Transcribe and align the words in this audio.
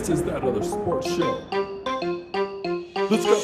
This 0.00 0.08
is 0.08 0.22
that 0.22 0.42
other 0.42 0.62
sports 0.62 1.14
show. 1.14 1.44
Let's 3.10 3.26
go. 3.26 3.38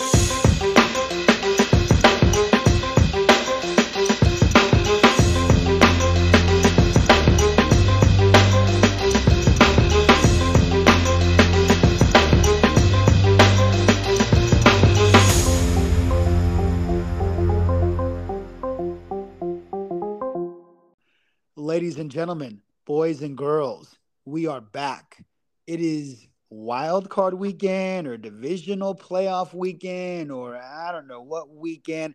Ladies 21.55 21.99
and 21.99 22.11
gentlemen, 22.11 22.63
boys 22.87 23.21
and 23.21 23.37
girls, 23.37 23.99
we 24.25 24.47
are 24.47 24.63
back. 24.63 25.23
It 25.67 25.83
is 25.83 26.27
wild 26.51 27.09
card 27.09 27.35
weekend 27.35 28.07
or 28.07 28.17
divisional 28.17 28.95
playoff 28.95 29.53
weekend 29.53 30.31
or 30.31 30.57
I 30.57 30.93
don't 30.93 31.09
know 31.09 31.23
what 31.23 31.51
weekend. 31.51 32.15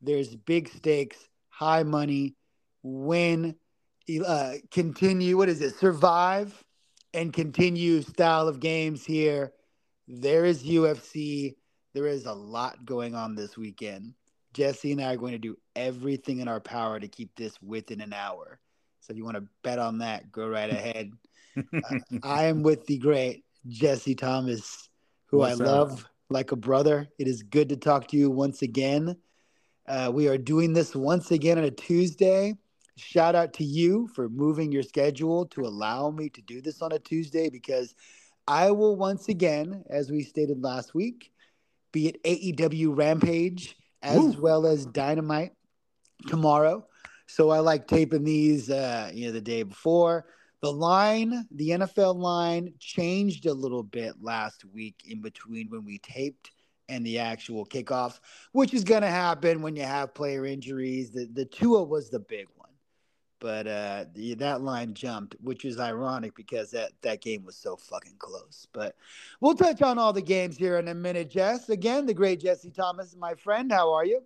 There's 0.00 0.34
big 0.34 0.68
stakes, 0.68 1.18
high 1.48 1.82
money, 1.82 2.36
win, 2.82 3.56
uh, 4.24 4.54
continue. 4.70 5.36
What 5.36 5.48
is 5.48 5.60
it? 5.60 5.76
Survive 5.76 6.64
and 7.14 7.32
continue 7.32 8.02
style 8.02 8.48
of 8.48 8.60
games 8.60 9.04
here. 9.04 9.52
There 10.06 10.44
is 10.44 10.62
UFC. 10.62 11.56
There 11.94 12.06
is 12.06 12.26
a 12.26 12.32
lot 12.32 12.84
going 12.84 13.14
on 13.14 13.34
this 13.34 13.56
weekend. 13.56 14.14
Jesse 14.54 14.92
and 14.92 15.00
I 15.00 15.12
are 15.12 15.16
going 15.16 15.32
to 15.32 15.38
do 15.38 15.56
everything 15.76 16.40
in 16.40 16.48
our 16.48 16.60
power 16.60 16.98
to 16.98 17.08
keep 17.08 17.34
this 17.36 17.60
within 17.62 18.00
an 18.00 18.12
hour. 18.12 18.58
So 19.00 19.12
if 19.12 19.16
you 19.16 19.24
want 19.24 19.36
to 19.36 19.44
bet 19.62 19.78
on 19.78 19.98
that, 19.98 20.32
go 20.32 20.48
right 20.48 20.70
ahead. 20.70 21.12
uh, 21.56 21.98
I 22.22 22.44
am 22.44 22.62
with 22.62 22.86
the 22.86 22.98
great 22.98 23.44
Jesse 23.66 24.14
Thomas, 24.14 24.88
who 25.26 25.38
What's 25.38 25.60
I 25.60 25.64
up? 25.64 25.70
love 25.70 26.08
like 26.30 26.52
a 26.52 26.56
brother. 26.56 27.08
It 27.18 27.26
is 27.26 27.42
good 27.42 27.68
to 27.70 27.76
talk 27.76 28.08
to 28.08 28.16
you 28.16 28.30
once 28.30 28.62
again. 28.62 29.16
Uh, 29.86 30.10
we 30.12 30.28
are 30.28 30.38
doing 30.38 30.72
this 30.72 30.94
once 30.94 31.30
again 31.30 31.58
on 31.58 31.64
a 31.64 31.70
Tuesday. 31.70 32.54
Shout 32.96 33.34
out 33.34 33.52
to 33.54 33.64
you 33.64 34.08
for 34.08 34.28
moving 34.28 34.72
your 34.72 34.82
schedule 34.82 35.46
to 35.46 35.62
allow 35.62 36.10
me 36.10 36.28
to 36.30 36.42
do 36.42 36.60
this 36.60 36.82
on 36.82 36.92
a 36.92 36.98
Tuesday 36.98 37.48
because 37.48 37.94
I 38.46 38.70
will 38.70 38.96
once 38.96 39.28
again, 39.28 39.84
as 39.88 40.10
we 40.10 40.22
stated 40.22 40.62
last 40.62 40.94
week, 40.94 41.32
be 41.92 42.08
at 42.08 42.22
AEW 42.22 42.96
Rampage 42.96 43.76
as 44.02 44.18
Woo. 44.18 44.36
well 44.40 44.66
as 44.66 44.86
Dynamite 44.86 45.52
tomorrow. 46.26 46.86
So 47.26 47.50
I 47.50 47.60
like 47.60 47.86
taping 47.86 48.24
these, 48.24 48.70
uh, 48.70 49.10
you 49.12 49.26
know, 49.26 49.32
the 49.32 49.40
day 49.40 49.62
before. 49.62 50.26
The 50.60 50.72
line, 50.72 51.46
the 51.52 51.70
NFL 51.70 52.16
line, 52.16 52.74
changed 52.80 53.46
a 53.46 53.54
little 53.54 53.84
bit 53.84 54.14
last 54.20 54.64
week 54.64 55.02
in 55.06 55.20
between 55.20 55.68
when 55.70 55.84
we 55.84 55.98
taped 55.98 56.50
and 56.88 57.04
the 57.06 57.18
actual 57.18 57.64
kickoffs, 57.64 58.18
which 58.52 58.74
is 58.74 58.82
going 58.82 59.02
to 59.02 59.08
happen 59.08 59.62
when 59.62 59.76
you 59.76 59.84
have 59.84 60.14
player 60.14 60.46
injuries. 60.46 61.10
The 61.10 61.26
the 61.26 61.44
Tua 61.44 61.84
was 61.84 62.10
the 62.10 62.18
big 62.18 62.46
one, 62.56 62.70
but 63.38 63.66
uh, 63.68 64.06
the, 64.14 64.34
that 64.34 64.62
line 64.62 64.94
jumped, 64.94 65.36
which 65.40 65.64
is 65.64 65.78
ironic 65.78 66.34
because 66.34 66.72
that 66.72 66.92
that 67.02 67.20
game 67.20 67.44
was 67.44 67.56
so 67.56 67.76
fucking 67.76 68.16
close. 68.18 68.66
But 68.72 68.96
we'll 69.40 69.54
touch 69.54 69.80
on 69.82 69.98
all 69.98 70.12
the 70.12 70.22
games 70.22 70.56
here 70.56 70.78
in 70.78 70.88
a 70.88 70.94
minute. 70.94 71.30
Jess, 71.30 71.68
again, 71.68 72.06
the 72.06 72.14
great 72.14 72.40
Jesse 72.40 72.70
Thomas, 72.70 73.14
my 73.16 73.34
friend. 73.34 73.70
How 73.70 73.92
are 73.92 74.04
you? 74.04 74.22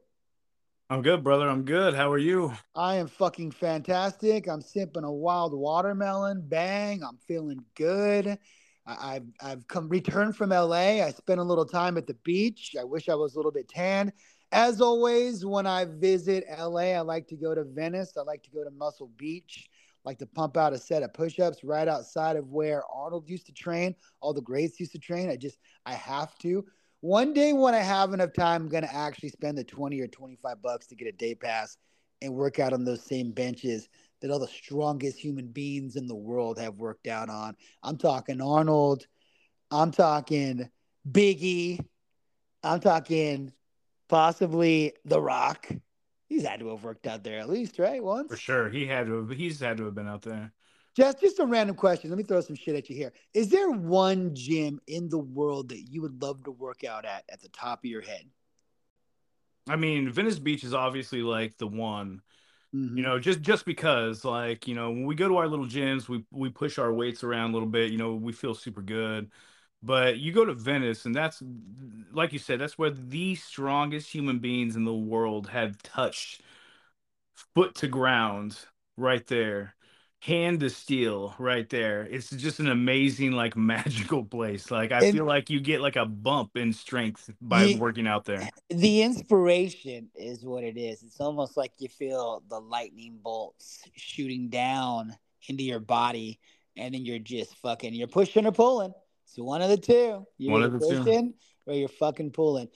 I'm 0.92 1.00
good, 1.00 1.24
brother. 1.24 1.48
I'm 1.48 1.64
good. 1.64 1.94
How 1.94 2.12
are 2.12 2.18
you? 2.18 2.52
I 2.74 2.96
am 2.96 3.06
fucking 3.06 3.52
fantastic. 3.52 4.46
I'm 4.46 4.60
sipping 4.60 5.04
a 5.04 5.10
wild 5.10 5.54
watermelon. 5.54 6.42
Bang! 6.46 7.02
I'm 7.02 7.16
feeling 7.26 7.64
good. 7.76 8.38
I, 8.86 9.14
I've 9.14 9.26
I've 9.40 9.68
come 9.68 9.88
returned 9.88 10.36
from 10.36 10.50
LA. 10.50 11.02
I 11.02 11.10
spent 11.16 11.40
a 11.40 11.44
little 11.44 11.64
time 11.64 11.96
at 11.96 12.06
the 12.06 12.16
beach. 12.24 12.76
I 12.78 12.84
wish 12.84 13.08
I 13.08 13.14
was 13.14 13.34
a 13.34 13.38
little 13.38 13.50
bit 13.50 13.70
tan. 13.70 14.12
As 14.52 14.82
always, 14.82 15.46
when 15.46 15.66
I 15.66 15.86
visit 15.86 16.44
LA, 16.58 16.92
I 16.92 17.00
like 17.00 17.26
to 17.28 17.36
go 17.36 17.54
to 17.54 17.64
Venice. 17.64 18.18
I 18.18 18.20
like 18.20 18.42
to 18.42 18.50
go 18.50 18.62
to 18.62 18.70
Muscle 18.70 19.10
Beach. 19.16 19.70
Like 20.04 20.18
to 20.18 20.26
pump 20.26 20.58
out 20.58 20.74
a 20.74 20.78
set 20.78 21.02
of 21.02 21.14
push-ups 21.14 21.64
right 21.64 21.88
outside 21.88 22.36
of 22.36 22.50
where 22.50 22.82
Arnold 22.94 23.30
used 23.30 23.46
to 23.46 23.52
train. 23.54 23.94
All 24.20 24.34
the 24.34 24.42
greats 24.42 24.78
used 24.78 24.92
to 24.92 24.98
train. 24.98 25.30
I 25.30 25.36
just 25.36 25.56
I 25.86 25.94
have 25.94 26.36
to. 26.40 26.66
One 27.02 27.34
day 27.34 27.52
when 27.52 27.74
I 27.74 27.80
have 27.80 28.12
enough 28.12 28.32
time, 28.32 28.62
I'm 28.62 28.68
gonna 28.68 28.88
actually 28.90 29.30
spend 29.30 29.58
the 29.58 29.64
20 29.64 30.00
or 30.00 30.06
25 30.06 30.62
bucks 30.62 30.86
to 30.86 30.94
get 30.94 31.08
a 31.08 31.12
day 31.12 31.34
pass 31.34 31.76
and 32.22 32.32
work 32.32 32.60
out 32.60 32.72
on 32.72 32.84
those 32.84 33.02
same 33.02 33.32
benches 33.32 33.88
that 34.20 34.30
all 34.30 34.38
the 34.38 34.46
strongest 34.46 35.18
human 35.18 35.48
beings 35.48 35.96
in 35.96 36.06
the 36.06 36.14
world 36.14 36.60
have 36.60 36.76
worked 36.76 37.08
out 37.08 37.28
on. 37.28 37.56
I'm 37.82 37.98
talking 37.98 38.40
Arnold. 38.40 39.04
I'm 39.72 39.90
talking 39.90 40.70
Biggie. 41.10 41.84
I'm 42.62 42.78
talking 42.78 43.52
possibly 44.08 44.92
The 45.04 45.20
Rock. 45.20 45.68
He's 46.28 46.46
had 46.46 46.60
to 46.60 46.68
have 46.68 46.84
worked 46.84 47.08
out 47.08 47.24
there 47.24 47.40
at 47.40 47.50
least, 47.50 47.80
right? 47.80 48.00
Once. 48.00 48.30
For 48.30 48.36
sure. 48.36 48.70
He 48.70 48.86
had 48.86 49.06
to 49.06 49.26
have, 49.26 49.30
he's 49.36 49.58
had 49.58 49.78
to 49.78 49.86
have 49.86 49.96
been 49.96 50.06
out 50.06 50.22
there. 50.22 50.52
Just 50.94 51.20
just 51.20 51.38
a 51.38 51.46
random 51.46 51.74
question. 51.74 52.10
Let 52.10 52.18
me 52.18 52.24
throw 52.24 52.40
some 52.42 52.56
shit 52.56 52.74
at 52.76 52.90
you 52.90 52.96
here. 52.96 53.12
Is 53.32 53.48
there 53.48 53.70
one 53.70 54.34
gym 54.34 54.80
in 54.86 55.08
the 55.08 55.18
world 55.18 55.70
that 55.70 55.80
you 55.90 56.02
would 56.02 56.20
love 56.20 56.44
to 56.44 56.50
work 56.50 56.84
out 56.84 57.04
at 57.04 57.24
at 57.30 57.40
the 57.40 57.48
top 57.48 57.80
of 57.80 57.84
your 57.86 58.02
head? 58.02 58.24
I 59.68 59.76
mean, 59.76 60.10
Venice 60.10 60.38
Beach 60.38 60.64
is 60.64 60.74
obviously 60.74 61.22
like 61.22 61.56
the 61.56 61.66
one, 61.68 62.20
Mhm. 62.74 62.96
you 62.96 63.02
know, 63.02 63.18
just 63.18 63.40
just 63.42 63.64
because 63.64 64.24
like, 64.24 64.66
you 64.68 64.74
know, 64.74 64.90
when 64.90 65.06
we 65.06 65.14
go 65.14 65.28
to 65.28 65.36
our 65.38 65.48
little 65.48 65.66
gyms, 65.66 66.08
we 66.08 66.24
we 66.30 66.50
push 66.50 66.78
our 66.78 66.92
weights 66.92 67.24
around 67.24 67.50
a 67.50 67.52
little 67.54 67.68
bit, 67.68 67.90
you 67.90 67.98
know, 67.98 68.14
we 68.14 68.32
feel 68.32 68.54
super 68.54 68.82
good. 68.82 69.30
But 69.82 70.18
you 70.18 70.32
go 70.32 70.44
to 70.44 70.54
Venice 70.54 71.06
and 71.06 71.14
that's 71.14 71.42
like 72.12 72.32
you 72.32 72.38
said, 72.38 72.60
that's 72.60 72.78
where 72.78 72.90
the 72.90 73.34
strongest 73.36 74.10
human 74.12 74.38
beings 74.40 74.76
in 74.76 74.84
the 74.84 74.94
world 74.94 75.48
have 75.48 75.80
touched 75.82 76.42
foot 77.54 77.74
to 77.76 77.88
ground 77.88 78.58
right 78.96 79.26
there. 79.26 79.74
Hand 80.24 80.60
to 80.60 80.70
steel 80.70 81.34
right 81.40 81.68
there. 81.68 82.02
It's 82.08 82.30
just 82.30 82.60
an 82.60 82.68
amazing, 82.68 83.32
like 83.32 83.56
magical 83.74 84.24
place. 84.24 84.70
Like 84.70 84.92
I 84.92 85.04
And- 85.06 85.16
feel 85.16 85.24
like 85.24 85.50
you 85.50 85.58
get 85.58 85.80
like 85.80 85.96
a 85.96 86.06
bump 86.06 86.56
in 86.56 86.72
strength 86.72 87.28
by 87.40 87.64
Ye- 87.64 87.76
working 87.76 88.06
out 88.06 88.24
there. 88.24 88.48
the 88.70 89.02
inspiration 89.02 90.10
is 90.14 90.44
what 90.44 90.62
it 90.62 90.76
is. 90.76 91.02
It's 91.02 91.20
almost 91.20 91.56
like 91.56 91.72
you 91.78 91.88
feel 91.88 92.40
the 92.48 92.60
lightning 92.60 93.18
bolts 93.20 93.82
shooting 93.96 94.48
down 94.48 95.16
into 95.48 95.64
your 95.64 95.80
body, 95.80 96.38
and 96.76 96.94
then 96.94 97.04
you're 97.04 97.18
just 97.18 97.56
fucking 97.56 97.92
you're 97.92 98.06
pushing 98.06 98.46
or 98.46 98.52
pulling. 98.52 98.94
It's 99.24 99.36
one 99.36 99.60
of 99.60 99.70
the 99.70 99.76
two. 99.76 100.24
You're 100.38 100.52
One 100.52 100.62
of 100.62 100.72
the 100.72 100.78
two. 100.78 100.98
pushing 101.02 101.34
or 101.66 101.74
you're 101.74 101.88
fucking 101.88 102.30
pulling. 102.30 102.68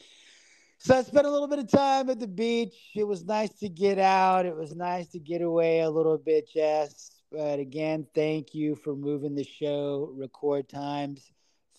So 0.79 0.97
I 0.99 1.03
spent 1.05 1.27
a 1.27 1.31
little 1.31 1.47
bit 1.47 1.61
of 1.61 1.69
time 1.71 2.11
at 2.11 2.19
the 2.19 2.27
beach. 2.27 2.75
It 2.97 3.05
was 3.05 3.25
nice 3.25 3.53
to 3.61 3.69
get 3.69 4.01
out. 4.01 4.47
It 4.47 4.57
was 4.57 4.75
nice 4.75 5.07
to 5.11 5.21
get 5.21 5.43
away 5.43 5.79
a 5.81 5.89
little 5.91 6.19
bit, 6.19 6.49
Jess. 6.53 7.13
But 7.31 7.59
again, 7.59 8.07
thank 8.15 8.55
you 8.55 8.77
for 8.77 8.95
moving 8.95 9.35
the 9.35 9.45
show 9.45 10.11
record 10.15 10.69
times 10.69 11.31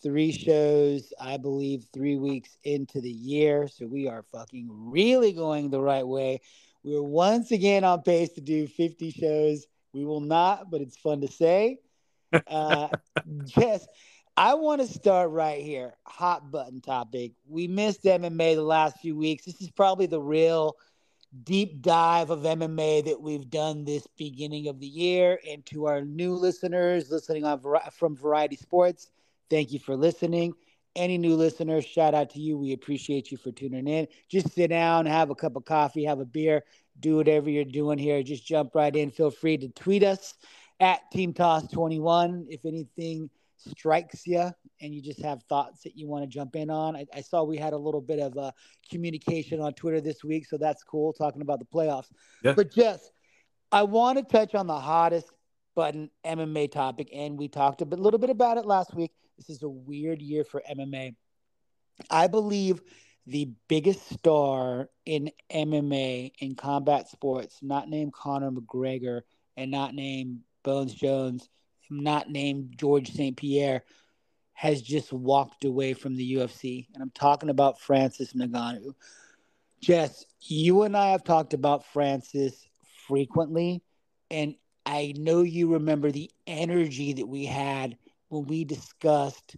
three 0.02 0.32
shows, 0.32 1.14
I 1.20 1.38
believe, 1.38 1.86
three 1.94 2.18
weeks 2.18 2.58
into 2.64 3.02
the 3.02 3.12
year. 3.12 3.68
So 3.68 3.86
we 3.86 4.08
are 4.08 4.24
fucking 4.32 4.68
really 4.70 5.34
going 5.34 5.70
the 5.70 5.82
right 5.82 6.06
way. 6.06 6.42
We're 6.84 7.02
once 7.02 7.52
again 7.52 7.84
on 7.84 8.02
pace 8.04 8.32
to 8.34 8.42
do 8.42 8.68
50 8.68 9.12
shows. 9.12 9.66
We 9.94 10.06
will 10.06 10.22
not, 10.22 10.70
but 10.70 10.82
it's 10.82 10.98
fun 10.98 11.22
to 11.22 11.28
say. 11.28 11.80
Uh, 12.46 12.90
yes, 13.56 13.88
I 14.36 14.56
want 14.56 14.82
to 14.82 14.88
start 14.88 15.32
right 15.32 15.64
here. 15.64 15.96
Hot 16.04 16.52
button 16.52 16.82
topic. 16.82 17.32
We 17.48 17.68
missed 17.68 18.04
MMA 18.04 18.56
the 18.56 18.62
last 18.64 19.00
few 19.00 19.16
weeks. 19.16 19.46
This 19.46 19.62
is 19.62 19.72
probably 19.72 20.08
the 20.08 20.22
real 20.22 20.76
deep 21.44 21.82
dive 21.82 22.30
of 22.30 22.42
MMA 22.42 23.06
that 23.06 23.22
we've 23.22 23.50
done 23.50 23.84
this 23.84 24.08
beginning 24.18 24.68
of 24.68 24.80
the 24.80 24.88
year. 24.88 25.40
And 25.50 25.66
to 25.68 25.86
our 25.86 26.02
new 26.02 26.34
listeners 26.34 27.12
listening 27.12 27.46
on 27.46 27.62
from 27.92 28.16
Variety 28.16 28.56
Sports, 28.56 29.12
thank 29.50 29.72
you 29.72 29.80
for 29.80 29.96
listening. 29.96 30.54
Any 30.96 31.18
new 31.18 31.36
listeners, 31.36 31.86
shout 31.86 32.16
out 32.16 32.32
to 32.32 32.40
you. 32.40 32.58
We 32.58 32.74
appreciate 32.74 33.32
you 33.32 33.38
for 33.38 33.52
tuning 33.52 33.88
in. 33.88 34.08
Just 34.30 34.54
sit 34.54 34.70
down, 34.70 35.06
have 35.06 35.30
a 35.30 35.36
cup 35.36 35.56
of 35.56 35.66
coffee, 35.66 36.06
have 36.06 36.20
a 36.20 36.26
beer, 36.26 36.64
do 37.00 37.18
whatever 37.18 37.50
you're 37.50 37.66
doing 37.66 38.00
here. 38.00 38.24
Just 38.24 38.48
jump 38.48 38.74
right 38.74 38.96
in. 38.96 39.12
Feel 39.12 39.30
free 39.30 39.58
to 39.58 39.68
tweet 39.70 40.04
us 40.04 40.34
at 40.80 41.10
Team 41.12 41.34
Toss 41.34 41.68
21 41.72 42.48
if 42.50 42.66
anything 42.66 43.30
strikes 43.58 44.26
you 44.26 44.52
and 44.82 44.94
you 44.94 45.02
just 45.02 45.22
have 45.22 45.44
thoughts 45.44 45.82
that 45.84 45.98
you 45.98 46.08
want 46.08 46.24
to 46.24 46.28
jump 46.28 46.56
in 46.56 46.70
on. 46.70 46.96
I, 46.96 47.06
I 47.14 47.22
saw 47.22 47.44
we 47.44 47.58
had 47.58 47.74
a 47.74 47.78
little 47.78 48.02
bit 48.02 48.20
of 48.20 48.38
uh, 48.38 48.52
communication 48.90 49.60
on 49.60 49.74
Twitter 49.74 50.02
this 50.02 50.24
week, 50.24 50.46
so 50.46 50.58
that's 50.58 50.84
cool 50.84 51.14
talking 51.14 51.42
about 51.42 51.60
the 51.60 51.66
playoffs. 51.66 52.08
Yeah. 52.44 52.54
But 52.54 52.72
Jess, 52.72 53.10
I 53.72 53.84
want 53.84 54.18
to 54.18 54.24
touch 54.24 54.56
on 54.56 54.68
the 54.68 54.80
hottest 54.80 55.30
button 55.76 56.10
MMA 56.26 56.72
topic, 56.72 57.10
and 57.14 57.38
we 57.38 57.48
talked 57.48 57.82
a 57.82 57.86
bit, 57.86 58.00
little 58.00 58.20
bit 58.20 58.30
about 58.30 58.58
it 58.58 58.66
last 58.66 58.96
week. 58.96 59.12
This 59.38 59.50
is 59.50 59.64
a 59.64 59.70
weird 59.70 60.22
year 60.22 60.44
for 60.44 60.62
MMA. 60.70 61.16
I 62.10 62.28
believe 62.28 62.82
the 63.26 63.50
biggest 63.68 64.08
star 64.10 64.90
in 65.06 65.32
MMA 65.52 66.32
in 66.40 66.56
combat 66.56 67.10
sports, 67.10 67.60
not 67.62 67.90
named 67.90 68.14
Conor 68.14 68.52
McGregor 68.52 69.22
and 69.58 69.70
not 69.70 69.94
named 69.94 70.40
Bones 70.64 70.94
Jones, 70.94 71.50
not 71.90 72.30
named 72.30 72.76
George 72.78 73.12
St. 73.12 73.36
Pierre, 73.36 73.84
has 74.54 74.82
just 74.82 75.14
walked 75.14 75.66
away 75.66 75.94
from 75.94 76.16
the 76.16 76.36
UFC, 76.36 76.88
and 76.94 77.04
I'm 77.04 77.12
talking 77.12 77.50
about 77.50 77.80
Francis 77.80 78.34
Ngannou. 78.34 78.94
Jess, 79.82 80.26
you 80.42 80.82
and 80.82 80.98
I 80.98 81.12
have 81.12 81.24
talked 81.24 81.54
about 81.54 81.86
Francis 81.86 82.68
frequently, 83.08 83.84
and 84.32 84.56
I 84.86 85.14
know 85.18 85.44
you 85.44 85.74
remember 85.74 86.12
the 86.12 86.32
energy 86.48 87.14
that 87.14 87.28
we 87.28 87.46
had 87.46 87.98
when 88.30 88.46
we 88.46 88.64
discussed 88.64 89.58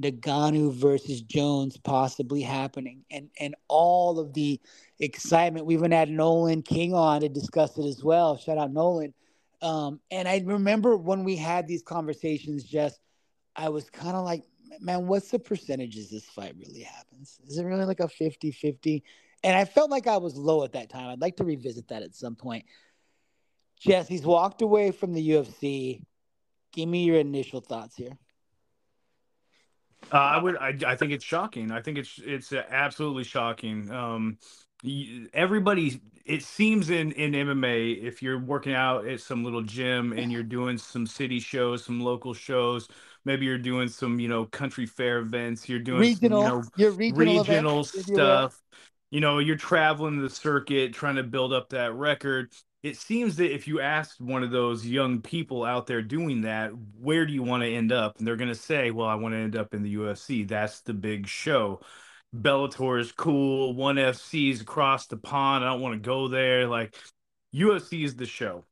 Ngannou 0.00 0.72
versus 0.74 1.22
Jones 1.22 1.76
possibly 1.76 2.42
happening, 2.42 3.04
and 3.10 3.28
and 3.38 3.54
all 3.68 4.18
of 4.18 4.32
the 4.32 4.60
excitement. 4.98 5.66
We 5.66 5.74
even 5.74 5.92
had 5.92 6.10
Nolan 6.10 6.62
King 6.62 6.94
on 6.94 7.20
to 7.20 7.28
discuss 7.28 7.76
it 7.78 7.84
as 7.84 8.02
well. 8.02 8.36
Shout 8.36 8.58
out 8.58 8.72
Nolan. 8.72 9.14
Um, 9.62 10.00
and 10.10 10.26
I 10.26 10.42
remember 10.44 10.96
when 10.96 11.24
we 11.24 11.36
had 11.36 11.66
these 11.66 11.82
conversations, 11.82 12.64
Jess, 12.64 12.98
I 13.54 13.68
was 13.68 13.90
kind 13.90 14.16
of 14.16 14.24
like, 14.24 14.44
man, 14.80 15.06
what's 15.06 15.30
the 15.30 15.38
percentages 15.38 16.10
this 16.10 16.24
fight 16.24 16.54
really 16.58 16.82
happens? 16.82 17.38
Is 17.46 17.58
it 17.58 17.64
really 17.64 17.84
like 17.84 18.00
a 18.00 18.08
50 18.08 18.52
50? 18.52 19.02
And 19.42 19.56
I 19.56 19.64
felt 19.64 19.90
like 19.90 20.06
I 20.06 20.18
was 20.18 20.36
low 20.36 20.64
at 20.64 20.72
that 20.72 20.90
time. 20.90 21.08
I'd 21.08 21.20
like 21.20 21.36
to 21.36 21.44
revisit 21.44 21.88
that 21.88 22.02
at 22.02 22.14
some 22.14 22.36
point. 22.36 22.64
Jess, 23.80 24.06
he's 24.06 24.22
walked 24.22 24.60
away 24.62 24.90
from 24.90 25.14
the 25.14 25.30
UFC. 25.30 26.02
Give 26.72 26.88
me 26.88 27.04
your 27.04 27.18
initial 27.18 27.60
thoughts 27.60 27.96
here. 27.96 28.18
Uh, 30.12 30.16
I 30.16 30.38
would. 30.38 30.56
I, 30.56 30.76
I 30.86 30.96
think 30.96 31.12
it's 31.12 31.24
shocking. 31.24 31.70
I 31.70 31.82
think 31.82 31.98
it's 31.98 32.18
it's 32.22 32.52
absolutely 32.52 33.24
shocking. 33.24 33.90
Um, 33.90 34.38
everybody. 35.32 36.00
It 36.30 36.42
seems 36.42 36.90
in 36.90 37.12
in 37.12 37.32
MMA, 37.32 38.02
if 38.02 38.22
you're 38.22 38.38
working 38.38 38.74
out 38.74 39.06
at 39.06 39.20
some 39.20 39.44
little 39.44 39.62
gym 39.62 40.12
and 40.12 40.30
you're 40.30 40.42
doing 40.42 40.78
some 40.78 41.06
city 41.06 41.40
shows, 41.40 41.84
some 41.84 42.00
local 42.00 42.34
shows, 42.34 42.88
maybe 43.24 43.46
you're 43.46 43.58
doing 43.58 43.88
some 43.88 44.20
you 44.20 44.28
know 44.28 44.44
country 44.46 44.86
fair 44.86 45.18
events, 45.18 45.68
you're 45.68 45.78
doing 45.78 46.00
regional, 46.00 46.42
some, 46.42 46.70
you 46.76 46.84
know, 46.84 46.90
regional, 46.90 47.44
regional 47.44 47.84
stuff. 47.84 48.60
You 49.10 49.20
know, 49.20 49.40
you're 49.40 49.56
traveling 49.56 50.22
the 50.22 50.30
circuit, 50.30 50.94
trying 50.94 51.16
to 51.16 51.24
build 51.24 51.52
up 51.52 51.70
that 51.70 51.94
record 51.94 52.52
it 52.82 52.96
seems 52.96 53.36
that 53.36 53.52
if 53.52 53.68
you 53.68 53.80
asked 53.80 54.20
one 54.20 54.42
of 54.42 54.50
those 54.50 54.86
young 54.86 55.20
people 55.20 55.64
out 55.64 55.86
there 55.86 56.00
doing 56.00 56.42
that, 56.42 56.70
where 56.98 57.26
do 57.26 57.32
you 57.32 57.42
want 57.42 57.62
to 57.62 57.68
end 57.68 57.92
up? 57.92 58.18
And 58.18 58.26
they're 58.26 58.36
going 58.36 58.48
to 58.48 58.54
say, 58.54 58.90
well, 58.90 59.06
I 59.06 59.16
want 59.16 59.34
to 59.34 59.38
end 59.38 59.56
up 59.56 59.74
in 59.74 59.82
the 59.82 59.96
UFC. 59.96 60.48
That's 60.48 60.80
the 60.80 60.94
big 60.94 61.26
show. 61.26 61.80
Bellator 62.36 63.00
is 63.00 63.12
cool. 63.12 63.74
One 63.74 63.96
FC 63.96 64.50
is 64.50 64.60
across 64.60 65.06
the 65.06 65.16
pond. 65.16 65.64
I 65.64 65.68
don't 65.68 65.80
want 65.80 65.94
to 65.94 66.06
go 66.06 66.28
there. 66.28 66.66
Like 66.66 66.94
UFC 67.54 68.04
is 68.04 68.16
the 68.16 68.26
show. 68.26 68.64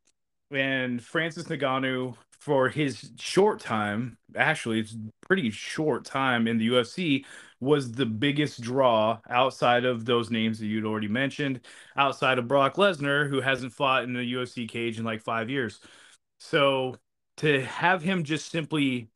And 0.50 1.02
Francis 1.02 1.44
Ngannou, 1.44 2.16
for 2.40 2.68
his 2.68 3.10
short 3.18 3.60
time, 3.60 4.16
actually, 4.36 4.80
it's 4.80 4.96
pretty 5.26 5.50
short 5.50 6.04
time 6.04 6.46
in 6.46 6.56
the 6.56 6.68
UFC, 6.68 7.24
was 7.60 7.92
the 7.92 8.06
biggest 8.06 8.60
draw 8.60 9.18
outside 9.28 9.84
of 9.84 10.04
those 10.04 10.30
names 10.30 10.58
that 10.58 10.66
you'd 10.66 10.86
already 10.86 11.08
mentioned, 11.08 11.60
outside 11.96 12.38
of 12.38 12.48
Brock 12.48 12.76
Lesnar, 12.76 13.28
who 13.28 13.40
hasn't 13.40 13.72
fought 13.72 14.04
in 14.04 14.14
the 14.14 14.32
UFC 14.32 14.68
cage 14.68 14.98
in 14.98 15.04
like 15.04 15.20
five 15.20 15.50
years. 15.50 15.80
So 16.38 16.96
to 17.38 17.62
have 17.64 18.02
him 18.02 18.22
just 18.22 18.50
simply 18.50 19.08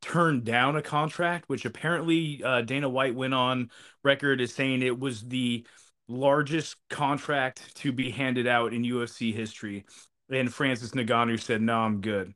turn 0.00 0.42
down 0.42 0.76
a 0.76 0.82
contract, 0.82 1.48
which 1.48 1.64
apparently 1.64 2.42
uh, 2.42 2.62
Dana 2.62 2.88
White 2.88 3.14
went 3.14 3.34
on 3.34 3.70
record 4.04 4.40
as 4.40 4.54
saying 4.54 4.82
it 4.82 4.98
was 4.98 5.22
the 5.22 5.66
largest 6.08 6.76
contract 6.88 7.74
to 7.76 7.92
be 7.92 8.10
handed 8.10 8.46
out 8.46 8.72
in 8.72 8.82
UFC 8.82 9.34
history. 9.34 9.84
And 10.30 10.52
Francis 10.52 10.90
Ngannou 10.90 11.40
said, 11.40 11.62
"No, 11.62 11.78
I'm 11.78 12.00
good." 12.00 12.34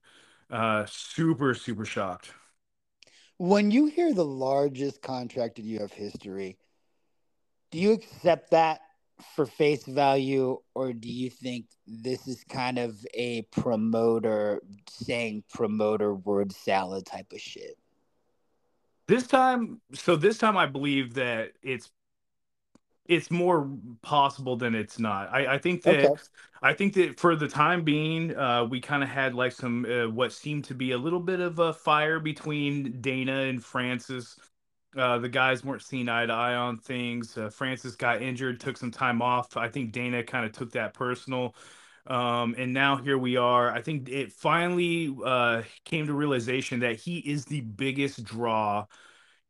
Uh, 0.50 0.84
super, 0.86 1.54
super 1.54 1.84
shocked. 1.84 2.32
When 3.38 3.70
you 3.70 3.86
hear 3.86 4.12
the 4.12 4.24
largest 4.24 5.02
contract 5.02 5.58
in 5.58 5.64
UFC 5.64 5.94
history, 5.94 6.58
do 7.70 7.78
you 7.78 7.92
accept 7.92 8.50
that 8.50 8.80
for 9.34 9.46
face 9.46 9.84
value, 9.84 10.58
or 10.74 10.92
do 10.92 11.10
you 11.10 11.30
think 11.30 11.66
this 11.86 12.26
is 12.26 12.44
kind 12.44 12.78
of 12.78 12.96
a 13.14 13.42
promoter 13.42 14.60
saying 14.88 15.44
promoter 15.52 16.14
word 16.14 16.52
salad 16.52 17.06
type 17.06 17.32
of 17.32 17.40
shit? 17.40 17.76
This 19.08 19.26
time, 19.26 19.80
so 19.92 20.16
this 20.16 20.38
time 20.38 20.56
I 20.56 20.66
believe 20.66 21.14
that 21.14 21.52
it's 21.62 21.90
it's 23.06 23.30
more 23.30 23.68
possible 24.00 24.56
than 24.56 24.74
it's 24.74 24.98
not. 24.98 25.28
I, 25.32 25.54
I 25.54 25.58
think 25.58 25.82
that 25.82 26.06
okay. 26.06 26.22
I 26.62 26.72
think 26.72 26.94
that 26.94 27.18
for 27.18 27.34
the 27.34 27.48
time 27.48 27.82
being, 27.82 28.36
uh, 28.36 28.64
we 28.64 28.80
kind 28.80 29.02
of 29.02 29.08
had 29.08 29.34
like 29.34 29.52
some 29.52 29.84
uh, 29.84 30.08
what 30.08 30.32
seemed 30.32 30.64
to 30.66 30.74
be 30.74 30.92
a 30.92 30.98
little 30.98 31.20
bit 31.20 31.40
of 31.40 31.58
a 31.58 31.72
fire 31.72 32.20
between 32.20 33.00
Dana 33.00 33.40
and 33.42 33.62
Francis. 33.62 34.38
Uh, 34.96 35.18
the 35.18 35.28
guys 35.28 35.64
weren't 35.64 35.82
seeing 35.82 36.08
eye 36.08 36.26
to 36.26 36.32
eye 36.32 36.54
on 36.54 36.76
things. 36.76 37.36
Uh, 37.36 37.48
Francis 37.48 37.96
got 37.96 38.20
injured, 38.20 38.60
took 38.60 38.76
some 38.76 38.90
time 38.90 39.22
off. 39.22 39.56
I 39.56 39.68
think 39.68 39.92
Dana 39.92 40.22
kind 40.22 40.44
of 40.44 40.52
took 40.52 40.72
that 40.72 40.94
personal. 40.94 41.54
Um, 42.06 42.54
and 42.58 42.72
now 42.72 42.96
here 42.96 43.16
we 43.16 43.36
are. 43.36 43.70
I 43.70 43.80
think 43.80 44.08
it 44.08 44.32
finally 44.32 45.14
uh, 45.24 45.62
came 45.84 46.06
to 46.06 46.12
realization 46.12 46.80
that 46.80 46.96
he 46.96 47.18
is 47.18 47.44
the 47.44 47.60
biggest 47.60 48.24
draw 48.24 48.86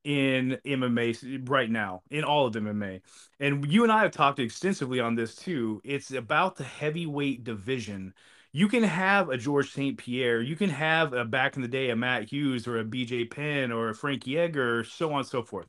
in 0.05 0.59
MMA 0.65 1.49
right 1.49 1.71
now, 1.71 2.03
in 2.11 2.25
all 2.25 2.47
of 2.47 2.55
MMA. 2.55 3.01
And 3.41 3.71
you 3.71 3.85
and 3.85 3.93
I 3.93 4.03
have 4.03 4.11
talked 4.11 4.39
extensively 4.39 5.01
on 5.01 5.15
this 5.15 5.35
too. 5.35 5.81
It's 5.85 6.11
about 6.11 6.57
the 6.57 6.65
heavyweight 6.65 7.45
division. 7.45 8.15
You 8.53 8.69
can 8.69 8.83
have 8.83 9.31
a 9.31 9.39
George 9.39 9.71
St. 9.73 9.97
Pierre, 9.97 10.41
you 10.43 10.57
can 10.57 10.71
have 10.71 11.15
a 11.15 11.25
back 11.25 11.57
in 11.57 11.63
the 11.63 11.69
day 11.69 11.91
a 11.91 11.97
Matt 11.97 12.31
Hughes 12.31 12.67
or 12.67 12.79
a 12.79 12.85
BJ 12.85 13.25
Penn 13.25 13.73
or 13.73 13.89
a 13.89 13.95
Frankie 13.95 14.39
or 14.39 14.85
so 14.85 15.11
on 15.13 15.21
and 15.21 15.27
so 15.27 15.43
forth. 15.43 15.69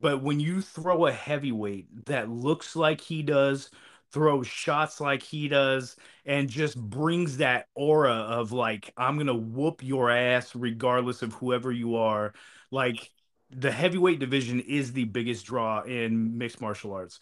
But 0.00 0.22
when 0.22 0.40
you 0.40 0.62
throw 0.62 1.06
a 1.06 1.12
heavyweight 1.12 2.06
that 2.06 2.28
looks 2.30 2.76
like 2.76 3.00
he 3.00 3.22
does, 3.22 3.70
throws 4.12 4.46
shots 4.46 5.00
like 5.00 5.22
he 5.22 5.48
does, 5.48 5.96
and 6.24 6.48
just 6.48 6.80
brings 6.80 7.38
that 7.38 7.66
aura 7.74 8.12
of 8.14 8.52
like, 8.52 8.92
I'm 8.96 9.18
gonna 9.18 9.34
whoop 9.34 9.82
your 9.82 10.10
ass 10.10 10.54
regardless 10.54 11.22
of 11.22 11.32
whoever 11.34 11.72
you 11.72 11.96
are. 11.96 12.32
Like 12.70 13.10
the 13.50 13.72
heavyweight 13.72 14.20
division 14.20 14.60
is 14.60 14.92
the 14.92 15.04
biggest 15.04 15.46
draw 15.46 15.82
in 15.82 16.38
mixed 16.38 16.60
martial 16.60 16.92
arts. 16.92 17.18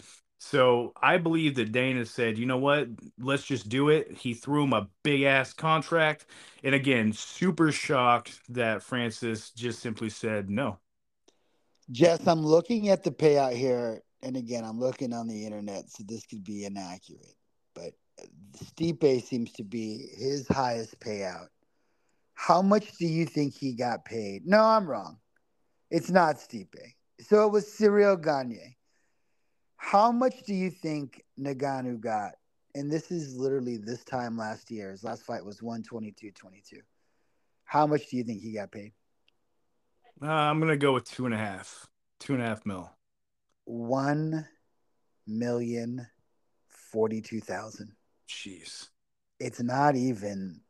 So 0.48 0.92
I 1.02 1.18
believe 1.18 1.56
that 1.56 1.72
Dana 1.72 2.06
said, 2.06 2.38
you 2.38 2.46
know 2.46 2.56
what, 2.56 2.86
let's 3.18 3.42
just 3.42 3.68
do 3.68 3.88
it. 3.88 4.12
He 4.12 4.32
threw 4.32 4.62
him 4.62 4.74
a 4.74 4.86
big 5.02 5.22
ass 5.22 5.52
contract. 5.52 6.26
And 6.62 6.72
again, 6.72 7.12
super 7.12 7.72
shocked 7.72 8.38
that 8.50 8.80
Francis 8.80 9.50
just 9.50 9.80
simply 9.80 10.08
said 10.08 10.48
no. 10.48 10.78
Jess, 11.90 12.28
I'm 12.28 12.46
looking 12.46 12.90
at 12.90 13.02
the 13.02 13.10
payout 13.10 13.54
here. 13.54 14.02
And 14.22 14.36
again, 14.36 14.64
I'm 14.64 14.78
looking 14.78 15.12
on 15.12 15.26
the 15.26 15.44
internet, 15.44 15.90
so 15.90 16.04
this 16.06 16.24
could 16.26 16.44
be 16.44 16.64
inaccurate. 16.64 17.34
But 17.74 17.94
Stipe 18.56 19.24
seems 19.24 19.50
to 19.54 19.64
be 19.64 20.10
his 20.16 20.46
highest 20.46 21.00
payout. 21.00 21.48
How 22.34 22.62
much 22.62 22.96
do 22.98 23.06
you 23.06 23.26
think 23.26 23.52
he 23.52 23.74
got 23.74 24.04
paid? 24.04 24.46
No, 24.46 24.62
I'm 24.62 24.86
wrong. 24.86 25.18
It's 25.90 26.10
not 26.10 26.36
Stipe. 26.36 26.94
So 27.20 27.44
it 27.46 27.50
was 27.50 27.66
Ciryl 27.66 28.22
Gane. 28.22 28.75
How 29.86 30.10
much 30.10 30.42
do 30.42 30.52
you 30.52 30.68
think 30.68 31.22
Ngannou 31.38 32.00
got? 32.00 32.32
And 32.74 32.90
this 32.90 33.12
is 33.12 33.36
literally 33.36 33.76
this 33.76 34.02
time 34.02 34.36
last 34.36 34.68
year. 34.68 34.90
His 34.90 35.04
last 35.04 35.22
fight 35.22 35.44
was 35.44 35.62
122 35.62 36.32
22. 36.32 36.78
How 37.66 37.86
much 37.86 38.08
do 38.08 38.16
you 38.16 38.24
think 38.24 38.42
he 38.42 38.54
got 38.54 38.72
paid? 38.72 38.94
Uh, 40.20 40.26
I'm 40.26 40.58
going 40.58 40.70
to 40.70 40.76
go 40.76 40.92
with 40.92 41.04
two 41.04 41.24
and 41.26 41.32
a 41.32 41.38
half. 41.38 41.86
Two 42.18 42.34
and 42.34 42.42
a 42.42 42.46
half 42.46 42.66
mil. 42.66 42.90
One 43.64 44.48
million 45.24 46.04
forty-two 46.90 47.40
thousand. 47.40 47.92
Jeez. 48.28 48.88
It's 49.38 49.62
not 49.62 49.94
even 49.94 50.62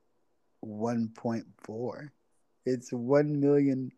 1.4. 0.62 2.10
It's 2.66 2.92
1 2.92 3.40
million 3.40 3.92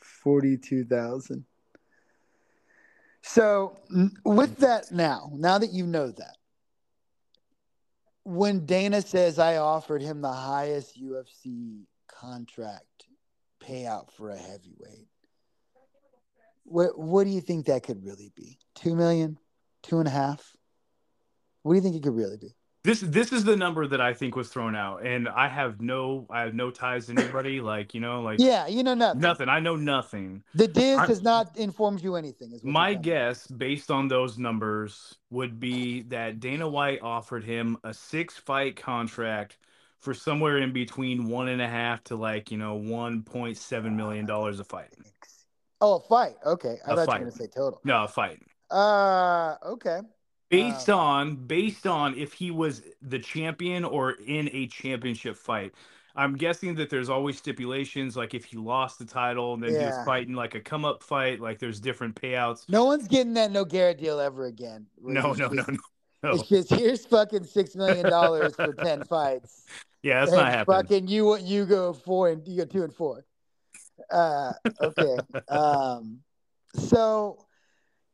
42,000. 0.00 1.44
So, 3.22 3.76
with 4.24 4.58
that 4.58 4.90
now, 4.90 5.30
now 5.34 5.58
that 5.58 5.72
you 5.72 5.86
know 5.86 6.10
that, 6.10 6.36
when 8.24 8.66
Dana 8.66 9.02
says 9.02 9.38
I 9.38 9.56
offered 9.56 10.02
him 10.02 10.20
the 10.20 10.32
highest 10.32 11.00
UFC 11.00 11.84
contract 12.08 13.06
payout 13.62 14.10
for 14.12 14.30
a 14.30 14.36
heavyweight, 14.36 15.08
what 16.64 16.98
what 16.98 17.24
do 17.24 17.30
you 17.30 17.40
think 17.40 17.66
that 17.66 17.84
could 17.84 18.04
really 18.04 18.32
be? 18.36 18.58
Two 18.74 18.94
million, 18.94 19.38
two 19.82 19.98
and 19.98 20.08
a 20.08 20.12
half? 20.12 20.56
What 21.62 21.72
do 21.72 21.76
you 21.76 21.82
think 21.82 21.96
it 21.96 22.02
could 22.02 22.16
really 22.16 22.38
be? 22.38 22.54
This 22.84 23.00
this 23.00 23.32
is 23.32 23.44
the 23.44 23.56
number 23.56 23.86
that 23.86 24.00
I 24.00 24.12
think 24.12 24.34
was 24.34 24.48
thrown 24.48 24.74
out, 24.74 25.06
and 25.06 25.28
I 25.28 25.48
have 25.48 25.80
no 25.80 26.26
I 26.30 26.40
have 26.42 26.54
no 26.54 26.70
ties 26.70 27.06
to 27.06 27.12
anybody. 27.12 27.60
like 27.60 27.94
you 27.94 28.00
know, 28.00 28.22
like 28.22 28.40
yeah, 28.40 28.66
you 28.66 28.82
know 28.82 28.94
nothing. 28.94 29.20
Nothing. 29.20 29.48
I 29.48 29.60
know 29.60 29.76
nothing. 29.76 30.42
The 30.54 30.66
Diz 30.68 30.98
has 30.98 31.22
not 31.22 31.56
informed 31.56 32.02
you 32.02 32.16
anything. 32.16 32.58
my 32.64 32.94
guess, 32.94 33.46
based 33.46 33.90
on 33.90 34.08
those 34.08 34.36
numbers, 34.36 35.14
would 35.30 35.60
be 35.60 36.02
that 36.02 36.40
Dana 36.40 36.68
White 36.68 37.00
offered 37.02 37.44
him 37.44 37.76
a 37.84 37.94
six 37.94 38.36
fight 38.36 38.76
contract 38.76 39.58
for 39.98 40.12
somewhere 40.12 40.58
in 40.58 40.72
between 40.72 41.28
one 41.28 41.46
and 41.48 41.62
a 41.62 41.68
half 41.68 42.02
to 42.04 42.16
like 42.16 42.50
you 42.50 42.58
know 42.58 42.74
one 42.74 43.22
point 43.22 43.56
seven 43.56 43.96
million 43.96 44.26
dollars 44.26 44.58
a 44.58 44.64
fight. 44.64 44.88
Oh, 45.80 45.96
a 45.96 46.00
fight. 46.00 46.34
Okay, 46.44 46.76
I 46.86 46.92
A 46.92 46.96
thought 46.96 47.06
fight. 47.06 47.20
you 47.20 47.26
were 47.26 47.30
gonna 47.30 47.32
say 47.32 47.46
total. 47.46 47.80
No, 47.84 48.04
a 48.04 48.08
fight. 48.08 48.40
Uh, 48.70 49.56
okay. 49.66 50.00
Based 50.52 50.90
Uh, 50.90 50.98
on 50.98 51.36
based 51.36 51.86
on 51.86 52.14
if 52.16 52.34
he 52.34 52.50
was 52.50 52.82
the 53.00 53.18
champion 53.18 53.84
or 53.84 54.12
in 54.12 54.50
a 54.52 54.66
championship 54.66 55.36
fight. 55.36 55.72
I'm 56.14 56.36
guessing 56.36 56.74
that 56.74 56.90
there's 56.90 57.08
always 57.08 57.38
stipulations, 57.38 58.18
like 58.18 58.34
if 58.34 58.44
he 58.44 58.58
lost 58.58 58.98
the 58.98 59.06
title 59.06 59.54
and 59.54 59.62
then 59.62 59.70
he 59.70 59.78
was 59.78 60.04
fighting 60.04 60.34
like 60.34 60.54
a 60.54 60.60
come 60.60 60.84
up 60.84 61.02
fight, 61.02 61.40
like 61.40 61.58
there's 61.58 61.80
different 61.80 62.14
payouts. 62.20 62.68
No 62.68 62.84
one's 62.84 63.08
getting 63.08 63.32
that 63.34 63.50
no 63.50 63.64
Garrett 63.64 63.98
deal 63.98 64.20
ever 64.20 64.44
again. 64.44 64.86
No, 65.00 65.32
no, 65.32 65.48
no, 65.48 65.64
no, 65.68 65.78
no. 66.22 66.32
It's 66.34 66.48
just 66.50 66.68
here's 66.68 67.06
fucking 67.06 67.44
six 67.44 67.74
million 67.74 68.10
dollars 68.10 68.54
for 68.54 68.74
ten 68.74 69.04
fights. 69.08 69.64
Yeah, 70.02 70.20
that's 70.20 70.32
and 70.32 70.40
not 70.42 70.52
happening. 70.52 70.82
Fucking 70.82 71.08
you, 71.08 71.38
you 71.38 71.64
go 71.64 71.94
four 71.94 72.28
and 72.28 72.46
you 72.46 72.58
go 72.58 72.64
two 72.66 72.82
and 72.82 72.94
four. 72.94 73.24
Uh, 74.10 74.52
okay. 74.82 75.16
um, 75.48 76.18
so, 76.74 77.38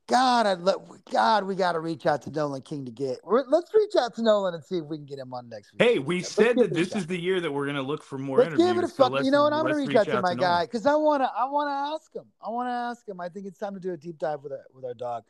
God, 0.08 0.46
I'd 0.46 0.60
let 0.60 0.78
God, 1.12 1.44
we 1.44 1.54
got 1.54 1.72
to 1.72 1.80
reach 1.80 2.06
out 2.06 2.22
to 2.22 2.30
Nolan 2.30 2.62
King 2.62 2.86
to 2.86 2.90
get. 2.90 3.18
We're, 3.22 3.44
let's 3.46 3.70
reach 3.74 3.92
out 3.98 4.14
to 4.14 4.22
Nolan 4.22 4.54
and 4.54 4.64
see 4.64 4.78
if 4.78 4.84
we 4.86 4.96
can 4.96 5.04
get 5.04 5.18
him 5.18 5.34
on 5.34 5.50
next 5.50 5.70
week. 5.72 5.82
Hey, 5.82 5.98
we 5.98 6.16
Let's 6.20 6.32
said 6.32 6.56
that 6.56 6.72
this 6.72 6.88
shot. 6.88 6.98
is 6.98 7.06
the 7.06 7.20
year 7.20 7.40
that 7.42 7.52
we're 7.52 7.66
gonna 7.66 7.82
look 7.82 8.02
for 8.02 8.16
more 8.16 8.38
Let's 8.38 8.48
interviews. 8.54 8.68
give 8.68 8.78
it 8.78 8.84
a 8.84 8.88
fuck. 8.88 9.12
let's- 9.12 9.26
you 9.26 9.30
know 9.30 9.42
what? 9.42 9.52
I'm 9.52 9.62
gonna 9.64 9.76
reach 9.76 9.94
out 9.94 10.06
to 10.06 10.14
my 10.22 10.32
Nolan. 10.32 10.38
guy 10.38 10.64
because 10.64 10.86
I 10.86 10.94
wanna, 10.94 11.30
I 11.36 11.44
wanna 11.50 11.94
ask 11.94 12.14
him. 12.14 12.24
I 12.40 12.48
wanna 12.48 12.70
ask 12.70 13.06
him. 13.06 13.20
I 13.20 13.28
think 13.28 13.46
it's 13.46 13.58
time 13.58 13.74
to 13.74 13.80
do 13.80 13.92
a 13.92 13.96
deep 13.98 14.18
dive 14.18 14.42
with 14.42 14.52
our, 14.52 14.64
with 14.72 14.84
our 14.86 14.94
dog. 14.94 15.24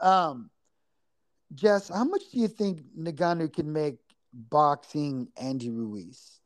Um, 0.00 0.50
Jess, 1.54 1.88
how 1.88 2.04
much 2.04 2.22
do 2.32 2.40
you 2.40 2.48
think 2.48 2.80
Ngannou 2.98 3.52
can 3.52 3.72
make 3.72 3.98
boxing 4.32 5.28
Andy 5.36 5.68
Ruiz? 5.68 6.40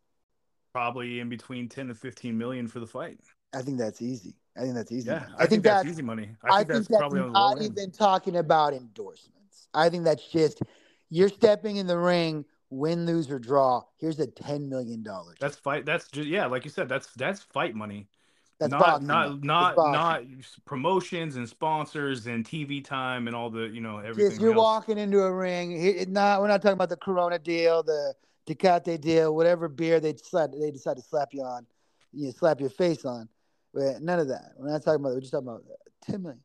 Probably 0.73 1.21
in 1.21 1.29
between 1.29 1.69
ten 1.69 1.87
to 1.89 1.95
fifteen 1.95 2.37
million 2.37 2.67
for 2.67 2.81
the 2.81 2.87
fight. 2.87 3.21
I 3.55 3.63
think 3.63 3.79
that's 3.79 4.03
easy. 4.03 4.35
I 4.59 4.63
think 4.63 4.75
that's 4.75 4.93
easy. 4.93 5.07
Yeah, 5.09 5.21
money. 5.21 5.35
I, 5.39 5.47
think, 5.47 5.63
that's, 5.63 5.89
easy 5.89 6.03
money. 6.03 6.31
I 6.43 6.65
think 6.65 6.69
that's, 6.69 6.89
probably 6.89 7.21
on 7.21 7.27
the 7.29 7.33
not 7.33 7.57
low 7.57 7.63
end. 7.63 7.79
even 7.79 7.91
talking 7.93 8.37
about 8.37 8.75
endorsements. 8.75 9.69
I 9.73 9.89
think 9.89 10.05
that's 10.05 10.27
just 10.27 10.63
you're 11.11 11.29
stepping 11.29 11.77
in 11.77 11.87
the 11.87 11.97
ring, 11.97 12.45
win, 12.71 13.07
lose, 13.07 13.31
or 13.31 13.39
draw. 13.39 13.83
Here's 13.99 14.19
a 14.19 14.27
ten 14.27 14.69
million 14.69 15.03
dollars. 15.03 15.37
That's 15.41 15.57
fight. 15.57 15.87
That's 15.87 16.09
just 16.09 16.27
yeah, 16.27 16.47
like 16.47 16.65
you 16.65 16.71
said. 16.71 16.89
That's 16.89 17.09
that's 17.15 17.43
fight 17.43 17.77
money. 17.77 18.09
that's 18.59 18.73
not 18.73 18.81
boxing 18.81 19.07
not 19.07 19.45
not 19.45 19.77
not 19.77 20.23
promotions 20.65 21.37
and 21.37 21.49
sponsors 21.49 22.27
and 22.27 22.45
TV 22.45 22.85
time 22.85 23.29
and 23.29 23.37
all 23.37 23.51
the 23.51 23.69
you 23.69 23.81
know 23.81 23.99
everything. 23.99 24.31
Just 24.31 24.41
you're 24.41 24.55
else. 24.55 24.63
walking 24.63 24.99
into 24.99 25.21
a 25.21 25.33
ring. 25.33 25.81
It, 25.81 26.09
not 26.09 26.41
we're 26.41 26.49
not 26.49 26.63
talking 26.63 26.75
about 26.75 26.89
the 26.89 26.97
Corona 26.97 27.39
deal, 27.39 27.85
the 27.85 28.15
Tecate 28.49 29.01
deal, 29.01 29.37
whatever 29.37 29.69
beer 29.69 30.01
they 30.01 30.15
decide 30.15 30.51
they 30.53 30.73
decide 30.73 30.97
to 30.97 31.03
slap 31.03 31.29
you 31.33 31.43
on, 31.43 31.65
you 32.13 32.27
know, 32.27 32.33
slap 32.33 32.61
your 32.61 32.71
face 32.71 33.05
on. 33.05 33.29
None 33.75 34.19
of 34.19 34.29
that. 34.29 34.53
We're 34.57 34.71
not 34.71 34.85
talking 34.85 35.01
about. 35.01 35.15
We're 35.15 35.21
just 35.21 35.33
talking 35.33 35.49
about 35.49 35.65
ten 36.03 36.23
million. 36.23 36.41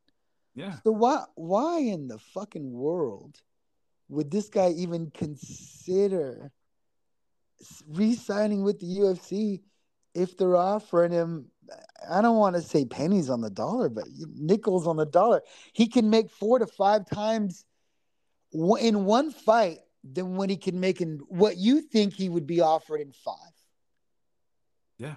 Yeah, 0.56 0.76
So 0.84 0.92
why 0.92 1.24
why 1.36 1.80
in 1.80 2.08
the 2.08 2.20
fucking 2.20 2.72
world 2.72 3.40
would 4.10 4.30
this 4.30 4.50
guy 4.50 4.70
even 4.70 5.10
consider 5.12 6.52
re-signing 7.90 8.64
with 8.64 8.80
the 8.80 8.86
UFC 8.86 9.62
if 10.14 10.38
they're 10.38 10.56
offering 10.56 11.12
him 11.12 11.48
I 12.10 12.22
don't 12.22 12.38
want 12.38 12.56
to 12.56 12.62
say 12.62 12.86
pennies 12.86 13.30
on 13.30 13.42
the 13.42 13.50
dollar, 13.50 13.90
but 13.90 14.06
nickels 14.36 14.88
on 14.88 14.98
the 14.98 15.06
dollar. 15.06 15.42
He 15.72 15.88
can 15.88 16.10
make 16.10 16.30
four 16.30 16.60
to 16.60 16.68
five 16.68 17.10
times 17.10 17.66
in 18.52 19.06
one 19.06 19.32
fight 19.32 19.80
than 20.04 20.36
what 20.36 20.50
he 20.50 20.58
can 20.58 20.80
make 20.80 21.02
in 21.02 21.20
what 21.28 21.58
you 21.58 21.82
think 21.82 22.14
he 22.14 22.30
would 22.30 22.46
be 22.46 22.62
offered 22.62 23.00
in 23.00 23.12
five. 23.12 23.36
Yeah. 24.98 25.16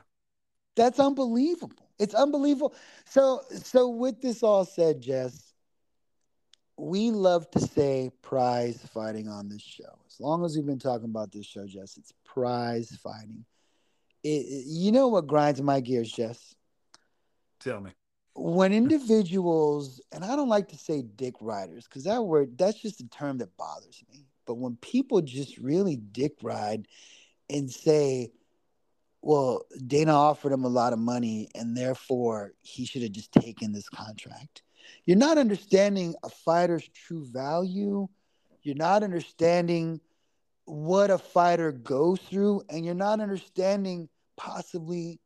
That's 0.76 1.00
unbelievable. 1.00 1.85
It's 1.98 2.14
unbelievable. 2.14 2.74
So 3.06 3.42
so 3.50 3.88
with 3.88 4.20
this 4.20 4.42
all 4.42 4.64
said, 4.64 5.00
Jess, 5.00 5.52
we 6.76 7.10
love 7.10 7.50
to 7.52 7.60
say 7.60 8.10
prize 8.22 8.78
fighting 8.92 9.28
on 9.28 9.48
this 9.48 9.62
show. 9.62 9.98
As 10.06 10.20
long 10.20 10.44
as 10.44 10.56
we've 10.56 10.66
been 10.66 10.78
talking 10.78 11.06
about 11.10 11.32
this 11.32 11.46
show, 11.46 11.66
Jess, 11.66 11.96
it's 11.96 12.12
prize 12.24 12.90
fighting. 13.02 13.44
It, 14.24 14.66
you 14.66 14.92
know 14.92 15.08
what 15.08 15.26
grinds 15.26 15.62
my 15.62 15.80
gears, 15.80 16.12
Jess? 16.12 16.54
tell 17.60 17.80
me. 17.80 17.92
when 18.34 18.72
individuals 18.72 20.00
and 20.12 20.24
i 20.24 20.36
don't 20.36 20.48
like 20.48 20.68
to 20.68 20.76
say 20.78 21.02
dick 21.02 21.34
riders 21.40 21.84
because 21.86 22.04
that 22.04 22.22
word 22.22 22.56
that's 22.58 22.80
just 22.80 23.00
a 23.00 23.08
term 23.08 23.38
that 23.38 23.56
bothers 23.56 24.02
me 24.10 24.26
but 24.46 24.56
when 24.56 24.76
people 24.76 25.20
just 25.22 25.56
really 25.58 25.96
dick 25.96 26.34
ride 26.42 26.86
and 27.48 27.70
say 27.70 28.30
well 29.26 29.62
dana 29.86 30.12
offered 30.12 30.52
him 30.52 30.64
a 30.64 30.68
lot 30.68 30.92
of 30.92 30.98
money 30.98 31.48
and 31.54 31.76
therefore 31.76 32.52
he 32.62 32.84
should 32.84 33.02
have 33.02 33.12
just 33.12 33.32
taken 33.32 33.72
this 33.72 33.88
contract 33.88 34.62
you're 35.04 35.16
not 35.16 35.38
understanding 35.38 36.14
a 36.24 36.28
fighter's 36.28 36.88
true 36.88 37.24
value 37.32 38.06
you're 38.62 38.74
not 38.74 39.02
understanding 39.02 40.00
what 40.66 41.10
a 41.10 41.18
fighter 41.18 41.72
goes 41.72 42.20
through 42.20 42.62
and 42.68 42.84
you're 42.84 42.94
not 42.94 43.20
understanding 43.20 44.08
possibly 44.36 45.20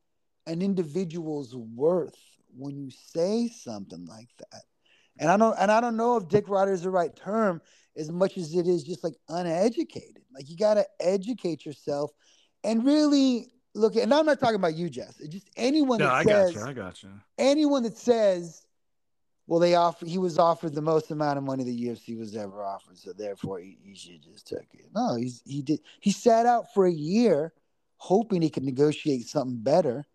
an 0.47 0.62
individual's 0.62 1.57
worth 1.57 2.16
when 2.57 2.76
you 2.76 2.90
say 2.90 3.49
something 3.49 4.04
like 4.07 4.28
that. 4.38 4.62
And 5.19 5.30
I 5.30 5.37
don't 5.37 5.57
and 5.59 5.71
I 5.71 5.80
don't 5.80 5.97
know 5.97 6.16
if 6.16 6.28
dick 6.28 6.49
rider 6.49 6.73
is 6.73 6.83
the 6.83 6.90
right 6.90 7.14
term 7.14 7.61
as 7.97 8.11
much 8.11 8.37
as 8.37 8.54
it 8.54 8.66
is 8.66 8.85
just 8.85 9.02
like 9.02 9.14
uneducated. 9.28 10.23
Like 10.35 10.49
you 10.49 10.57
gotta 10.57 10.87
educate 11.00 11.64
yourself 11.64 12.11
and 12.62 12.85
really 12.85 13.49
look 13.74 13.96
at 13.96 14.02
and 14.02 14.14
I'm 14.14 14.26
not 14.26 14.40
talking 14.40 14.56
about 14.56 14.74
you, 14.74 14.90
Jess. 14.90 15.18
It's 15.20 15.28
just 15.32 15.50
anyone 15.56 15.98
No, 15.98 16.06
that 16.06 16.14
I 16.14 16.24
says 16.24 16.54
got 16.54 16.60
you. 16.60 16.66
I 16.66 16.72
got 16.72 17.02
you. 17.02 17.10
anyone 17.38 17.82
that 17.84 17.96
says, 17.96 18.66
well, 19.46 19.60
they 19.60 19.74
offer 19.74 20.06
he 20.06 20.18
was 20.18 20.38
offered 20.38 20.74
the 20.74 20.82
most 20.82 21.10
amount 21.10 21.38
of 21.38 21.44
money 21.44 21.64
the 21.64 21.86
UFC 21.86 22.18
was 22.18 22.36
ever 22.36 22.62
offered, 22.64 22.98
so 22.98 23.12
therefore 23.12 23.58
he, 23.60 23.78
he 23.82 23.94
should 23.94 24.22
just 24.22 24.46
took 24.46 24.66
it. 24.74 24.86
No, 24.94 25.16
he's 25.16 25.42
he 25.44 25.62
did 25.62 25.80
he 26.00 26.10
sat 26.12 26.46
out 26.46 26.72
for 26.74 26.86
a 26.86 26.92
year 26.92 27.52
hoping 27.96 28.40
he 28.40 28.48
could 28.50 28.64
negotiate 28.64 29.26
something 29.26 29.58
better, 29.58 30.06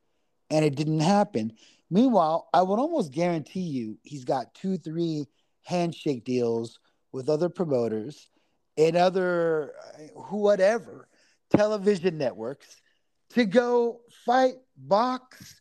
and 0.49 0.65
it 0.65 0.75
didn't 0.75 1.01
happen. 1.01 1.53
Meanwhile, 1.91 2.47
I 2.53 2.63
would 2.63 2.79
almost 2.79 3.11
guarantee 3.11 3.59
you 3.61 3.97
he's 4.03 4.25
got 4.25 4.53
two, 4.55 4.77
three 4.77 5.27
handshake 5.61 6.23
deals 6.25 6.79
with 7.11 7.29
other 7.29 7.47
promoters 7.49 8.27
and 8.77 8.95
other 8.95 9.73
uh, 9.97 10.19
whatever 10.19 11.07
television 11.55 12.17
networks 12.17 12.81
to 13.35 13.45
go 13.45 13.99
fight 14.25 14.55
box. 14.77 15.59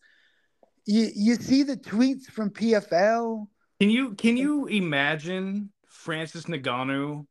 You 0.87 1.11
you 1.15 1.35
see 1.35 1.63
the 1.63 1.77
tweets 1.77 2.25
from 2.25 2.51
PFL. 2.51 3.47
Can 3.81 3.91
you 3.91 4.15
can 4.15 4.37
you 4.37 4.67
imagine 4.67 5.71
Francis 5.89 6.45
Ngannou 6.45 7.27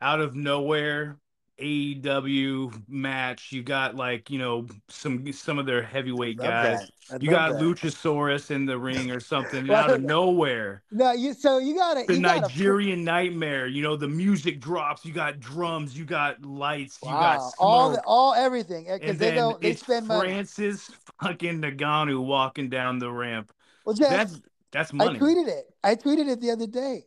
out 0.00 0.20
of 0.20 0.34
nowhere 0.34 1.18
AEW 1.60 2.82
match? 2.88 3.52
You 3.52 3.62
got 3.62 3.94
like 3.94 4.30
you 4.30 4.38
know 4.38 4.66
some 4.88 5.30
some 5.32 5.58
of 5.58 5.66
their 5.66 5.82
heavyweight 5.82 6.38
guys. 6.38 6.90
You 7.20 7.30
got 7.30 7.54
that. 7.54 7.62
Luchasaurus 7.62 8.50
in 8.50 8.66
the 8.66 8.78
ring 8.78 9.10
or 9.10 9.20
something 9.20 9.70
out 9.74 9.90
of 9.90 10.02
nowhere. 10.02 10.82
No, 10.90 11.12
you 11.12 11.34
so 11.34 11.58
you 11.58 11.74
gotta 11.74 12.04
The 12.06 12.14
you 12.14 12.22
gotta 12.22 12.40
Nigerian 12.42 13.04
Nightmare. 13.04 13.66
You 13.66 13.82
know 13.82 13.96
the 13.96 14.08
music 14.08 14.60
drops. 14.60 15.04
You 15.04 15.12
got 15.12 15.40
drums. 15.40 15.96
You 15.96 16.04
got 16.04 16.42
lights. 16.44 16.98
You 17.02 17.10
got 17.10 17.38
smoke. 17.38 17.54
all 17.58 17.90
the, 17.90 18.02
all 18.06 18.34
everything 18.34 18.84
because 18.84 19.10
and 19.10 19.18
they 19.18 19.30
then 19.30 19.36
don't 19.36 19.60
they 19.60 19.70
it's 19.70 19.82
spend 19.82 20.06
money. 20.06 20.28
Francis 20.28 20.90
fucking 21.22 21.60
Ngannou 21.60 22.24
walking 22.24 22.68
down 22.68 22.98
the 22.98 23.10
ramp. 23.10 23.52
Well, 23.84 23.94
Jeff, 23.94 24.10
That's 24.10 24.40
that's 24.70 24.92
money. 24.92 25.16
I 25.16 25.20
tweeted 25.20 25.48
it. 25.48 25.64
I 25.82 25.94
tweeted 25.94 26.28
it 26.28 26.40
the 26.40 26.50
other 26.50 26.66
day. 26.66 27.06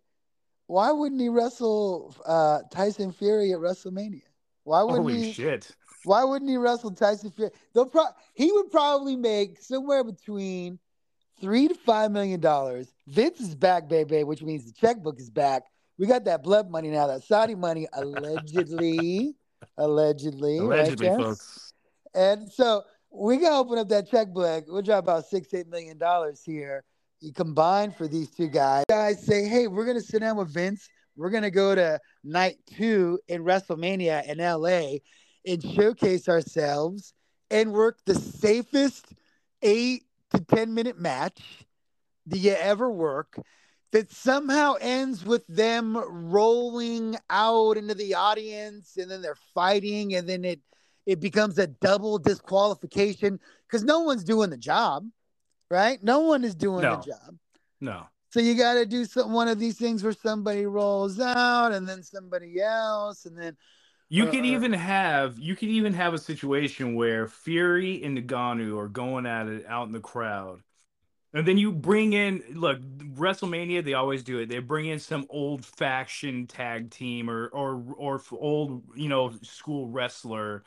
Why 0.67 0.91
wouldn't 0.91 1.20
he 1.20 1.29
wrestle 1.29 2.15
uh, 2.25 2.60
Tyson 2.72 3.12
Fury 3.12 3.51
at 3.51 3.60
WrestleMania? 3.60 4.22
Why 4.63 4.83
wouldn't 4.83 5.01
Holy 5.01 5.21
he? 5.23 5.31
shit! 5.33 5.71
Why 6.03 6.23
wouldn't 6.23 6.49
he 6.49 6.57
wrestle 6.57 6.91
Tyson 6.91 7.31
Fury? 7.31 7.51
They'll 7.73 7.85
pro- 7.85 8.05
he 8.33 8.51
would 8.51 8.71
probably 8.71 9.15
make 9.15 9.61
somewhere 9.61 10.03
between 10.03 10.79
three 11.39 11.67
to 11.67 11.75
five 11.75 12.11
million 12.11 12.39
dollars. 12.39 12.93
Vince 13.07 13.39
is 13.39 13.55
back, 13.55 13.87
baby, 13.87 14.23
which 14.23 14.41
means 14.41 14.65
the 14.65 14.73
checkbook 14.73 15.19
is 15.19 15.29
back. 15.29 15.63
We 15.97 16.07
got 16.07 16.25
that 16.25 16.43
blood 16.43 16.69
money 16.69 16.89
now, 16.89 17.07
that 17.07 17.23
Saudi 17.23 17.53
money, 17.55 17.87
allegedly, 17.93 19.35
allegedly, 19.77 20.57
Allegedly, 20.57 21.07
Jeff? 21.07 21.17
folks. 21.17 21.73
And 22.13 22.51
so 22.51 22.83
we 23.11 23.37
gotta 23.37 23.55
open 23.57 23.77
up 23.77 23.89
that 23.89 24.09
checkbook. 24.09 24.65
We'll 24.67 24.81
drop 24.81 25.03
about 25.03 25.25
six, 25.25 25.53
eight 25.53 25.67
million 25.67 25.97
dollars 25.97 26.41
here. 26.43 26.83
You 27.19 27.31
combine 27.33 27.91
for 27.91 28.07
these 28.07 28.31
two 28.31 28.47
guys. 28.47 28.83
Guys 28.89 29.23
say, 29.23 29.45
hey, 29.47 29.67
we're 29.67 29.85
gonna 29.85 30.01
sit 30.01 30.19
down 30.21 30.37
with 30.37 30.51
Vince. 30.53 30.87
We're 31.15 31.29
gonna 31.29 31.51
go 31.51 31.75
to 31.75 31.99
night 32.23 32.57
two 32.77 33.19
in 33.27 33.43
WrestleMania 33.43 34.25
in 34.27 34.37
LA 34.39 34.99
and 35.45 35.63
showcase 35.75 36.29
ourselves 36.29 37.13
and 37.49 37.73
work 37.73 37.99
the 38.05 38.15
safest 38.15 39.05
eight 39.61 40.03
to 40.33 40.39
ten 40.39 40.73
minute 40.73 40.99
match 40.99 41.41
that 42.27 42.37
you 42.37 42.51
ever 42.51 42.89
work 42.89 43.37
that 43.91 44.11
somehow 44.11 44.75
ends 44.79 45.25
with 45.25 45.45
them 45.47 45.97
rolling 46.31 47.17
out 47.29 47.75
into 47.75 47.93
the 47.93 48.13
audience 48.15 48.95
and 48.97 49.11
then 49.11 49.21
they're 49.21 49.35
fighting 49.53 50.15
and 50.15 50.29
then 50.29 50.45
it 50.45 50.61
it 51.05 51.19
becomes 51.19 51.57
a 51.57 51.67
double 51.67 52.19
disqualification 52.19 53.39
because 53.67 53.83
no 53.83 54.01
one's 54.01 54.23
doing 54.23 54.51
the 54.51 54.57
job, 54.57 55.05
right? 55.69 56.01
No 56.03 56.19
one 56.19 56.43
is 56.43 56.53
doing 56.55 56.83
No. 56.83 56.97
the 56.97 57.01
job. 57.11 57.35
No. 57.81 58.05
So 58.31 58.39
you 58.39 58.55
got 58.55 58.75
to 58.75 58.85
do 58.85 59.05
some 59.05 59.33
one 59.33 59.47
of 59.50 59.59
these 59.59 59.77
things 59.77 60.03
where 60.03 60.13
somebody 60.13 60.65
rolls 60.65 61.19
out 61.19 61.73
and 61.73 61.88
then 61.88 62.03
somebody 62.03 62.61
else 62.61 63.25
and 63.25 63.38
then 63.38 63.57
You 64.09 64.27
could 64.27 64.41
Uh, 64.41 64.43
even 64.45 64.73
have 64.73 65.39
you 65.39 65.55
could 65.55 65.69
even 65.69 65.93
have 65.93 66.13
a 66.13 66.17
situation 66.17 66.95
where 66.95 67.27
Fury 67.27 68.03
and 68.03 68.17
Ngannou 68.17 68.77
are 68.77 68.89
going 68.89 69.25
at 69.25 69.47
it 69.47 69.65
out 69.67 69.88
in 69.88 69.93
the 69.93 70.00
crowd. 70.01 70.61
And 71.33 71.47
then 71.47 71.57
you 71.57 71.71
bring 71.71 72.13
in 72.13 72.43
look, 72.53 72.81
WrestleMania, 72.81 73.83
they 73.85 73.93
always 73.93 74.23
do 74.23 74.39
it. 74.39 74.50
They 74.50 74.59
bring 74.59 74.88
in 74.88 75.00
some 75.00 75.25
old 75.29 75.65
faction 75.65 76.47
tag 76.47 76.91
team 76.91 77.29
or 77.29 77.47
or 77.50 77.83
or 77.97 78.21
old, 78.33 78.83
you 78.95 79.09
know, 79.09 79.31
school 79.43 79.88
wrestler. 79.89 80.63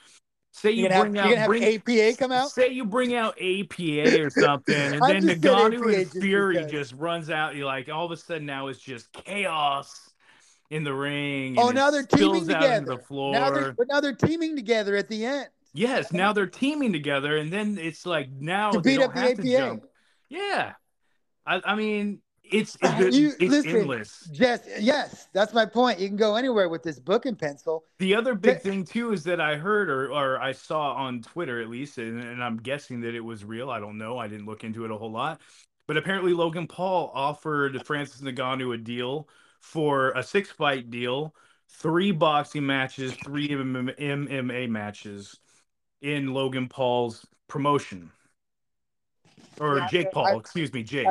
Say 0.56 0.70
you 0.70 0.88
have, 0.88 1.02
bring 1.02 1.16
you're 1.16 1.36
out 1.36 1.46
bring, 1.48 1.64
APA 1.64 2.16
come 2.16 2.30
out. 2.30 2.48
Say 2.48 2.68
you 2.70 2.84
bring 2.84 3.14
out 3.14 3.34
APA 3.40 4.22
or 4.22 4.30
something, 4.30 4.74
and 4.74 5.02
then 5.08 5.22
just 5.22 5.40
Ngannou 5.40 5.94
and 6.00 6.10
Fury 6.12 6.56
because. 6.58 6.70
just 6.70 6.92
runs 6.94 7.28
out. 7.28 7.56
You're 7.56 7.66
like, 7.66 7.88
all 7.88 8.06
of 8.06 8.12
a 8.12 8.16
sudden 8.16 8.46
now 8.46 8.68
it's 8.68 8.78
just 8.78 9.12
chaos 9.12 10.10
in 10.70 10.84
the 10.84 10.94
ring. 10.94 11.58
Oh, 11.58 11.70
now 11.70 11.90
they're 11.90 12.04
teaming 12.04 12.36
out 12.36 12.38
into 12.42 12.54
together. 12.54 12.84
the 12.86 12.98
floor. 12.98 13.32
Now 13.32 13.50
they're 13.50 13.72
but 13.72 13.88
now 13.88 14.00
they're 14.00 14.14
teaming 14.14 14.54
together 14.54 14.94
at 14.94 15.08
the 15.08 15.26
end 15.26 15.48
Yes, 15.76 16.12
now 16.12 16.32
they're 16.32 16.46
teaming 16.46 16.92
together, 16.92 17.36
and 17.36 17.52
then 17.52 17.76
it's 17.76 18.06
like 18.06 18.30
now 18.30 18.70
to 18.70 18.80
they 18.80 18.92
beat 18.92 19.00
don't 19.00 19.08
up 19.08 19.14
the 19.14 19.20
have 19.20 19.34
to 19.34 19.54
APA. 19.54 19.68
jump. 19.70 19.84
Yeah, 20.28 20.72
I, 21.44 21.60
I 21.64 21.74
mean 21.74 22.20
it's 22.44 22.76
it's, 22.82 23.16
You- 23.16 23.32
it's 23.40 23.50
listen, 23.50 23.76
endless. 23.76 24.28
Yes, 24.32 24.60
yes, 24.78 25.28
that's 25.32 25.52
my 25.54 25.66
point. 25.66 25.98
You 25.98 26.08
can 26.08 26.16
go 26.16 26.36
anywhere 26.36 26.68
with 26.68 26.82
this 26.82 26.98
book 26.98 27.26
and 27.26 27.38
pencil. 27.38 27.84
The 27.98 28.14
other 28.14 28.34
big 28.34 28.60
Th- 28.60 28.62
thing 28.62 28.84
too 28.84 29.12
is 29.12 29.24
that 29.24 29.40
I 29.40 29.56
heard 29.56 29.88
or 29.90 30.12
or 30.12 30.40
I 30.40 30.52
saw 30.52 30.92
on 30.94 31.22
Twitter 31.22 31.60
at 31.60 31.68
least, 31.68 31.98
and, 31.98 32.22
and 32.22 32.42
I'm 32.42 32.58
guessing 32.58 33.00
that 33.02 33.14
it 33.14 33.20
was 33.20 33.44
real. 33.44 33.70
I 33.70 33.80
don't 33.80 33.98
know. 33.98 34.18
I 34.18 34.28
didn't 34.28 34.46
look 34.46 34.64
into 34.64 34.84
it 34.84 34.90
a 34.90 34.96
whole 34.96 35.10
lot, 35.12 35.40
but 35.86 35.96
apparently 35.96 36.32
Logan 36.32 36.66
Paul 36.66 37.10
offered 37.14 37.84
Francis 37.86 38.20
Ngannou 38.20 38.74
a 38.74 38.78
deal 38.78 39.28
for 39.60 40.10
a 40.10 40.22
six 40.22 40.50
fight 40.50 40.90
deal, 40.90 41.34
three 41.70 42.12
boxing 42.12 42.66
matches, 42.66 43.14
three 43.24 43.48
MMA 43.48 44.68
matches 44.68 45.38
in 46.02 46.34
Logan 46.34 46.68
Paul's 46.68 47.26
promotion. 47.48 48.10
Or 49.60 49.78
Yeah, 49.78 49.88
Jake 49.88 50.10
Paul, 50.12 50.26
I- 50.26 50.36
excuse 50.36 50.72
me, 50.72 50.82
Jake. 50.82 51.06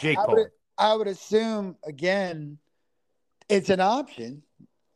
Jake 0.00 0.18
I 0.18 0.24
Paul. 0.24 0.46
I 0.78 0.94
would 0.94 1.08
assume 1.08 1.76
again, 1.84 2.58
it's 3.48 3.70
an 3.70 3.80
option 3.80 4.42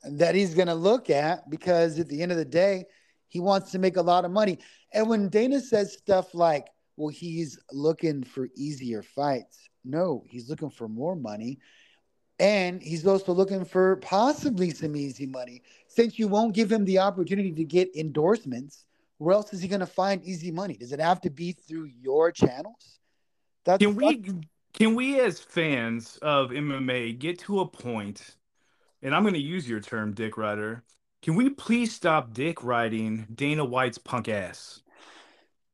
that 0.05 0.35
he's 0.35 0.55
going 0.55 0.69
to 0.69 0.75
look 0.75 1.11
at 1.11 1.49
because 1.51 1.99
at 1.99 2.09
the 2.09 2.23
end 2.23 2.33
of 2.33 2.39
the 2.39 2.45
day, 2.45 2.87
he 3.29 3.41
wants 3.41 3.71
to 3.73 3.79
make 3.79 3.97
a 3.97 4.03
lot 4.03 4.25
of 4.25 4.31
money. 4.31 4.59
And 4.93 5.09
when 5.09 5.29
Dana 5.29 5.61
says 5.61 5.95
stuff 5.95 6.35
like, 6.35 6.69
"Well, 6.97 7.09
he's 7.09 7.59
looking 7.73 8.25
for 8.25 8.49
easier 8.55 9.03
fights," 9.03 9.69
no, 9.85 10.25
he's 10.29 10.51
looking 10.51 10.71
for 10.71 10.89
more 10.89 11.17
money, 11.17 11.59
and 12.39 12.83
he's 12.83 13.07
also 13.07 13.33
looking 13.33 13.65
for 13.65 13.97
possibly 13.97 14.71
some 14.71 14.97
easy 14.97 15.27
money. 15.27 15.63
Since 15.89 16.19
you 16.19 16.29
won't 16.29 16.55
give 16.55 16.71
him 16.71 16.85
the 16.85 16.99
opportunity 16.99 17.53
to 17.53 17.65
get 17.65 17.95
endorsements, 17.97 18.85
where 19.19 19.35
else 19.35 19.53
is 19.53 19.63
he 19.63 19.69
going 19.69 19.81
to 19.81 19.87
find 19.87 20.23
easy 20.25 20.51
money? 20.51 20.77
Does 20.77 20.93
it 20.93 21.01
have 21.01 21.21
to 21.23 21.31
be 21.31 21.53
through 21.53 21.85
your 21.85 22.33
channels? 22.33 22.99
That's 23.65 23.83
Can 23.83 23.95
we 23.95 24.21
can 24.75 24.95
we 24.95 25.21
as 25.21 25.41
fans 25.41 26.19
of 26.23 26.51
MMA 26.51 27.19
get 27.19 27.39
to 27.41 27.61
a 27.61 27.67
point, 27.67 28.37
and 29.03 29.15
I'm 29.15 29.23
going 29.23 29.35
to 29.35 29.41
use 29.41 29.69
your 29.69 29.81
term, 29.81 30.15
Dick 30.15 30.37
Rider. 30.37 30.83
Can 31.23 31.37
we 31.37 31.51
please 31.51 31.95
stop 31.95 32.35
dick 32.35 32.65
riding 32.65 33.29
Dana 33.33 33.65
White's 33.65 33.99
punk 33.99 34.29
ass? 34.29 34.81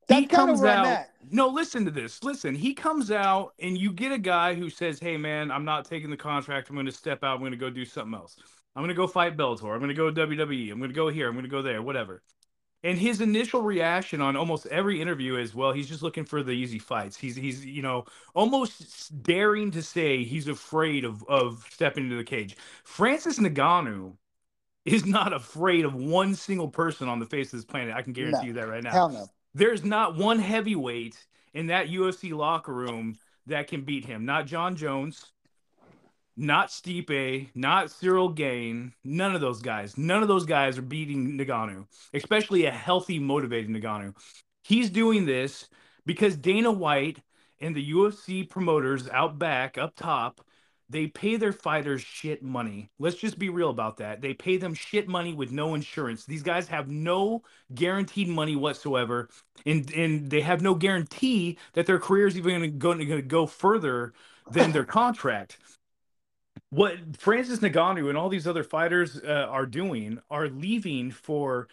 That's 0.09 0.20
he 0.20 0.27
comes 0.27 0.62
out. 0.62 0.87
at. 0.87 1.11
No, 1.31 1.49
listen 1.49 1.85
to 1.85 1.90
this. 1.90 2.22
Listen, 2.22 2.55
he 2.55 2.75
comes 2.75 3.11
out, 3.11 3.55
and 3.59 3.77
you 3.77 3.92
get 3.92 4.12
a 4.12 4.18
guy 4.18 4.55
who 4.55 4.68
says, 4.68 4.99
"Hey, 4.99 5.16
man, 5.16 5.51
I'm 5.51 5.64
not 5.64 5.85
taking 5.85 6.11
the 6.11 6.16
contract. 6.16 6.68
I'm 6.68 6.77
going 6.77 6.87
to 6.87 6.92
step 6.92 7.25
out. 7.25 7.35
I'm 7.35 7.40
going 7.40 7.53
to 7.53 7.59
go 7.59 7.70
do 7.70 7.85
something 7.85 8.14
else. 8.14 8.37
I'm 8.75 8.83
going 8.83 8.88
to 8.88 8.94
go 8.94 9.07
fight 9.07 9.37
Bellator. 9.37 9.72
I'm 9.72 9.81
going 9.81 9.88
to 9.88 9.94
go 9.94 10.11
WWE. 10.11 10.70
I'm 10.70 10.79
going 10.79 10.90
to 10.90 10.94
go 10.94 11.09
here. 11.09 11.29
I'm 11.29 11.35
going 11.35 11.44
to 11.44 11.51
go 11.51 11.62
there. 11.62 11.83
Whatever." 11.83 12.22
And 12.85 12.97
his 12.99 13.21
initial 13.21 13.62
reaction 13.62 14.21
on 14.21 14.37
almost 14.37 14.67
every 14.67 15.01
interview 15.01 15.37
is, 15.37 15.55
"Well, 15.55 15.73
he's 15.73 15.88
just 15.88 16.03
looking 16.03 16.25
for 16.25 16.43
the 16.45 16.53
easy 16.53 16.79
fights. 16.79 17.17
He's 17.17 17.35
he's 17.37 17.64
you 17.64 17.83
know 17.83 18.05
almost 18.35 19.21
daring 19.23 19.71
to 19.73 19.83
say 19.83 20.23
he's 20.25 20.47
afraid 20.49 21.05
of 21.05 21.25
of 21.29 21.64
stepping 21.71 22.05
into 22.05 22.17
the 22.17 22.25
cage." 22.25 22.57
Francis 22.85 23.38
Ngannou 23.38 24.17
is 24.85 25.05
not 25.07 25.33
afraid 25.33 25.85
of 25.85 25.95
one 25.95 26.35
single 26.35 26.69
person 26.69 27.09
on 27.09 27.19
the 27.19 27.27
face 27.27 27.53
of 27.53 27.59
this 27.59 27.64
planet. 27.64 27.95
I 27.95 28.03
can 28.03 28.12
guarantee 28.12 28.38
No. 28.43 28.47
you 28.49 28.53
that 28.55 28.69
right 28.69 28.83
now 28.83 28.93
Hell 28.93 29.09
no. 29.11 29.27
there's 29.55 29.85
not 29.85 30.17
one 30.17 30.38
heavyweight 30.38 31.27
in 31.55 31.67
that 31.69 31.88
UFC 31.88 32.33
locker 32.33 32.73
room 32.73 33.19
that 33.47 33.67
can 33.69 33.83
beat 33.83 34.05
him. 34.05 34.25
Not 34.25 34.47
Jon 34.47 34.77
Jones, 34.77 35.33
not 36.38 36.68
Stipe, 36.68 37.51
not 37.55 37.87
Ciryl 37.88 38.35
Gane. 38.35 38.94
None 39.05 39.35
of 39.35 39.40
those 39.40 39.61
guys. 39.61 39.98
None 39.98 40.22
of 40.22 40.29
those 40.29 40.46
guys 40.46 40.79
are 40.79 40.83
beating 40.83 41.37
Ngannou, 41.37 41.87
especially 42.14 42.64
a 42.66 42.70
healthy, 42.70 43.18
motivated 43.18 43.70
Ngannou. 43.70 44.14
He's 44.62 44.90
doing 44.90 45.27
this 45.27 45.68
because 46.07 46.37
Dana 46.37 46.70
White 46.70 47.18
and 47.61 47.74
the 47.74 47.92
UFC 47.92 48.48
promoters 48.48 49.09
out 49.09 49.38
back, 49.38 49.77
up 49.77 49.96
top, 49.96 50.40
they 50.90 51.07
pay 51.07 51.37
their 51.37 51.53
fighters 51.53 52.01
shit 52.01 52.42
money. 52.42 52.90
Let's 52.98 53.16
just 53.16 53.38
be 53.38 53.51
real 53.51 53.68
about 53.68 53.98
that. 53.98 54.22
They 54.22 54.33
pay 54.33 54.57
them 54.57 54.72
shit 54.72 55.07
money 55.07 55.35
with 55.35 55.51
no 55.51 55.74
insurance. 55.74 56.24
These 56.24 56.42
guys 56.42 56.68
have 56.68 56.88
no 56.88 57.42
guaranteed 57.74 58.29
money 58.29 58.57
whatsoever, 58.57 59.29
and 59.66 59.90
and 59.92 60.31
they 60.31 60.40
have 60.40 60.62
no 60.62 60.74
guarantee 60.74 61.59
that 61.74 61.85
their 61.87 61.98
career 61.98 62.27
is 62.27 62.38
even 62.38 62.79
going 62.79 62.98
to 62.98 63.22
go 63.22 63.46
further 63.46 64.14
than 64.51 64.72
their 64.72 64.85
contract. 64.85 65.59
What 66.70 67.16
Francis 67.16 67.61
Ngannou 67.61 68.09
and 68.09 68.18
all 68.18 68.28
these 68.28 68.46
other 68.46 68.64
fighters 68.64 69.18
uh, 69.24 69.46
are 69.48 69.66
doing 69.66 70.18
are 70.31 70.48
leaving 70.48 71.11
for 71.11 71.68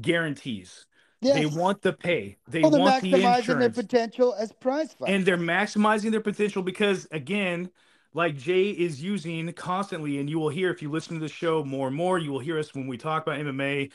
guarantees. 0.00 0.86
Yes. 1.20 1.36
They 1.36 1.46
want 1.46 1.80
the 1.80 1.94
pay. 1.94 2.36
They 2.48 2.60
well, 2.60 2.70
they're 2.70 2.80
want 2.80 3.02
the 3.02 3.12
maximizing 3.12 3.58
their 3.58 3.70
potential 3.70 4.34
as 4.38 4.52
prize 4.52 4.92
fighters. 4.92 5.14
and 5.14 5.24
they're 5.24 5.38
maximizing 5.38 6.10
their 6.10 6.20
potential 6.20 6.62
because 6.62 7.06
again 7.10 7.70
like 8.12 8.36
jay 8.36 8.70
is 8.70 9.02
using 9.02 9.50
constantly 9.54 10.18
and 10.18 10.28
you 10.28 10.38
will 10.38 10.50
hear 10.50 10.70
if 10.70 10.82
you 10.82 10.90
listen 10.90 11.14
to 11.14 11.20
the 11.20 11.28
show 11.28 11.64
more 11.64 11.88
and 11.88 11.96
more 11.96 12.18
you 12.18 12.30
will 12.30 12.40
hear 12.40 12.58
us 12.58 12.74
when 12.74 12.86
we 12.86 12.98
talk 12.98 13.22
about 13.26 13.38
mma 13.40 13.90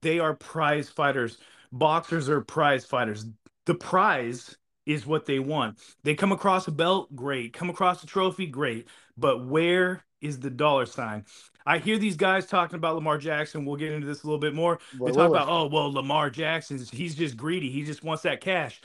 they 0.00 0.18
are 0.18 0.34
prize 0.34 0.88
fighters 0.88 1.38
boxers 1.70 2.28
are 2.28 2.40
prize 2.40 2.84
fighters 2.84 3.26
the 3.66 3.74
prize 3.74 4.56
is 4.86 5.06
what 5.06 5.26
they 5.26 5.38
want 5.38 5.78
they 6.02 6.14
come 6.14 6.32
across 6.32 6.66
a 6.66 6.72
belt 6.72 7.14
great 7.14 7.52
come 7.52 7.70
across 7.70 8.02
a 8.02 8.06
trophy 8.06 8.46
great 8.46 8.88
but 9.20 9.46
where 9.46 10.04
is 10.20 10.38
the 10.40 10.50
dollar 10.50 10.86
sign 10.86 11.24
i 11.66 11.78
hear 11.78 11.98
these 11.98 12.16
guys 12.16 12.46
talking 12.46 12.76
about 12.76 12.94
lamar 12.94 13.18
jackson 13.18 13.64
we'll 13.64 13.76
get 13.76 13.92
into 13.92 14.06
this 14.06 14.22
a 14.22 14.26
little 14.26 14.40
bit 14.40 14.54
more 14.54 14.78
Boy, 14.94 15.06
they 15.06 15.12
talk 15.12 15.28
about 15.28 15.48
oh 15.48 15.66
well 15.66 15.92
lamar 15.92 16.30
jackson 16.30 16.78
he's 16.92 17.14
just 17.14 17.36
greedy 17.36 17.70
he 17.70 17.84
just 17.84 18.02
wants 18.04 18.22
that 18.22 18.40
cash 18.40 18.80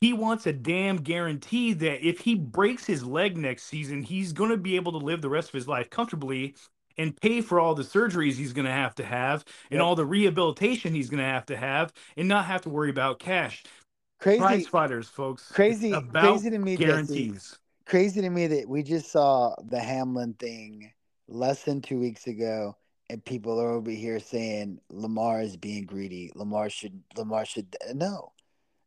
he 0.00 0.14
wants 0.14 0.46
a 0.46 0.52
damn 0.52 0.96
guarantee 0.96 1.74
that 1.74 2.06
if 2.06 2.20
he 2.20 2.34
breaks 2.34 2.86
his 2.86 3.04
leg 3.04 3.36
next 3.36 3.64
season, 3.64 4.02
he's 4.02 4.32
going 4.32 4.50
to 4.50 4.56
be 4.56 4.76
able 4.76 4.92
to 4.92 4.98
live 4.98 5.20
the 5.20 5.28
rest 5.28 5.48
of 5.50 5.52
his 5.54 5.68
life 5.68 5.90
comfortably 5.90 6.54
and 6.96 7.14
pay 7.20 7.42
for 7.42 7.60
all 7.60 7.74
the 7.74 7.82
surgeries 7.82 8.34
he's 8.34 8.54
going 8.54 8.64
to 8.64 8.72
have 8.72 8.94
to 8.94 9.04
have 9.04 9.44
and 9.70 9.78
Yep. 9.78 9.86
all 9.86 9.94
the 9.94 10.06
rehabilitation 10.06 10.94
he's 10.94 11.10
going 11.10 11.18
to 11.18 11.24
have 11.24 11.44
to 11.46 11.56
have 11.56 11.92
and 12.16 12.28
not 12.28 12.46
have 12.46 12.62
to 12.62 12.70
worry 12.70 12.88
about 12.90 13.18
cash. 13.18 13.62
crazy, 14.18 14.38
Prize 14.38 14.66
fighters, 14.66 15.08
folks. 15.08 15.52
Crazy, 15.52 15.92
about 15.92 16.22
crazy 16.22 16.50
to 16.50 16.58
me, 16.58 16.76
guarantees. 16.76 17.58
Crazy 17.90 18.20
to 18.20 18.30
me 18.30 18.46
that 18.46 18.68
we 18.68 18.84
just 18.84 19.10
saw 19.10 19.52
the 19.64 19.80
Hamlin 19.80 20.34
thing 20.34 20.92
less 21.26 21.64
than 21.64 21.82
two 21.82 21.98
weeks 21.98 22.28
ago, 22.28 22.76
and 23.08 23.24
people 23.24 23.60
are 23.60 23.70
over 23.70 23.90
here 23.90 24.20
saying 24.20 24.78
Lamar 24.90 25.42
is 25.42 25.56
being 25.56 25.86
greedy. 25.86 26.30
Lamar 26.36 26.70
should, 26.70 27.02
Lamar 27.16 27.44
should. 27.44 27.74
No, 27.92 28.30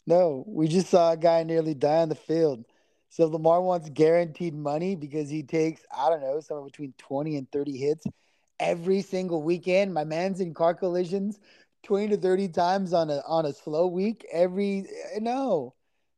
no. 0.08 0.46
We 0.48 0.70
just 0.70 0.88
saw 0.88 1.12
a 1.12 1.18
guy 1.18 1.44
nearly 1.44 1.74
die 1.74 1.98
on 1.98 2.08
the 2.08 2.16
field. 2.16 2.64
So 3.10 3.28
Lamar 3.28 3.62
wants 3.62 3.90
guaranteed 3.90 4.56
money 4.56 4.96
because 4.96 5.30
he 5.30 5.44
takes, 5.44 5.82
I 5.94 6.10
don't 6.10 6.22
know, 6.22 6.40
somewhere 6.40 6.68
between 6.68 6.94
20 6.98 7.36
and 7.36 7.52
30 7.52 7.76
hits 7.76 8.06
every 8.58 9.02
single 9.02 9.44
weekend. 9.44 9.94
My 9.94 10.06
man's 10.06 10.40
in 10.40 10.54
car 10.54 10.76
collisions 10.76 11.42
20 11.84 12.08
to 12.08 12.18
30 12.18 12.48
times 12.48 12.94
on 12.94 13.10
a 13.10 13.22
on 13.28 13.48
a 13.48 13.52
slow 13.52 13.86
week. 13.86 14.26
Every 14.32 14.86
no. 15.20 15.74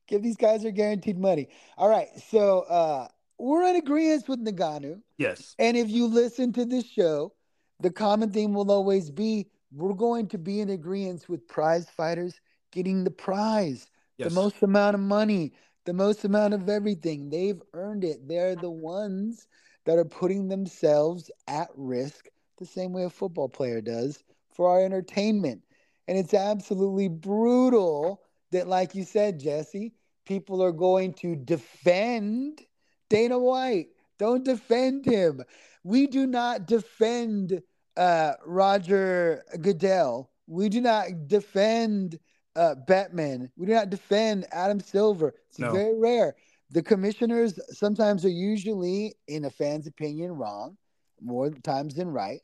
Give 0.08 0.22
these 0.22 0.38
guys 0.38 0.64
their 0.64 0.72
guaranteed 0.72 1.18
money. 1.18 1.50
All 1.78 1.90
right. 1.90 2.08
So 2.30 2.62
uh 2.62 3.08
we're 3.38 3.64
in 3.68 3.76
agreement 3.76 4.28
with 4.30 4.46
Ngannou. 4.46 5.02
Yes. 5.18 5.56
And 5.60 5.76
if 5.76 5.90
you 5.90 6.08
listen 6.08 6.54
to 6.54 6.66
this 6.66 6.86
show, 6.86 7.34
the 7.82 7.92
common 7.92 8.32
theme 8.32 8.54
will 8.54 8.72
always 8.72 9.12
be 9.12 9.48
we're 9.74 9.94
going 9.94 10.28
to 10.30 10.38
be 10.38 10.62
in 10.62 10.70
agreement 10.70 11.28
with 11.28 11.48
prize 11.48 11.90
fighters 11.90 12.40
getting 12.72 13.04
the 13.04 13.12
prize, 13.12 13.90
Yes. 14.18 14.30
the 14.30 14.36
most 14.42 14.64
amount 14.64 14.96
of 14.96 15.02
money, 15.02 15.54
the 15.86 15.94
most 15.94 16.24
amount 16.24 16.54
of 16.54 16.70
everything. 16.70 17.30
They've 17.30 17.62
earned 17.74 18.04
it. 18.06 18.28
They're 18.28 18.56
the 18.56 18.70
ones 18.72 19.48
that 19.86 19.98
are 19.98 20.06
putting 20.06 20.48
themselves 20.48 21.30
at 21.48 21.68
risk 21.76 22.28
the 22.58 22.66
same 22.66 22.94
way 22.94 23.04
a 23.04 23.10
football 23.10 23.50
player 23.50 23.82
does 23.82 24.24
for 24.54 24.70
our 24.70 24.84
entertainment. 24.84 25.62
And 26.08 26.18
it's 26.18 26.34
absolutely 26.34 27.10
brutal 27.10 28.22
that, 28.56 28.68
like 28.68 28.96
you 28.96 29.04
said, 29.04 29.40
Jesse, 29.40 29.94
people 30.26 30.64
are 30.64 30.72
going 30.72 31.14
to 31.16 31.36
defend 31.36 32.62
Dana 33.10 33.38
White. 33.38 33.88
Don't 34.18 34.46
defend 34.46 35.06
him. 35.06 35.42
We 35.84 36.08
do 36.08 36.26
not 36.26 36.66
defend 36.66 37.62
uh, 37.98 38.34
Roger 38.46 39.44
Goodell. 39.60 40.32
We 40.48 40.70
do 40.70 40.80
not 40.80 41.28
defend 41.28 42.18
uh, 42.56 42.76
Bettman. 42.88 43.50
We 43.58 43.66
do 43.66 43.74
not 43.74 43.90
defend 43.90 44.48
Adam 44.54 44.80
Silver. 44.80 45.34
It's 45.50 45.60
No. 45.60 45.74
very 45.74 46.00
rare. 46.00 46.36
The 46.72 46.82
commissioners 46.82 47.60
sometimes 47.72 48.24
are 48.24 48.30
usually, 48.30 49.16
in 49.28 49.44
a 49.44 49.50
fan's 49.50 49.86
opinion, 49.86 50.32
wrong, 50.32 50.78
more 51.22 51.50
times 51.50 51.96
than 51.96 52.08
right. 52.08 52.40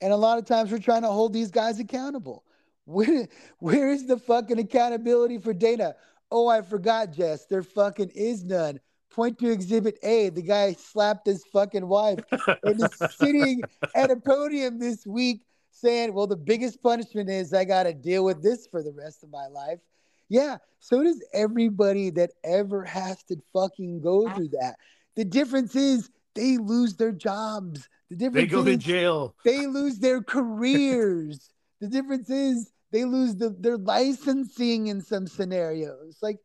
And 0.00 0.12
a 0.12 0.16
lot 0.16 0.38
of 0.38 0.46
times 0.46 0.72
we're 0.72 0.78
trying 0.78 1.02
to 1.02 1.08
hold 1.08 1.32
these 1.32 1.52
guys 1.52 1.78
accountable. 1.78 2.44
Where, 2.86 3.28
where 3.58 3.90
is 3.90 4.06
the 4.06 4.18
fucking 4.18 4.58
accountability 4.58 5.38
for 5.38 5.54
Dana? 5.54 5.94
Oh, 6.30 6.48
I 6.48 6.62
forgot, 6.62 7.12
Jess. 7.12 7.46
There 7.46 7.62
fucking 7.62 8.10
is 8.10 8.44
none. 8.44 8.80
Point 9.10 9.38
to 9.38 9.50
exhibit 9.50 9.98
A. 10.02 10.30
The 10.30 10.42
guy 10.42 10.72
slapped 10.72 11.26
his 11.26 11.44
fucking 11.52 11.86
wife 11.86 12.18
and 12.62 12.82
is 12.82 12.88
sitting 13.16 13.62
at 13.94 14.10
a 14.10 14.16
podium 14.16 14.78
this 14.78 15.06
week 15.06 15.42
saying, 15.70 16.12
Well, 16.12 16.26
the 16.26 16.36
biggest 16.36 16.82
punishment 16.82 17.30
is 17.30 17.54
I 17.54 17.64
got 17.64 17.84
to 17.84 17.94
deal 17.94 18.24
with 18.24 18.42
this 18.42 18.66
for 18.66 18.82
the 18.82 18.92
rest 18.92 19.22
of 19.22 19.30
my 19.30 19.46
life. 19.46 19.78
Yeah, 20.28 20.56
so 20.80 21.02
does 21.04 21.24
everybody 21.32 22.10
that 22.10 22.30
ever 22.42 22.84
has 22.84 23.22
to 23.24 23.36
fucking 23.52 24.00
go 24.00 24.28
through 24.34 24.48
that. 24.60 24.76
The 25.14 25.24
difference 25.24 25.76
is 25.76 26.10
they 26.34 26.56
lose 26.56 26.96
their 26.96 27.12
jobs. 27.12 27.88
The 28.10 28.16
difference 28.16 28.50
They 28.50 28.56
go 28.56 28.64
to 28.64 28.76
jail. 28.76 29.34
they 29.44 29.66
lose 29.66 29.98
their 29.98 30.22
careers. 30.22 31.50
the 31.80 31.88
difference 31.88 32.30
is 32.30 32.72
they 32.94 33.04
lose 33.04 33.34
the, 33.34 33.50
their 33.50 33.76
licensing 33.76 34.86
in 34.86 35.00
some 35.00 35.26
scenarios. 35.26 36.16
Like 36.22 36.38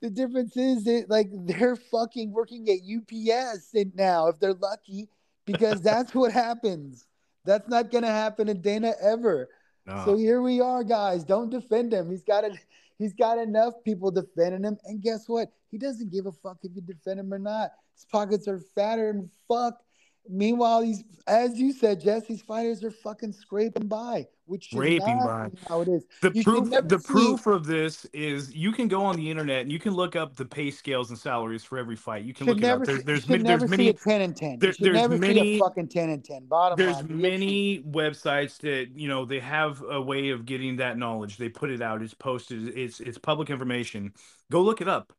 the 0.00 0.08
difference 0.08 0.56
is 0.56 0.84
that 0.84 1.06
like 1.08 1.28
they're 1.32 1.74
fucking 1.74 2.32
working 2.32 2.68
at 2.70 2.78
UPS 2.78 3.74
and 3.74 3.92
now 3.96 4.28
if 4.28 4.38
they're 4.38 4.54
lucky 4.54 5.08
because 5.46 5.82
that's 5.82 6.14
what 6.14 6.30
happens. 6.30 7.06
That's 7.44 7.68
not 7.68 7.90
gonna 7.90 8.06
happen 8.06 8.46
to 8.46 8.54
Dana 8.54 8.94
ever. 9.02 9.48
No. 9.84 10.04
So 10.04 10.16
here 10.16 10.42
we 10.42 10.60
are, 10.60 10.84
guys. 10.84 11.24
Don't 11.24 11.50
defend 11.50 11.92
him. 11.92 12.08
He's 12.08 12.22
got 12.22 12.44
it. 12.44 12.52
He's 12.98 13.12
got 13.12 13.38
enough 13.38 13.74
people 13.84 14.10
defending 14.10 14.64
him, 14.64 14.78
and 14.84 15.02
guess 15.02 15.28
what? 15.28 15.48
He 15.70 15.76
doesn't 15.76 16.10
give 16.10 16.26
a 16.26 16.32
fuck 16.32 16.58
if 16.62 16.72
you 16.74 16.82
defend 16.82 17.20
him 17.20 17.34
or 17.34 17.38
not. 17.38 17.72
His 17.94 18.04
pockets 18.06 18.48
are 18.48 18.60
fatter 18.74 19.10
and 19.10 19.28
fuck. 19.48 19.80
Meanwhile, 20.28 20.82
these, 20.82 21.04
as 21.26 21.58
you 21.58 21.72
said, 21.72 22.00
Jesse's 22.00 22.42
fighters 22.42 22.82
are 22.84 22.90
fucking 22.90 23.32
scraping 23.32 23.86
by, 23.88 24.26
which 24.46 24.70
Scraping 24.70 25.18
by. 25.18 25.50
how 25.68 25.80
it 25.80 25.88
is. 25.88 26.04
the 26.22 26.30
you 26.34 26.42
proof 26.44 26.70
the 26.70 26.98
see- 26.98 27.12
proof 27.12 27.46
of 27.46 27.66
this 27.66 28.04
is 28.12 28.54
you 28.54 28.72
can 28.72 28.88
go 28.88 29.04
on 29.04 29.16
the 29.16 29.30
internet 29.30 29.62
and 29.62 29.72
you 29.72 29.78
can 29.78 29.92
look 29.94 30.14
up 30.16 30.36
the 30.36 30.44
pay 30.44 30.70
scales 30.70 31.10
and 31.10 31.18
salaries 31.18 31.64
for 31.64 31.78
every 31.78 31.96
fight. 31.96 32.24
You 32.24 32.32
can 32.34 32.46
Should 32.46 32.56
look 32.60 32.64
it 32.64 32.70
up. 32.70 32.84
There's 32.84 33.04
there's 33.04 33.28
many 33.28 33.42
never 33.42 33.60
there's 33.66 33.70
many 33.70 33.92
ten 33.92 34.20
and 34.20 34.36
ten. 34.36 34.58
there- 34.58 34.74
there's 34.78 34.94
never 34.94 35.18
many- 35.18 35.58
fucking 35.58 35.88
ten 35.88 36.10
and 36.10 36.24
ten. 36.24 36.46
Bottom 36.46 36.76
there's 36.78 36.96
line, 36.96 37.20
many 37.20 37.80
websites 37.82 38.58
that 38.58 38.88
you 38.94 39.08
know 39.08 39.24
they 39.24 39.40
have 39.40 39.82
a 39.90 40.00
way 40.00 40.30
of 40.30 40.46
getting 40.46 40.76
that 40.76 40.98
knowledge. 40.98 41.36
They 41.38 41.48
put 41.48 41.70
it 41.70 41.82
out. 41.82 42.02
It's 42.02 42.14
posted. 42.14 42.76
It's 42.76 43.00
it's 43.00 43.18
public 43.18 43.50
information. 43.50 44.12
Go 44.50 44.62
look 44.62 44.80
it 44.80 44.88
up. 44.88 45.12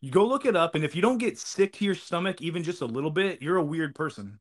You 0.00 0.10
go 0.10 0.26
look 0.26 0.44
it 0.44 0.56
up, 0.56 0.74
and 0.74 0.84
if 0.84 0.94
you 0.94 1.02
don't 1.02 1.18
get 1.18 1.38
sick 1.38 1.72
to 1.74 1.84
your 1.84 1.94
stomach 1.94 2.40
even 2.42 2.62
just 2.62 2.82
a 2.82 2.86
little 2.86 3.10
bit, 3.10 3.42
you're 3.42 3.56
a 3.56 3.64
weird 3.64 3.94
person. 3.94 4.38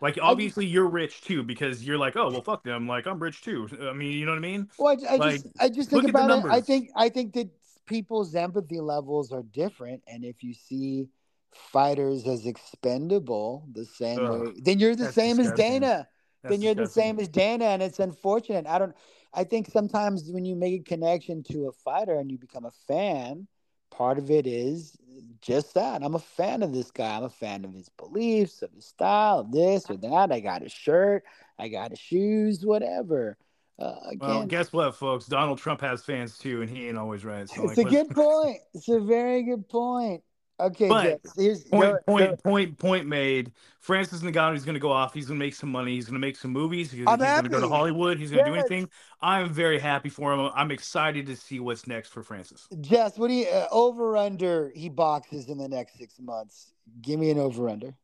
Like 0.00 0.18
obviously 0.20 0.64
you're 0.66 0.86
rich 0.86 1.22
too 1.22 1.42
because 1.42 1.84
you're 1.84 1.98
like, 1.98 2.16
oh 2.16 2.30
well, 2.30 2.42
fuck 2.42 2.62
them. 2.62 2.86
Like 2.86 3.06
I'm 3.06 3.18
rich 3.18 3.42
too. 3.42 3.68
I 3.82 3.92
mean, 3.92 4.12
you 4.12 4.26
know 4.26 4.32
what 4.32 4.38
I 4.38 4.40
mean? 4.40 4.68
Well, 4.78 4.96
I, 5.08 5.14
I 5.14 5.16
Like, 5.16 5.42
just 5.42 5.46
I 5.60 5.68
just 5.68 5.90
think 5.90 6.08
about 6.08 6.30
it. 6.30 6.50
I 6.50 6.60
think 6.60 6.90
I 6.94 7.08
think 7.08 7.32
that 7.34 7.48
people's 7.86 8.34
empathy 8.34 8.80
levels 8.80 9.32
are 9.32 9.42
different, 9.42 10.02
and 10.06 10.24
if 10.24 10.44
you 10.44 10.54
see 10.54 11.08
fighters 11.52 12.26
as 12.26 12.46
expendable 12.46 13.66
the 13.72 13.84
same 13.84 14.24
Ugh, 14.24 14.46
way, 14.46 14.52
then 14.62 14.78
you're 14.78 14.96
the 14.96 15.12
same 15.12 15.40
as. 15.40 15.52
Dana. 15.52 16.06
That's 16.44 16.52
then 16.52 16.62
you're 16.62 16.74
disgusting. 16.74 17.02
the 17.02 17.08
same 17.08 17.20
as 17.20 17.28
Dana, 17.28 17.64
and 17.64 17.82
it's 17.82 17.98
unfortunate. 17.98 18.66
I 18.68 18.78
don't. 18.78 18.94
I 19.34 19.42
think 19.42 19.68
sometimes 19.68 20.30
when 20.30 20.44
you 20.44 20.54
make 20.54 20.80
a 20.80 20.84
connection 20.84 21.42
to 21.50 21.66
a 21.66 21.72
fighter 21.72 22.18
and 22.18 22.30
you 22.30 22.38
become 22.38 22.64
a 22.64 22.70
fan, 22.86 23.48
part 23.90 24.18
of 24.18 24.30
it 24.30 24.46
is 24.46 24.96
just 25.40 25.74
that. 25.74 26.02
I'm 26.02 26.14
a 26.14 26.20
fan 26.20 26.62
of 26.62 26.72
this 26.72 26.90
guy. 26.90 27.16
I'm 27.16 27.24
a 27.24 27.30
fan 27.30 27.64
of 27.64 27.72
his 27.72 27.88
beliefs, 27.88 28.62
of 28.62 28.72
his 28.72 28.86
style, 28.86 29.40
of 29.40 29.52
this 29.52 29.88
or 29.88 29.96
that. 29.96 30.32
I 30.32 30.40
got 30.40 30.62
his 30.62 30.72
shirt. 30.72 31.24
I 31.58 31.68
got 31.68 31.90
his 31.90 31.98
shoes, 31.98 32.64
whatever. 32.64 33.36
Uh, 33.78 33.94
again, 34.10 34.28
Well, 34.28 34.46
guess 34.46 34.72
what, 34.72 34.94
folks? 34.94 35.26
Donald 35.26 35.58
Trump 35.58 35.80
has 35.80 36.04
fans 36.04 36.36
too, 36.38 36.62
and 36.62 36.70
he 36.70 36.88
ain't 36.88 36.98
always 36.98 37.24
right. 37.24 37.48
So, 37.48 37.68
it's 37.68 37.78
like, 37.78 37.86
a 37.86 37.90
good 37.90 38.10
point. 38.10 38.58
It's 38.74 38.88
a 38.88 39.00
very 39.00 39.44
good 39.44 39.68
point. 39.68 40.22
Okay, 40.60 40.88
But 40.88 41.20
here's 41.36 41.62
point, 41.64 41.96
point, 42.06 42.42
point, 42.42 42.78
point 42.78 43.06
made. 43.06 43.52
Francis 43.80 44.22
Ngannou 44.22 44.56
is 44.56 44.64
going 44.64 44.74
to 44.74 44.80
go 44.80 44.90
off. 44.90 45.14
He's 45.14 45.26
going 45.26 45.38
to 45.38 45.44
make 45.44 45.54
some 45.54 45.70
money. 45.70 45.94
He's 45.94 46.06
going 46.06 46.20
to 46.20 46.26
make 46.26 46.36
some 46.36 46.50
movies. 46.50 46.90
He's, 46.90 46.98
he's 46.98 47.04
going 47.06 47.44
to 47.44 47.48
go 47.48 47.60
to. 47.60 47.68
Hollywood. 47.68 48.18
He's 48.18 48.32
going 48.32 48.44
to 48.44 48.50
do 48.50 48.56
anything. 48.56 48.88
I'm 49.20 49.52
very 49.52 49.78
happy 49.78 50.08
for 50.08 50.32
him. 50.32 50.50
I'm 50.54 50.70
excited 50.70 51.26
to 51.26 51.36
see 51.36 51.60
what's 51.60 51.86
next 51.86 52.08
for 52.08 52.22
Francis. 52.22 52.66
Jess, 52.80 53.18
what 53.18 53.28
do 53.28 53.34
you 53.34 53.46
uh, 53.46 53.68
over 53.70 54.16
under? 54.16 54.72
He 54.74 54.88
boxes 54.88 55.48
in 55.48 55.58
the 55.58 55.68
next 55.68 55.96
six 55.96 56.18
months. 56.18 56.72
Give 57.02 57.20
me 57.20 57.30
an 57.30 57.38
over 57.38 57.68
under. 57.68 57.94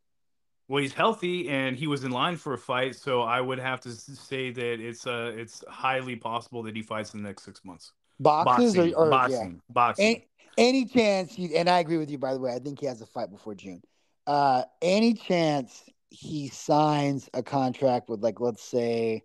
Well, 0.68 0.80
he's 0.80 0.94
healthy 0.94 1.48
and 1.50 1.76
he 1.76 1.86
was 1.86 2.04
in 2.04 2.10
line 2.10 2.36
for 2.36 2.54
a 2.54 2.58
fight, 2.58 2.96
so 2.96 3.20
I 3.20 3.40
would 3.40 3.58
have 3.58 3.80
to 3.80 3.90
say 3.90 4.50
that 4.50 4.80
it's 4.80 5.06
uh 5.06 5.32
it's 5.34 5.62
highly 5.68 6.16
possible 6.16 6.62
that 6.62 6.74
he 6.74 6.82
fights 6.82 7.12
in 7.12 7.22
the 7.22 7.28
next 7.28 7.44
six 7.44 7.64
months. 7.64 7.92
Boxes 8.20 8.74
Boxing, 8.74 8.94
or, 8.94 9.06
or 9.06 9.10
boxing, 9.10 9.52
yeah. 9.54 9.72
boxing. 9.74 10.06
Any, 10.06 10.28
any 10.56 10.86
chance? 10.86 11.38
You, 11.38 11.50
and 11.56 11.68
I 11.68 11.78
agree 11.80 11.98
with 11.98 12.10
you. 12.10 12.18
By 12.18 12.34
the 12.34 12.40
way, 12.40 12.52
I 12.52 12.58
think 12.58 12.80
he 12.80 12.86
has 12.86 13.00
a 13.00 13.06
fight 13.06 13.30
before 13.30 13.54
June. 13.54 13.82
Uh, 14.26 14.64
any 14.80 15.14
chance 15.14 15.84
he 16.10 16.48
signs 16.48 17.28
a 17.34 17.42
contract 17.42 18.08
with, 18.08 18.22
like, 18.22 18.40
let's 18.40 18.62
say, 18.62 19.24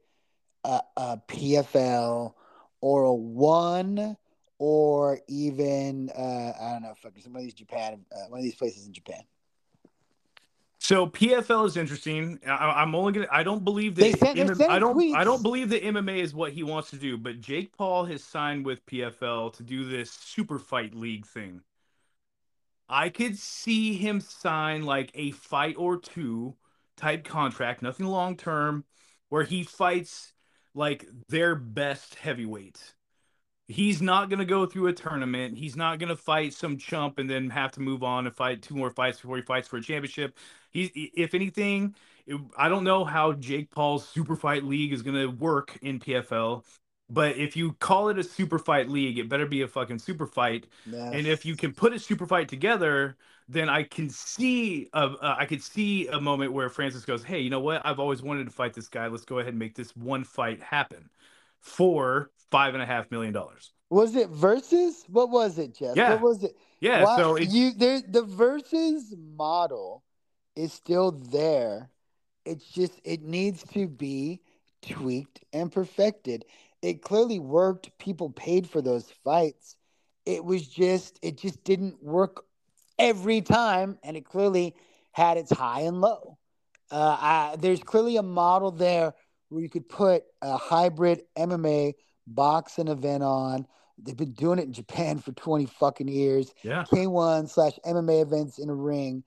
a, 0.63 0.81
a 0.97 1.21
PFL 1.27 2.35
or 2.81 3.03
a 3.03 3.13
one, 3.13 4.17
or 4.57 5.19
even 5.27 6.09
uh, 6.09 6.53
I 6.61 6.73
don't 6.73 6.83
know, 6.83 6.93
fucking 7.01 7.21
some 7.21 7.35
of 7.35 7.41
these 7.41 7.53
Japan, 7.53 8.05
uh, 8.11 8.29
one 8.29 8.39
of 8.39 8.43
these 8.43 8.55
places 8.55 8.87
in 8.87 8.93
Japan. 8.93 9.23
So 10.81 11.07
PFL 11.07 11.67
is 11.67 11.75
interesting. 11.75 12.39
I, 12.47 12.81
I'm 12.81 12.95
only 12.95 13.11
gonna. 13.11 13.27
I 13.31 13.43
don't 13.43 13.63
believe 13.63 13.95
that. 13.95 14.01
They 14.01 14.13
sent- 14.13 14.37
they're 14.37 14.55
MM 14.55 14.69
I 14.69 14.79
don't. 14.79 15.15
I 15.15 15.23
don't 15.23 15.43
believe 15.43 15.69
that 15.69 15.83
MMA 15.83 16.19
is 16.19 16.33
what 16.33 16.53
he 16.53 16.63
wants 16.63 16.89
to 16.91 16.95
do. 16.95 17.17
But 17.17 17.41
Jake 17.41 17.75
Paul 17.77 18.05
has 18.05 18.23
signed 18.23 18.65
with 18.65 18.85
PFL 18.85 19.53
to 19.57 19.63
do 19.63 19.87
this 19.87 20.11
super 20.11 20.57
fight 20.57 20.95
league 20.95 21.25
thing. 21.25 21.61
I 22.87 23.09
could 23.09 23.37
see 23.37 23.93
him 23.95 24.19
sign 24.21 24.83
like 24.83 25.11
a 25.13 25.31
fight 25.31 25.75
or 25.77 25.97
two 25.99 26.55
type 26.97 27.23
contract, 27.23 27.81
nothing 27.81 28.07
long 28.07 28.35
term, 28.35 28.85
where 29.27 29.43
he 29.43 29.63
fights 29.63 30.33
like 30.73 31.05
their 31.27 31.55
best 31.55 32.15
heavyweight. 32.15 32.95
He's 33.71 34.01
not 34.01 34.29
going 34.29 34.39
to 34.39 34.45
go 34.45 34.65
through 34.65 34.87
a 34.87 34.93
tournament. 34.93 35.55
He's 35.55 35.75
not 35.75 35.99
going 35.99 36.09
to 36.09 36.15
fight 36.15 36.53
some 36.55 36.77
chump 36.79 37.19
and 37.19 37.29
then 37.29 37.51
have 37.51 37.71
to 37.73 37.81
move 37.81 38.01
on 38.03 38.25
and 38.25 38.35
fight 38.35 38.63
two 38.63 38.73
more 38.75 38.89
fights 38.89 39.21
before 39.21 39.37
he 39.37 39.43
fights 39.43 39.67
for 39.67 39.77
a 39.77 39.81
championship. 39.81 40.37
He's, 40.71 40.89
if 40.95 41.35
anything, 41.35 41.95
it- 42.25 42.41
I 42.57 42.67
don't 42.67 42.83
know 42.83 43.05
how 43.05 43.33
Jake 43.33 43.69
Paul's 43.69 44.07
super 44.09 44.35
fight 44.35 44.63
league 44.63 44.91
is 44.91 45.03
going 45.03 45.15
to 45.17 45.27
work 45.27 45.77
in 45.83 45.99
PFL, 45.99 46.65
but 47.11 47.37
if 47.37 47.55
you 47.55 47.73
call 47.73 48.09
it 48.09 48.17
a 48.17 48.23
super 48.23 48.57
fight 48.59 48.89
league, 48.89 49.19
it 49.19 49.29
better 49.29 49.45
be 49.45 49.61
a 49.61 49.67
fucking 49.67 49.99
super 49.99 50.25
fight. 50.27 50.65
And 51.11 51.27
if 51.27 51.45
you 51.45 51.55
can 51.55 51.73
put 51.73 51.93
a 51.93 51.99
super 51.99 52.25
fight 52.25 52.49
together, 52.49 53.17
then 53.47 53.69
I 53.69 53.83
can 53.83 54.09
see 54.09 54.89
a, 54.93 54.99
uh, 55.09 55.35
I 55.39 55.45
could 55.45 55.61
see 55.63 56.07
a 56.07 56.19
moment 56.21 56.53
where 56.53 56.69
Francis 56.69 57.05
goes, 57.05 57.23
"Hey, 57.23 57.39
you 57.39 57.49
know 57.51 57.59
what? 57.59 57.83
I've 57.85 57.99
always 57.99 58.21
wanted 58.23 58.45
to 58.45 58.51
fight 58.51 58.73
this 58.73 58.87
guy. 58.87 59.07
Let's 59.07 59.25
go 59.25 59.39
ahead 59.39 59.49
and 59.53 59.59
make 59.59 59.75
this 59.75 59.95
one 59.95 60.23
fight 60.23 60.61
happen 60.61 61.09
for 61.61 62.31
five 62.51 62.73
and 62.73 62.83
a 62.83 62.85
half 62.85 63.09
million 63.11 63.33
dollars." 63.33 63.71
was 63.89 64.15
it 64.15 64.29
versus? 64.29 65.03
What 65.07 65.29
was 65.29 65.57
it, 65.57 65.75
Jeff? 65.75 65.95
Yeah. 65.95 66.11
What 66.11 66.21
was 66.21 66.43
it? 66.43 66.55
Yeah, 66.79 67.03
Why- 67.03 67.17
so 67.17 67.35
it's, 67.35 67.53
you 67.53 67.71
there 67.73 68.01
the 68.07 68.23
versus 68.23 69.13
model 69.17 70.03
is 70.55 70.71
still 70.73 71.11
there. 71.11 71.89
It's 72.45 72.65
just 72.65 72.99
it 73.03 73.21
needs 73.21 73.63
to 73.73 73.87
be 73.87 74.41
tweaked 74.81 75.43
and 75.53 75.71
perfected. 75.71 76.45
It 76.81 77.01
clearly 77.01 77.39
worked. 77.39 77.97
People 77.97 78.29
paid 78.29 78.69
for 78.69 78.81
those 78.81 79.11
fights. 79.23 79.75
It 80.25 80.43
was 80.45 80.67
just 80.67 81.19
it 81.21 81.37
just 81.37 81.63
didn't 81.63 82.01
work 82.01 82.45
every 82.97 83.41
time, 83.41 83.97
and 84.03 84.15
it 84.15 84.25
clearly 84.25 84.75
had 85.11 85.37
its 85.37 85.51
high 85.51 85.81
and 85.81 85.99
low. 85.99 86.37
Uh, 86.91 87.17
I, 87.19 87.55
there's 87.59 87.83
clearly 87.83 88.17
a 88.17 88.23
model 88.23 88.71
there 88.71 89.13
where 89.49 89.61
you 89.61 89.69
could 89.69 89.89
put 89.89 90.23
a 90.41 90.57
hybrid 90.57 91.23
MMA 91.37 91.93
boxing 92.35 92.87
event 92.87 93.23
on. 93.23 93.67
They've 94.01 94.15
been 94.15 94.33
doing 94.33 94.59
it 94.59 94.65
in 94.65 94.73
Japan 94.73 95.19
for 95.19 95.31
20 95.33 95.65
fucking 95.65 96.07
years. 96.07 96.53
yeah, 96.63 96.83
K1 96.83 97.49
slash 97.49 97.77
MMA 97.85 98.21
events 98.21 98.59
in 98.59 98.69
a 98.69 98.75
ring. 98.75 99.23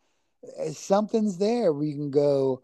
Uh, 0.61 0.71
Something's 0.71 1.38
there 1.38 1.73
where 1.73 1.85
you 1.85 1.95
can 1.95 2.11
go, 2.11 2.62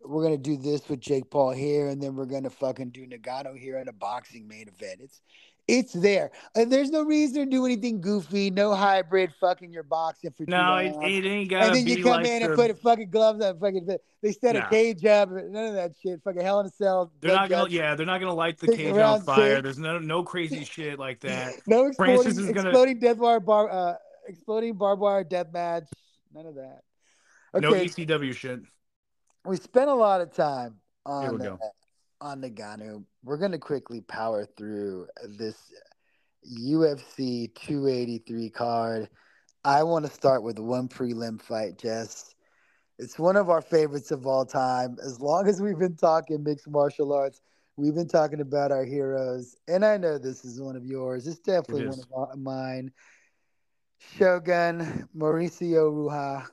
we're 0.00 0.22
gonna 0.22 0.38
do 0.38 0.56
this 0.56 0.88
with 0.88 1.00
Jake 1.00 1.30
Paul 1.30 1.50
here, 1.50 1.88
and 1.88 2.02
then 2.02 2.14
we're 2.14 2.26
gonna 2.26 2.50
fucking 2.50 2.90
do 2.90 3.06
Ngannou 3.06 3.58
here 3.58 3.78
in 3.78 3.88
a 3.88 3.92
boxing 3.92 4.46
main 4.46 4.68
event. 4.68 5.00
It's 5.02 5.20
It's 5.68 5.92
there. 5.92 6.30
And 6.54 6.72
there's 6.72 6.90
no 6.90 7.02
reason 7.04 7.44
to 7.44 7.50
do 7.50 7.66
anything 7.66 8.00
goofy, 8.00 8.50
no 8.50 8.74
hybrid 8.74 9.34
fucking 9.38 9.70
your 9.70 9.82
boxing 9.82 10.30
for 10.34 10.44
No, 10.48 10.76
it, 10.78 10.94
it 11.02 11.26
ain't 11.26 11.50
gotta 11.50 11.66
and 11.66 11.76
then 11.76 11.86
you 11.86 12.02
come 12.02 12.12
like 12.22 12.26
in 12.26 12.42
and 12.42 12.54
put 12.54 12.70
a 12.70 12.74
fucking 12.74 13.10
gloves 13.10 13.44
on, 13.44 13.58
fucking. 13.60 13.86
They 14.22 14.32
set 14.32 14.54
Nah. 14.56 14.66
a 14.66 14.70
cage 14.70 15.04
up, 15.04 15.28
none 15.30 15.66
of 15.66 15.74
that 15.74 15.92
shit. 16.02 16.22
Fucking 16.24 16.40
hell 16.40 16.60
in 16.60 16.66
a 16.66 16.70
cell. 16.70 17.12
They're 17.20 17.34
not 17.36 17.50
gonna, 17.50 17.64
guts. 17.64 17.74
yeah, 17.74 17.94
they're 17.94 18.06
not 18.06 18.18
gonna 18.18 18.32
light 18.34 18.58
the 18.58 18.74
cage 18.74 18.96
on 18.96 19.20
fire. 19.22 19.56
six. 19.56 19.62
There's 19.62 19.78
no 19.78 19.98
no 19.98 20.22
crazy 20.22 20.64
shit 20.64 20.98
like 20.98 21.20
that. 21.20 21.54
No 21.66 21.84
exploding, 21.86 22.26
is 22.32 22.38
gonna- 22.50 22.70
exploding 22.70 22.98
death 22.98 23.18
wire 23.18 23.38
bar, 23.38 23.70
uh, 23.70 23.94
exploding 24.26 24.72
barbed 24.72 25.02
wire 25.02 25.22
death 25.22 25.52
match. 25.52 25.84
None 26.34 26.46
of 26.46 26.54
that. 26.54 26.80
No 27.54 27.68
Okay, 27.74 27.84
ECW 27.84 28.34
shit. 28.34 28.60
we 29.44 29.56
spent 29.56 29.90
a 29.90 29.94
lot 29.94 30.22
of 30.22 30.32
time 30.32 30.76
on 31.04 31.32
we 31.32 31.38
go. 31.44 31.58
On 32.20 32.40
Ngannou. 32.42 33.04
We're 33.22 33.36
gonna 33.36 33.58
quickly 33.58 34.00
power 34.00 34.44
through 34.56 35.06
this 35.38 35.56
UFC 36.44 37.54
283 37.54 38.50
card. 38.50 39.08
I 39.64 39.82
want 39.84 40.04
to 40.06 40.10
start 40.12 40.42
with 40.42 40.58
one 40.58 40.88
prelim 40.88 41.40
fight, 41.40 41.78
Jess. 41.78 42.34
It's 42.98 43.18
one 43.18 43.36
of 43.36 43.50
our 43.50 43.62
favorites 43.62 44.10
of 44.10 44.26
all 44.26 44.44
time. 44.44 44.96
As 45.04 45.20
long 45.20 45.46
as 45.46 45.60
we've 45.60 45.78
been 45.78 45.96
talking 45.96 46.42
mixed 46.42 46.68
martial 46.68 47.12
arts, 47.12 47.40
we've 47.76 47.94
been 47.94 48.08
talking 48.08 48.40
about 48.40 48.72
our 48.72 48.84
heroes, 48.84 49.56
and 49.68 49.84
I 49.84 49.96
know 49.96 50.18
this 50.18 50.44
is 50.44 50.60
one 50.60 50.74
of 50.74 50.84
yours. 50.84 51.28
It's 51.28 51.38
definitely 51.38 51.84
It 51.84 51.90
one 51.90 52.00
of 52.00 52.12
our- 52.30 52.36
mine. 52.36 52.92
Shogun 53.98 55.08
Mauricio 55.16 55.92
Rua. 55.92 56.48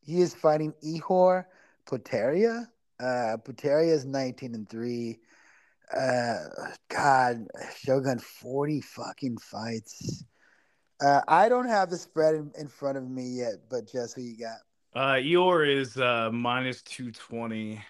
He 0.00 0.22
is 0.22 0.34
fighting 0.34 0.72
Ihor 0.82 1.44
Potieria. 1.86 2.68
Uh, 3.02 3.36
is 3.80 4.04
19 4.04 4.54
and 4.54 4.68
3. 4.68 5.18
Uh, 5.94 6.36
God, 6.88 7.46
Shogun 7.76 8.18
40 8.18 8.80
fucking 8.80 9.38
fights. 9.38 10.24
Uh, 11.02 11.20
I 11.26 11.48
don't 11.48 11.68
have 11.68 11.90
the 11.90 11.98
spread 11.98 12.34
in, 12.36 12.52
in 12.58 12.68
front 12.68 12.96
of 12.96 13.08
me 13.10 13.24
yet, 13.24 13.54
but 13.68 13.90
Jess, 13.90 14.14
who 14.14 14.22
you 14.22 14.38
got? 14.38 14.58
Uh, 14.94 15.14
Ihor 15.14 15.66
is 15.66 15.96
uh 15.96 16.30
minus 16.30 16.82
two 16.82 17.10
twenty, 17.12 17.82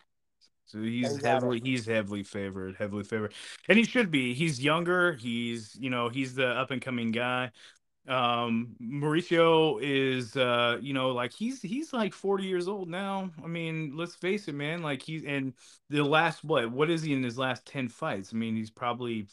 so 0.66 0.80
he's 0.80 1.20
heavily 1.20 1.60
he's 1.62 1.84
heavily 1.84 2.22
favored, 2.22 2.76
heavily 2.76 3.02
favored, 3.02 3.34
and 3.68 3.76
he 3.76 3.84
should 3.84 4.10
be. 4.10 4.34
He's 4.34 4.62
younger. 4.62 5.14
He's 5.14 5.76
you 5.80 5.90
know 5.90 6.08
he's 6.08 6.36
the 6.36 6.46
up 6.46 6.70
and 6.70 6.80
coming 6.80 7.10
guy. 7.10 7.50
Um, 8.08 8.74
Mauricio 8.82 9.78
is 9.80 10.36
uh 10.36 10.78
you 10.80 10.92
know 10.92 11.12
like 11.12 11.32
he's 11.32 11.62
he's 11.62 11.92
like 11.92 12.12
forty 12.12 12.44
years 12.44 12.66
old 12.66 12.88
now. 12.88 13.30
I 13.44 13.46
mean, 13.46 13.96
let's 13.96 14.16
face 14.16 14.48
it, 14.48 14.54
man. 14.54 14.82
Like 14.82 15.02
he's 15.02 15.22
and 15.24 15.52
the 15.88 16.02
last 16.02 16.42
what 16.42 16.70
what 16.70 16.90
is 16.90 17.02
he 17.02 17.12
in 17.12 17.22
his 17.22 17.38
last 17.38 17.64
ten 17.64 17.88
fights? 17.88 18.30
I 18.32 18.36
mean, 18.36 18.56
he's 18.56 18.70
probably 18.70 19.26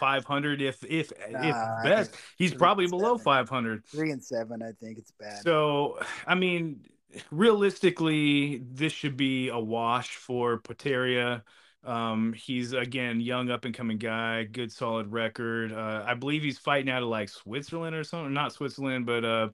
five 0.00 0.24
hundred 0.24 0.60
if 0.60 0.82
if 0.84 1.12
Nah, 1.30 1.40
if 1.40 1.84
best. 1.84 2.16
He's 2.36 2.52
probably 2.52 2.88
below 2.88 3.16
seven. 3.16 3.24
five 3.24 3.48
hundred. 3.48 3.84
Three 3.86 4.10
and 4.10 4.22
seven, 4.22 4.60
I 4.60 4.72
think 4.72 4.98
it's 4.98 5.12
bad. 5.12 5.42
So, 5.42 6.00
I 6.26 6.34
mean, 6.34 6.86
realistically, 7.30 8.64
this 8.72 8.92
should 8.92 9.16
be 9.16 9.50
a 9.50 9.58
wash 9.58 10.16
for 10.16 10.58
Potieria. 10.58 11.42
Um, 11.84 12.34
he's 12.34 12.72
again 12.72 13.20
young, 13.20 13.50
up 13.50 13.64
and 13.64 13.74
coming 13.74 13.98
guy, 13.98 14.44
good 14.44 14.70
solid 14.72 15.10
record. 15.12 15.72
Uh, 15.72 16.04
I 16.06 16.14
believe 16.14 16.42
he's 16.42 16.58
fighting 16.58 16.90
out 16.90 17.02
of 17.02 17.08
like 17.08 17.28
Switzerland 17.30 17.96
or 17.96 18.04
something, 18.04 18.32
not 18.34 18.52
Switzerland, 18.52 19.06
but 19.06 19.24
uh, 19.24 19.48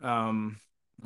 um, 0.00 0.58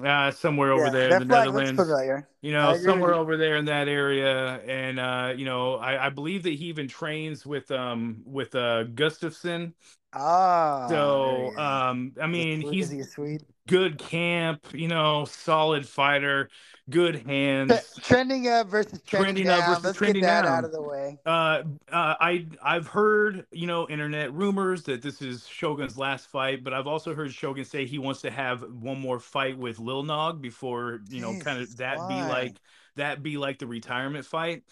uh, 0.04 0.30
somewhere 0.30 0.72
over 0.72 0.88
Yeah, 0.88 0.90
there, 0.90 1.10
in 1.12 1.18
the 1.18 1.24
Netherlands. 1.24 1.96
You 2.42 2.52
know, 2.52 2.72
somewhere 2.72 3.14
over 3.14 3.36
there 3.36 3.56
in 3.56 3.66
that 3.66 3.88
area, 3.88 4.60
and 4.62 4.98
uh, 4.98 5.34
you 5.36 5.44
know, 5.44 5.74
I, 5.76 6.06
I 6.06 6.10
believe 6.10 6.44
that 6.44 6.54
he 6.54 6.66
even 6.66 6.88
trains 6.88 7.44
with 7.44 7.70
um 7.70 8.22
with 8.24 8.54
uh 8.54 8.84
Gustafsson. 8.84 9.74
Ah, 10.12 10.88
So, 10.88 11.56
um, 11.56 12.14
I 12.20 12.26
mean, 12.26 12.62
he's 12.62 12.90
is 12.90 12.90
he 12.90 13.00
a 13.00 13.04
Swede? 13.04 13.44
Good 13.70 13.98
camp, 13.98 14.66
you 14.72 14.88
know, 14.88 15.24
solid 15.24 15.86
fighter, 15.88 16.50
good 16.90 17.24
hands. 17.24 17.70
Tre- 17.70 18.02
trending 18.02 18.48
up 18.48 18.66
versus 18.68 19.00
trending, 19.06 19.46
Trending 19.46 19.48
up 19.48 19.60
down. 19.60 19.68
versus 19.70 19.84
Let's 19.84 19.98
trending 19.98 20.22
get 20.22 20.26
that 20.26 20.42
down. 20.42 20.58
out 20.58 20.64
of 20.64 20.72
the 20.72 20.82
way. 20.82 21.18
Uh, 21.24 21.62
uh, 21.92 22.14
I 22.20 22.46
I've 22.62 22.88
heard 22.88 23.46
you 23.52 23.66
know 23.68 23.88
internet 23.88 24.32
rumors 24.34 24.82
that 24.84 25.02
this 25.02 25.22
is 25.22 25.46
Shogun's 25.46 25.96
last 25.96 26.26
fight, 26.26 26.64
but 26.64 26.74
I've 26.74 26.88
also 26.88 27.14
heard 27.14 27.32
Shogun 27.32 27.64
say 27.64 27.86
he 27.86 27.98
wants 27.98 28.22
to 28.22 28.30
have 28.30 28.62
one 28.62 28.98
more 29.00 29.20
fight 29.20 29.56
with 29.56 29.78
Lil 29.78 30.02
Nog 30.02 30.42
before 30.42 31.00
you 31.08 31.20
know 31.20 31.38
kind 31.38 31.60
of 31.60 31.76
that 31.76 31.96
be 32.08 32.14
like 32.14 32.56
that 32.96 33.22
be 33.22 33.36
like 33.36 33.58
the 33.60 33.66
retirement 33.68 34.26
fight. 34.26 34.64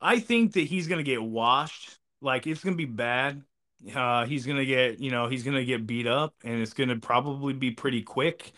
I 0.00 0.18
think 0.18 0.54
that 0.54 0.62
he's 0.64 0.88
gonna 0.88 1.04
get 1.04 1.22
washed. 1.22 1.96
Like 2.20 2.46
it's 2.48 2.64
gonna 2.64 2.76
be 2.76 2.86
bad. 2.86 3.42
Uh, 3.94 4.26
he's 4.26 4.46
gonna 4.46 4.64
get 4.64 5.00
you 5.00 5.10
know 5.10 5.28
he's 5.28 5.42
gonna 5.42 5.64
get 5.64 5.86
beat 5.86 6.06
up, 6.06 6.34
and 6.44 6.60
it's 6.60 6.72
gonna 6.72 6.96
probably 6.96 7.52
be 7.52 7.70
pretty 7.70 8.02
quick. 8.02 8.52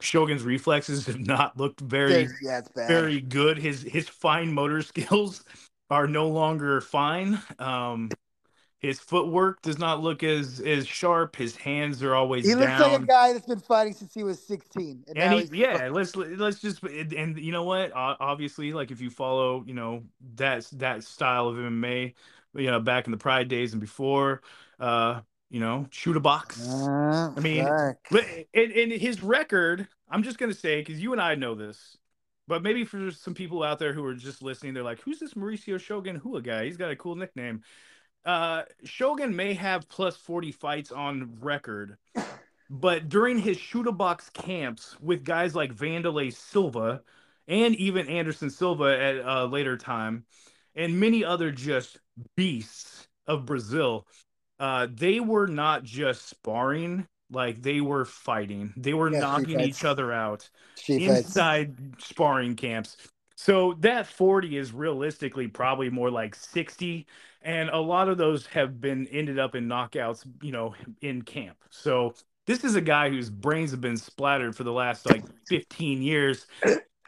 Shogun's 0.00 0.44
reflexes 0.44 1.06
have 1.06 1.20
not 1.20 1.56
looked 1.56 1.80
very 1.80 2.28
yeah, 2.42 2.60
very 2.74 3.20
good. 3.20 3.58
His 3.58 3.82
his 3.82 4.08
fine 4.08 4.52
motor 4.52 4.82
skills 4.82 5.44
are 5.90 6.06
no 6.06 6.28
longer 6.28 6.80
fine. 6.80 7.40
Um, 7.58 8.10
his 8.80 9.00
footwork 9.00 9.60
does 9.62 9.78
not 9.78 10.02
look 10.02 10.22
as 10.22 10.60
as 10.60 10.86
sharp. 10.86 11.34
His 11.34 11.56
hands 11.56 12.00
are 12.02 12.14
always 12.14 12.46
he 12.46 12.54
looks 12.54 12.66
down. 12.66 12.92
like 12.92 13.02
a 13.02 13.06
guy 13.06 13.32
that's 13.32 13.46
been 13.46 13.58
fighting 13.58 13.92
since 13.92 14.14
he 14.14 14.22
was 14.22 14.40
16. 14.40 15.04
And, 15.08 15.18
and 15.18 15.50
he, 15.50 15.60
yeah, 15.60 15.88
let's 15.90 16.14
let's 16.14 16.60
just 16.60 16.82
and 16.84 17.12
and 17.12 17.38
you 17.38 17.50
know 17.50 17.64
what? 17.64 17.90
Obviously, 17.94 18.72
like 18.72 18.92
if 18.92 19.00
you 19.00 19.10
follow, 19.10 19.64
you 19.66 19.74
know 19.74 20.04
that 20.36 20.68
that 20.74 21.02
style 21.02 21.48
of 21.48 21.56
MMA, 21.56 22.14
you 22.54 22.70
know 22.70 22.80
back 22.80 23.06
in 23.06 23.10
the 23.10 23.18
Pride 23.18 23.48
days 23.48 23.72
and 23.72 23.80
before, 23.80 24.42
uh, 24.80 25.20
you 25.50 25.60
know, 25.60 25.86
Chute 25.90 26.22
Boxe. 26.22 26.68
Uh, 26.68 27.32
I 27.36 27.40
mean, 27.40 27.66
in, 28.52 28.70
in 28.70 28.90
his 28.90 29.22
record, 29.22 29.86
I'm 30.08 30.22
just 30.22 30.38
gonna 30.38 30.54
say 30.54 30.80
because 30.80 31.00
you 31.00 31.12
and 31.12 31.20
I 31.20 31.34
know 31.34 31.54
this, 31.54 31.96
but 32.46 32.62
maybe 32.62 32.84
for 32.84 33.10
some 33.10 33.34
people 33.34 33.62
out 33.62 33.78
there 33.78 33.92
who 33.92 34.04
are 34.04 34.14
just 34.14 34.42
listening, 34.42 34.74
they're 34.74 34.82
like, 34.82 35.00
"Who's 35.00 35.18
this 35.18 35.34
Mauricio 35.34 35.80
Shogun 35.80 36.20
Rua 36.24 36.42
guy? 36.42 36.64
He's 36.64 36.76
got 36.76 36.90
a 36.90 36.96
cool 36.96 37.16
nickname." 37.16 37.62
Uh, 38.24 38.62
Shogun 38.84 39.34
may 39.34 39.54
have 39.54 39.88
plus 39.88 40.16
40 40.16 40.52
fights 40.52 40.92
on 40.92 41.38
record, 41.40 41.96
but 42.68 43.08
during 43.08 43.38
his 43.38 43.56
Chute 43.56 43.96
Boxe 43.96 44.28
camps 44.30 44.96
with 45.00 45.24
guys 45.24 45.54
like 45.54 45.74
Wanderlei 45.76 46.34
Silva 46.34 47.02
and 47.46 47.74
even 47.76 48.08
Anderson 48.08 48.50
Silva 48.50 49.00
at 49.00 49.16
a 49.16 49.46
later 49.46 49.78
time, 49.78 50.24
and 50.78 51.00
many 51.00 51.24
other 51.24 51.52
just 51.52 51.98
beasts 52.36 53.08
of 53.26 53.46
Brazil, 53.46 54.06
uh, 54.60 54.88
they 54.92 55.20
were 55.20 55.46
not 55.46 55.84
just 55.84 56.28
sparring, 56.28 57.06
like 57.30 57.62
they 57.62 57.80
were 57.80 58.04
fighting. 58.06 58.74
They 58.76 58.94
were 58.94 59.10
Yeah, 59.10 59.20
knocking 59.20 59.60
each 59.60 59.84
other 59.84 60.12
out 60.12 60.48
fights. 61.04 61.36
inside 61.36 61.74
sparring 61.98 62.56
camps. 62.56 62.96
So 63.36 63.74
that 63.80 64.06
40 64.06 64.56
is 64.56 64.72
realistically 64.72 65.48
probably 65.48 65.90
more 65.90 66.10
like 66.10 66.34
60 66.34 67.06
and 67.42 67.70
a 67.70 67.78
lot 67.78 68.08
of 68.08 68.18
those 68.18 68.46
have 68.48 68.80
been 68.80 69.06
ended 69.08 69.38
up 69.38 69.54
in 69.54 69.68
knockouts, 69.68 70.26
you 70.42 70.52
know, 70.52 70.74
in 71.00 71.22
camp. 71.22 71.56
So 71.70 72.14
this 72.46 72.64
is 72.64 72.74
a 72.74 72.80
guy 72.80 73.10
whose 73.10 73.30
brains 73.30 73.70
have 73.70 73.80
been 73.80 73.96
splattered 73.96 74.56
for 74.56 74.64
the 74.64 74.72
last 74.72 75.06
like 75.06 75.26
15 75.48 76.02
years 76.02 76.46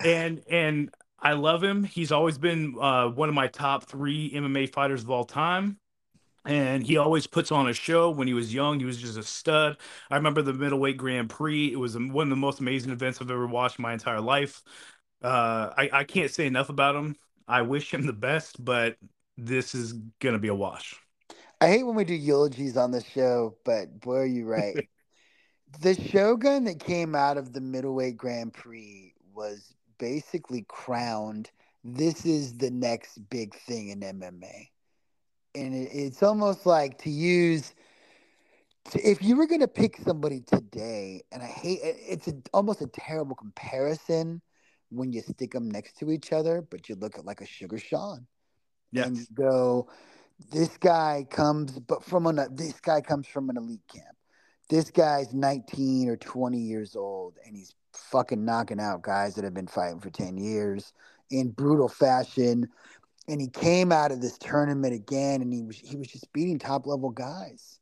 and 0.03 0.43
and 0.51 0.91
I 1.23 1.35
love 1.35 1.63
him. 1.63 1.85
He's 1.85 2.13
always 2.13 2.39
been 2.39 2.77
uh, 2.81 3.09
one 3.09 3.29
of 3.29 3.35
my 3.35 3.49
top 3.49 3.85
3 3.85 4.33
MMA 4.33 4.73
fighters 4.73 5.03
of 5.03 5.11
all 5.11 5.25
time 5.25 5.79
and 6.47 6.83
he 6.87 6.97
always 6.97 7.27
puts 7.27 7.53
on 7.53 7.69
a 7.69 7.73
show. 7.73 8.11
When 8.11 8.27
he 8.27 8.35
was 8.35 8.53
young, 8.53 8.79
he 8.79 8.87
was 8.87 8.99
just 8.99 9.19
a 9.19 9.23
stud. 9.23 9.77
I 10.11 10.17
remember 10.17 10.43
the 10.43 10.53
middleweight 10.53 10.97
Grand 10.97 11.29
Prix. 11.29 11.73
It 11.73 11.79
was 11.79 11.97
one 11.97 12.27
of 12.27 12.31
the 12.31 12.37
most 12.37 12.61
amazing 12.61 12.93
events 12.93 13.21
I've 13.21 13.31
ever 13.31 13.47
watched 13.47 13.79
in 13.79 13.83
my 13.83 13.93
entire 13.93 14.21
life. 14.21 14.63
Uh, 15.23 15.71
I, 15.77 15.91
I 15.93 16.05
can't 16.05 16.31
say 16.31 16.47
enough 16.47 16.71
about 16.71 16.97
him. 16.97 17.17
I 17.47 17.63
wish 17.63 17.93
him 17.93 18.07
the 18.07 18.13
best, 18.13 18.65
but 18.65 18.97
this 19.37 19.75
is 19.75 19.93
gonna 20.21 20.39
be 20.39 20.49
a 20.49 20.55
wash. 20.55 20.95
I 21.61 21.69
hate 21.69 21.83
when 21.83 21.97
we 21.97 22.05
do 22.05 22.15
eulogies 22.15 22.77
on 22.77 22.91
the 22.91 23.03
show, 23.03 23.57
but 23.65 24.01
boy, 24.01 24.17
are 24.17 24.27
you 24.27 24.47
right. 24.47 24.89
the 25.81 25.95
Shogun 25.95 26.65
that 26.65 26.81
came 26.81 27.15
out 27.15 27.37
of 27.37 27.53
the 27.53 27.61
middleweight 27.61 28.17
Grand 28.17 28.55
Prix 28.55 29.13
was 29.35 29.75
basically 30.01 30.65
crowned. 30.69 31.51
This 31.85 32.27
is 32.27 32.59
the 32.59 32.71
next 32.71 33.19
big 33.31 33.55
thing 33.55 33.91
in 33.91 34.01
MMA. 34.01 34.69
And 35.55 35.75
it, 35.75 35.91
it's 35.93 36.23
almost 36.23 36.67
like 36.67 36.99
to 37.03 37.11
use, 37.11 37.75
if 38.95 39.23
you 39.23 39.37
were 39.37 39.47
going 39.47 39.61
to 39.61 39.69
pick 39.69 39.99
somebody 39.99 40.41
today, 40.41 41.23
and 41.31 41.43
I 41.43 41.47
hate 41.47 41.81
it, 41.83 41.97
it's 42.01 42.29
a, 42.29 42.35
almost 42.53 42.81
a 42.81 42.89
terrible 42.89 43.37
comparison 43.37 44.43
when 44.89 45.13
you 45.13 45.23
stick 45.23 45.53
them 45.53 45.71
next 45.71 45.99
to 45.99 46.11
each 46.11 46.33
other, 46.33 46.63
but 46.63 46.89
you 46.89 46.97
look 46.97 47.19
at 47.19 47.25
like 47.25 47.41
a 47.41 47.47
Sugar 47.47 47.79
Sean 47.79 48.27
and 49.07 49.17
you 49.17 49.27
go, 49.35 49.89
this 50.51 50.77
guy 50.79 51.27
comes, 51.31 51.79
but 51.79 52.03
from 52.03 52.27
an 52.27 52.41
this 52.57 52.81
guy 52.81 53.01
comes 53.01 53.27
from 53.27 53.51
an 53.51 53.57
elite 53.57 53.87
camp. 53.93 54.17
This 54.69 54.91
guy's 54.91 55.35
19 55.35 56.09
or 56.09 56.17
20 56.17 56.59
years 56.59 56.97
old, 56.97 57.37
and 57.45 57.57
he's 57.57 57.75
fucking 58.01 58.45
knocking 58.45 58.81
out 58.81 59.03
guys 59.03 59.35
that 59.35 59.45
have 59.45 59.55
been 59.55 59.67
fighting 59.69 60.01
for 60.01 60.11
10 60.11 60.37
years 60.39 60.93
in 61.31 61.51
brutal 61.51 61.89
fashion. 61.89 62.69
And 63.29 63.41
he 63.41 63.49
came 63.49 63.93
out 63.93 64.13
of 64.13 64.21
this 64.21 64.39
tournament 64.39 64.95
again, 64.95 65.43
and 65.43 65.53
he 65.53 65.63
was 65.63 65.79
he 65.79 65.97
was 65.97 66.09
just 66.09 66.33
beating 66.33 66.59
top 66.59 66.87
level 66.87 67.11
guys. 67.11 67.81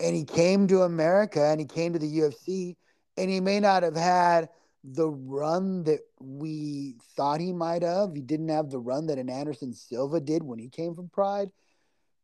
and 0.00 0.14
he 0.16 0.24
came 0.24 0.66
to 0.68 0.82
America 0.82 1.42
and 1.44 1.60
he 1.60 1.66
came 1.66 1.92
to 1.92 1.98
the 1.98 2.18
UFC, 2.18 2.76
and 3.16 3.30
he 3.30 3.40
may 3.40 3.60
not 3.60 3.82
have 3.82 3.96
had 3.96 4.48
the 4.84 5.08
run 5.08 5.84
that 5.84 6.00
we 6.20 6.96
thought 7.16 7.40
he 7.40 7.52
might 7.52 7.82
have. 7.82 8.14
He 8.14 8.22
didn't 8.22 8.48
have 8.48 8.70
the 8.70 8.78
run 8.78 9.06
that 9.08 9.18
an 9.18 9.28
Anderson 9.28 9.72
Silva 9.74 10.20
did 10.20 10.42
when 10.42 10.58
he 10.58 10.68
came 10.68 10.94
from 10.94 11.08
Pride, 11.10 11.50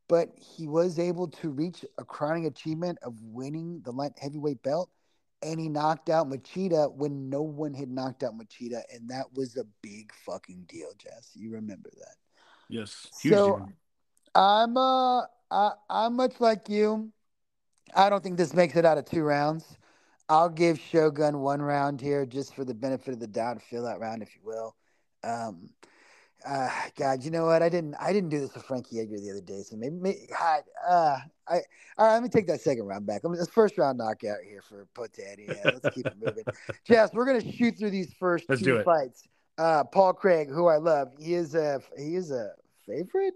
but 0.08 0.30
he 0.38 0.66
was 0.68 0.98
able 0.98 1.28
to 1.28 1.50
reach 1.50 1.84
a 1.98 2.04
crowning 2.04 2.46
achievement 2.46 2.98
of 3.02 3.20
winning 3.22 3.82
the 3.84 3.92
light 3.92 4.12
heavyweight 4.18 4.62
belt. 4.62 4.90
And 5.42 5.60
he 5.60 5.68
knocked 5.68 6.08
out 6.08 6.28
Machida 6.28 6.92
when 6.92 7.28
no 7.28 7.42
one 7.42 7.74
had 7.74 7.90
knocked 7.90 8.22
out 8.22 8.36
Machida, 8.36 8.82
and 8.92 9.08
that 9.10 9.26
was 9.34 9.56
a 9.56 9.64
big 9.82 10.12
fucking 10.24 10.64
deal, 10.66 10.92
Jess. 10.98 11.30
You 11.34 11.52
remember 11.52 11.90
that? 11.98 12.16
Yes. 12.68 13.08
So 13.12 13.68
I'm 14.34 14.76
uh 14.76 15.22
I, 15.50 15.72
I'm 15.88 16.16
much 16.16 16.40
like 16.40 16.68
you. 16.68 17.12
I 17.94 18.10
don't 18.10 18.22
think 18.22 18.36
this 18.36 18.54
makes 18.54 18.76
it 18.76 18.84
out 18.84 18.98
of 18.98 19.04
two 19.04 19.22
rounds. 19.22 19.76
I'll 20.28 20.48
give 20.48 20.78
Shogun 20.80 21.38
one 21.38 21.62
round 21.62 22.00
here 22.00 22.26
just 22.26 22.54
for 22.54 22.64
the 22.64 22.74
benefit 22.74 23.14
of 23.14 23.20
the 23.20 23.28
doubt. 23.28 23.62
Fill 23.62 23.84
that 23.84 24.00
round, 24.00 24.22
if 24.22 24.34
you 24.34 24.40
will. 24.44 24.74
Um, 25.22 25.70
uh, 26.46 26.70
God, 26.96 27.24
you 27.24 27.30
know 27.30 27.46
what? 27.46 27.62
I 27.62 27.68
didn't. 27.68 27.94
I 28.00 28.12
didn't 28.12 28.30
do 28.30 28.40
this 28.40 28.54
with 28.54 28.64
Frankie 28.64 29.00
Edgar 29.00 29.18
the 29.18 29.30
other 29.30 29.40
day, 29.40 29.62
so 29.62 29.76
maybe. 29.76 29.96
maybe 29.96 30.28
God, 30.30 30.62
uh, 30.88 31.18
I 31.48 31.54
all 31.98 32.06
right. 32.06 32.12
Let 32.14 32.22
me 32.22 32.28
take 32.28 32.46
that 32.46 32.60
second 32.60 32.84
round 32.84 33.06
back. 33.06 33.22
This 33.22 33.48
first 33.48 33.76
round 33.78 33.98
knockout 33.98 34.38
here 34.48 34.62
for 34.62 34.86
Potan. 34.94 35.36
Yeah, 35.48 35.54
let's 35.64 35.94
keep 35.94 36.06
it 36.06 36.14
moving. 36.22 36.44
Jess, 36.84 37.12
we're 37.12 37.26
gonna 37.26 37.52
shoot 37.52 37.76
through 37.78 37.90
these 37.90 38.12
1st 38.20 38.42
Let's 38.48 38.60
two 38.60 38.64
do 38.66 38.76
it. 38.76 38.84
fights. 38.84 39.24
Uh, 39.58 39.84
Paul 39.84 40.12
Craig, 40.12 40.48
who 40.50 40.66
I 40.66 40.76
love, 40.76 41.08
he 41.18 41.34
is 41.34 41.54
a 41.54 41.80
he 41.98 42.14
is 42.16 42.30
a 42.30 42.50
favorite. 42.86 43.34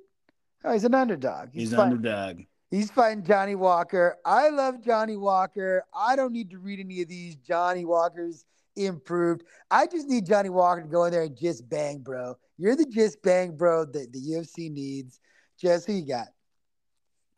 Oh, 0.65 0.73
he's 0.73 0.85
an 0.85 0.95
underdog. 0.95 1.49
He's 1.53 1.71
fighting- 1.75 1.93
underdog. 1.95 2.41
He's 2.71 2.91
fighting 2.91 3.25
Johnny 3.25 3.57
Walker. 3.57 4.19
I 4.25 4.51
love 4.51 4.81
Johnny 4.85 5.17
Walker. 5.17 5.83
I 5.93 6.15
don't 6.15 6.33
need 6.33 6.51
to 6.51 6.59
read 6.59 6.79
any 6.79 7.03
of 7.03 7.09
these. 7.09 7.35
Johnny 7.35 7.85
Walker's 7.85 8.45
improved. 8.87 9.45
I 9.71 9.87
just 9.87 10.09
need 10.09 10.27
Johnny 10.27 10.49
Walker 10.49 10.83
to 10.83 10.89
go 10.89 11.05
in 11.05 11.13
there 11.13 11.23
and 11.23 11.37
just 11.37 11.69
bang, 11.69 11.99
bro. 11.99 12.37
You're 12.59 12.77
the 12.77 12.87
just 12.87 13.23
bang, 13.23 13.57
bro, 13.57 13.85
that 13.87 14.13
the 14.13 14.19
UFC 14.19 14.71
needs. 14.71 15.21
Jess, 15.59 15.85
who 15.85 15.95
you 15.95 16.07
got? 16.07 16.29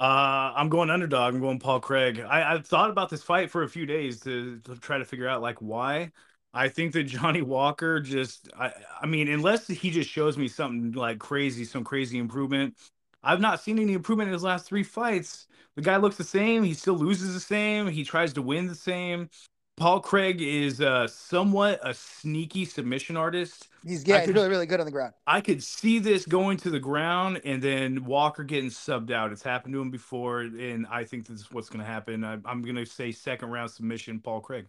Uh, 0.00 0.52
I'm 0.56 0.68
going 0.68 0.90
underdog. 0.90 1.34
I'm 1.34 1.40
going 1.40 1.60
Paul 1.60 1.80
Craig. 1.80 2.20
I, 2.20 2.52
I've 2.52 2.66
thought 2.66 2.90
about 2.90 3.08
this 3.08 3.22
fight 3.22 3.50
for 3.50 3.62
a 3.62 3.68
few 3.68 3.86
days 3.86 4.18
to, 4.20 4.58
to 4.60 4.76
try 4.76 4.98
to 4.98 5.04
figure 5.04 5.28
out 5.28 5.42
like 5.42 5.58
why. 5.60 6.10
I 6.54 6.68
think 6.68 6.92
that 6.94 7.04
Johnny 7.04 7.42
Walker 7.42 8.00
just, 8.00 8.48
I, 8.58 8.72
I 9.00 9.06
mean, 9.06 9.28
unless 9.28 9.68
he 9.68 9.90
just 9.90 10.10
shows 10.10 10.36
me 10.36 10.48
something 10.48 10.92
like 10.92 11.18
crazy, 11.18 11.64
some 11.64 11.84
crazy 11.84 12.18
improvement. 12.18 12.74
I've 13.22 13.40
not 13.40 13.62
seen 13.62 13.78
any 13.78 13.92
improvement 13.92 14.28
in 14.28 14.32
his 14.32 14.42
last 14.42 14.66
three 14.66 14.82
fights. 14.82 15.46
The 15.76 15.82
guy 15.82 15.96
looks 15.96 16.16
the 16.16 16.24
same. 16.24 16.64
He 16.64 16.74
still 16.74 16.96
loses 16.96 17.34
the 17.34 17.40
same. 17.40 17.86
He 17.86 18.04
tries 18.04 18.32
to 18.32 18.42
win 18.42 18.66
the 18.66 18.74
same. 18.74 19.30
Paul 19.76 20.00
Craig 20.00 20.40
is 20.42 20.80
uh, 20.80 21.08
somewhat 21.08 21.80
a 21.82 21.94
sneaky 21.94 22.64
submission 22.64 23.16
artist. 23.16 23.68
He's 23.84 24.06
yeah, 24.06 24.16
I 24.16 24.18
he's 24.18 24.26
could- 24.26 24.34
really, 24.36 24.48
really 24.48 24.66
good 24.66 24.80
on 24.80 24.86
the 24.86 24.92
ground. 24.92 25.14
I 25.26 25.40
could 25.40 25.62
see 25.62 25.98
this 25.98 26.26
going 26.26 26.58
to 26.58 26.70
the 26.70 26.78
ground 26.78 27.40
and 27.44 27.62
then 27.62 28.04
Walker 28.04 28.44
getting 28.44 28.70
subbed 28.70 29.10
out. 29.10 29.32
It's 29.32 29.42
happened 29.42 29.74
to 29.74 29.80
him 29.80 29.90
before, 29.90 30.40
and 30.40 30.86
I 30.90 31.04
think 31.04 31.26
this 31.26 31.40
is 31.40 31.50
what's 31.50 31.68
going 31.68 31.84
to 31.84 31.90
happen. 31.90 32.22
I, 32.22 32.38
I'm 32.44 32.62
going 32.62 32.76
to 32.76 32.84
say 32.86 33.12
second 33.12 33.50
round 33.50 33.70
submission, 33.70 34.20
Paul 34.20 34.40
Craig. 34.40 34.66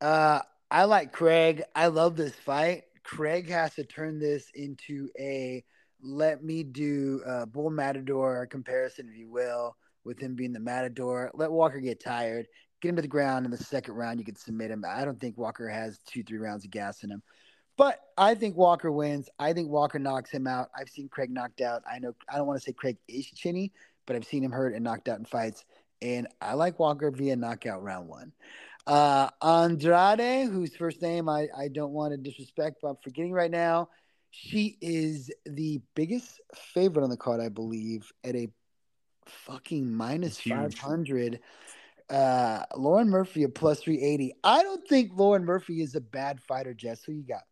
Uh, 0.00 0.40
I 0.70 0.84
like 0.84 1.12
Craig. 1.12 1.62
I 1.74 1.86
love 1.86 2.16
this 2.16 2.34
fight. 2.34 2.84
Craig 3.02 3.48
has 3.48 3.74
to 3.76 3.84
turn 3.84 4.18
this 4.18 4.50
into 4.54 5.08
a 5.18 5.64
let 6.02 6.44
me 6.44 6.62
do 6.62 7.22
a 7.26 7.46
bull 7.46 7.70
matador 7.70 8.46
comparison, 8.46 9.08
if 9.08 9.16
you 9.16 9.30
will, 9.30 9.76
with 10.04 10.20
him 10.20 10.34
being 10.34 10.52
the 10.52 10.60
matador. 10.60 11.30
Let 11.34 11.50
Walker 11.50 11.80
get 11.80 12.02
tired, 12.02 12.46
get 12.86 12.90
him 12.90 12.96
to 12.96 13.02
the 13.02 13.08
ground 13.08 13.44
in 13.44 13.50
the 13.50 13.56
second 13.56 13.94
round. 13.94 14.18
You 14.18 14.24
could 14.24 14.38
submit 14.38 14.70
him. 14.70 14.84
I 14.86 15.04
don't 15.04 15.20
think 15.20 15.36
Walker 15.36 15.68
has 15.68 15.98
two, 16.06 16.22
three 16.22 16.38
rounds 16.38 16.64
of 16.64 16.70
gas 16.70 17.02
in 17.02 17.10
him. 17.10 17.22
But 17.76 18.00
I 18.16 18.34
think 18.34 18.56
Walker 18.56 18.90
wins. 18.90 19.28
I 19.38 19.52
think 19.52 19.68
Walker 19.68 19.98
knocks 19.98 20.30
him 20.30 20.46
out. 20.46 20.70
I've 20.78 20.88
seen 20.88 21.08
Craig 21.08 21.30
knocked 21.30 21.60
out. 21.60 21.82
I 21.90 21.98
know 21.98 22.14
I 22.32 22.36
don't 22.36 22.46
want 22.46 22.58
to 22.58 22.64
say 22.64 22.72
Craig 22.72 22.96
is 23.08 23.26
chinny, 23.26 23.72
but 24.06 24.16
I've 24.16 24.24
seen 24.24 24.42
him 24.42 24.52
hurt 24.52 24.74
and 24.74 24.84
knocked 24.84 25.08
out 25.08 25.18
in 25.18 25.24
fights. 25.24 25.64
And 26.00 26.28
I 26.40 26.54
like 26.54 26.78
Walker 26.78 27.10
via 27.10 27.36
knockout 27.36 27.82
round 27.82 28.08
one. 28.08 28.32
Uh, 28.86 29.28
Andrade, 29.42 30.48
whose 30.48 30.76
first 30.76 31.02
name 31.02 31.28
I, 31.28 31.48
I 31.56 31.68
don't 31.68 31.92
want 31.92 32.12
to 32.12 32.16
disrespect, 32.16 32.78
but 32.80 32.88
I'm 32.88 32.96
forgetting 33.02 33.32
right 33.32 33.50
now. 33.50 33.88
She 34.30 34.78
is 34.80 35.30
the 35.44 35.80
biggest 35.94 36.40
favorite 36.54 37.02
on 37.02 37.10
the 37.10 37.16
card, 37.16 37.40
I 37.40 37.48
believe, 37.48 38.10
at 38.22 38.36
a 38.36 38.48
fucking 39.26 39.92
minus 39.92 40.38
It's 40.38 40.40
huge. 40.40 40.78
500. 40.78 41.40
Uh, 42.08 42.62
Lauren 42.76 43.08
Murphy 43.08 43.44
at 43.44 43.54
plus 43.54 43.80
380. 43.80 44.34
I 44.44 44.62
don't 44.62 44.86
think 44.88 45.12
Lauren 45.14 45.44
Murphy 45.44 45.82
is 45.82 45.94
a 45.94 46.00
bad 46.00 46.40
fighter, 46.40 46.74
Jess. 46.74 47.02
Who 47.04 47.12
you 47.12 47.24
got? 47.24 47.42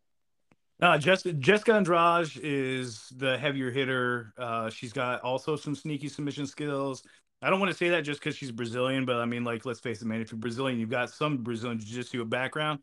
Uh, 0.81 0.97
Jess, 0.97 1.23
Jessica 1.23 1.73
Andrade 1.73 2.31
is 2.43 3.11
the 3.15 3.37
heavier 3.37 3.71
hitter. 3.71 4.33
Uh, 4.37 4.69
she's 4.69 4.93
got 4.93 5.21
also 5.21 5.55
some 5.55 5.75
sneaky 5.75 6.09
submission 6.09 6.45
skills. 6.45 7.03
I 7.41 7.49
don't 7.49 7.59
want 7.59 7.71
to 7.71 7.77
say 7.77 7.89
that 7.89 8.01
just 8.01 8.19
because 8.19 8.35
she's 8.35 8.51
Brazilian, 8.51 9.05
but 9.05 9.17
I 9.17 9.25
mean, 9.25 9.43
like, 9.43 9.65
let's 9.65 9.79
face 9.79 10.01
it, 10.01 10.05
man. 10.05 10.21
If 10.21 10.31
you're 10.31 10.39
Brazilian, 10.39 10.79
you've 10.79 10.89
got 10.89 11.09
some 11.09 11.37
Brazilian 11.37 11.79
jiu-jitsu 11.79 12.23
background. 12.25 12.79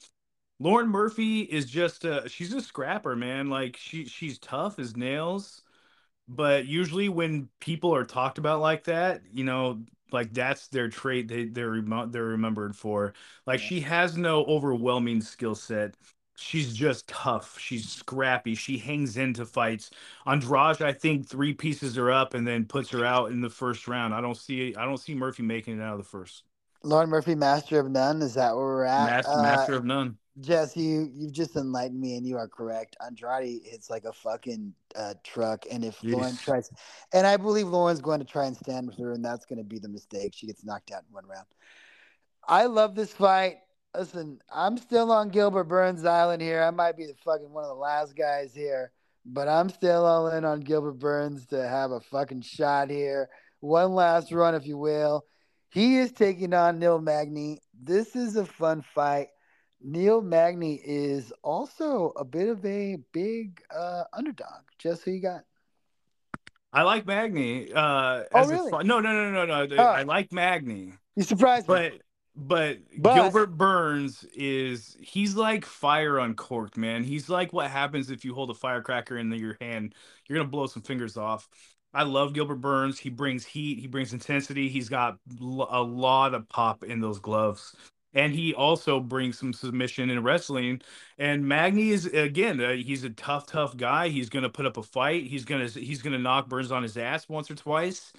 Lauren 0.63 0.89
Murphy 0.89 1.41
is 1.41 1.67
just 1.67 2.05
a 2.05 2.29
she's 2.29 2.53
a 2.53 2.61
scrapper, 2.61 3.17
man. 3.17 3.49
Like 3.49 3.77
she 3.77 4.05
she's 4.05 4.39
tough 4.39 4.79
as 4.79 4.97
nails. 4.97 5.63
But 6.29 6.67
usually 6.67 7.09
when 7.09 7.49
people 7.61 7.95
are 7.95 8.05
talked 8.05 8.39
about 8.39 8.61
like 8.61 8.85
that, 8.85 9.23
you 9.33 9.45
know, 9.45 9.85
like 10.13 10.33
that's 10.33 10.69
their 10.69 10.89
trait 10.89 11.29
they 11.29 11.47
they're 11.47 11.71
remo- 11.71 12.07
they're 12.07 12.25
remembered 12.25 12.77
for. 12.77 13.15
Like 13.47 13.61
Yeah. 13.61 13.67
she 13.69 13.81
has 13.81 14.17
no 14.17 14.45
overwhelming 14.45 15.21
skill 15.21 15.55
set. 15.55 15.97
She's 16.37 16.75
just 16.75 17.07
tough. 17.09 17.59
She's 17.59 17.89
scrappy. 17.91 18.55
She 18.55 18.79
hangs 18.79 19.17
into 19.17 19.45
fights. 19.47 19.91
Andrade, 20.27 20.83
I 20.83 20.93
think, 20.93 21.29
three 21.29 21.53
pieces 21.55 21.99
are 21.99 22.11
up 22.11 22.35
and 22.35 22.47
then 22.47 22.65
puts 22.67 22.91
her 22.91 23.05
out 23.05 23.31
in 23.31 23.41
the 23.41 23.51
first 23.51 23.87
round. 23.87 24.15
I 24.15 24.21
don't 24.21 24.37
see 24.37 24.75
I 24.75 24.85
don't 24.85 24.99
see 24.99 25.15
Murphy 25.15 25.43
making 25.43 25.79
it 25.79 25.83
out 25.83 25.93
of 25.93 25.99
the 25.99 26.05
first. 26.05 26.45
Lauren 26.85 27.11
Murphy, 27.11 27.35
master 27.35 27.79
of 27.81 27.91
none. 27.91 28.23
Is 28.23 28.35
that 28.35 28.55
where 28.55 28.65
we're 28.65 28.85
at? 28.85 29.07
Master, 29.07 29.33
Uh, 29.33 29.43
master 29.43 29.75
of 29.75 29.85
none. 29.85 30.19
Jess, 30.41 30.77
you 30.77 31.11
you've 31.13 31.33
just 31.33 31.57
enlightened 31.57 32.01
me, 32.01 32.17
and 32.17 32.27
you 32.27 32.39
are 32.39 32.49
correct. 32.49 32.97
Andrade 33.05 33.63
hits 33.65 33.91
like 33.91 34.05
a 34.05 34.13
fucking 34.13 34.75
uh, 34.97 35.15
truck, 35.23 35.65
and 35.71 35.85
if 35.85 36.03
Lauren 36.03 36.37
tries, 36.37 36.71
and 37.13 37.27
I 37.27 37.37
believe 37.37 37.69
Lauren's 37.69 38.01
going 38.01 38.21
to 38.21 38.25
try 38.25 38.47
and 38.47 38.57
stand 38.57 38.87
with 38.87 38.99
her, 38.99 39.13
and 39.13 39.23
that's 39.25 39.45
going 39.45 39.59
to 39.59 39.65
be 39.65 39.79
the 39.79 39.91
mistake. 39.91 40.33
She 40.35 40.47
gets 40.47 40.65
knocked 40.65 40.91
out 40.91 41.03
in 41.07 41.13
one 41.13 41.27
round. 41.27 41.47
I 42.49 42.65
love 42.65 42.95
this 42.95 43.13
fight. 43.13 43.59
Listen, 43.95 44.41
I'm 44.51 44.79
still 44.79 45.13
on 45.13 45.29
Gilbert 45.29 45.65
Burns 45.65 46.05
Island 46.05 46.41
here. 46.41 46.63
I 46.63 46.71
might 46.71 46.97
be 46.97 47.07
the 47.07 47.15
fucking 47.23 47.53
one 47.53 47.65
of 47.65 47.69
the 47.69 47.75
last 47.75 48.17
guys 48.17 48.55
here, 48.55 48.91
but 49.27 49.49
I'm 49.49 49.69
still 49.69 50.07
all 50.07 50.29
in 50.29 50.47
on 50.47 50.61
Gilbert 50.61 50.99
Burns 50.99 51.45
to 51.49 51.69
have 51.69 51.91
a 51.91 52.01
fucking 52.01 52.41
shot 52.41 52.89
here. 52.89 53.29
One 53.61 53.93
last 53.93 54.33
run, 54.33 54.55
if 54.55 54.67
you 54.67 54.79
will. 54.79 55.27
He 55.73 55.97
is 55.99 56.13
taking 56.13 56.53
on 56.55 56.79
Neil 56.79 57.01
Magny. 57.01 57.61
This 57.81 58.15
is 58.15 58.37
a 58.37 58.45
fun 58.45 58.83
fight. 58.95 59.29
Neil 59.81 60.21
Magny 60.21 60.81
is 60.85 61.33
also 61.43 62.13
a 62.17 62.25
bit 62.25 62.49
of 62.49 62.65
a 62.65 62.99
big 63.13 63.61
uh, 63.75 64.05
underdog. 64.13 64.63
Just 64.79 65.03
who 65.05 65.13
you 65.13 65.21
got? 65.23 65.45
I 66.73 66.83
like 66.83 67.07
Magny. 67.07 67.73
Uh, 67.73 67.81
Oh, 67.81 68.27
as 68.35 68.49
really? 68.51 68.71
no, 68.71 69.01
no, 69.01 69.13
no, 69.13 69.31
no, 69.31 69.45
no. 69.67 69.77
Oh. 69.79 69.83
I 69.85 70.03
like 70.03 70.33
Magny, 70.33 70.93
You 71.17 71.23
surprised 71.23 71.69
me. 71.69 71.75
but 71.75 71.93
but 72.35 72.79
But- 72.99 73.15
Gilbert 73.15 73.57
Burns 73.59 74.25
is 74.35 74.97
he's 75.01 75.35
like 75.37 75.65
fire 75.67 76.19
uncorked, 76.19 76.77
man. 76.77 77.03
He's 77.05 77.29
like 77.29 77.53
what 77.53 77.71
happens 77.71 78.11
if 78.11 78.25
you 78.25 78.35
hold 78.35 78.51
a 78.51 78.55
firecracker 78.55 79.17
in 79.19 79.31
your 79.33 79.57
hand. 79.61 79.95
You're 80.29 80.39
gonna 80.39 80.49
blow 80.49 80.67
some 80.67 80.83
fingers 80.83 81.17
off. 81.17 81.49
I 81.95 82.05
love 82.05 82.33
Gilbert 82.33 82.57
Burns. 82.57 82.99
He 82.99 83.11
brings 83.11 83.45
heat. 83.45 83.79
He 83.79 83.87
brings 83.87 84.13
intensity. 84.13 84.69
He's 84.69 84.89
got 84.89 85.19
l- 85.41 85.69
a 85.71 85.83
lot 85.83 86.35
of 86.35 86.49
pop 86.49 86.85
in 86.85 87.01
those 87.01 87.19
gloves. 87.19 87.75
And 88.15 88.35
he 88.35 88.55
also 88.55 89.01
brings 89.01 89.39
some 89.39 89.53
submission 89.53 90.11
in 90.11 90.23
wrestling. 90.23 90.83
And 91.19 91.47
Magny 91.47 91.91
is 91.91 92.07
again, 92.07 92.61
uh, 92.61 92.73
he's 92.73 93.05
a 93.05 93.11
tough, 93.11 93.47
tough 93.47 93.77
guy. 93.77 94.09
He's 94.09 94.29
gonna 94.29 94.51
put 94.51 94.67
up 94.67 94.77
a 94.77 94.83
fight. 94.83 95.25
He's 95.25 95.45
gonna 95.45 95.69
he's 95.69 96.03
gonna 96.03 96.19
knock 96.19 96.49
Burns 96.49 96.73
on 96.73 96.83
his 96.83 96.97
ass 96.97 97.29
once 97.29 97.51
or 97.51 97.55
twice. 97.55 98.13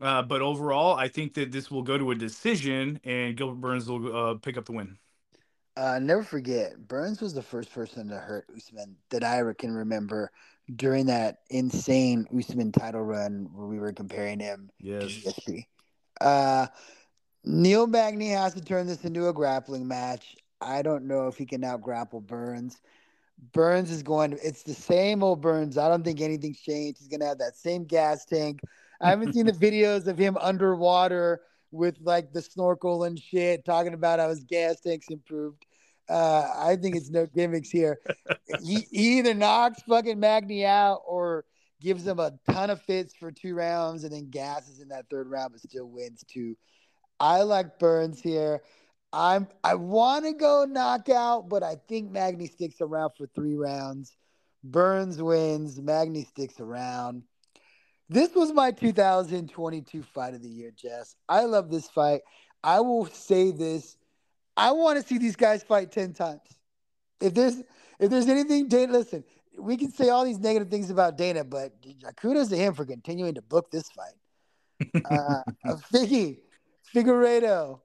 Uh, 0.00 0.22
but 0.22 0.42
overall, 0.42 0.94
I 0.94 1.08
think 1.08 1.34
that 1.34 1.52
this 1.52 1.70
will 1.70 1.82
go 1.82 1.96
to 1.96 2.10
a 2.10 2.14
decision, 2.14 3.00
and 3.04 3.36
Gilbert 3.36 3.60
Burns 3.60 3.88
will 3.88 4.16
uh, 4.16 4.34
pick 4.34 4.56
up 4.56 4.64
the 4.64 4.72
win. 4.72 4.98
Uh, 5.76 5.98
never 5.98 6.22
forget, 6.22 6.86
Burns 6.86 7.20
was 7.20 7.34
the 7.34 7.42
first 7.42 7.72
person 7.72 8.08
to 8.08 8.16
hurt 8.16 8.46
Usman 8.54 8.96
that 9.10 9.24
I 9.24 9.42
can 9.58 9.72
remember 9.72 10.30
during 10.74 11.06
that 11.06 11.40
insane 11.50 12.26
Usman 12.36 12.72
title 12.72 13.02
run 13.02 13.48
where 13.52 13.66
we 13.66 13.78
were 13.78 13.92
comparing 13.92 14.40
him 14.40 14.70
to 14.80 14.86
Yes. 14.86 15.10
GSP. 15.24 15.66
Uh, 16.20 16.66
Neil 17.44 17.86
Magny 17.86 18.30
has 18.30 18.54
to 18.54 18.62
turn 18.62 18.86
this 18.86 19.04
into 19.04 19.28
a 19.28 19.32
grappling 19.32 19.86
match. 19.86 20.36
I 20.60 20.82
don't 20.82 21.06
know 21.06 21.26
if 21.26 21.36
he 21.36 21.44
can 21.44 21.62
out 21.62 21.82
grapple 21.82 22.20
Burns. 22.20 22.80
Burns 23.52 23.90
is 23.90 24.02
going 24.02 24.30
to, 24.30 24.46
it's 24.46 24.62
the 24.62 24.74
same 24.74 25.22
old 25.22 25.42
Burns. 25.42 25.76
I 25.76 25.88
don't 25.88 26.04
think 26.04 26.20
anything's 26.20 26.60
changed. 26.60 27.00
He's 27.00 27.08
going 27.08 27.20
to 27.20 27.26
have 27.26 27.38
that 27.38 27.56
same 27.56 27.84
gas 27.84 28.24
tank. 28.24 28.60
I 29.00 29.10
haven't 29.10 29.34
seen 29.34 29.44
the 29.44 29.52
videos 29.52 30.06
of 30.06 30.16
him 30.16 30.38
underwater 30.40 31.42
with 31.70 31.96
like 32.00 32.32
the 32.32 32.40
snorkel 32.40 33.04
and 33.04 33.18
shit, 33.18 33.64
talking 33.64 33.92
about 33.92 34.20
how 34.20 34.28
his 34.30 34.44
gas 34.44 34.80
tanks 34.80 35.08
improved. 35.10 35.66
Uh, 36.08 36.50
I 36.56 36.76
think 36.76 36.96
it's 36.96 37.10
no 37.10 37.26
gimmicks 37.26 37.70
here. 37.70 37.98
he, 38.62 38.86
he 38.90 39.18
either 39.18 39.34
knocks 39.34 39.82
fucking 39.88 40.20
Magny 40.20 40.64
out 40.64 41.02
or 41.06 41.44
gives 41.80 42.06
him 42.06 42.18
a 42.18 42.32
ton 42.50 42.70
of 42.70 42.82
fits 42.82 43.14
for 43.14 43.30
two 43.30 43.54
rounds 43.54 44.04
and 44.04 44.12
then 44.12 44.30
gasses 44.30 44.80
in 44.80 44.88
that 44.88 45.06
third 45.10 45.28
round, 45.28 45.52
but 45.52 45.60
still 45.60 45.88
wins 45.88 46.24
two. 46.28 46.56
I 47.20 47.42
like 47.42 47.78
Burns 47.78 48.20
here. 48.20 48.62
I'm 49.12 49.46
I 49.62 49.74
want 49.76 50.24
to 50.24 50.32
go 50.32 50.66
knockout, 50.68 51.48
but 51.48 51.62
I 51.62 51.76
think 51.88 52.10
Magny 52.10 52.46
sticks 52.48 52.80
around 52.80 53.12
for 53.16 53.26
three 53.28 53.54
rounds. 53.54 54.16
Burns 54.64 55.22
wins. 55.22 55.80
Magny 55.80 56.24
sticks 56.24 56.58
around. 56.58 57.22
This 58.08 58.34
was 58.34 58.52
my 58.52 58.70
2022 58.72 60.02
fight 60.02 60.34
of 60.34 60.42
the 60.42 60.48
year, 60.48 60.72
Jess. 60.74 61.14
I 61.28 61.44
love 61.44 61.70
this 61.70 61.88
fight. 61.88 62.22
I 62.62 62.80
will 62.80 63.06
say 63.06 63.50
this. 63.50 63.96
I 64.56 64.70
want 64.72 65.00
to 65.00 65.06
see 65.06 65.18
these 65.18 65.36
guys 65.36 65.62
fight 65.62 65.92
10 65.92 66.12
times. 66.12 66.40
If 67.20 67.34
there's 67.34 67.62
if 68.00 68.10
there's 68.10 68.28
anything, 68.28 68.68
Dana, 68.68 68.92
listen, 68.92 69.24
we 69.58 69.76
can 69.76 69.90
say 69.90 70.08
all 70.08 70.24
these 70.24 70.38
negative 70.38 70.68
things 70.68 70.90
about 70.90 71.16
Dana, 71.16 71.44
but 71.44 71.72
kudos 72.16 72.48
to 72.48 72.56
him 72.56 72.74
for 72.74 72.84
continuing 72.84 73.34
to 73.34 73.42
book 73.42 73.70
this 73.70 73.88
fight. 73.90 75.04
Uh, 75.10 75.42
Figgy, 75.92 76.38
Figueiredo, 76.94 77.80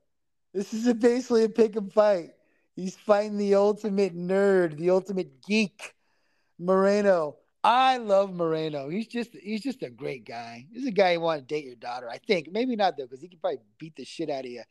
this 0.54 0.74
is 0.74 0.88
a 0.88 0.96
basically 0.96 1.44
a 1.44 1.50
pick 1.50 1.76
and 1.76 1.94
fight. 1.94 2.32
He's 2.76 2.96
fighting 2.96 3.38
the 3.38 3.56
ultimate 3.56 4.16
nerd, 4.16 4.78
the 4.78 4.90
ultimate 4.90 5.44
geek, 5.46 5.94
Moreno. 6.58 7.36
I 7.64 7.98
love 7.98 8.34
Moreno. 8.34 8.90
He's 8.90 9.08
just 9.08 9.32
he's 9.34 9.62
just 9.62 9.84
a 9.84 9.90
great 9.90 10.26
guy. 10.26 10.66
He's 10.72 10.88
a 10.88 10.92
guy 10.92 11.14
who 11.14 11.20
want 11.20 11.42
to 11.42 11.46
date 11.46 11.66
your 11.66 11.76
daughter. 11.76 12.10
I 12.10 12.18
think 12.18 12.52
maybe 12.52 12.76
not 12.76 12.98
though, 12.98 13.04
because 13.04 13.22
he 13.22 13.28
could 13.28 13.42
probably 13.42 13.60
beat 13.78 13.96
the 13.96 14.06
shit 14.06 14.30
out 14.30 14.46
of 14.46 14.52
you 14.52 14.64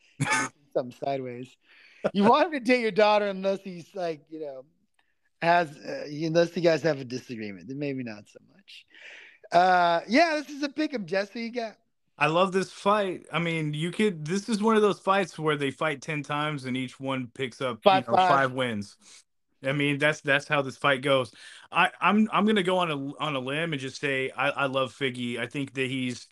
something 0.75 0.97
sideways. 1.05 1.55
You 2.13 2.25
want 2.25 2.47
him 2.47 2.53
to 2.53 2.61
date 2.61 2.81
your 2.81 2.91
daughter 2.91 3.27
unless 3.27 3.61
he's 3.63 3.95
like 3.95 4.23
you 4.31 4.41
know 4.41 4.65
has 5.43 5.77
uh, 5.77 6.05
unless 6.07 6.57
you 6.57 6.63
guys 6.63 6.83
have 6.83 7.01
a 7.01 7.05
disagreement. 7.05 7.69
Then 7.69 7.79
maybe 7.79 8.03
not 8.03 8.25
so 8.29 8.39
much. 8.53 8.87
Uh, 9.53 10.01
yeah, 10.09 10.41
this 10.41 10.55
is 10.55 10.63
a 10.63 10.69
pick 10.69 10.93
'em. 10.93 11.07
Jess, 11.07 11.31
who 11.31 11.41
you 11.41 11.53
got? 11.53 11.77
I 12.19 12.27
love 12.27 12.53
this 12.53 12.73
fight. 12.73 13.27
I 13.33 13.39
mean, 13.39 13.75
you 13.75 13.93
could. 13.93 14.25
This 14.25 14.49
is 14.49 14.63
one 14.63 14.77
of 14.77 14.83
those 14.83 14.99
fights 14.99 15.39
where 15.39 15.57
they 15.57 15.71
fight 15.71 16.03
ten 16.03 16.23
times 16.23 16.65
and 16.65 16.77
each 16.77 16.99
one 16.99 17.31
picks 17.33 17.61
up 17.61 17.83
five, 17.83 18.07
you 18.07 18.13
know, 18.13 18.17
five. 18.17 18.29
five 18.29 18.53
wins. 18.53 18.97
I 19.65 19.73
mean, 19.73 19.99
that's 19.99 20.21
that's 20.21 20.47
how 20.47 20.63
this 20.63 20.77
fight 20.77 21.03
goes. 21.03 21.33
I, 21.71 21.91
I'm 22.01 22.29
I'm 22.33 22.45
gonna 22.45 22.63
go 22.63 22.79
on 22.79 22.91
a 22.91 23.23
on 23.23 23.37
a 23.37 23.39
limb 23.39 23.73
and 23.73 23.81
just 23.81 24.01
say 24.01 24.31
I, 24.37 24.51
I 24.51 24.67
love 24.67 24.93
Figgy. 24.93 25.39
I 25.39 25.47
think 25.47 25.75
that 25.75 25.89
he's 25.89 26.27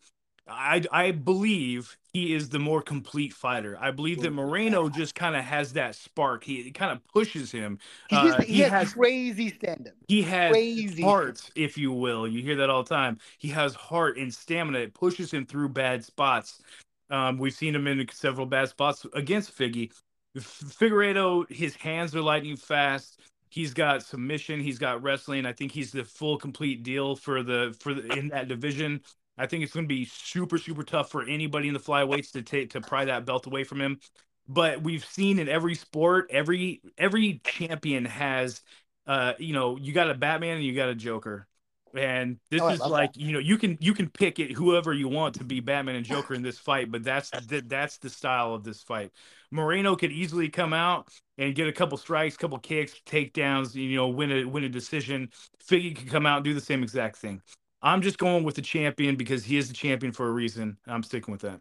I 0.49 0.85
I 0.91 1.11
believe 1.11 1.97
he 2.13 2.35
is 2.35 2.49
the 2.49 2.59
more 2.59 2.81
complete 2.81 3.33
fighter. 3.33 3.77
I 3.81 3.91
believe 3.91 4.23
that 4.23 4.31
Moreno 4.31 4.89
just 4.89 5.15
kind 5.15 5.37
of 5.37 5.45
has 5.45 5.75
that 5.75 5.95
spark. 5.95 6.45
He 6.45 6.71
kind 6.71 6.93
of 6.93 7.07
pushes 7.09 7.53
him. 7.53 7.79
He, 8.09 8.17
just, 8.17 8.39
uh, 8.39 8.43
he, 8.43 8.53
he 8.55 8.61
has, 8.61 8.71
has, 8.71 8.95
crazy 8.95 9.51
stand 9.51 9.89
up. 9.89 9.95
He 10.09 10.23
has 10.23 10.51
crazy 10.51 11.03
heart, 11.03 11.51
if 11.55 11.77
you 11.77 11.93
will. 11.93 12.27
You 12.27 12.43
hear 12.43 12.57
that 12.57 12.71
all 12.71 12.83
the 12.83 12.89
time. 12.89 13.19
He 13.39 13.49
has 13.49 13.75
heart 13.75 14.17
and 14.17 14.33
stamina. 14.33 14.79
It 14.79 14.95
pushes 14.95 15.31
him 15.31 15.45
through 15.45 15.71
bad 15.71 16.05
spots. 16.05 16.63
Um, 17.11 17.39
we've 17.39 17.53
seen 17.53 17.75
him 17.75 17.87
in 17.87 18.07
several 18.13 18.47
bad 18.47 18.69
spots 18.69 19.05
against 19.15 19.57
Figgy. 19.57 19.93
Figueiredo, 20.39 21.51
his 21.51 21.75
hands 21.77 22.15
are 22.15 22.23
lightning 22.23 22.57
fast. 22.57 23.21
He's 23.49 23.73
got 23.73 24.03
submission. 24.03 24.61
He's 24.61 24.79
got 24.79 25.03
wrestling. 25.03 25.47
I 25.47 25.53
think 25.53 25.73
he's 25.73 25.93
the 25.93 26.05
full 26.05 26.37
complete 26.37 26.83
deal 26.83 27.17
for 27.17 27.43
the 27.43 27.77
for 27.81 27.95
the, 27.95 28.13
in 28.19 28.29
that 28.29 28.49
division. 28.49 29.01
I 29.39 29.47
think 29.47 29.65
it's 29.65 29.73
going 29.73 29.85
to 29.85 29.89
be 29.89 30.07
super, 30.07 30.59
super 30.59 30.83
tough 30.83 31.11
for 31.11 31.23
anybody 31.23 31.69
in 31.69 31.75
the 31.75 31.81
flyweights 31.81 32.33
to 32.33 32.43
take 32.43 32.71
to 32.71 32.81
pry 32.81 33.05
that 33.05 33.27
belt 33.27 33.47
away 33.47 33.65
from 33.65 33.81
him. 33.81 34.01
But 34.49 34.83
we've 34.83 35.05
seen 35.05 35.39
in 35.39 35.49
every 35.49 35.75
sport, 35.75 36.31
every 36.31 36.81
every 36.97 37.41
champion 37.45 38.05
has, 38.05 38.63
uh, 39.07 39.33
you 39.39 39.53
know, 39.53 39.77
you 39.77 39.93
got 39.93 40.11
a 40.11 40.15
Batman 40.15 40.57
and 40.57 40.65
you 40.65 40.75
got 40.75 40.89
a 40.89 40.95
Joker, 40.95 41.49
and 41.97 42.39
this 42.51 42.63
oh, 42.63 42.69
is 42.69 42.81
like 42.81 43.15
that. 43.15 43.21
you 43.21 43.33
know 43.33 43.39
you 43.39 43.59
can 43.59 43.77
you 43.81 43.93
can 43.93 44.09
pick 44.09 44.39
it 44.39 44.53
whoever 44.53 44.93
you 44.93 45.09
want 45.09 45.35
to 45.37 45.45
be 45.45 45.59
Batman 45.59 45.97
and 45.97 46.07
Joker 46.07 46.35
in 46.35 46.43
this 46.43 46.59
fight, 46.59 46.93
but 46.93 47.03
that's 47.03 47.31
the, 47.31 47.63
that's 47.67 47.99
the 47.99 48.11
style 48.11 48.55
of 48.55 48.63
this 48.63 48.83
fight. 48.83 49.11
Moreno 49.51 49.97
could 49.97 50.13
easily 50.13 50.49
come 50.49 50.73
out 50.73 51.09
and 51.39 51.55
get 51.55 51.67
a 51.67 51.73
couple 51.73 51.99
strikes, 51.99 52.37
couple 52.37 52.59
kicks, 52.59 52.95
takedowns, 53.05 53.75
you 53.75 53.97
know, 53.97 54.09
win 54.09 54.31
a 54.31 54.45
win 54.45 54.65
a 54.65 54.69
decision. 54.69 55.29
Figgy 55.69 55.97
could 55.97 56.09
come 56.09 56.25
out 56.25 56.37
and 56.37 56.45
do 56.45 56.55
the 56.55 56.61
same 56.61 56.83
exact 56.83 57.17
thing. 57.17 57.43
I'm 57.87 58.03
just 58.03 58.19
going 58.19 58.43
with 58.43 58.57
the 58.57 58.63
champion 58.63 59.15
because 59.15 59.45
he 59.45 59.57
is 59.59 59.69
the 59.69 59.75
champion 59.75 60.13
for 60.13 60.27
a 60.27 60.33
reason. 60.33 60.77
I'm 60.89 61.05
sticking 61.05 61.31
with 61.31 61.43
that. 61.43 61.61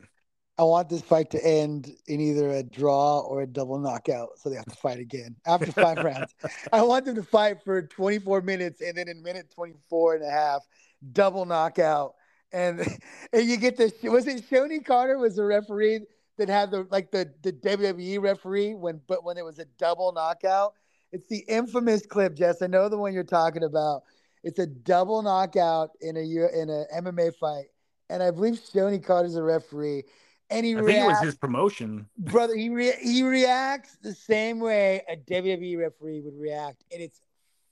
I 0.57 0.63
want 0.63 0.89
this 0.89 1.03
fight 1.03 1.29
to 1.31 1.45
end 1.45 1.91
in 2.07 2.19
either 2.19 2.49
a 2.49 2.63
draw 2.63 3.19
or 3.19 3.43
a 3.43 3.47
double 3.47 3.77
knockout, 3.77 4.29
so 4.37 4.49
they 4.49 4.55
have 4.55 4.65
to 4.65 4.75
fight 4.75 4.97
again 4.97 5.35
after 5.45 5.71
five 5.71 5.97
rounds. 6.03 6.33
I 6.73 6.81
want 6.81 7.05
them 7.05 7.13
to 7.15 7.23
fight 7.23 7.57
for 7.63 7.83
24 7.83 8.41
minutes 8.41 8.81
and 8.81 8.97
then 8.97 9.07
in 9.07 9.21
minute 9.21 9.51
24 9.53 10.15
and 10.15 10.23
a 10.25 10.31
half, 10.31 10.63
double 11.11 11.45
knockout. 11.45 12.15
And 12.51 12.79
and 13.31 13.47
you 13.47 13.57
get 13.57 13.77
this 13.77 13.93
was 14.01 14.25
it 14.25 14.49
Shonie 14.49 14.83
Carter 14.83 15.19
was 15.19 15.35
the 15.35 15.43
referee 15.43 15.99
that 16.39 16.49
had 16.49 16.71
the 16.71 16.87
like 16.89 17.11
the, 17.11 17.31
the 17.43 17.53
WWE 17.53 18.19
referee 18.19 18.73
when 18.73 18.99
but 19.07 19.23
when 19.23 19.37
it 19.37 19.45
was 19.45 19.59
a 19.59 19.65
double 19.77 20.11
knockout. 20.11 20.73
It's 21.11 21.27
the 21.27 21.45
infamous 21.47 22.05
clip, 22.07 22.35
Jess. 22.35 22.63
I 22.63 22.67
know 22.67 22.89
the 22.89 22.97
one 22.97 23.13
you're 23.13 23.23
talking 23.23 23.63
about 23.63 24.01
it's 24.45 24.59
a 24.59 24.67
double 24.67 25.23
knockout 25.23 25.89
in 26.01 26.15
a 26.15 26.21
in 26.21 26.69
a 26.69 26.85
MMA 27.01 27.35
fight, 27.35 27.65
and 28.09 28.21
I 28.21 28.29
believe 28.29 28.53
Shonie 28.53 29.03
Carter's 29.03 29.35
a 29.35 29.43
referee. 29.43 30.03
And 30.51 30.63
he 30.63 30.75
I 30.75 30.79
reacts, 30.79 30.93
think 30.93 31.03
it 31.03 31.07
was 31.07 31.19
his 31.21 31.35
promotion, 31.35 32.07
brother. 32.17 32.55
He 32.55 32.69
re- 32.69 32.97
he 33.01 33.23
reacts 33.23 33.97
the 34.03 34.13
same 34.13 34.59
way 34.59 35.01
a 35.09 35.17
WWE 35.17 35.79
referee 35.79 36.21
would 36.21 36.39
react, 36.39 36.83
and 36.93 37.01
it's 37.01 37.19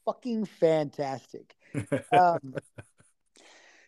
fucking 0.03 0.45
fantastic. 0.45 1.55
um, 2.11 2.55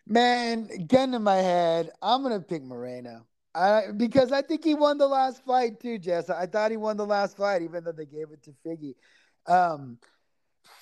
man, 0.08 0.70
gun 0.86 1.12
to 1.14 1.20
my 1.20 1.38
head, 1.38 1.90
I'm 2.04 2.22
gonna 2.22 2.40
pick 2.40 2.64
Moreno. 2.64 3.26
I, 3.56 3.86
because 3.96 4.32
I 4.32 4.44
think 4.44 4.64
he 4.64 4.76
won 4.76 5.00
the 5.00 5.08
last 5.08 5.44
fight 5.44 5.80
too, 5.80 5.98
Jess. 5.98 6.30
I 6.30 6.46
thought 6.46 6.70
he 6.70 6.78
won 6.78 6.98
the 6.98 7.06
last 7.06 7.38
fight, 7.38 7.64
even 7.64 7.84
though 7.84 7.94
they 7.94 8.06
gave 8.06 8.28
it 8.32 8.44
to 8.44 8.54
Figgy. 8.64 8.94
Um, 9.48 9.98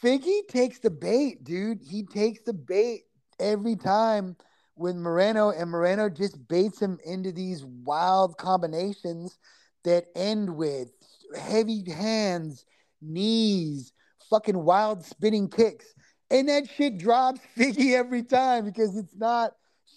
Figgy 0.01 0.47
takes 0.47 0.79
the 0.79 0.89
bait, 0.89 1.43
dude. 1.43 1.79
He 1.81 2.03
takes 2.03 2.41
the 2.41 2.53
bait 2.53 3.03
every 3.39 3.75
time 3.75 4.36
with 4.75 4.95
Moreno, 4.95 5.51
and 5.51 5.69
Moreno 5.69 6.09
just 6.09 6.47
baits 6.47 6.81
him 6.81 6.97
into 7.05 7.31
these 7.31 7.63
wild 7.63 8.38
combinations 8.38 9.38
that 9.84 10.05
end 10.15 10.55
with 10.55 10.89
heavy 11.38 11.89
hands, 11.89 12.65
knees, 13.01 13.93
fucking 14.29 14.57
wild 14.57 15.05
spinning 15.05 15.49
kicks. 15.49 15.93
And 16.31 16.49
that 16.49 16.69
shit 16.69 16.97
drops 16.97 17.41
Figgy 17.57 17.93
every 17.93 18.23
time 18.23 18.65
because 18.65 18.97
it's 18.97 19.15
not 19.15 19.51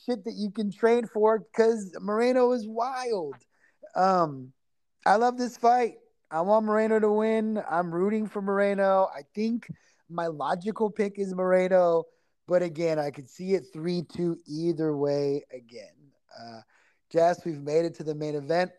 shit 0.05 0.25
that 0.25 0.35
you 0.35 0.51
can 0.51 0.71
train 0.71 1.07
for 1.07 1.39
because 1.39 1.97
Moreno 2.01 2.53
is 2.53 2.67
wild. 2.67 3.35
Um, 3.95 4.53
I 5.07 5.17
love 5.17 5.39
this 5.39 5.57
fight. 5.57 5.97
I 6.31 6.41
want 6.41 6.67
Moreno 6.67 6.99
to 6.99 7.11
win. 7.11 7.63
I'm 7.71 7.95
rooting 7.95 8.27
for 8.27 8.43
Moreno. 8.43 9.09
I 9.15 9.23
think 9.35 9.69
my 10.09 10.27
logical 10.27 10.91
pick 10.91 11.19
is 11.19 11.35
Moreno, 11.35 12.05
but 12.49 12.63
again, 12.63 12.99
I 12.99 13.11
could 13.11 13.29
see 13.29 13.55
it 13.55 13.67
3 13.73 14.03
2 14.03 14.39
either 14.47 14.97
way 14.97 15.45
again. 15.53 15.95
Uh, 16.39 16.61
Jess, 17.11 17.45
we've 17.45 17.63
made 17.63 17.85
it 17.85 17.95
to 17.97 18.05
the 18.05 18.15
main 18.15 18.35
event. 18.35 18.71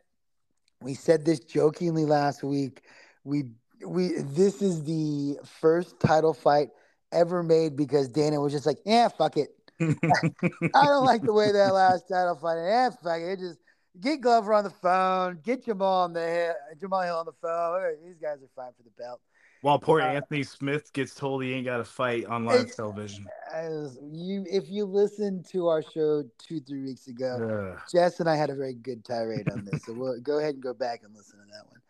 We 0.81 0.93
said 0.93 1.25
this 1.25 1.39
jokingly 1.39 2.05
last 2.05 2.43
week. 2.43 2.83
We 3.23 3.45
we 3.85 4.13
this 4.17 4.61
is 4.61 4.83
the 4.83 5.37
first 5.43 5.99
title 5.99 6.33
fight 6.33 6.69
ever 7.11 7.43
made 7.43 7.75
because 7.75 8.09
Dana 8.09 8.39
was 8.39 8.51
just 8.53 8.65
like, 8.65 8.79
yeah, 8.85 9.07
fuck 9.07 9.37
it. 9.37 9.49
I 9.79 10.85
don't 10.85 11.05
like 11.05 11.23
the 11.23 11.33
way 11.33 11.51
that 11.51 11.73
last 11.73 12.07
title 12.09 12.35
fight. 12.35 12.57
Yeah, 12.57 12.89
fuck 12.89 13.21
it. 13.21 13.33
it 13.33 13.39
just 13.39 13.59
get 14.01 14.21
Glover 14.21 14.53
on 14.53 14.63
the 14.63 14.69
phone, 14.69 15.39
get 15.43 15.65
Jamal 15.65 16.03
on 16.03 16.13
the 16.13 16.55
Jamal 16.79 17.01
Hill 17.01 17.17
on 17.17 17.25
the 17.25 17.31
phone. 17.33 17.95
These 18.05 18.17
guys 18.17 18.37
are 18.43 18.49
fine 18.55 18.71
for 18.77 18.83
the 18.83 18.91
belt. 18.97 19.21
While 19.61 19.79
poor 19.79 20.01
uh, 20.01 20.07
Anthony 20.07 20.43
Smith 20.43 20.93
gets 20.93 21.15
told 21.15 21.43
he 21.43 21.53
ain't 21.53 21.65
got 21.65 21.79
a 21.79 21.83
fight 21.83 22.25
on 22.25 22.45
live 22.45 22.75
television. 22.75 23.25
As 23.51 23.97
you, 24.11 24.45
if 24.49 24.69
you 24.69 24.85
listen 24.85 25.43
to 25.51 25.67
our 25.67 25.81
show 25.81 26.23
two, 26.37 26.59
three 26.59 26.83
weeks 26.83 27.07
ago, 27.07 27.73
Ugh. 27.73 27.81
Jess 27.91 28.19
and 28.19 28.29
I 28.29 28.35
had 28.35 28.49
a 28.49 28.55
very 28.55 28.75
good 28.75 29.03
tirade 29.03 29.49
on 29.49 29.65
this. 29.65 29.83
so 29.83 29.93
we'll 29.93 30.19
go 30.21 30.37
ahead 30.37 30.53
and 30.53 30.63
go 30.63 30.73
back 30.73 31.01
and 31.03 31.15
listen 31.15 31.39
to 31.39 31.45
that 31.51 31.67
one. 31.67 31.81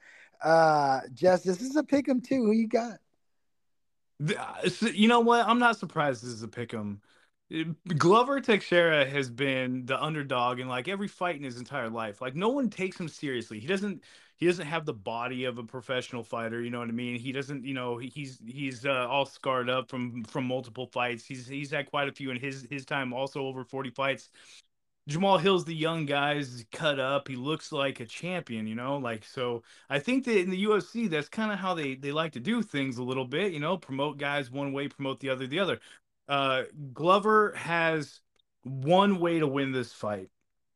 Uh, 0.41 1.01
Jess, 1.13 1.43
this 1.43 1.61
is 1.61 1.75
a 1.75 1.83
pick 1.83 2.07
'em 2.07 2.21
too. 2.21 2.45
Who 2.45 2.51
you 2.51 2.67
got? 2.67 2.99
Uh, 4.25 4.69
you 4.93 5.07
know 5.07 5.19
what? 5.19 5.45
I'm 5.47 5.59
not 5.59 5.77
surprised 5.77 6.23
this 6.23 6.31
is 6.31 6.43
a 6.43 6.47
pick 6.47 6.73
'em. 6.73 7.01
Glover 7.97 8.41
Teixeira 8.41 9.05
has 9.09 9.29
been 9.29 9.85
the 9.85 10.01
underdog 10.01 10.59
in 10.59 10.67
like 10.67 10.87
every 10.89 11.07
fight 11.07 11.37
in 11.37 11.43
his 11.43 11.57
entire 11.57 11.89
life. 11.89 12.21
Like 12.21 12.35
no 12.35 12.49
one 12.49 12.69
takes 12.69 12.99
him 12.99 13.07
seriously. 13.07 13.59
He 13.59 13.67
doesn't 13.67 14.03
he 14.35 14.45
doesn't 14.45 14.67
have 14.67 14.85
the 14.85 14.93
body 14.93 15.45
of 15.45 15.57
a 15.57 15.63
professional 15.63 16.23
fighter, 16.23 16.61
you 16.61 16.69
know 16.69 16.79
what 16.79 16.89
I 16.89 16.91
mean? 16.91 17.19
He 17.19 17.31
doesn't, 17.31 17.63
you 17.63 17.73
know, 17.73 17.97
he's 17.97 18.39
he's 18.45 18.85
uh, 18.85 19.07
all 19.09 19.25
scarred 19.25 19.69
up 19.69 19.89
from 19.89 20.23
from 20.25 20.45
multiple 20.45 20.87
fights. 20.87 21.25
He's 21.25 21.47
he's 21.47 21.71
had 21.71 21.89
quite 21.89 22.09
a 22.09 22.11
few 22.11 22.31
in 22.31 22.37
his 22.39 22.67
his 22.69 22.85
time 22.85 23.13
also 23.13 23.41
over 23.41 23.63
40 23.63 23.91
fights. 23.91 24.29
Jamal 25.07 25.37
Hill's 25.37 25.63
the 25.63 25.73
young 25.73 26.05
guys 26.05 26.65
cut 26.73 26.99
up. 26.99 27.29
He 27.29 27.37
looks 27.37 27.71
like 27.71 28.01
a 28.01 28.05
champion, 28.05 28.67
you 28.67 28.75
know. 28.75 28.97
Like 28.97 29.23
so, 29.23 29.63
I 29.89 29.99
think 29.99 30.25
that 30.25 30.37
in 30.37 30.49
the 30.49 30.65
UFC, 30.65 31.09
that's 31.09 31.29
kind 31.29 31.51
of 31.51 31.59
how 31.59 31.73
they 31.73 31.95
they 31.95 32.11
like 32.11 32.33
to 32.33 32.41
do 32.41 32.61
things 32.61 32.97
a 32.97 33.03
little 33.03 33.23
bit. 33.25 33.53
You 33.53 33.61
know, 33.61 33.77
promote 33.77 34.17
guys 34.17 34.51
one 34.51 34.73
way, 34.73 34.89
promote 34.89 35.21
the 35.21 35.29
other 35.29 35.47
the 35.47 35.59
other. 35.59 35.79
Uh, 36.27 36.63
Glover 36.93 37.53
has 37.55 38.19
one 38.63 39.19
way 39.19 39.39
to 39.39 39.47
win 39.47 39.71
this 39.71 39.93
fight. 39.93 40.29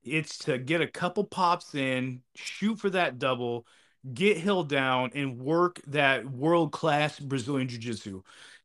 It's 0.04 0.38
to 0.40 0.58
get 0.58 0.82
a 0.82 0.88
couple 0.88 1.24
pops 1.24 1.76
in, 1.76 2.22
shoot 2.36 2.80
for 2.80 2.90
that 2.90 3.20
double, 3.20 3.68
get 4.14 4.38
Hill 4.38 4.64
down, 4.64 5.12
and 5.14 5.40
work 5.40 5.80
that 5.88 6.26
world 6.26 6.72
class 6.72 7.20
Brazilian 7.20 7.68
Jiu 7.68 7.78
Jitsu 7.78 8.24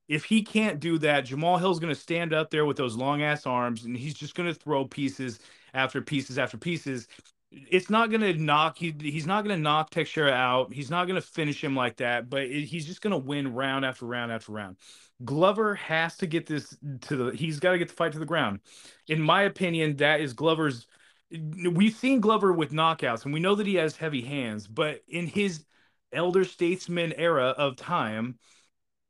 if 0.09 0.24
he 0.24 0.43
can't 0.43 0.80
do 0.80 0.99
that, 0.99 1.22
Jamal 1.22 1.59
Hill's 1.59 1.80
going 1.80 1.95
to 1.95 2.01
stand 2.01 2.32
up 2.32 2.51
there 2.51 2.64
with 2.64 2.76
those 2.76 2.97
long 2.97 3.22
ass 3.22 3.47
arms 3.47 3.84
and 3.84 3.97
he's 3.97 4.14
just 4.14 4.34
going 4.34 4.49
to 4.49 4.55
throw 4.55 4.84
pieces 4.84 5.41
after 5.74 6.01
pieces 6.01 6.39
after 6.39 6.57
pieces. 6.57 7.09
It's 7.51 7.91
not 7.91 8.11
going 8.11 8.20
to 8.20 8.34
knock 8.34 8.78
he, 8.78 8.95
he's 9.01 9.26
not 9.26 9.45
going 9.45 9.57
to 9.57 9.62
knock 9.62 9.91
Teixeira 9.91 10.32
out. 10.32 10.72
He's 10.72 10.91
not 10.91 11.07
going 11.07 11.20
to 11.20 11.26
finish 11.26 11.62
him 11.62 11.74
like 11.74 11.97
that, 11.97 12.28
but 12.30 12.43
it, 12.43 12.64
he's 12.64 12.87
just 12.87 13.03
going 13.03 13.12
to 13.12 13.18
win 13.18 13.53
round 13.55 13.84
after 13.84 14.07
round 14.07 14.30
after 14.30 14.53
round. 14.53 14.76
Glover 15.24 15.74
has 15.74 16.16
to 16.18 16.26
get 16.26 16.46
this 16.46 16.76
to 17.02 17.16
the 17.16 17.36
he's 17.36 17.58
got 17.58 17.72
to 17.72 17.78
get 17.78 17.88
the 17.88 17.94
fight 17.94 18.12
to 18.12 18.18
the 18.18 18.26
ground. 18.26 18.60
In 19.08 19.20
my 19.20 19.42
opinion, 19.42 19.96
that 19.96 20.20
is 20.20 20.32
Glover's 20.32 20.86
we've 21.30 21.96
seen 21.96 22.20
Glover 22.20 22.52
with 22.52 22.72
knockouts 22.72 23.24
and 23.24 23.32
we 23.34 23.40
know 23.40 23.54
that 23.54 23.66
he 23.66 23.76
has 23.76 23.96
heavy 23.96 24.22
hands, 24.22 24.66
but 24.66 25.02
in 25.08 25.26
his 25.26 25.64
elder 26.12 26.44
statesman 26.44 27.12
era 27.14 27.48
of 27.58 27.76
time, 27.76 28.38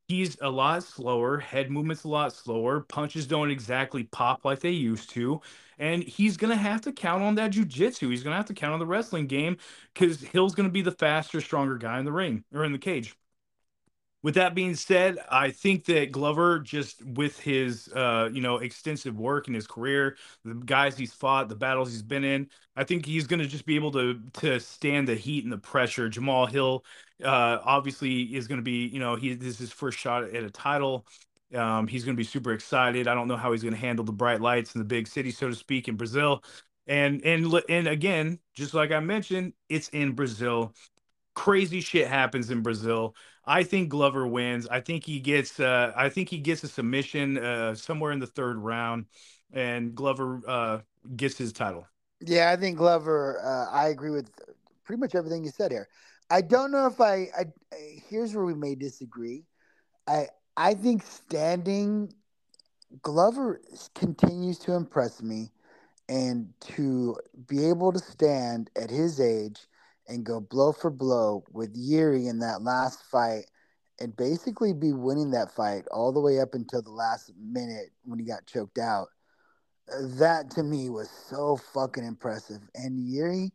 he's 0.09 0.37
a 0.41 0.49
lot 0.49 0.83
slower, 0.85 1.39
head 1.39 1.71
movements 1.71 2.05
a 2.05 2.09
lot 2.09 2.33
slower, 2.33 2.81
punches 2.81 3.27
don't 3.27 3.51
exactly 3.51 4.05
pop 4.05 4.45
like 4.45 4.61
they 4.61 4.71
used 4.71 5.11
to. 5.11 5.41
And 5.79 6.03
he's 6.03 6.37
going 6.37 6.51
to 6.51 6.57
have 6.57 6.81
to 6.83 6.93
count 6.93 7.23
on 7.23 7.35
that 7.37 7.53
jujitsu. 7.53 8.11
He's 8.11 8.23
going 8.23 8.33
to 8.33 8.39
have 8.39 8.47
to 8.47 8.55
count 8.55 8.73
on 8.73 8.79
the 8.79 8.87
wrestling 8.87 9.27
game 9.27 9.59
because 9.93 10.21
Hill's 10.23 10.55
going 10.55 10.69
to 10.69 10.73
be 10.73 10.83
the 10.83 10.93
faster, 10.93 11.41
stronger 11.41 11.77
guy 11.77 11.99
in 11.99 12.05
the 12.05 12.13
ring 12.13 12.45
or 12.55 12.65
in 12.65 12.73
the 12.73 12.79
cage. 12.79 13.15
With 14.23 14.35
that 14.35 14.55
being 14.57 14.75
said, 14.75 15.19
I 15.31 15.51
think 15.51 15.85
that 15.85 16.11
Glover, 16.11 16.59
just 16.59 17.05
with 17.05 17.39
his, 17.39 17.89
uh, 17.95 18.29
you 18.33 18.41
know, 18.41 18.57
extensive 18.59 19.17
work 19.21 19.47
in 19.47 19.55
his 19.55 19.69
career, 19.69 20.17
the 20.45 20.55
guys 20.55 20.97
he's 20.99 21.13
fought, 21.13 21.49
the 21.49 21.55
battles 21.55 21.93
he's 21.93 22.03
been 22.03 22.25
in, 22.25 22.49
I 22.75 22.83
think 22.83 23.07
he's 23.07 23.27
going 23.29 23.39
to 23.39 23.47
just 23.47 23.67
be 23.67 23.77
able 23.77 23.93
to 23.93 24.21
to 24.41 24.59
stand 24.59 25.07
the 25.07 25.15
heat 25.15 25.45
and 25.45 25.53
the 25.53 25.59
pressure. 25.59 26.09
Jamal 26.09 26.47
Hill, 26.47 26.85
uh, 27.23 27.59
obviously, 27.63 28.23
is 28.35 28.49
going 28.49 28.59
to 28.59 28.65
be, 28.65 28.87
you 28.87 28.99
know, 28.99 29.15
he 29.15 29.35
this 29.35 29.49
is 29.55 29.59
his 29.59 29.73
first 29.73 29.99
shot 29.99 30.25
at 30.25 30.43
a 30.43 30.51
title. 30.51 31.07
Um, 31.55 31.87
he's 31.87 32.05
going 32.05 32.17
to 32.17 32.21
be 32.21 32.25
super 32.25 32.53
excited. 32.53 33.07
I 33.07 33.15
don't 33.15 33.29
know 33.29 33.37
how 33.37 33.53
he's 33.53 33.63
going 33.63 33.75
to 33.75 33.81
handle 33.81 34.05
the 34.05 34.13
bright 34.13 34.41
lights 34.41 34.75
in 34.75 34.81
the 34.81 34.85
big 34.85 35.07
city, 35.07 35.31
so 35.31 35.49
to 35.49 35.55
speak, 35.55 35.87
in 35.87 35.97
Brazil. 35.97 36.43
And 36.89 37.25
and 37.25 37.53
and 37.69 37.87
again, 37.89 38.39
just 38.55 38.75
like 38.75 38.91
I 38.91 39.01
mentioned, 39.01 39.53
it's 39.69 39.89
in 39.91 40.13
Brazil. 40.13 40.73
Crazy 41.37 41.81
shit 41.81 42.09
happens 42.09 42.51
in 42.51 42.63
Brazil. 42.63 43.15
I 43.45 43.63
think 43.63 43.91
Glover 43.91 44.27
wins. 44.27 44.67
I 44.67 44.81
think 44.81 45.05
he 45.05 45.21
gets. 45.21 45.61
Uh, 45.61 45.93
I 45.95 46.09
think 46.09 46.29
he 46.29 46.39
gets 46.39 46.65
a 46.65 46.69
submission 46.69 47.39
uh, 47.39 47.75
somewhere 47.75 48.11
in 48.11 48.19
the 48.19 48.27
third 48.27 48.59
round, 48.59 49.05
and 49.53 49.95
Glover 49.95 50.41
uh, 50.49 50.79
gets 51.15 51.37
his 51.37 51.53
title. 51.53 51.87
Yeah, 52.21 52.51
I 52.51 52.57
think 52.57 52.79
Glover. 52.79 53.41
Uh, 53.45 53.71
I 53.71 53.89
agree 53.89 54.11
with 54.11 54.31
pretty 54.83 54.99
much 54.99 55.15
everything 55.15 55.45
you 55.45 55.51
said 55.51 55.71
here. 55.71 55.89
I 56.31 56.41
don't 56.41 56.73
know 56.73 56.87
if 56.87 57.01
I, 57.01 57.29
I. 57.39 57.45
Here's 58.09 58.35
where 58.35 58.45
we 58.45 58.55
may 58.55 58.75
disagree. 58.75 59.45
I 60.09 60.29
I 60.57 60.75
think 60.75 61.05
standing 61.05 62.13
Glover 63.03 63.61
continues 63.95 64.59
to 64.61 64.73
impress 64.73 65.23
me 65.23 65.51
and 66.09 66.53
to 66.61 67.17
be 67.47 67.69
able 67.69 67.93
to 67.93 67.99
stand 67.99 68.71
at 68.81 68.91
his 68.91 69.21
age 69.21 69.67
and 70.09 70.25
go 70.25 70.41
blow 70.41 70.73
for 70.73 70.91
blow 70.91 71.45
with 71.53 71.77
Jiri 71.77 72.29
in 72.29 72.39
that 72.41 72.63
last 72.63 73.03
fight 73.11 73.47
and 73.99 74.17
basically 74.17 74.73
be 74.73 74.93
winning 74.93 75.31
that 75.31 75.51
fight 75.51 75.85
all 75.91 76.13
the 76.13 76.21
way 76.21 76.41
up 76.41 76.55
until 76.55 76.83
the 76.83 76.91
last 76.91 77.33
minute 77.39 77.91
when 78.05 78.19
he 78.19 78.25
got 78.25 78.47
choked 78.47 78.79
out. 78.79 79.09
That 80.01 80.51
to 80.53 80.63
me 80.63 80.91
was 80.91 81.09
so 81.11 81.57
fucking 81.57 82.05
impressive. 82.05 82.69
And 82.75 83.07
Jiri 83.09 83.51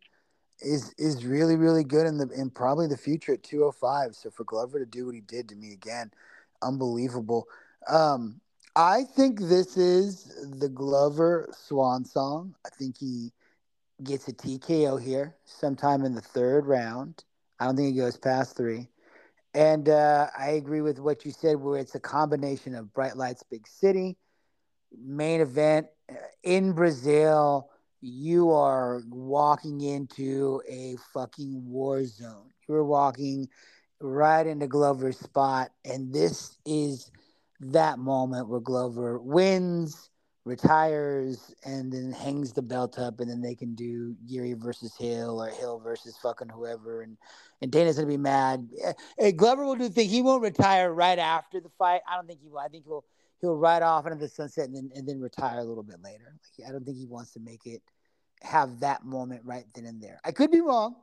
is 0.62 0.94
is 0.98 1.26
really 1.26 1.56
really 1.56 1.84
good 1.84 2.06
in 2.06 2.18
the 2.18 2.30
in 2.30 2.50
probably 2.50 2.88
the 2.88 2.98
future 2.98 3.34
at 3.34 3.44
205. 3.44 4.16
So 4.16 4.30
for 4.30 4.44
Glover 4.44 4.80
to 4.80 4.86
do 4.86 5.06
what 5.06 5.16
he 5.16 5.22
did 5.22 5.50
to 5.50 5.56
me 5.56 5.74
again, 5.74 6.12
unbelievable. 6.62 7.48
Um, 7.88 8.40
I 8.76 9.04
think 9.04 9.42
this 9.42 9.76
is 9.76 10.34
the 10.60 10.70
Glover 10.70 11.50
swan 11.52 12.06
song. 12.06 12.56
I 12.66 12.70
think 12.70 12.98
he 12.98 13.32
gets 14.04 14.28
a 14.28 14.34
TKO 14.34 15.02
here 15.02 15.36
sometime 15.46 16.04
in 16.04 16.16
the 16.16 16.22
third 16.22 16.66
round. 16.66 17.24
I 17.60 17.66
don't 17.66 17.76
think 17.76 17.94
he 17.94 18.00
goes 18.00 18.18
past 18.18 18.58
three. 18.58 18.88
And 19.54 19.90
uh, 19.90 20.28
I 20.38 20.52
agree 20.52 20.82
with 20.82 21.00
what 21.00 21.26
you 21.26 21.32
said, 21.32 21.58
where 21.58 21.80
it's 21.80 21.96
a 21.96 22.00
combination 22.00 22.74
of 22.74 22.94
Bright 22.94 23.18
Lights, 23.18 23.44
Big 23.44 23.68
City, 23.68 24.18
main 24.98 25.42
event 25.42 25.88
uh, 26.10 26.16
in 26.44 26.74
Brazil. 26.74 27.70
You 28.02 28.52
are 28.52 29.02
walking 29.10 29.82
into 29.82 30.62
a 30.68 30.96
fucking 31.14 31.70
war 31.70 32.06
zone. 32.06 32.50
You're 32.68 32.86
walking 32.86 33.48
right 34.00 34.48
into 34.48 34.68
Glover's 34.68 35.20
spot. 35.20 35.72
And 35.86 36.14
this 36.14 36.58
is 36.66 37.12
that 37.60 38.00
moment 38.00 38.48
where 38.50 38.60
Glover 38.60 39.20
wins, 39.20 40.10
retires, 40.46 41.54
and 41.66 41.92
then 41.92 42.12
hangs 42.12 42.54
the 42.54 42.62
belt 42.62 42.98
up, 42.98 43.20
and 43.20 43.30
then 43.30 43.42
they 43.42 43.56
can 43.56 43.76
do 43.76 44.16
Jiri 44.30 44.56
versus 44.56 44.96
Hill 44.98 45.42
or 45.42 45.50
Hill 45.50 45.80
versus 45.80 46.18
fucking 46.22 46.50
whoever. 46.50 47.02
And 47.02 47.18
and 47.62 47.72
Dana's 47.72 47.96
gonna 47.96 48.08
be 48.08 48.18
mad. 48.18 48.68
Hey, 49.18 49.32
Glover 49.32 49.66
will 49.66 49.76
do 49.76 49.88
the 49.88 49.94
thing. 49.94 50.10
He 50.10 50.22
won't 50.22 50.42
retire 50.42 50.92
right 50.94 51.20
after 51.20 51.60
the 51.60 51.70
fight. 51.78 52.02
I 52.10 52.16
don't 52.16 52.28
think 52.28 52.42
he 52.42 52.50
will. 52.50 52.60
I 52.60 52.68
think 52.68 52.86
he'll 52.86 53.06
he'll 53.40 53.58
ride 53.58 53.84
off 53.84 54.06
into 54.06 54.18
the 54.18 54.30
sunset 54.30 54.66
and 54.66 54.76
then 54.76 54.92
and 54.96 55.08
then 55.08 55.20
retire 55.20 55.60
a 55.60 55.64
little 55.64 55.84
bit 55.84 56.02
later. 56.04 56.34
Like, 56.58 56.68
I 56.68 56.72
don't 56.72 56.86
think 56.86 56.98
he 56.98 57.06
wants 57.06 57.32
to 57.34 57.40
make 57.40 57.66
it 57.66 57.82
have 58.42 58.80
that 58.80 59.06
moment 59.06 59.42
right 59.46 59.66
then 59.76 59.86
and 59.86 60.02
there. 60.02 60.20
I 60.26 60.32
could 60.32 60.52
be 60.52 60.62
wrong. 60.62 60.96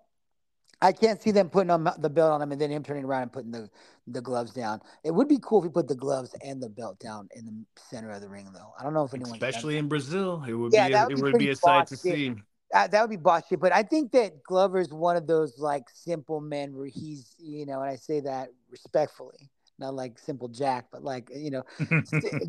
I 0.81 0.93
can't 0.93 1.20
see 1.20 1.33
them 1.33 1.51
putting 1.51 1.70
on 1.70 1.89
the 1.99 2.09
belt 2.09 2.33
on 2.33 2.43
him 2.43 2.53
and 2.53 2.61
then 2.61 2.70
him 2.70 2.85
turning 2.85 3.05
around 3.05 3.22
and 3.22 3.33
putting 3.33 3.51
the, 3.51 3.68
the 4.07 4.20
gloves 4.20 4.53
down. 4.53 4.81
It 5.05 5.11
would 5.11 5.29
be 5.29 5.39
cool 5.43 5.59
if 5.59 5.64
he 5.64 5.70
put 5.70 5.89
the 5.89 5.95
gloves 5.95 6.35
and 6.45 6.62
the 6.62 6.68
belt 6.68 7.01
down 7.01 7.29
in 7.35 7.47
the 7.47 7.53
center 7.76 8.11
of 8.11 8.20
the 8.20 8.29
ring, 8.29 8.49
though. 8.55 8.72
I 8.79 8.85
don't 8.85 8.95
know 8.95 9.05
if 9.05 9.12
anyone, 9.12 9.33
especially 9.33 9.76
in 9.76 9.89
Brazil, 9.89 10.45
it 10.47 10.53
would 10.53 10.72
yeah, 10.72 10.89
be 10.89 10.95
a, 10.95 11.03
would 11.05 11.12
it 11.12 11.22
would 11.22 11.39
be 11.39 11.49
a 11.51 11.57
sight 11.57 11.87
to 11.89 11.97
see. 11.97 12.35
Uh, 12.72 12.87
that 12.87 13.01
would 13.01 13.11
be 13.11 13.16
boss 13.16 13.43
shit. 13.49 13.61
But 13.61 13.72
I 13.72 13.83
think 13.83 14.12
that 14.12 14.43
Glover's 14.45 14.93
one 14.93 15.16
of 15.16 15.26
those 15.26 15.59
like 15.59 15.85
simple 15.93 16.41
men 16.41 16.76
where 16.76 16.87
he's, 16.87 17.35
you 17.39 17.66
know, 17.66 17.81
and 17.81 17.91
I 17.91 17.97
say 17.97 18.20
that 18.20 18.51
respectfully 18.70 19.51
not 19.79 19.95
like 19.95 20.18
simple 20.18 20.49
Jack, 20.49 20.87
but 20.91 21.05
like 21.05 21.31
you 21.35 21.51
know, 21.51 21.62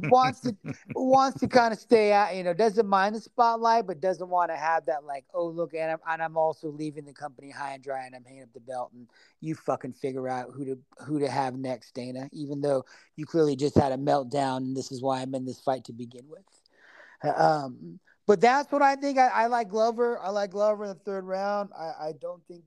wants 0.09 0.41
to 0.41 0.55
wants 0.95 1.39
to 1.39 1.47
kind 1.47 1.73
of 1.73 1.79
stay 1.79 2.11
out. 2.11 2.35
You 2.35 2.43
know, 2.43 2.53
doesn't 2.53 2.87
mind 2.87 3.15
the 3.15 3.21
spotlight, 3.21 3.87
but 3.87 4.01
doesn't 4.01 4.29
want 4.29 4.51
to 4.51 4.57
have 4.57 4.85
that 4.87 5.03
like, 5.03 5.25
oh 5.33 5.47
look, 5.47 5.73
and 5.73 5.91
I'm 5.91 5.99
and 6.07 6.21
I'm 6.21 6.37
also 6.37 6.69
leaving 6.69 7.05
the 7.05 7.13
company 7.13 7.51
high 7.51 7.73
and 7.73 7.83
dry, 7.83 8.05
and 8.05 8.15
I'm 8.15 8.23
hanging 8.23 8.43
up 8.43 8.53
the 8.53 8.59
belt, 8.59 8.91
and 8.93 9.07
you 9.41 9.55
fucking 9.55 9.93
figure 9.93 10.27
out 10.27 10.49
who 10.53 10.65
to 10.65 10.77
who 11.05 11.19
to 11.19 11.29
have 11.29 11.55
next, 11.55 11.93
Dana. 11.93 12.29
Even 12.31 12.61
though 12.61 12.85
you 13.15 13.25
clearly 13.25 13.55
just 13.55 13.75
had 13.75 13.91
a 13.91 13.97
meltdown, 13.97 14.57
and 14.57 14.75
this 14.75 14.91
is 14.91 15.01
why 15.01 15.21
I'm 15.21 15.35
in 15.35 15.45
this 15.45 15.59
fight 15.59 15.83
to 15.85 15.93
begin 15.93 16.25
with. 16.27 17.35
Um, 17.35 17.99
but 18.25 18.41
that's 18.41 18.71
what 18.71 18.81
I 18.81 18.95
think. 18.95 19.17
I, 19.17 19.27
I 19.27 19.45
like 19.47 19.69
Glover. 19.69 20.19
I 20.19 20.29
like 20.29 20.51
Glover 20.51 20.85
in 20.85 20.89
the 20.89 20.95
third 20.95 21.25
round. 21.25 21.69
I, 21.77 22.07
I 22.07 22.13
don't 22.19 22.41
think 22.47 22.63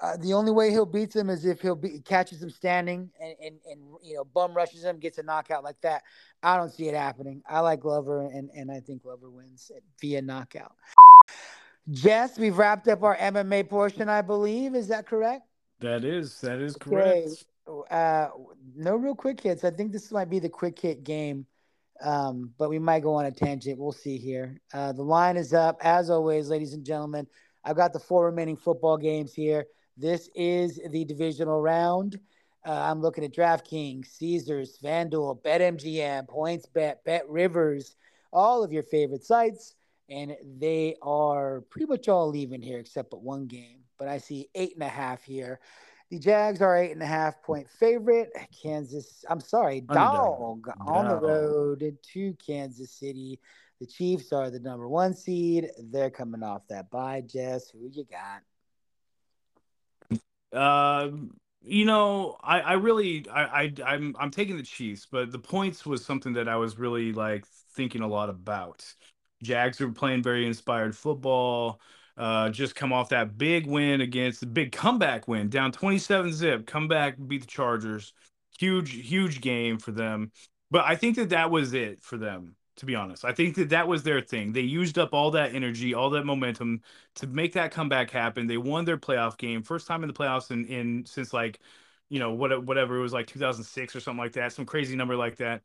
uh, 0.00 0.16
the 0.18 0.32
only 0.32 0.52
way 0.52 0.70
he'll 0.70 0.86
beat 0.86 1.14
him 1.14 1.28
is 1.28 1.44
if 1.44 1.60
he'll 1.60 1.74
be 1.74 1.98
catches 2.00 2.42
him 2.42 2.50
standing 2.50 3.10
and, 3.20 3.34
and 3.42 3.58
and 3.68 3.80
you 4.02 4.14
know 4.14 4.24
bum 4.24 4.54
rushes 4.54 4.84
him, 4.84 4.98
gets 4.98 5.18
a 5.18 5.22
knockout 5.22 5.64
like 5.64 5.80
that. 5.80 6.02
I 6.42 6.56
don't 6.56 6.70
see 6.70 6.88
it 6.88 6.94
happening. 6.94 7.42
I 7.48 7.60
like 7.60 7.80
Glover, 7.80 8.26
and 8.26 8.48
and 8.54 8.70
I 8.70 8.80
think 8.80 9.02
Glover 9.02 9.28
wins 9.28 9.72
via 10.00 10.22
knockout. 10.22 10.74
Jess, 11.90 12.38
we've 12.38 12.56
wrapped 12.56 12.86
up 12.88 13.02
our 13.02 13.16
MMA 13.16 13.68
portion, 13.68 14.08
I 14.08 14.22
believe. 14.22 14.74
Is 14.74 14.88
that 14.88 15.06
correct? 15.06 15.42
That 15.80 16.04
is 16.04 16.40
that 16.42 16.60
is 16.60 16.76
correct. 16.76 17.44
Uh, 17.90 18.28
no 18.76 18.94
real 18.94 19.14
quick 19.14 19.40
hits. 19.40 19.64
I 19.64 19.70
think 19.70 19.92
this 19.92 20.12
might 20.12 20.30
be 20.30 20.38
the 20.38 20.48
quick 20.48 20.78
hit 20.78 21.02
game, 21.02 21.44
um, 22.02 22.52
but 22.56 22.70
we 22.70 22.78
might 22.78 23.02
go 23.02 23.14
on 23.14 23.26
a 23.26 23.32
tangent. 23.32 23.78
We'll 23.78 23.92
see 23.92 24.16
here. 24.16 24.60
Uh, 24.72 24.92
the 24.92 25.02
line 25.02 25.36
is 25.36 25.52
up 25.52 25.78
as 25.82 26.08
always, 26.08 26.48
ladies 26.48 26.72
and 26.72 26.84
gentlemen. 26.84 27.26
I've 27.64 27.76
got 27.76 27.92
the 27.92 27.98
four 27.98 28.26
remaining 28.26 28.56
football 28.56 28.96
games 28.96 29.34
here. 29.34 29.66
This 29.98 30.30
is 30.36 30.80
the 30.90 31.04
divisional 31.04 31.60
round. 31.60 32.20
Uh, 32.64 32.70
I'm 32.70 33.02
looking 33.02 33.24
at 33.24 33.34
DraftKings, 33.34 34.06
Caesars, 34.06 34.78
FanDuel, 34.82 35.42
BetMGM, 35.42 36.28
PointsBet, 36.28 36.96
BetRivers, 37.04 37.96
all 38.32 38.62
of 38.62 38.72
your 38.72 38.84
favorite 38.84 39.24
sites, 39.24 39.74
and 40.08 40.36
they 40.58 40.94
are 41.02 41.62
pretty 41.62 41.86
much 41.86 42.08
all 42.08 42.28
leaving 42.28 42.62
here 42.62 42.78
except 42.78 43.10
but 43.10 43.22
one 43.22 43.46
game. 43.46 43.80
But 43.98 44.06
I 44.06 44.18
see 44.18 44.48
eight 44.54 44.74
and 44.74 44.84
a 44.84 44.88
half 44.88 45.24
here. 45.24 45.58
The 46.10 46.20
Jags 46.20 46.62
are 46.62 46.76
eight 46.76 46.92
and 46.92 47.02
a 47.02 47.06
half 47.06 47.42
point 47.42 47.68
favorite. 47.68 48.30
Kansas, 48.62 49.24
I'm 49.28 49.40
sorry, 49.40 49.80
dog, 49.80 50.64
dog 50.64 50.74
on 50.86 51.08
the 51.08 51.16
road 51.16 51.98
to 52.12 52.34
Kansas 52.34 52.92
City. 52.92 53.40
The 53.80 53.86
Chiefs 53.86 54.32
are 54.32 54.48
the 54.48 54.60
number 54.60 54.88
one 54.88 55.14
seed. 55.14 55.70
They're 55.90 56.10
coming 56.10 56.44
off 56.44 56.62
that 56.68 56.88
bye. 56.90 57.22
Jess, 57.26 57.70
who 57.70 57.90
you 57.92 58.04
got? 58.04 58.42
Um, 60.52 61.36
you 61.62 61.84
know, 61.84 62.36
I, 62.42 62.60
I 62.60 62.72
really, 62.74 63.26
I, 63.28 63.42
I, 63.64 63.72
I'm, 63.84 64.16
I'm 64.18 64.30
taking 64.30 64.56
the 64.56 64.62
Chiefs, 64.62 65.06
but 65.10 65.30
the 65.32 65.38
points 65.38 65.84
was 65.84 66.04
something 66.04 66.32
that 66.34 66.48
I 66.48 66.56
was 66.56 66.78
really 66.78 67.12
like 67.12 67.44
thinking 67.74 68.02
a 68.02 68.08
lot 68.08 68.30
about. 68.30 68.84
Jags 69.42 69.80
are 69.80 69.90
playing 69.90 70.22
very 70.22 70.46
inspired 70.46 70.96
football. 70.96 71.80
Uh, 72.16 72.50
just 72.50 72.74
come 72.74 72.92
off 72.92 73.10
that 73.10 73.38
big 73.38 73.66
win 73.66 74.00
against 74.00 74.40
the 74.40 74.46
big 74.46 74.72
comeback 74.72 75.28
win, 75.28 75.48
down 75.48 75.70
27 75.70 76.32
zip, 76.32 76.66
come 76.66 76.88
back, 76.88 77.16
beat 77.28 77.42
the 77.42 77.46
Chargers. 77.46 78.12
Huge, 78.58 78.90
huge 78.92 79.40
game 79.40 79.78
for 79.78 79.92
them. 79.92 80.32
But 80.70 80.84
I 80.84 80.96
think 80.96 81.16
that 81.16 81.28
that 81.30 81.50
was 81.50 81.74
it 81.74 82.02
for 82.02 82.16
them, 82.18 82.56
to 82.78 82.86
be 82.86 82.94
honest. 82.94 83.24
I 83.24 83.32
think 83.32 83.56
that 83.56 83.70
that 83.70 83.88
was 83.88 84.02
their 84.02 84.20
thing. 84.20 84.52
They 84.52 84.62
used 84.62 84.98
up 84.98 85.12
all 85.14 85.30
that 85.32 85.54
energy, 85.54 85.94
all 85.94 86.10
that 86.10 86.24
momentum 86.24 86.82
to 87.16 87.26
make 87.26 87.52
that 87.54 87.70
comeback 87.72 88.10
happen. 88.10 88.46
They 88.46 88.56
won 88.58 88.84
their 88.84 88.98
playoff 88.98 89.36
game, 89.38 89.62
first 89.62 89.86
time 89.86 90.02
in 90.02 90.08
the 90.08 90.14
playoffs 90.14 90.50
in, 90.50 90.66
in 90.66 91.04
since 91.06 91.32
like, 91.32 91.60
you 92.08 92.18
know, 92.18 92.32
what, 92.32 92.64
whatever 92.64 92.96
it 92.98 93.02
was 93.02 93.12
like 93.12 93.26
2006 93.26 93.94
or 93.96 94.00
something 94.00 94.22
like 94.22 94.32
that, 94.32 94.52
some 94.52 94.66
crazy 94.66 94.96
number 94.96 95.16
like 95.16 95.36
that 95.36 95.62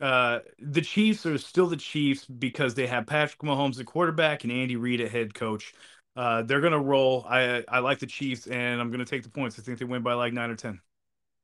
uh, 0.00 0.40
the 0.58 0.82
Chiefs 0.82 1.24
are 1.24 1.38
still 1.38 1.66
the 1.66 1.76
Chiefs 1.76 2.26
because 2.26 2.74
they 2.74 2.86
have 2.86 3.06
Patrick 3.06 3.40
Mahomes 3.40 3.80
at 3.80 3.86
quarterback 3.86 4.44
and 4.44 4.52
Andy 4.52 4.76
Reid 4.76 5.00
at 5.00 5.10
head 5.10 5.32
coach. 5.34 5.72
Uh, 6.14 6.42
they're 6.42 6.60
gonna 6.60 6.80
roll. 6.80 7.24
I 7.28 7.64
I 7.68 7.78
like 7.80 7.98
the 7.98 8.06
Chiefs, 8.06 8.46
and 8.46 8.80
I'm 8.80 8.90
gonna 8.90 9.04
take 9.04 9.22
the 9.22 9.28
points. 9.30 9.58
I 9.58 9.62
think 9.62 9.78
they 9.78 9.84
win 9.84 10.02
by 10.02 10.14
like 10.14 10.32
nine 10.32 10.50
or 10.50 10.56
ten. 10.56 10.80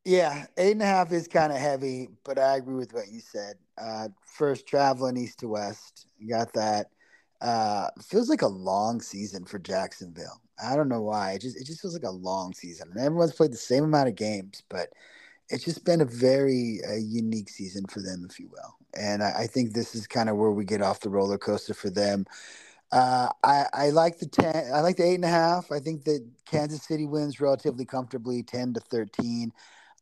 Yeah, 0.05 0.46
eight 0.57 0.72
and 0.72 0.82
a 0.82 0.86
half 0.86 1.12
is 1.12 1.28
kind 1.28 1.53
of 1.53 1.59
heavy, 1.59 2.09
but 2.24 2.38
I 2.38 2.57
agree 2.57 2.74
with 2.74 2.92
what 2.92 3.09
you 3.09 3.20
said. 3.20 3.55
Uh, 3.78 4.09
first 4.36 4.66
traveling 4.66 5.16
east 5.16 5.38
to 5.40 5.48
west, 5.48 6.07
got 6.28 6.53
that. 6.55 6.88
Uh, 7.40 7.88
feels 8.05 8.28
like 8.28 8.42
a 8.42 8.46
long 8.48 9.00
season 9.00 9.44
for 9.44 9.59
Jacksonville. 9.61 10.40
I 10.62 10.74
don't 10.76 10.88
know 10.88 11.03
why. 11.03 11.32
It 11.32 11.42
just 11.42 11.57
it 11.57 11.66
just 11.66 11.80
feels 11.80 11.94
like 11.94 12.03
a 12.05 12.11
long 12.11 12.53
season, 12.53 12.88
and 12.90 13.00
everyone's 13.00 13.32
played 13.34 13.53
the 13.53 13.57
same 13.57 13.84
amount 13.84 14.09
of 14.09 14.16
games, 14.16 14.62
but 14.68 14.88
it's 15.50 15.64
just 15.64 15.84
been 15.84 16.00
a 16.03 16.07
very 16.07 16.80
uh, 16.88 16.94
unique 16.96 17.50
season 17.50 17.86
for 17.88 18.00
them, 18.03 18.26
if 18.28 18.40
you 18.40 18.48
will. 18.48 18.76
And 18.96 19.22
I, 19.22 19.42
I 19.42 19.46
think 19.48 19.72
this 19.74 19.94
is 19.94 20.07
kind 20.09 20.28
of 20.30 20.36
where 20.36 20.50
we 20.53 20.64
get 20.64 20.82
off 20.82 21.00
the 21.00 21.11
roller 21.11 21.38
coaster 21.38 21.74
for 21.74 21.90
them. 21.90 22.26
Uh, 22.90 23.28
I, 23.42 23.64
I 23.72 23.90
like 23.90 24.18
the 24.18 24.26
ten. 24.26 24.70
I 24.72 24.80
like 24.80 24.96
the 24.96 25.05
eight 25.05 25.14
and 25.14 25.24
a 25.24 25.28
half. 25.28 25.72
I 25.72 25.80
think 25.80 26.05
that 26.05 26.26
Kansas 26.44 26.82
City 26.82 27.07
wins 27.07 27.40
relatively 27.40 27.84
comfortably, 27.86 28.42
ten 28.42 28.74
to 28.74 28.80
thirteen. 28.80 29.53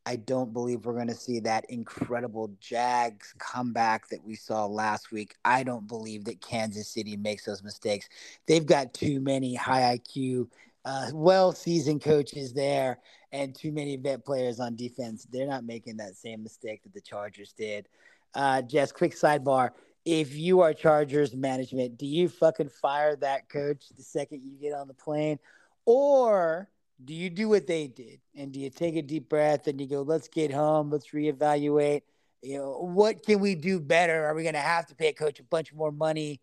I 0.05 0.15
don't 0.15 0.51
believe 0.51 0.85
we're 0.85 0.93
going 0.93 1.07
to 1.07 1.15
see 1.15 1.39
that 1.41 1.65
incredible 1.69 2.51
Jags 2.59 3.33
comeback 3.37 4.09
that 4.09 4.23
we 4.23 4.35
saw 4.35 4.65
last 4.65 5.11
week. 5.11 5.35
I 5.45 5.63
don't 5.63 5.87
believe 5.87 6.25
that 6.25 6.41
Kansas 6.41 6.87
City 6.87 7.15
makes 7.17 7.45
those 7.45 7.63
mistakes. 7.63 8.09
They've 8.47 8.65
got 8.65 8.93
too 8.93 9.19
many 9.19 9.53
high 9.53 9.97
IQ, 9.97 10.47
uh, 10.85 11.11
well 11.13 11.51
seasoned 11.51 12.01
coaches 12.01 12.51
there, 12.53 12.99
and 13.31 13.53
too 13.53 13.71
many 13.71 13.95
vet 13.95 14.25
players 14.25 14.59
on 14.59 14.75
defense. 14.75 15.27
They're 15.31 15.47
not 15.47 15.65
making 15.65 15.97
that 15.97 16.15
same 16.15 16.41
mistake 16.41 16.81
that 16.83 16.93
the 16.93 17.01
Chargers 17.01 17.53
did. 17.53 17.87
Uh, 18.33 18.61
just 18.61 18.95
quick 18.95 19.13
sidebar 19.13 19.71
if 20.05 20.35
you 20.35 20.61
are 20.61 20.73
Chargers 20.73 21.35
management, 21.35 21.97
do 21.97 22.05
you 22.05 22.27
fucking 22.27 22.69
fire 22.69 23.15
that 23.17 23.49
coach 23.49 23.85
the 23.95 24.03
second 24.03 24.41
you 24.43 24.57
get 24.59 24.73
on 24.73 24.87
the 24.87 24.93
plane? 24.93 25.37
Or 25.85 26.67
do 27.03 27.13
you 27.13 27.29
do 27.29 27.49
what 27.49 27.67
they 27.67 27.87
did? 27.87 28.19
And 28.35 28.51
do 28.51 28.59
you 28.59 28.69
take 28.69 28.95
a 28.95 29.01
deep 29.01 29.29
breath 29.29 29.67
and 29.67 29.79
you 29.79 29.87
go, 29.87 30.01
let's 30.01 30.27
get 30.27 30.51
home, 30.51 30.89
let's 30.89 31.09
reevaluate? 31.09 32.01
You 32.41 32.57
know, 32.57 32.71
what 32.79 33.23
can 33.25 33.39
we 33.39 33.55
do 33.55 33.79
better? 33.79 34.25
Are 34.25 34.33
we 34.33 34.43
going 34.43 34.55
to 34.55 34.59
have 34.59 34.87
to 34.87 34.95
pay 34.95 35.09
a 35.09 35.13
coach 35.13 35.39
a 35.39 35.43
bunch 35.43 35.73
more 35.73 35.91
money? 35.91 36.41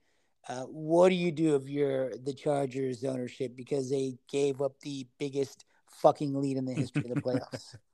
Uh, 0.48 0.62
what 0.62 1.10
do 1.10 1.14
you 1.14 1.32
do 1.32 1.56
if 1.56 1.68
you're 1.68 2.16
the 2.16 2.32
Chargers 2.32 3.04
ownership 3.04 3.56
because 3.56 3.90
they 3.90 4.14
gave 4.30 4.62
up 4.62 4.78
the 4.80 5.06
biggest 5.18 5.64
fucking 5.90 6.40
lead 6.40 6.56
in 6.56 6.64
the 6.64 6.72
history 6.72 7.04
of 7.08 7.14
the 7.14 7.20
playoffs? 7.20 7.76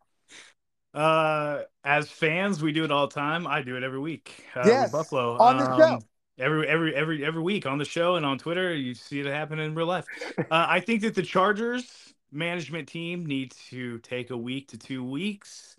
Uh, 0.94 1.62
as 1.82 2.08
fans, 2.08 2.62
we 2.62 2.70
do 2.70 2.84
it 2.84 2.92
all 2.92 3.08
the 3.08 3.14
time. 3.14 3.48
I 3.48 3.62
do 3.62 3.76
it 3.76 3.82
every 3.82 3.98
week. 3.98 4.44
Uh, 4.54 4.62
yes, 4.64 4.92
Buffalo 4.92 5.36
on 5.38 5.58
the 5.58 5.68
um, 5.68 5.80
show. 5.80 5.98
Every 6.38 6.68
every 6.68 6.94
every 6.94 7.24
every 7.24 7.42
week 7.42 7.66
on 7.66 7.78
the 7.78 7.84
show 7.84 8.14
and 8.14 8.24
on 8.24 8.38
Twitter, 8.38 8.72
you 8.72 8.94
see 8.94 9.18
it 9.18 9.26
happen 9.26 9.58
in 9.58 9.74
real 9.74 9.88
life. 9.88 10.06
uh, 10.38 10.44
I 10.50 10.78
think 10.78 11.00
that 11.00 11.16
the 11.16 11.22
Chargers 11.22 12.13
management 12.34 12.88
team 12.88 13.26
needs 13.26 13.56
to 13.70 13.98
take 14.00 14.30
a 14.30 14.36
week 14.36 14.68
to 14.68 14.78
two 14.78 15.04
weeks, 15.04 15.76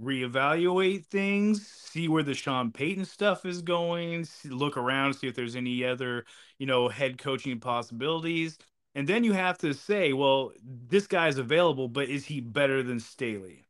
reevaluate 0.00 1.06
things, 1.06 1.66
see 1.66 2.08
where 2.08 2.22
the 2.22 2.34
Sean 2.34 2.72
Payton 2.72 3.04
stuff 3.04 3.46
is 3.46 3.62
going, 3.62 4.24
see, 4.24 4.48
look 4.50 4.76
around, 4.76 5.14
see 5.14 5.28
if 5.28 5.34
there's 5.34 5.56
any 5.56 5.84
other 5.84 6.24
you 6.58 6.66
know 6.66 6.88
head 6.88 7.18
coaching 7.18 7.60
possibilities. 7.60 8.58
And 8.94 9.08
then 9.08 9.24
you 9.24 9.32
have 9.32 9.58
to 9.58 9.74
say, 9.74 10.12
well, 10.12 10.52
this 10.62 11.06
guy's 11.06 11.38
available, 11.38 11.88
but 11.88 12.08
is 12.08 12.24
he 12.26 12.40
better 12.40 12.82
than 12.82 13.00
Staley? 13.00 13.66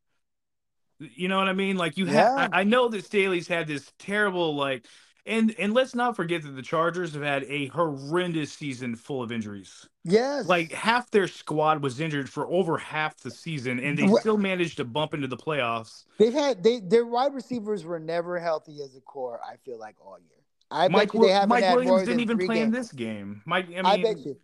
You 0.98 1.28
know 1.28 1.38
what 1.38 1.48
I 1.48 1.52
mean? 1.52 1.76
Like 1.76 1.96
you 1.96 2.06
have, 2.06 2.30
I, 2.36 2.48
I 2.52 2.64
know 2.64 2.88
that 2.88 3.04
Staley's 3.04 3.48
had 3.48 3.66
this 3.66 3.92
terrible 3.98 4.54
like, 4.54 4.86
and 5.26 5.54
and 5.58 5.72
let's 5.72 5.94
not 5.94 6.16
forget 6.16 6.42
that 6.42 6.50
the 6.50 6.62
Chargers 6.62 7.14
have 7.14 7.22
had 7.22 7.44
a 7.44 7.66
horrendous 7.68 8.52
season 8.52 8.96
full 8.96 9.22
of 9.22 9.32
injuries. 9.32 9.88
Yes, 10.04 10.46
like 10.46 10.72
half 10.72 11.10
their 11.10 11.28
squad 11.28 11.82
was 11.82 12.00
injured 12.00 12.28
for 12.28 12.46
over 12.46 12.76
half 12.78 13.16
the 13.18 13.30
season, 13.30 13.78
and 13.78 13.98
they 13.98 14.06
still 14.20 14.36
managed 14.36 14.76
to 14.78 14.84
bump 14.84 15.14
into 15.14 15.26
the 15.26 15.36
playoffs. 15.36 16.04
They've 16.18 16.32
had 16.32 16.62
they 16.62 16.80
their 16.80 17.06
wide 17.06 17.34
receivers 17.34 17.84
were 17.84 18.00
never 18.00 18.38
healthy 18.38 18.82
as 18.82 18.96
a 18.96 19.00
core. 19.00 19.40
I 19.46 19.56
feel 19.56 19.78
like 19.78 19.96
all 20.04 20.18
year. 20.18 20.30
I 20.70 20.88
Mike, 20.88 21.12
bet 21.12 21.14
you 21.14 21.26
they 21.26 21.32
haven't 21.32 21.48
Mike 21.48 21.64
had 21.64 21.74
Williams 21.74 21.88
more 21.88 21.98
didn't 22.00 22.10
than 22.10 22.20
even 22.20 22.36
three 22.36 22.46
play 22.46 22.56
games. 22.56 22.66
in 22.66 22.72
this 22.72 22.92
game. 22.92 23.42
Mike, 23.46 23.66
I, 23.66 23.68
mean, 23.68 23.86
I 23.86 24.02
bet 24.02 24.18
you. 24.18 24.36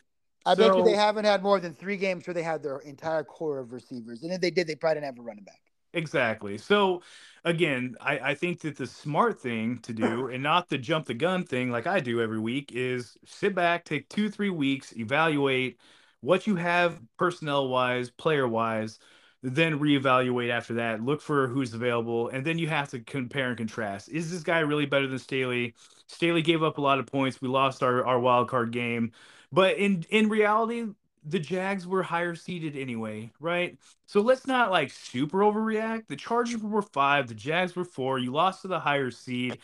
I 0.47 0.55
so, 0.55 0.68
bet 0.68 0.78
you 0.78 0.85
they 0.85 0.97
haven't 0.97 1.24
had 1.24 1.43
more 1.43 1.61
than 1.61 1.74
three 1.74 1.97
games 1.97 2.26
where 2.26 2.35
they 2.35 2.43
had 2.43 2.62
their 2.62 2.78
entire 2.78 3.24
core 3.24 3.59
of 3.59 3.72
receivers, 3.72 4.22
and 4.22 4.33
if 4.33 4.41
they 4.41 4.51
did, 4.51 4.66
they 4.66 4.74
probably 4.74 4.97
didn't 4.97 5.07
have 5.07 5.18
a 5.18 5.22
running 5.22 5.45
back. 5.45 5.61
Exactly. 5.93 6.57
So 6.59 7.03
again, 7.45 7.97
I, 8.01 8.18
I 8.30 8.34
think 8.34 8.61
that 8.61 8.76
the 8.76 8.86
smart 8.86 9.41
thing 9.41 9.78
to 9.78 9.93
do 9.93 10.28
and 10.28 10.43
not 10.43 10.68
the 10.68 10.78
jump 10.78 11.07
the 11.07 11.14
gun 11.14 11.43
thing 11.45 11.70
like 11.70 11.86
I 11.86 11.99
do 12.01 12.20
every 12.20 12.38
week 12.38 12.70
is 12.72 13.16
sit 13.26 13.55
back, 13.55 13.84
take 13.84 14.09
two, 14.09 14.30
three 14.30 14.51
weeks, 14.51 14.97
evaluate 14.97 15.78
what 16.20 16.47
you 16.47 16.55
have 16.57 17.01
personnel 17.16 17.68
wise, 17.68 18.11
player 18.11 18.47
wise, 18.47 18.99
then 19.43 19.80
reevaluate 19.80 20.51
after 20.51 20.74
that. 20.74 21.03
Look 21.03 21.22
for 21.22 21.49
who's 21.49 21.72
available, 21.74 22.28
and 22.28 22.45
then 22.45 22.59
you 22.59 22.68
have 22.68 22.91
to 22.91 23.01
compare 23.01 23.49
and 23.49 23.57
contrast. 23.57 24.11
Is 24.11 24.30
this 24.30 24.43
guy 24.43 24.61
really 24.61 24.86
better 24.86 25.07
than 25.09 25.18
Staley? 25.18 25.74
Staley 26.07 26.43
gave 26.43 26.62
up 26.62 26.76
a 26.78 26.80
lot 26.82 26.99
of 26.99 27.07
points. 27.07 27.41
We 27.41 27.49
lost 27.49 27.82
our, 27.82 28.05
our 28.07 28.20
wild 28.20 28.49
card 28.49 28.70
game. 28.70 29.12
But 29.51 29.76
in 29.78 30.05
in 30.11 30.28
reality, 30.28 30.86
the 31.25 31.39
Jags 31.39 31.87
were 31.87 32.03
higher 32.03 32.35
seeded 32.35 32.77
anyway, 32.77 33.31
right? 33.41 33.79
So 34.07 34.21
let's 34.21 34.47
not 34.47 34.71
like 34.71 34.91
super 34.91 35.41
overreact. 35.41 36.09
The 36.09 36.16
Chargers 36.16 36.62
were 36.62 36.83
five, 36.83 37.29
the 37.29 37.35
Jags 37.35 37.77
were 37.77 37.85
four. 37.85 38.18
You 38.18 38.33
lost 38.33 38.62
to 38.62 38.68
the 38.68 38.81
higher 38.81 39.11
seed. 39.11 39.59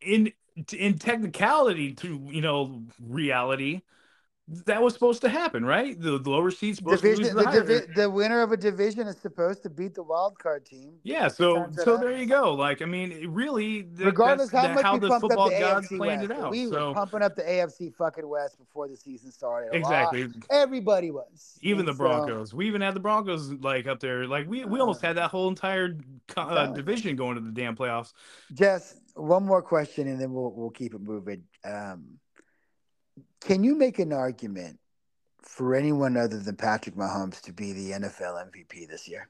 In 0.00 0.32
in 0.72 0.98
technicality, 0.98 1.92
to 1.94 2.28
you 2.30 2.40
know 2.40 2.82
reality, 3.00 3.82
that 4.48 4.80
was 4.80 4.94
supposed 4.94 5.20
to 5.22 5.28
happen, 5.28 5.64
right? 5.64 6.00
The, 6.00 6.18
the 6.18 6.30
lower 6.30 6.52
seeds 6.52 6.78
supposed 6.78 7.02
division, 7.02 7.34
to 7.36 7.42
lose 7.42 7.44
the, 7.46 7.60
the, 7.62 7.80
divi- 7.80 7.92
the 7.94 8.08
winner 8.08 8.42
of 8.42 8.52
a 8.52 8.56
division 8.56 9.08
is 9.08 9.16
supposed 9.16 9.64
to 9.64 9.70
beat 9.70 9.94
the 9.94 10.04
wild 10.04 10.38
card 10.38 10.64
team. 10.64 10.92
Yeah, 11.02 11.26
so 11.26 11.68
so 11.72 11.96
there 11.96 12.16
you 12.16 12.26
go. 12.26 12.54
Like, 12.54 12.80
I 12.80 12.84
mean, 12.84 13.28
really, 13.28 13.82
the, 13.82 14.04
regardless 14.04 14.52
how 14.52 14.68
much 14.72 14.84
how 14.84 14.94
we 14.94 15.00
the 15.00 15.08
pumped 15.08 15.32
up 15.32 15.50
the 15.50 15.58
gods 15.58 15.88
AFC 15.88 15.96
planned 15.96 16.28
West, 16.28 16.30
it 16.30 16.38
out. 16.38 16.50
we 16.52 16.70
so 16.70 16.88
were 16.88 16.94
pumping 16.94 17.22
up 17.22 17.34
the 17.34 17.42
AFC 17.42 17.92
fucking 17.96 18.28
West 18.28 18.58
before 18.58 18.86
the 18.86 18.96
season 18.96 19.32
started. 19.32 19.74
A 19.74 19.78
exactly, 19.78 20.24
lot. 20.24 20.34
everybody 20.50 21.10
was. 21.10 21.58
even 21.62 21.80
and 21.80 21.88
the 21.88 21.94
Broncos. 21.94 22.50
So, 22.50 22.56
we 22.56 22.68
even 22.68 22.80
had 22.80 22.94
the 22.94 23.00
Broncos 23.00 23.50
like 23.54 23.88
up 23.88 23.98
there. 23.98 24.28
Like 24.28 24.48
we 24.48 24.64
we 24.64 24.78
almost 24.78 25.02
had 25.02 25.16
that 25.16 25.30
whole 25.30 25.48
entire 25.48 25.98
uh, 26.36 26.66
division 26.68 27.16
going 27.16 27.34
to 27.34 27.40
the 27.40 27.50
damn 27.50 27.74
playoffs. 27.74 28.12
Jess, 28.54 29.00
one 29.14 29.44
more 29.44 29.60
question, 29.60 30.06
and 30.06 30.20
then 30.20 30.32
we'll 30.32 30.52
we'll 30.52 30.70
keep 30.70 30.94
it 30.94 31.00
moving. 31.00 31.42
Um, 31.64 32.18
can 33.46 33.62
you 33.64 33.76
make 33.76 33.98
an 33.98 34.12
argument 34.12 34.78
for 35.42 35.74
anyone 35.74 36.16
other 36.16 36.38
than 36.38 36.56
Patrick 36.56 36.96
Mahomes 36.96 37.40
to 37.42 37.52
be 37.52 37.72
the 37.72 37.92
NFL 37.92 38.50
MVP 38.50 38.88
this 38.88 39.08
year? 39.08 39.28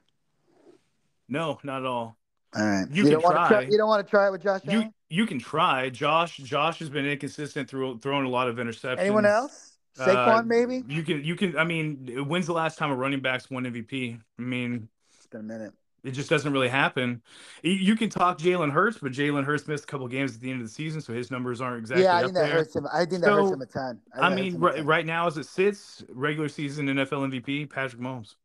No, 1.29 1.59
not 1.63 1.81
at 1.81 1.85
all. 1.85 2.17
All 2.55 2.65
right. 2.65 2.87
You, 2.89 3.03
you 3.03 3.03
can 3.03 3.11
don't 3.11 3.21
try. 3.21 3.31
Want 3.35 3.49
to 3.49 3.55
try. 3.55 3.61
You 3.69 3.77
don't 3.77 3.87
want 3.87 4.05
to 4.07 4.09
try 4.09 4.27
it 4.27 4.31
with 4.31 4.41
Josh 4.41 4.61
You 4.63 4.71
Allen? 4.71 4.93
you 5.09 5.25
can 5.27 5.39
try. 5.39 5.89
Josh 5.89 6.37
Josh 6.37 6.79
has 6.79 6.89
been 6.89 7.05
inconsistent 7.05 7.69
through 7.69 7.99
throwing 7.99 8.25
a 8.25 8.29
lot 8.29 8.47
of 8.47 8.55
interceptions. 8.55 8.99
Anyone 8.99 9.25
else? 9.25 9.77
Saquon, 9.97 10.39
Uh, 10.39 10.43
maybe? 10.43 10.83
You 10.87 11.03
can 11.03 11.23
you 11.23 11.35
can. 11.35 11.57
I 11.57 11.63
mean, 11.63 12.25
when's 12.27 12.45
the 12.45 12.53
last 12.53 12.77
time 12.77 12.91
a 12.91 12.95
running 12.95 13.19
back's 13.19 13.49
won 13.49 13.65
MVP? 13.65 14.19
I 14.39 14.41
mean, 14.41 14.87
It's 15.15 15.27
been 15.27 15.41
a 15.41 15.43
minute. 15.43 15.73
It 16.03 16.11
just 16.11 16.29
doesn't 16.29 16.51
really 16.53 16.69
happen. 16.69 17.21
You- 17.63 17.95
can 17.97 18.09
talk 18.09 18.37
Jalen 18.37 18.71
Hurts, 18.71 18.99
but 18.99 19.11
Jalen 19.11 19.43
Hurts 19.43 19.67
missed 19.67 19.85
a 19.85 19.87
couple 19.87 20.07
games 20.07 20.35
at 20.35 20.41
the 20.41 20.51
end 20.51 20.61
of 20.61 20.67
the 20.67 20.73
season, 20.73 21.01
so 21.01 21.13
his 21.13 21.31
numbers 21.31 21.61
aren't 21.61 21.79
exactly 21.79 22.03
yeah, 22.03 22.13
I 22.13 22.19
up 22.19 22.23
think 22.25 22.35
that 22.35 22.47
there. 22.47 22.51
hurts 22.53 22.75
him. 22.75 22.87
I 22.93 23.05
think 23.05 23.23
that 23.23 23.31
hurts 23.31 23.51
him 23.51 23.61
a 23.61 23.65
ton. 23.65 23.99
think 24.13 24.23
I 24.23 24.35
mean, 24.35 24.57
right, 24.59 24.85
right 24.85 25.05
now 25.05 25.27
as 25.27 25.37
it 25.37 25.45
sits, 25.45 26.03
regular 26.09 26.47
season 26.47 26.87
NFL 26.87 27.31
MVP 27.31 27.69
Patrick 27.69 28.01
Mahomes. 28.01 28.35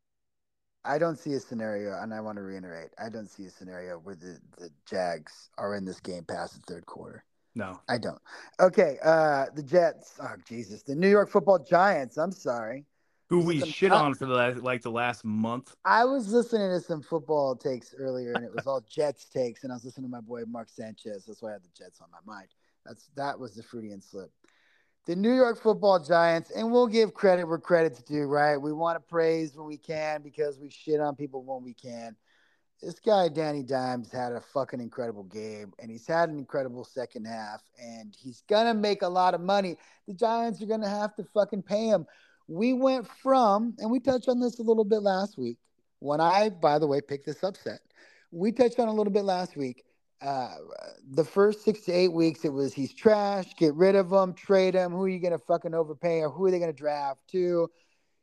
I 0.85 0.97
don't 0.97 1.17
see 1.17 1.33
a 1.33 1.39
scenario, 1.39 1.97
and 2.01 2.13
I 2.13 2.19
want 2.19 2.37
to 2.37 2.41
reiterate, 2.41 2.89
I 2.97 3.09
don't 3.09 3.29
see 3.29 3.45
a 3.45 3.49
scenario 3.49 3.99
where 3.99 4.15
the, 4.15 4.39
the 4.57 4.69
Jags 4.85 5.49
are 5.57 5.75
in 5.75 5.85
this 5.85 5.99
game 5.99 6.23
past 6.25 6.55
the 6.55 6.73
third 6.73 6.85
quarter. 6.85 7.23
No, 7.55 7.79
I 7.87 7.99
don't. 7.99 8.19
Okay, 8.59 8.97
uh, 9.03 9.45
the 9.55 9.61
Jets. 9.63 10.15
Oh 10.21 10.35
Jesus, 10.47 10.81
the 10.81 10.95
New 10.95 11.09
York 11.09 11.29
Football 11.29 11.59
Giants. 11.59 12.17
I'm 12.17 12.31
sorry. 12.31 12.85
Who 13.29 13.39
we 13.39 13.59
shit 13.61 13.89
top- 13.89 14.01
on 14.01 14.13
for 14.13 14.25
the 14.25 14.33
last, 14.33 14.61
like 14.61 14.81
the 14.81 14.91
last 14.91 15.25
month. 15.25 15.75
I 15.85 16.05
was 16.05 16.31
listening 16.31 16.69
to 16.69 16.79
some 16.79 17.01
football 17.01 17.55
takes 17.55 17.93
earlier, 17.97 18.33
and 18.33 18.43
it 18.43 18.53
was 18.53 18.67
all 18.67 18.81
Jets 18.81 19.25
takes, 19.25 19.63
and 19.63 19.71
I 19.71 19.75
was 19.75 19.85
listening 19.85 20.07
to 20.07 20.11
my 20.11 20.21
boy 20.21 20.43
Mark 20.45 20.69
Sanchez. 20.69 21.25
That's 21.25 21.41
why 21.41 21.49
I 21.49 21.53
had 21.53 21.63
the 21.63 21.69
Jets 21.75 22.01
on 22.01 22.07
my 22.11 22.19
mind. 22.31 22.49
That's 22.85 23.09
that 23.15 23.39
was 23.39 23.55
the 23.55 23.63
Freudian 23.63 24.01
slip. 24.01 24.31
The 25.05 25.15
New 25.15 25.33
York 25.33 25.61
Football 25.61 25.99
Giants, 25.99 26.51
and 26.51 26.71
we'll 26.71 26.87
give 26.87 27.13
credit 27.13 27.45
where 27.45 27.57
credit's 27.57 28.01
due, 28.01 28.23
right? 28.23 28.57
We 28.57 28.71
want 28.71 28.95
to 28.95 29.01
praise 29.01 29.55
when 29.55 29.67
we 29.67 29.77
can 29.77 30.21
because 30.21 30.59
we 30.59 30.69
shit 30.69 31.01
on 31.01 31.15
people 31.15 31.43
when 31.43 31.63
we 31.63 31.73
can. 31.73 32.15
This 32.81 32.99
guy 32.99 33.29
Danny 33.29 33.63
Dimes 33.63 34.11
had 34.11 34.33
a 34.33 34.41
fucking 34.41 34.81
incredible 34.81 35.23
game, 35.23 35.71
and 35.79 35.89
he's 35.89 36.05
had 36.05 36.29
an 36.29 36.37
incredible 36.37 36.83
second 36.83 37.25
half, 37.25 37.63
and 37.81 38.15
he's 38.21 38.43
gonna 38.49 38.73
make 38.73 39.01
a 39.01 39.07
lot 39.07 39.33
of 39.33 39.41
money. 39.41 39.77
The 40.07 40.13
Giants 40.13 40.61
are 40.61 40.65
gonna 40.65 40.89
have 40.89 41.15
to 41.15 41.23
fucking 41.23 41.63
pay 41.63 41.87
him 41.87 42.05
we 42.47 42.73
went 42.73 43.07
from, 43.21 43.75
and 43.79 43.89
we 43.89 43.99
touched 43.99 44.27
on 44.27 44.39
this 44.39 44.59
a 44.59 44.63
little 44.63 44.85
bit 44.85 45.01
last 45.01 45.37
week. 45.37 45.57
When 45.99 46.19
I, 46.19 46.49
by 46.49 46.79
the 46.79 46.87
way, 46.87 47.01
picked 47.01 47.25
this 47.25 47.43
upset, 47.43 47.79
we 48.31 48.51
touched 48.51 48.79
on 48.79 48.87
a 48.87 48.93
little 48.93 49.13
bit 49.13 49.23
last 49.23 49.55
week. 49.55 49.83
Uh, 50.21 50.55
the 51.11 51.23
first 51.23 51.63
six 51.63 51.81
to 51.81 51.91
eight 51.91 52.11
weeks, 52.13 52.45
it 52.45 52.53
was 52.53 52.73
he's 52.73 52.93
trash, 52.93 53.53
get 53.57 53.73
rid 53.75 53.95
of 53.95 54.11
him, 54.11 54.33
trade 54.33 54.73
him. 54.73 54.91
Who 54.91 55.03
are 55.03 55.09
you 55.09 55.19
going 55.19 55.33
to 55.33 55.37
fucking 55.37 55.73
overpay 55.73 56.21
or 56.21 56.29
who 56.29 56.45
are 56.45 56.51
they 56.51 56.59
going 56.59 56.71
to 56.71 56.77
draft 56.77 57.19
to? 57.31 57.69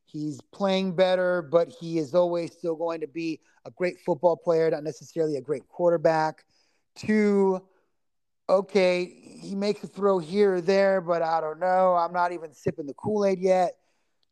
He's 0.07 0.41
playing 0.53 0.97
better, 0.97 1.43
but 1.43 1.69
he 1.69 1.99
is 1.99 2.15
always 2.15 2.53
still 2.53 2.75
going 2.75 3.01
to 3.03 3.07
be 3.07 3.41
a 3.65 3.71
great 3.71 4.01
football 4.01 4.37
player, 4.37 4.71
not 4.71 4.83
necessarily 4.83 5.37
a 5.37 5.41
great 5.41 5.69
quarterback. 5.69 6.45
Two, 6.97 7.63
okay, 8.49 9.05
he 9.05 9.55
makes 9.55 9.85
a 9.85 9.87
throw 9.87 10.19
here 10.19 10.55
or 10.55 10.61
there, 10.61 11.01
but 11.01 11.23
I 11.23 11.41
don't 11.41 11.61
know. 11.61 11.95
I'm 11.95 12.13
not 12.13 12.33
even 12.33 12.53
sipping 12.53 12.87
the 12.87 12.95
Kool 12.95 13.25
Aid 13.25 13.39
yet. 13.39 13.77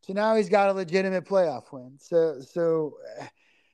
So 0.02 0.12
now 0.12 0.34
he's 0.36 0.48
got 0.48 0.70
a 0.70 0.72
legitimate 0.72 1.24
playoff 1.24 1.72
win. 1.72 1.98
So, 1.98 2.40
so 2.40 2.94
uh, 3.20 3.26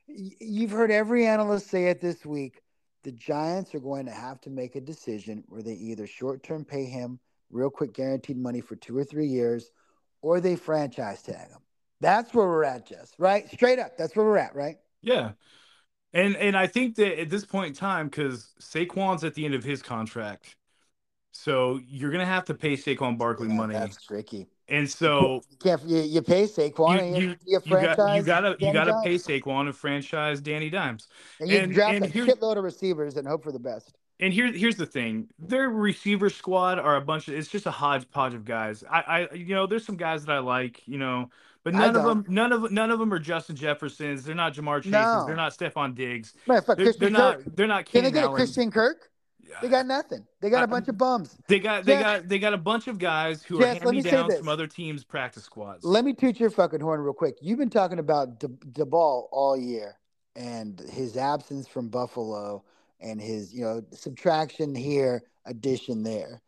you've 0.06 0.70
heard 0.70 0.90
every 0.90 1.26
analyst 1.26 1.68
say 1.68 1.86
it 1.86 2.00
this 2.00 2.24
week. 2.26 2.60
The 3.02 3.12
Giants 3.12 3.74
are 3.74 3.80
going 3.80 4.06
to 4.06 4.12
have 4.12 4.40
to 4.42 4.50
make 4.50 4.76
a 4.76 4.80
decision 4.80 5.44
where 5.48 5.62
they 5.62 5.74
either 5.74 6.06
short 6.06 6.42
term 6.42 6.64
pay 6.64 6.86
him 6.86 7.18
real 7.50 7.70
quick 7.70 7.92
guaranteed 7.92 8.38
money 8.38 8.60
for 8.60 8.76
two 8.76 8.96
or 8.96 9.04
three 9.04 9.28
years, 9.28 9.70
or 10.22 10.40
they 10.40 10.56
franchise 10.56 11.22
tag 11.22 11.48
him. 11.50 11.60
That's 12.00 12.34
where 12.34 12.46
we're 12.46 12.64
at, 12.64 12.86
Jess. 12.86 13.12
Right? 13.18 13.48
Straight 13.50 13.78
up. 13.78 13.96
That's 13.96 14.16
where 14.16 14.26
we're 14.26 14.38
at. 14.38 14.54
Right? 14.54 14.78
Yeah. 15.02 15.32
And 16.12 16.36
and 16.36 16.56
I 16.56 16.66
think 16.66 16.96
that 16.96 17.20
at 17.20 17.28
this 17.28 17.44
point 17.44 17.68
in 17.68 17.74
time, 17.74 18.08
because 18.08 18.54
Saquon's 18.60 19.24
at 19.24 19.34
the 19.34 19.44
end 19.44 19.54
of 19.54 19.64
his 19.64 19.82
contract, 19.82 20.56
so 21.32 21.80
you're 21.86 22.12
gonna 22.12 22.24
have 22.24 22.44
to 22.46 22.54
pay 22.54 22.74
Saquon 22.74 23.18
Barkley 23.18 23.48
Yeah, 23.48 23.54
money. 23.54 23.74
That's 23.74 24.02
tricky. 24.02 24.46
And 24.68 24.88
so 24.88 25.42
You. 25.64 25.76
You, 25.84 25.98
you 26.02 26.22
pay 26.22 26.44
Saquon. 26.44 27.18
you, 27.20 27.36
you, 27.46 27.60
you, 27.64 27.70
got 27.70 28.16
you 28.16 28.22
gotta 28.22 28.56
you 28.58 28.72
gotta 28.72 28.98
pay 29.04 29.18
Dimes. 29.18 29.26
Saquon 29.26 29.66
and 29.66 29.76
franchise 29.76 30.40
Danny 30.40 30.70
Dimes. 30.70 31.06
and 31.40 31.50
you 31.50 31.58
and- 31.58 31.74
draft 31.74 31.94
and 31.96 32.04
a 32.04 32.08
here- 32.08 32.26
shitload 32.26 32.56
of 32.56 32.64
receivers 32.64 33.16
and 33.16 33.28
hope 33.28 33.42
for 33.44 33.52
the 33.52 33.58
best. 33.58 33.94
And 34.20 34.32
here 34.32 34.50
here's 34.52 34.76
the 34.76 34.86
thing: 34.86 35.28
their 35.38 35.68
receiver 35.68 36.30
squad 36.30 36.78
are 36.78 36.96
a 36.96 37.00
bunch 37.00 37.28
of 37.28 37.34
it's 37.34 37.48
just 37.48 37.66
a 37.66 37.70
hodgepodge 37.70 38.32
of 38.34 38.44
guys. 38.44 38.84
I 38.88 39.00
I 39.30 39.34
you 39.34 39.54
know 39.54 39.66
there's 39.66 39.84
some 39.84 39.96
guys 39.96 40.24
that 40.24 40.32
I 40.32 40.38
like, 40.38 40.86
you 40.86 40.98
know, 40.98 41.30
but 41.64 41.74
none 41.74 41.96
of 41.96 42.04
them 42.04 42.24
none 42.28 42.52
of 42.52 42.70
none 42.70 42.90
of 42.92 43.00
them 43.00 43.12
are 43.12 43.18
Justin 43.18 43.56
Jeffersons. 43.56 44.24
They're 44.24 44.36
not 44.36 44.54
Ja'Marr 44.54 44.78
Chases. 44.78 44.92
No. 44.92 45.24
They're 45.26 45.34
not 45.36 45.52
Stefon 45.52 45.94
Diggs. 45.96 46.32
Man, 46.46 46.62
They're, 46.76 46.92
they're 46.92 47.10
not 47.10 47.56
they're 47.56 47.66
not 47.66 47.86
Can 47.86 48.04
they 48.04 48.12
get 48.12 48.24
a 48.24 48.30
Christian 48.30 48.70
Kirk? 48.70 49.10
They 49.62 49.68
got 49.68 49.86
nothing. 49.86 50.26
They 50.40 50.50
got 50.50 50.58
I- 50.58 50.60
a 50.60 50.64
uh, 50.64 50.66
bunch 50.68 50.88
of 50.88 50.98
bums. 50.98 51.36
They 51.48 51.58
got 51.58 51.84
they 51.84 51.94
Jess- 51.94 52.02
got 52.02 52.28
they 52.28 52.38
got 52.38 52.54
a 52.54 52.58
bunch 52.58 52.88
of 52.88 52.98
guys 52.98 53.42
who 53.42 53.60
Jess, 53.60 53.78
are 53.78 53.84
hand 53.84 53.96
me 53.96 54.02
downs 54.02 54.36
from 54.36 54.48
other 54.48 54.66
teams' 54.66 55.04
practice 55.04 55.44
squads. 55.44 55.84
Let 55.84 56.04
me 56.04 56.12
toot 56.12 56.40
your 56.40 56.50
fucking 56.50 56.80
horn 56.80 57.00
real 57.00 57.12
quick. 57.12 57.36
You've 57.40 57.58
been 57.58 57.70
talking 57.70 57.98
about 57.98 58.40
the 58.40 58.48
Daboll 58.48 59.28
all 59.30 59.56
year 59.56 59.98
and 60.36 60.80
his 60.90 61.16
absence 61.16 61.68
from 61.68 61.88
Buffalo 61.88 62.64
and 63.00 63.20
his, 63.20 63.52
you 63.52 63.64
know, 63.64 63.82
subtraction 63.92 64.74
here, 64.74 65.22
addition 65.44 66.02
there. 66.02 66.40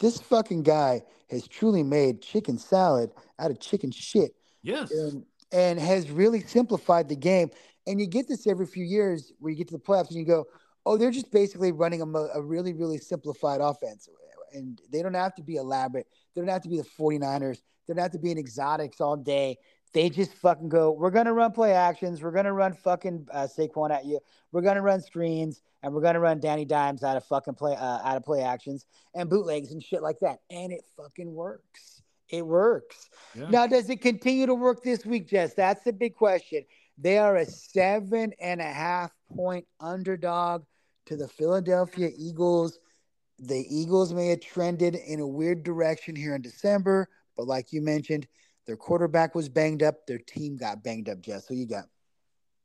This 0.00 0.20
fucking 0.20 0.62
guy 0.62 1.02
has 1.30 1.46
truly 1.46 1.82
made 1.82 2.22
chicken 2.22 2.58
salad 2.58 3.10
out 3.38 3.50
of 3.50 3.60
chicken 3.60 3.90
shit. 3.90 4.32
yes. 4.62 4.90
and, 4.90 5.24
and 5.52 5.78
has 5.78 6.10
really 6.10 6.40
simplified 6.40 7.08
the 7.08 7.16
game. 7.16 7.50
And 7.86 8.00
you 8.00 8.06
get 8.06 8.26
this 8.26 8.48
every 8.48 8.66
few 8.66 8.84
years 8.84 9.32
where 9.38 9.50
you 9.50 9.56
get 9.56 9.68
to 9.68 9.74
the 9.74 9.82
playoffs 9.82 10.08
and 10.08 10.16
you 10.16 10.24
go, 10.24 10.46
oh, 10.86 10.96
they're 10.96 11.10
just 11.10 11.30
basically 11.32 11.72
running 11.72 12.00
a, 12.00 12.06
a 12.06 12.40
really, 12.40 12.72
really 12.72 12.96
simplified 12.96 13.60
offense. 13.60 14.08
And 14.52 14.80
they 14.90 15.02
don't 15.02 15.14
have 15.14 15.34
to 15.34 15.42
be 15.42 15.56
elaborate. 15.56 16.06
They 16.34 16.40
don't 16.40 16.48
have 16.48 16.62
to 16.62 16.68
be 16.68 16.78
the 16.78 16.88
49ers. 16.98 17.58
They 17.86 17.94
don't 17.94 18.02
have 18.02 18.12
to 18.12 18.18
be 18.18 18.30
in 18.30 18.38
exotics 18.38 19.00
all 19.00 19.16
day. 19.16 19.58
They 19.92 20.08
just 20.08 20.32
fucking 20.34 20.68
go, 20.68 20.92
we're 20.92 21.10
going 21.10 21.26
to 21.26 21.32
run 21.32 21.52
play 21.52 21.72
actions. 21.72 22.22
We're 22.22 22.30
going 22.30 22.44
to 22.44 22.52
run 22.52 22.72
fucking 22.72 23.28
uh, 23.32 23.46
Saquon 23.46 23.90
at 23.90 24.04
you. 24.04 24.20
We're 24.52 24.62
going 24.62 24.76
to 24.76 24.82
run 24.82 25.00
screens 25.00 25.62
and 25.82 25.92
we're 25.92 26.00
going 26.00 26.14
to 26.14 26.20
run 26.20 26.38
Danny 26.38 26.64
Dimes 26.64 27.02
out 27.02 27.16
of 27.16 27.24
fucking 27.24 27.54
play, 27.54 27.74
uh, 27.74 27.98
out 28.02 28.16
of 28.16 28.24
play 28.24 28.42
actions 28.42 28.86
and 29.14 29.28
bootlegs 29.28 29.72
and 29.72 29.82
shit 29.82 30.02
like 30.02 30.18
that. 30.20 30.40
And 30.50 30.72
it 30.72 30.82
fucking 30.96 31.32
works. 31.32 32.02
It 32.28 32.46
works. 32.46 33.08
Yeah. 33.34 33.48
Now, 33.50 33.66
does 33.66 33.88
it 33.88 34.00
continue 34.00 34.46
to 34.46 34.54
work 34.54 34.82
this 34.82 35.06
week, 35.06 35.28
Jess? 35.28 35.54
That's 35.54 35.82
the 35.84 35.92
big 35.92 36.14
question. 36.14 36.64
They 36.98 37.18
are 37.18 37.36
a 37.36 37.46
seven 37.46 38.32
and 38.40 38.60
a 38.60 38.64
half 38.64 39.12
point 39.34 39.66
underdog 39.80 40.64
to 41.06 41.16
the 41.16 41.28
Philadelphia 41.28 42.10
Eagles. 42.16 42.78
The 43.38 43.64
Eagles 43.68 44.12
may 44.12 44.28
have 44.28 44.40
trended 44.40 44.94
in 44.94 45.20
a 45.20 45.26
weird 45.26 45.62
direction 45.62 46.16
here 46.16 46.34
in 46.34 46.42
December, 46.42 47.08
but 47.36 47.46
like 47.46 47.72
you 47.72 47.82
mentioned, 47.82 48.26
their 48.66 48.76
quarterback 48.76 49.34
was 49.34 49.48
banged 49.48 49.82
up. 49.82 50.06
Their 50.06 50.18
team 50.18 50.56
got 50.56 50.82
banged 50.82 51.08
up, 51.08 51.20
Jess. 51.20 51.46
Who 51.46 51.54
you 51.54 51.66
got? 51.66 51.84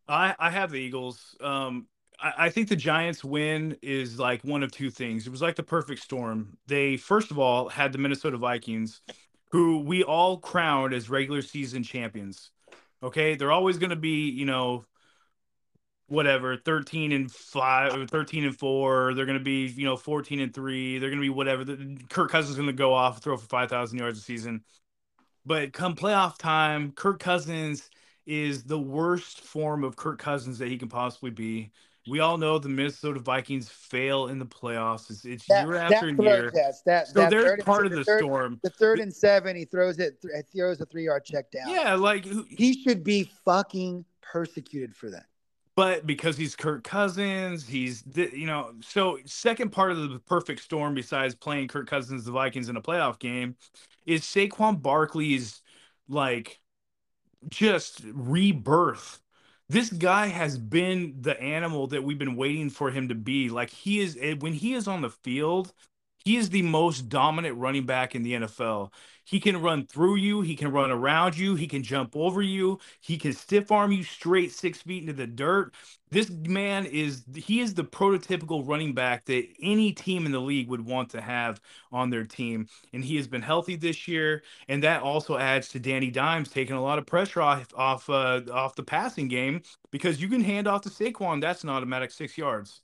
I, 0.07 0.35
I 0.39 0.49
have 0.49 0.71
the 0.71 0.79
Eagles. 0.79 1.35
Um, 1.41 1.87
I, 2.19 2.33
I 2.45 2.49
think 2.49 2.69
the 2.69 2.75
Giants 2.75 3.23
win 3.23 3.77
is 3.81 4.19
like 4.19 4.43
one 4.43 4.63
of 4.63 4.71
two 4.71 4.89
things. 4.89 5.27
It 5.27 5.29
was 5.29 5.41
like 5.41 5.55
the 5.55 5.63
perfect 5.63 6.01
storm. 6.01 6.57
They 6.67 6.97
first 6.97 7.31
of 7.31 7.39
all 7.39 7.69
had 7.69 7.91
the 7.91 7.97
Minnesota 7.97 8.37
Vikings, 8.37 9.01
who 9.51 9.79
we 9.79 10.03
all 10.03 10.37
crowned 10.37 10.93
as 10.93 11.09
regular 11.09 11.41
season 11.41 11.83
champions. 11.83 12.51
Okay, 13.03 13.35
they're 13.35 13.51
always 13.51 13.77
going 13.77 13.89
to 13.89 13.95
be, 13.95 14.29
you 14.29 14.45
know, 14.45 14.85
whatever, 16.11 16.57
thirteen 16.57 17.11
and 17.13 17.31
five 17.31 17.95
or 17.95 18.05
thirteen 18.05 18.43
and 18.43 18.57
four. 18.57 19.13
They're 19.13 19.25
going 19.25 19.37
to 19.37 19.43
be, 19.43 19.67
you 19.67 19.85
know, 19.85 19.95
fourteen 19.95 20.41
and 20.41 20.53
three. 20.53 20.99
They're 20.99 21.09
going 21.09 21.21
to 21.21 21.25
be 21.25 21.29
whatever. 21.29 21.63
The- 21.63 21.97
Kirk 22.09 22.29
Cousins 22.29 22.51
is 22.51 22.57
going 22.57 22.67
to 22.67 22.73
go 22.73 22.93
off, 22.93 23.23
throw 23.23 23.37
for 23.37 23.47
five 23.47 23.69
thousand 23.69 23.97
yards 23.97 24.19
a 24.19 24.21
season. 24.21 24.63
But 25.45 25.73
come 25.73 25.95
playoff 25.95 26.37
time, 26.37 26.91
Kirk 26.91 27.19
Cousins 27.19 27.89
is 28.27 28.63
the 28.63 28.77
worst 28.77 29.41
form 29.41 29.83
of 29.83 29.95
Kirk 29.95 30.19
Cousins 30.19 30.59
that 30.59 30.67
he 30.67 30.77
can 30.77 30.89
possibly 30.89 31.31
be. 31.31 31.71
We 32.07 32.19
all 32.19 32.37
know 32.37 32.57
the 32.57 32.69
Minnesota 32.69 33.19
Vikings 33.19 33.69
fail 33.69 34.27
in 34.27 34.39
the 34.39 34.45
playoffs. 34.45 35.09
It's, 35.11 35.23
it's 35.23 35.47
year 35.47 35.75
after 35.75 36.09
year. 36.09 36.51
Jess, 36.51 36.81
that, 36.85 37.07
So 37.07 37.21
that 37.21 37.29
they're 37.29 37.57
part 37.57 37.85
of 37.85 37.91
the 37.91 38.03
third, 38.03 38.19
storm. 38.19 38.59
The 38.63 38.71
third 38.71 38.99
and 38.99 39.13
seven, 39.13 39.55
he 39.55 39.65
throws 39.65 39.99
it. 39.99 40.19
Th- 40.21 40.43
throws 40.51 40.81
a 40.81 40.85
three 40.85 41.05
yard 41.05 41.25
check 41.25 41.51
down. 41.51 41.69
Yeah, 41.69 41.93
like 41.93 42.25
he 42.25 42.81
should 42.81 43.03
be 43.03 43.31
fucking 43.45 44.03
persecuted 44.21 44.95
for 44.95 45.11
that. 45.11 45.25
But 45.75 46.05
because 46.05 46.37
he's 46.37 46.55
Kirk 46.55 46.83
Cousins, 46.83 47.65
he's 47.67 48.03
you 48.15 48.45
know. 48.45 48.73
So 48.81 49.19
second 49.25 49.71
part 49.71 49.91
of 49.91 50.09
the 50.09 50.19
perfect 50.19 50.61
storm, 50.61 50.93
besides 50.93 51.35
playing 51.35 51.69
Kirk 51.69 51.87
Cousins, 51.87 52.25
the 52.25 52.31
Vikings 52.31 52.69
in 52.69 52.75
a 52.75 52.81
playoff 52.81 53.19
game, 53.19 53.55
is 54.05 54.21
Saquon 54.21 54.81
Barkley's 54.81 55.61
like 56.09 56.59
just 57.49 58.01
rebirth. 58.13 59.21
This 59.69 59.89
guy 59.89 60.27
has 60.27 60.57
been 60.57 61.15
the 61.21 61.39
animal 61.41 61.87
that 61.87 62.03
we've 62.03 62.19
been 62.19 62.35
waiting 62.35 62.69
for 62.69 62.91
him 62.91 63.07
to 63.07 63.15
be. 63.15 63.49
Like 63.49 63.69
he 63.69 63.99
is 63.99 64.17
eh, 64.19 64.35
when 64.39 64.53
he 64.53 64.73
is 64.73 64.87
on 64.87 65.01
the 65.01 65.09
field, 65.09 65.73
he 66.23 66.37
is 66.37 66.49
the 66.49 66.61
most 66.61 67.09
dominant 67.09 67.57
running 67.57 67.85
back 67.85 68.15
in 68.15 68.23
the 68.23 68.33
NFL. 68.33 68.91
He 69.23 69.39
can 69.39 69.61
run 69.61 69.85
through 69.85 70.15
you, 70.15 70.41
he 70.41 70.55
can 70.55 70.71
run 70.71 70.91
around 70.91 71.37
you, 71.37 71.55
he 71.55 71.67
can 71.67 71.83
jump 71.83 72.15
over 72.15 72.41
you, 72.41 72.79
he 72.99 73.17
can 73.17 73.33
stiff 73.33 73.71
arm 73.71 73.91
you 73.91 74.03
straight 74.03 74.51
six 74.51 74.81
feet 74.81 75.03
into 75.03 75.13
the 75.13 75.27
dirt. 75.27 75.73
This 76.09 76.29
man 76.29 76.85
is 76.85 77.23
he 77.35 77.61
is 77.61 77.73
the 77.73 77.83
prototypical 77.83 78.67
running 78.67 78.93
back 78.93 79.25
that 79.25 79.47
any 79.61 79.93
team 79.93 80.25
in 80.25 80.31
the 80.31 80.41
league 80.41 80.67
would 80.69 80.85
want 80.85 81.09
to 81.11 81.21
have 81.21 81.61
on 81.91 82.09
their 82.09 82.25
team. 82.25 82.67
And 82.93 83.03
he 83.05 83.15
has 83.15 83.27
been 83.27 83.41
healthy 83.41 83.75
this 83.77 84.07
year. 84.07 84.43
And 84.67 84.83
that 84.83 85.01
also 85.01 85.37
adds 85.37 85.69
to 85.69 85.79
Danny 85.79 86.11
Dimes 86.11 86.49
taking 86.49 86.75
a 86.75 86.81
lot 86.81 86.99
of 86.99 87.05
pressure 87.05 87.41
off 87.41 87.67
off 87.75 88.09
uh, 88.09 88.41
off 88.51 88.75
the 88.75 88.83
passing 88.83 89.27
game 89.27 89.61
because 89.91 90.21
you 90.21 90.27
can 90.27 90.43
hand 90.43 90.67
off 90.67 90.81
to 90.81 90.89
Saquon, 90.89 91.39
that's 91.41 91.63
an 91.63 91.69
automatic 91.69 92.11
six 92.11 92.37
yards. 92.37 92.81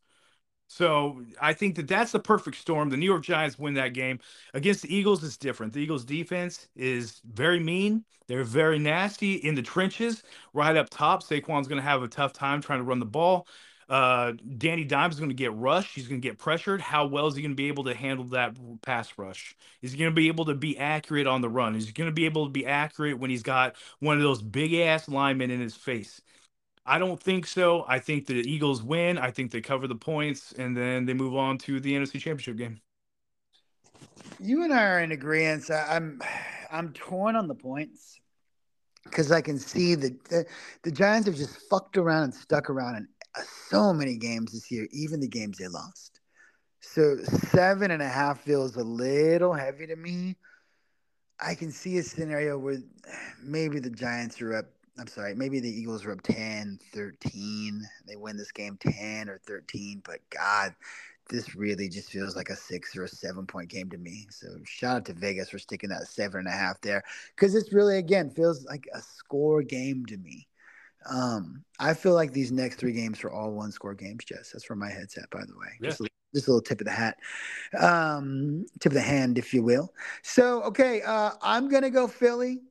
So 0.68 1.24
I 1.42 1.54
think 1.54 1.76
that 1.76 1.88
that's 1.88 2.12
the 2.12 2.20
perfect 2.20 2.58
storm. 2.58 2.90
The 2.90 2.98
New 2.98 3.06
York 3.06 3.24
Giants 3.24 3.58
win 3.58 3.74
that 3.76 3.94
game 3.94 4.20
against 4.54 4.82
the 4.82 4.94
Eagles. 4.94 5.24
It's 5.24 5.38
different. 5.38 5.74
The 5.74 5.80
Eagles' 5.80 6.04
defense 6.04 6.68
is 6.76 7.22
very 7.26 7.60
mean. 7.60 8.04
They're 8.28 8.44
very 8.44 8.78
nasty 8.78 9.36
in 9.36 9.56
the 9.56 9.62
trenches, 9.62 10.24
right 10.54 10.76
up 10.76 10.90
top. 10.90 11.24
Saquon's 11.24 11.68
going 11.68 11.82
to 11.82 11.88
have 11.88 12.04
a 12.04 12.08
tough 12.10 12.34
time 12.34 12.62
trying 12.62 12.80
to 12.80 12.84
run 12.84 13.00
the 13.00 13.06
ball. 13.06 13.48
Uh, 13.88 14.34
Danny 14.58 14.84
Dimes 14.84 15.14
is 15.14 15.20
going 15.22 15.30
to 15.30 15.36
get 15.36 15.54
rushed. 15.54 15.96
He's 15.96 16.10
going 16.10 16.20
to 16.20 16.28
get 16.28 16.38
pressured. 16.38 16.82
How 16.82 17.08
well 17.08 17.28
is 17.28 17.36
he 17.36 17.42
going 17.42 17.54
to 17.54 17.56
be 17.56 17.70
able 17.70 17.86
to 17.86 17.96
handle 17.96 18.26
that 18.26 18.58
pass 18.82 19.14
rush? 19.18 19.56
Is 19.82 19.94
he 19.94 19.98
going 19.98 20.12
to 20.12 20.16
be 20.16 20.28
able 20.28 20.44
to 20.46 20.56
be 20.56 20.78
accurate 20.78 21.26
on 21.26 21.40
the 21.40 21.48
run? 21.48 21.74
Is 21.76 21.86
he 21.86 21.94
going 21.94 22.10
to 22.10 22.14
be 22.14 22.26
able 22.26 22.46
to 22.46 22.52
be 22.52 22.66
accurate 22.66 23.18
when 23.18 23.30
he's 23.30 23.44
got 23.44 23.78
one 24.00 24.18
of 24.18 24.24
those 24.24 24.42
big 24.42 24.74
ass 24.74 25.08
linemen 25.08 25.52
in 25.52 25.62
his 25.62 25.76
face? 25.76 26.22
I 26.90 27.00
don't 27.00 27.22
think 27.22 27.46
so. 27.46 27.84
I 27.88 28.00
think 28.00 28.28
the 28.28 28.36
Eagles 28.36 28.82
win. 28.82 29.18
I 29.18 29.30
think 29.30 29.52
they 29.52 29.60
cover 29.60 29.88
the 29.88 29.96
points, 29.96 30.54
and 30.58 30.76
then 30.76 31.06
they 31.06 31.14
move 31.14 31.36
on 31.36 31.58
to 31.60 31.82
the 31.82 31.94
NFC 31.94 32.14
Championship 32.14 32.56
game. 32.56 32.80
You 34.40 34.64
and 34.64 34.74
I 34.74 34.84
are 34.84 35.00
in 35.02 35.12
agreement. 35.12 35.70
I'm, 35.70 36.22
I'm 36.72 36.94
torn 36.94 37.36
on 37.36 37.50
the 37.50 37.56
points 37.56 38.22
because 39.04 39.32
I 39.32 39.42
can 39.42 39.58
see 39.58 39.96
that 39.96 40.24
the, 40.26 40.46
the 40.84 40.92
Giants 40.92 41.28
have 41.28 41.36
just 41.36 41.58
fucked 41.70 41.98
around 41.98 42.24
and 42.24 42.34
stuck 42.34 42.70
around 42.70 42.96
in 42.96 43.08
so 43.70 43.94
many 43.94 44.18
games 44.18 44.54
this 44.54 44.72
year, 44.72 44.88
even 44.92 45.20
the 45.20 45.28
games 45.28 45.58
they 45.58 45.68
lost. 45.68 46.22
So 46.80 47.18
seven 47.52 47.92
and 47.92 48.02
a 48.02 48.08
half 48.08 48.42
feels 48.42 48.78
a 48.78 48.84
little 48.84 49.54
heavy 49.54 49.88
to 49.88 49.96
me. 49.96 50.38
I 51.40 51.54
can 51.54 51.72
see 51.72 51.98
a 51.98 52.04
scenario 52.04 52.58
where 52.58 52.78
maybe 53.44 53.80
the 53.80 53.90
Giants 53.90 54.42
are 54.42 54.56
up. 54.56 54.66
I'm 55.00 55.08
sorry, 55.08 55.36
maybe 55.36 55.60
the 55.60 55.70
Eagles 55.70 56.06
are 56.06 56.12
up 56.12 56.22
10, 56.22 56.80
13. 56.94 57.88
They 58.08 58.16
win 58.16 58.38
this 58.38 58.52
game 58.52 58.78
10 58.80 59.30
or 59.30 59.40
13. 59.46 60.02
But 60.04 60.20
God, 60.30 60.74
this 61.30 61.56
really 61.56 61.90
just 61.90 62.12
feels 62.12 62.36
like 62.36 62.50
a 62.50 62.56
six 62.56 62.96
or 62.96 63.04
a 63.04 63.08
seven 63.08 63.46
point 63.46 63.70
game 63.70 63.90
to 63.90 63.98
me. 63.98 64.28
So 64.30 64.48
shout 64.64 64.98
out 64.98 65.06
to 65.06 65.14
Vegas 65.14 65.50
for 65.50 65.60
sticking 65.60 65.90
that 65.90 66.08
seven 66.08 66.40
and 66.40 66.48
a 66.48 66.52
half 66.52 66.82
there 66.82 67.04
because 67.36 67.54
this 67.54 67.74
really, 67.74 67.98
again, 67.98 68.30
feels 68.30 68.66
like 68.66 68.88
a 68.94 69.02
score 69.02 69.62
game 69.62 70.06
to 70.08 70.18
me. 70.18 70.48
Um, 71.10 71.64
I 71.80 71.94
feel 71.94 72.14
like 72.14 72.34
these 72.34 72.52
next 72.52 72.76
three 72.78 72.92
games 72.92 73.24
are 73.24 73.32
all 73.32 73.52
one 73.52 73.72
score 73.72 73.94
games, 73.94 74.26
Jess. 74.26 74.52
That's 74.52 74.70
where 74.70 74.76
my 74.76 74.90
head's 74.90 75.18
at, 75.18 75.30
by 75.30 75.42
the 75.46 75.58
way. 75.58 75.68
Yeah. 75.80 75.90
Just, 75.90 76.02
a, 76.02 76.08
just 76.34 76.48
a 76.48 76.52
little 76.52 76.62
tip 76.62 76.82
of 76.82 76.86
the 76.86 76.92
hat, 76.92 77.18
um, 77.80 78.66
tip 78.80 78.92
of 78.92 78.96
the 78.96 79.02
hand, 79.02 79.38
if 79.38 79.54
you 79.54 79.64
will. 79.64 79.94
So, 80.24 80.64
okay, 80.64 81.02
uh, 81.04 81.32
I'm 81.42 81.70
going 81.70 81.84
to 81.84 81.90
go 81.90 82.08
Philly, 82.08 82.62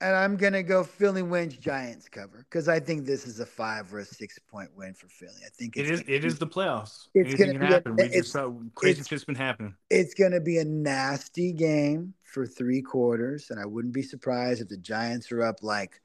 and 0.00 0.14
I'm 0.14 0.36
going 0.36 0.52
to 0.52 0.62
go 0.62 0.84
Philly 0.84 1.22
wins 1.22 1.56
Giants 1.56 2.08
cover 2.08 2.46
because 2.48 2.68
I 2.68 2.80
think 2.80 3.06
this 3.06 3.26
is 3.26 3.40
a 3.40 3.46
five 3.46 3.92
or 3.92 4.00
a 4.00 4.04
six 4.04 4.38
point 4.38 4.70
win 4.76 4.94
for 4.94 5.08
Philly. 5.08 5.40
I 5.44 5.48
think 5.50 5.76
it 5.76 5.88
is. 5.88 6.00
It 6.00 6.06
be, 6.06 6.16
is 6.16 6.38
the 6.38 6.46
playoffs. 6.46 7.08
It's 7.14 7.34
going 7.34 7.58
to 7.58 7.64
happen. 7.64 7.92
A, 7.92 8.02
we 8.02 8.08
just 8.08 8.32
saw 8.32 8.52
crazy 8.74 9.02
shit's 9.02 9.24
been 9.24 9.34
happening. 9.34 9.74
It's 9.90 10.14
to 10.14 10.40
be 10.40 10.58
a 10.58 10.64
nasty 10.64 11.52
game 11.52 12.14
for 12.22 12.46
three 12.46 12.82
quarters, 12.82 13.50
and 13.50 13.60
I 13.60 13.66
wouldn't 13.66 13.94
be 13.94 14.02
surprised 14.02 14.60
if 14.60 14.68
the 14.68 14.76
Giants 14.76 15.30
are 15.32 15.42
up 15.42 15.62
like 15.62 16.00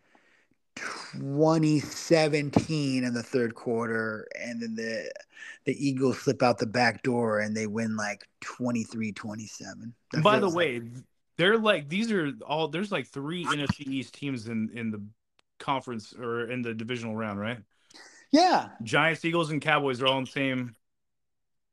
2017 0.75 3.03
in 3.03 3.13
the 3.13 3.23
third 3.23 3.55
quarter 3.55 4.27
and 4.41 4.61
then 4.61 4.75
the 4.75 5.11
the 5.65 5.87
Eagles 5.87 6.19
slip 6.19 6.41
out 6.41 6.57
the 6.57 6.65
back 6.65 7.03
door 7.03 7.39
and 7.39 7.55
they 7.55 7.67
win 7.67 7.95
like 7.95 8.27
23-27. 8.41 9.93
By 10.23 10.39
the 10.39 10.49
way. 10.49 10.81
They're 11.39 11.57
like 11.57 11.87
these 11.87 12.11
are 12.11 12.33
all 12.45 12.67
there's 12.67 12.91
like 12.91 13.07
three 13.07 13.45
NFC 13.45 13.87
East 13.87 14.13
teams 14.13 14.47
in 14.49 14.69
in 14.73 14.91
the 14.91 15.01
conference 15.57 16.13
or 16.13 16.51
in 16.51 16.61
the 16.61 16.73
divisional 16.73 17.15
round, 17.15 17.39
right? 17.39 17.59
Yeah. 18.31 18.67
Giants, 18.83 19.25
Eagles 19.25 19.49
and 19.49 19.61
Cowboys 19.61 20.01
are 20.01 20.07
all 20.07 20.17
in 20.19 20.25
the 20.25 20.29
same 20.29 20.75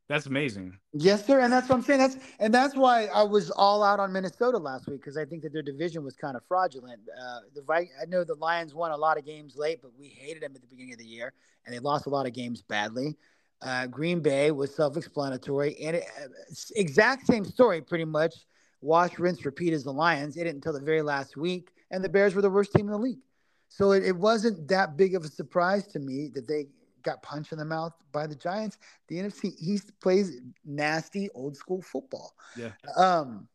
that's 0.08 0.26
amazing. 0.26 0.78
Yes, 0.92 1.26
sir, 1.26 1.40
and 1.40 1.52
that's 1.52 1.68
what 1.68 1.74
I'm 1.74 1.82
saying. 1.82 1.98
That's 1.98 2.16
and 2.38 2.54
that's 2.54 2.76
why 2.76 3.06
I 3.06 3.24
was 3.24 3.50
all 3.50 3.82
out 3.82 3.98
on 3.98 4.12
Minnesota 4.12 4.56
last 4.56 4.86
week 4.86 5.00
because 5.00 5.16
I 5.16 5.24
think 5.24 5.42
that 5.42 5.52
their 5.52 5.62
division 5.62 6.04
was 6.04 6.14
kind 6.14 6.36
of 6.36 6.44
fraudulent. 6.46 7.00
Uh, 7.20 7.40
the 7.54 7.64
I 7.72 8.04
know 8.06 8.22
the 8.22 8.36
Lions 8.36 8.72
won 8.72 8.92
a 8.92 8.96
lot 8.96 9.18
of 9.18 9.26
games 9.26 9.56
late, 9.56 9.80
but 9.82 9.90
we 9.98 10.06
hated 10.06 10.44
them 10.44 10.52
at 10.54 10.60
the 10.60 10.68
beginning 10.68 10.92
of 10.92 11.00
the 11.00 11.04
year, 11.04 11.32
and 11.64 11.74
they 11.74 11.80
lost 11.80 12.06
a 12.06 12.10
lot 12.10 12.24
of 12.24 12.32
games 12.32 12.62
badly. 12.62 13.16
Uh, 13.62 13.88
Green 13.88 14.20
Bay 14.20 14.52
was 14.52 14.72
self-explanatory, 14.76 15.76
and 15.82 15.96
it, 15.96 16.04
uh, 16.22 16.28
exact 16.76 17.26
same 17.26 17.44
story, 17.44 17.80
pretty 17.80 18.04
much. 18.04 18.34
Wash, 18.80 19.18
rinse, 19.18 19.44
repeat 19.44 19.72
as 19.72 19.84
the 19.84 19.92
Lions. 19.92 20.36
It 20.36 20.44
didn't 20.44 20.56
until 20.56 20.72
the 20.72 20.80
very 20.80 21.02
last 21.02 21.36
week, 21.36 21.72
and 21.90 22.04
the 22.04 22.08
Bears 22.08 22.34
were 22.34 22.42
the 22.42 22.50
worst 22.50 22.72
team 22.72 22.86
in 22.86 22.92
the 22.92 22.98
league. 22.98 23.20
So 23.68 23.92
it, 23.92 24.04
it 24.04 24.16
wasn't 24.16 24.68
that 24.68 24.96
big 24.96 25.14
of 25.14 25.24
a 25.24 25.28
surprise 25.28 25.86
to 25.88 25.98
me 25.98 26.30
that 26.34 26.46
they 26.46 26.66
got 27.02 27.22
punched 27.22 27.52
in 27.52 27.58
the 27.58 27.64
mouth 27.64 27.92
by 28.12 28.26
the 28.26 28.34
Giants. 28.34 28.78
The 29.08 29.16
NFC 29.16 29.54
East 29.60 29.92
plays 30.00 30.40
nasty 30.64 31.28
old 31.34 31.56
school 31.56 31.80
football. 31.82 32.34
Yeah. 32.56 32.72
Um, 32.96 33.48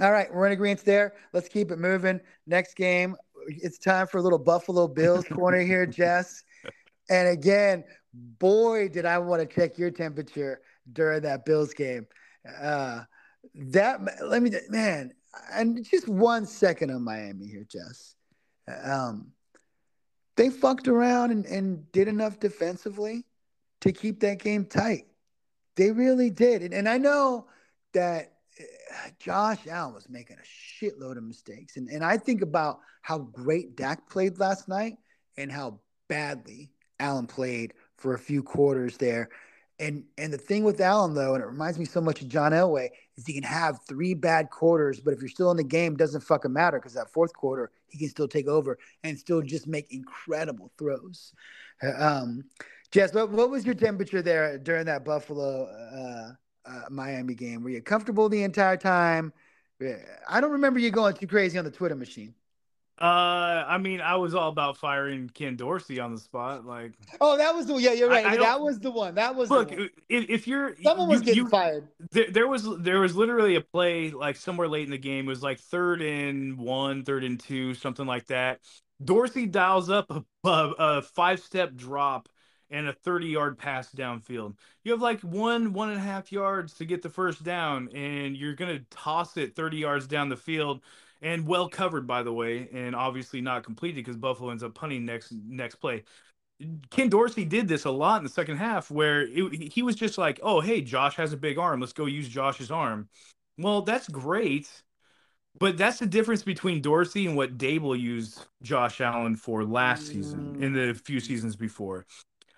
all 0.00 0.12
right, 0.12 0.32
we're 0.32 0.46
in 0.46 0.52
agreement 0.52 0.84
there. 0.84 1.14
Let's 1.32 1.48
keep 1.48 1.70
it 1.70 1.78
moving. 1.78 2.20
Next 2.46 2.74
game, 2.74 3.16
it's 3.48 3.78
time 3.78 4.06
for 4.06 4.18
a 4.18 4.22
little 4.22 4.38
Buffalo 4.38 4.88
Bills 4.88 5.24
corner 5.32 5.60
here, 5.60 5.86
Jess. 5.86 6.44
And 7.08 7.28
again, 7.28 7.84
boy, 8.12 8.88
did 8.88 9.06
I 9.06 9.18
want 9.18 9.40
to 9.40 9.54
check 9.54 9.78
your 9.78 9.90
temperature 9.90 10.60
during 10.92 11.22
that 11.22 11.44
Bills 11.44 11.72
game. 11.72 12.06
Uh, 12.60 13.02
that 13.54 14.00
let 14.22 14.42
me, 14.42 14.50
man, 14.68 15.12
and 15.52 15.84
just 15.84 16.08
one 16.08 16.46
second 16.46 16.90
on 16.90 17.02
Miami 17.02 17.46
here, 17.46 17.66
Jess. 17.68 18.14
Um, 18.82 19.32
they 20.36 20.50
fucked 20.50 20.88
around 20.88 21.30
and, 21.30 21.46
and 21.46 21.90
did 21.92 22.08
enough 22.08 22.38
defensively 22.38 23.24
to 23.80 23.92
keep 23.92 24.20
that 24.20 24.38
game 24.38 24.66
tight. 24.66 25.06
They 25.76 25.90
really 25.90 26.30
did. 26.30 26.62
And, 26.62 26.74
and 26.74 26.88
I 26.88 26.98
know 26.98 27.46
that 27.94 28.32
uh, 28.60 29.10
Josh 29.18 29.66
Allen 29.66 29.94
was 29.94 30.08
making 30.08 30.36
a 30.38 30.84
shitload 30.84 31.16
of 31.16 31.24
mistakes. 31.24 31.76
And, 31.76 31.88
and 31.88 32.04
I 32.04 32.16
think 32.16 32.42
about 32.42 32.80
how 33.02 33.18
great 33.18 33.76
Dak 33.76 34.08
played 34.08 34.38
last 34.38 34.68
night 34.68 34.96
and 35.36 35.52
how 35.52 35.80
badly 36.08 36.70
Allen 36.98 37.26
played 37.26 37.74
for 37.96 38.14
a 38.14 38.18
few 38.18 38.42
quarters 38.42 38.96
there. 38.96 39.28
And 39.78 40.04
and 40.16 40.32
the 40.32 40.38
thing 40.38 40.64
with 40.64 40.80
Allen 40.80 41.14
though, 41.14 41.34
and 41.34 41.42
it 41.42 41.46
reminds 41.46 41.78
me 41.78 41.84
so 41.84 42.00
much 42.00 42.22
of 42.22 42.28
John 42.28 42.52
Elway, 42.52 42.88
is 43.16 43.26
he 43.26 43.32
can 43.32 43.42
have 43.42 43.80
three 43.88 44.14
bad 44.14 44.50
quarters, 44.50 45.00
but 45.00 45.14
if 45.14 45.20
you're 45.20 45.28
still 45.28 45.50
in 45.50 45.56
the 45.56 45.64
game, 45.64 45.96
doesn't 45.96 46.20
fucking 46.20 46.52
matter 46.52 46.78
because 46.78 46.94
that 46.94 47.10
fourth 47.10 47.32
quarter 47.32 47.70
he 47.88 47.98
can 47.98 48.08
still 48.08 48.28
take 48.28 48.46
over 48.46 48.78
and 49.04 49.18
still 49.18 49.42
just 49.42 49.66
make 49.66 49.92
incredible 49.92 50.70
throws. 50.78 51.32
Uh, 51.82 51.92
um, 52.02 52.44
Jess, 52.90 53.12
what, 53.12 53.30
what 53.30 53.50
was 53.50 53.64
your 53.64 53.74
temperature 53.74 54.22
there 54.22 54.58
during 54.58 54.86
that 54.86 55.04
Buffalo 55.04 55.64
uh, 55.64 56.32
uh, 56.68 56.82
Miami 56.90 57.34
game? 57.34 57.62
Were 57.62 57.70
you 57.70 57.82
comfortable 57.82 58.28
the 58.28 58.42
entire 58.42 58.76
time? 58.76 59.32
I 60.28 60.40
don't 60.40 60.52
remember 60.52 60.78
you 60.78 60.90
going 60.90 61.14
too 61.14 61.26
crazy 61.26 61.58
on 61.58 61.64
the 61.64 61.70
Twitter 61.70 61.96
machine. 61.96 62.34
Uh, 62.98 63.64
I 63.68 63.76
mean, 63.76 64.00
I 64.00 64.16
was 64.16 64.34
all 64.34 64.48
about 64.48 64.78
firing 64.78 65.28
Ken 65.28 65.54
Dorsey 65.54 66.00
on 66.00 66.14
the 66.14 66.20
spot. 66.20 66.64
Like, 66.64 66.92
oh, 67.20 67.36
that 67.36 67.54
was 67.54 67.66
the 67.66 67.74
yeah, 67.74 67.92
you're 67.92 68.08
right. 68.08 68.24
I, 68.24 68.32
I 68.32 68.36
that 68.38 68.60
was 68.60 68.80
the 68.80 68.90
one. 68.90 69.16
That 69.16 69.34
was 69.34 69.50
look. 69.50 69.70
If, 69.70 69.90
if, 70.08 70.48
you're 70.48 70.74
someone 70.82 71.08
was 71.08 71.20
getting 71.20 71.44
you, 71.44 71.48
fired, 71.48 71.88
there, 72.10 72.30
there, 72.30 72.48
was 72.48 72.66
there 72.78 73.00
was 73.00 73.14
literally 73.14 73.56
a 73.56 73.60
play 73.60 74.10
like 74.10 74.36
somewhere 74.36 74.66
late 74.66 74.84
in 74.84 74.90
the 74.90 74.98
game. 74.98 75.26
It 75.26 75.28
was 75.28 75.42
like 75.42 75.60
third 75.60 76.00
and 76.00 76.56
one, 76.56 77.04
third 77.04 77.22
and 77.22 77.38
two, 77.38 77.74
something 77.74 78.06
like 78.06 78.26
that. 78.28 78.60
Dorsey 79.04 79.44
dials 79.44 79.90
up 79.90 80.10
a, 80.10 80.24
a, 80.48 80.74
a 80.78 81.02
five 81.02 81.40
step 81.40 81.74
drop 81.74 82.30
and 82.70 82.88
a 82.88 82.92
30 82.92 83.26
yard 83.26 83.58
pass 83.58 83.90
downfield. 83.92 84.56
You 84.84 84.92
have 84.92 85.02
like 85.02 85.20
one, 85.20 85.72
one 85.72 85.90
and 85.90 85.98
a 85.98 86.02
half 86.02 86.32
yards 86.32 86.74
to 86.74 86.84
get 86.84 87.02
the 87.02 87.10
first 87.10 87.42
down, 87.44 87.90
and 87.94 88.36
you're 88.36 88.54
going 88.54 88.76
to 88.76 88.84
toss 88.90 89.36
it 89.36 89.54
30 89.54 89.76
yards 89.76 90.06
down 90.06 90.28
the 90.28 90.36
field 90.36 90.80
and 91.22 91.46
well 91.46 91.68
covered 91.68 92.06
by 92.06 92.22
the 92.22 92.32
way, 92.32 92.68
and 92.72 92.94
obviously 92.94 93.40
not 93.40 93.64
completed 93.64 93.96
because 93.96 94.16
Buffalo 94.16 94.50
ends 94.50 94.62
up 94.62 94.74
punting 94.74 95.04
next 95.04 95.32
next 95.48 95.76
play. 95.76 96.04
Ken 96.90 97.08
Dorsey 97.10 97.44
did 97.44 97.68
this 97.68 97.84
a 97.84 97.90
lot 97.90 98.18
in 98.18 98.24
the 98.24 98.30
second 98.30 98.56
half 98.56 98.90
where 98.90 99.22
it, 99.22 99.72
he 99.72 99.82
was 99.82 99.94
just 99.94 100.18
like, 100.18 100.40
"Oh, 100.42 100.60
hey, 100.60 100.80
Josh 100.80 101.16
has 101.16 101.32
a 101.32 101.36
big 101.36 101.58
arm. 101.58 101.80
Let's 101.80 101.92
go 101.92 102.06
use 102.06 102.28
Josh's 102.28 102.70
arm." 102.70 103.08
Well, 103.58 103.82
that's 103.82 104.08
great, 104.08 104.70
but 105.58 105.78
that's 105.78 105.98
the 105.98 106.06
difference 106.06 106.42
between 106.42 106.82
Dorsey 106.82 107.26
and 107.26 107.36
what 107.36 107.58
Daboll 107.58 107.98
used 107.98 108.44
Josh 108.62 109.00
Allen 109.00 109.36
for 109.36 109.64
last 109.64 110.06
season 110.08 110.62
in 110.62 110.72
the 110.72 110.94
few 110.94 111.20
seasons 111.20 111.56
before. 111.56 112.06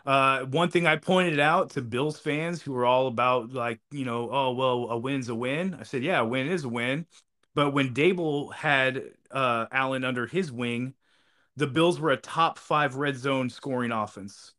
Uh, 0.06 0.44
one 0.44 0.70
thing 0.70 0.86
I 0.86 0.96
pointed 0.96 1.38
out 1.38 1.70
to 1.70 1.82
Bills 1.82 2.18
fans 2.18 2.62
who 2.62 2.72
were 2.72 2.86
all 2.86 3.08
about 3.08 3.52
like, 3.52 3.78
you 3.90 4.04
know, 4.04 4.30
oh 4.30 4.52
well, 4.52 4.90
a 4.90 4.96
win's 4.96 5.28
a 5.28 5.34
win. 5.34 5.76
I 5.78 5.82
said, 5.82 6.02
yeah, 6.02 6.20
a 6.20 6.24
win 6.24 6.48
is 6.48 6.64
a 6.64 6.68
win. 6.68 7.06
But 7.58 7.72
when 7.72 7.92
Daboll 7.92 8.54
had 8.54 9.02
uh, 9.32 9.66
Allen 9.72 10.04
under 10.04 10.28
his 10.28 10.52
wing, 10.52 10.94
the 11.56 11.66
Bills 11.66 11.98
were 11.98 12.12
a 12.12 12.16
top 12.16 12.56
five 12.56 12.94
red 12.94 13.16
zone 13.16 13.50
scoring 13.50 13.90
offense. 13.90 14.54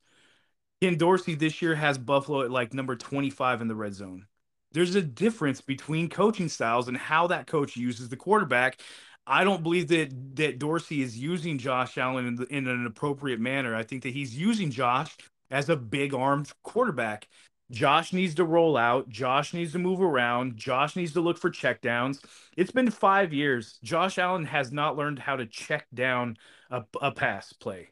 Ken 0.81 0.97
Dorsey 0.97 1.35
this 1.35 1.61
year 1.61 1.75
has 1.75 1.97
Buffalo 1.97 2.41
at 2.41 2.51
like 2.51 2.73
number 2.73 2.97
25 2.97 3.61
in 3.61 3.69
the 3.69 3.75
red 3.75 3.93
zone. 3.93 4.25
There's 4.73 4.95
a 4.95 5.01
difference 5.01 5.61
between 5.61 6.09
coaching 6.09 6.49
styles 6.49 6.89
and 6.89 6.97
how 6.97 7.27
that 7.27 7.47
coach 7.47 7.77
uses 7.77 8.09
the 8.09 8.17
quarterback. 8.17 8.81
I 9.25 9.45
don't 9.45 9.63
believe 9.63 9.87
that 9.87 10.35
that 10.35 10.59
Dorsey 10.59 11.01
is 11.01 11.17
using 11.17 11.57
Josh 11.57 11.97
Allen 11.97 12.27
in, 12.27 12.35
the, 12.35 12.47
in 12.53 12.67
an 12.67 12.85
appropriate 12.85 13.39
manner. 13.39 13.73
I 13.77 13.83
think 13.83 14.03
that 14.03 14.13
he's 14.13 14.37
using 14.37 14.71
Josh 14.71 15.15
as 15.49 15.69
a 15.69 15.77
big 15.77 16.13
armed 16.13 16.51
quarterback. 16.65 17.29
Josh 17.71 18.13
needs 18.13 18.35
to 18.35 18.43
roll 18.43 18.77
out. 18.77 19.09
Josh 19.09 19.53
needs 19.53 19.73
to 19.73 19.79
move 19.79 20.01
around. 20.01 20.57
Josh 20.57 20.95
needs 20.95 21.13
to 21.13 21.21
look 21.21 21.37
for 21.37 21.51
checkdowns. 21.51 22.23
It's 22.57 22.71
been 22.71 22.89
five 22.89 23.33
years. 23.33 23.77
Josh 23.83 24.17
Allen 24.17 24.45
has 24.45 24.71
not 24.71 24.97
learned 24.97 25.19
how 25.19 25.35
to 25.35 25.45
check 25.45 25.85
down 25.93 26.37
a, 26.71 26.83
a 27.01 27.11
pass 27.11 27.53
play. 27.53 27.89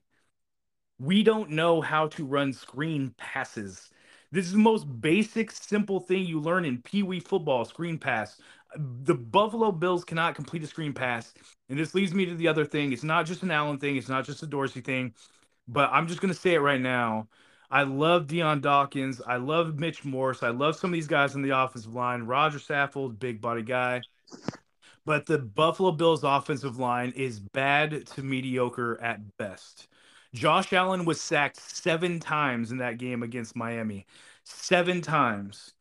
We 1.00 1.22
don't 1.22 1.52
know 1.52 1.82
how 1.82 2.08
to 2.10 2.26
run 2.26 2.54
screen 2.54 3.14
passes. 3.18 3.90
This 4.32 4.46
is 4.46 4.54
the 4.54 4.58
most 4.58 4.86
basic, 5.00 5.52
simple 5.52 6.00
thing 6.00 6.26
you 6.26 6.42
learn 6.42 6.66
in 6.66 6.82
Pee 6.82 7.04
Wee 7.04 7.20
football 7.20 7.64
screen 7.64 8.00
pass. 8.00 8.42
The 8.76 9.14
Buffalo 9.16 9.72
Bills 9.72 10.04
cannot 10.04 10.36
complete 10.36 10.64
a 10.64 10.68
screen 10.68 10.94
pass. 10.94 11.34
And 11.70 11.78
this 11.80 11.94
leads 11.94 12.14
me 12.14 12.26
to 12.26 12.36
the 12.36 12.48
other 12.48 12.66
thing. 12.66 12.92
It's 12.92 13.04
not 13.04 13.26
just 13.28 13.44
an 13.44 13.52
Allen 13.52 13.78
thing, 13.78 13.96
it's 13.96 14.10
not 14.10 14.26
just 14.26 14.44
a 14.44 14.48
Dorsey 14.48 14.82
thing, 14.82 15.14
but 15.68 15.90
I'm 15.94 16.08
just 16.08 16.20
going 16.20 16.34
to 16.34 16.40
say 16.40 16.56
it 16.56 16.60
right 16.60 16.82
now. 16.82 17.28
I 17.70 17.84
love 17.84 18.28
Dion 18.28 18.62
Dawkins. 18.62 19.22
I 19.26 19.38
love 19.38 19.78
Mitch 19.78 20.06
Morse. 20.06 20.42
I 20.44 20.50
love 20.50 20.76
some 20.78 20.92
of 20.92 20.94
these 20.94 21.08
guys 21.08 21.36
on 21.36 21.42
the 21.42 21.58
offensive 21.58 21.94
line. 21.94 22.24
Rodger 22.24 22.60
Saffold, 22.60 23.20
big 23.20 23.42
body 23.42 23.62
guy. 23.62 24.02
But 25.06 25.26
the 25.26 25.40
Buffalo 25.40 25.92
Bills 25.92 26.24
offensive 26.24 26.80
line 26.80 27.14
is 27.16 27.40
bad 27.40 28.06
to 28.08 28.24
mediocre 28.24 29.00
at 29.02 29.38
best. 29.38 29.88
Josh 30.34 30.74
Allen 30.74 31.06
was 31.06 31.20
sacked 31.22 31.58
seven 31.58 32.20
times 32.20 32.72
in 32.72 32.78
that 32.78 32.98
game 32.98 33.24
against 33.24 33.56
Miami. 33.56 34.06
Seven 34.44 35.02
times. 35.02 35.74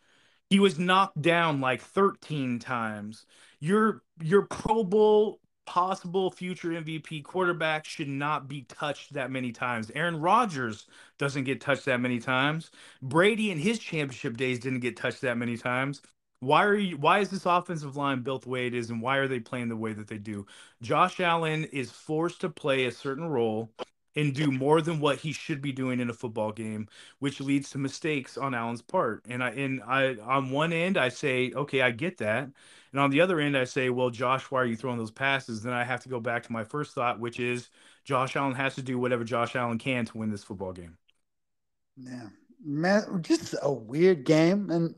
He 0.51 0.61
was 0.61 0.79
knocked 0.79 1.21
down 1.21 1.61
like 1.61 1.83
13 1.83 2.59
times. 2.59 3.27
Your 3.61 4.03
your 4.23 4.43
Pro 4.43 4.85
Bowl 4.85 5.41
possible 5.67 6.31
future 6.31 6.71
MVP 6.71 7.25
quarterback 7.25 7.85
should 7.85 8.09
not 8.09 8.49
be 8.49 8.63
touched 8.63 9.13
that 9.15 9.31
many 9.31 9.53
times. 9.53 9.91
Aaron 9.95 10.21
Rodgers 10.21 10.87
doesn't 11.19 11.45
get 11.45 11.61
touched 11.61 11.85
that 11.87 12.01
many 12.01 12.21
times. 12.21 12.71
Brady 13.03 13.51
in 13.51 13.59
his 13.59 13.79
championship 13.79 14.37
days 14.37 14.61
didn't 14.61 14.81
get 14.81 14.97
touched 14.97 15.21
that 15.23 15.39
many 15.39 15.57
times. 15.57 16.03
Why 16.41 16.65
are 16.65 16.77
you 16.77 16.97
why 16.99 17.21
is 17.21 17.31
this 17.31 17.47
offensive 17.47 17.97
line 17.97 18.23
built 18.23 18.43
the 18.43 18.51
way 18.51 18.67
it 18.67 18.75
is 18.75 18.91
and 18.91 19.03
why 19.03 19.17
are 19.19 19.29
they 19.29 19.41
playing 19.41 19.69
the 19.69 19.77
way 19.77 19.93
that 19.93 20.09
they 20.09 20.19
do? 20.19 20.47
Josh 20.83 21.21
Allen 21.21 21.65
is 21.67 21.91
forced 21.91 22.41
to 22.43 22.49
play 22.51 22.87
a 22.87 22.93
certain 22.93 23.27
role 23.27 23.71
and 24.17 24.35
do 24.35 24.51
more 24.51 24.81
than 24.81 24.99
what 24.99 25.19
he 25.19 25.31
should 25.33 25.61
be 25.61 25.73
doing 25.73 26.01
in 26.01 26.09
a 26.09 26.15
football 26.15 26.51
game, 26.51 26.89
which 27.19 27.41
leads 27.41 27.71
to 27.71 27.79
mistakes 27.79 28.39
on 28.39 28.55
Allen's 28.55 28.83
part. 28.83 29.25
And 29.29 29.45
I 29.45 29.51
and 29.51 29.83
I 29.83 30.17
on 30.17 30.51
one 30.51 30.73
end 30.73 30.97
I 30.97 31.11
say, 31.11 31.53
okay, 31.55 31.83
I 31.83 31.91
get 31.91 32.19
that. 32.19 32.49
And 32.93 33.01
on 33.01 33.11
the 33.11 33.21
other 33.21 33.39
end, 33.39 33.57
I 33.57 33.65
say, 33.65 33.91
well, 33.91 34.09
Josh, 34.09 34.45
why 34.45 34.63
are 34.63 34.67
you 34.67 34.77
throwing 34.77 34.97
those 34.97 35.11
passes? 35.11 35.63
Then 35.63 35.75
I 35.75 35.85
have 35.85 36.03
to 36.05 36.09
go 36.09 36.19
back 36.19 36.45
to 36.45 36.53
my 36.53 36.65
first 36.65 36.95
thought, 36.95 37.21
which 37.21 37.39
is 37.39 37.69
Josh 38.05 38.37
Allen 38.37 38.55
has 38.55 38.75
to 38.77 38.83
do 38.83 38.99
whatever 38.99 39.23
Josh 39.23 39.55
Allen 39.55 39.79
can 39.79 40.07
to 40.07 40.19
win 40.19 40.31
this 40.31 40.45
football 40.45 40.73
game. 40.73 40.97
Yeah, 41.99 42.29
man, 42.65 43.21
just 43.23 43.55
a 43.61 43.71
weird 43.71 44.25
game. 44.25 44.71
And 44.71 44.95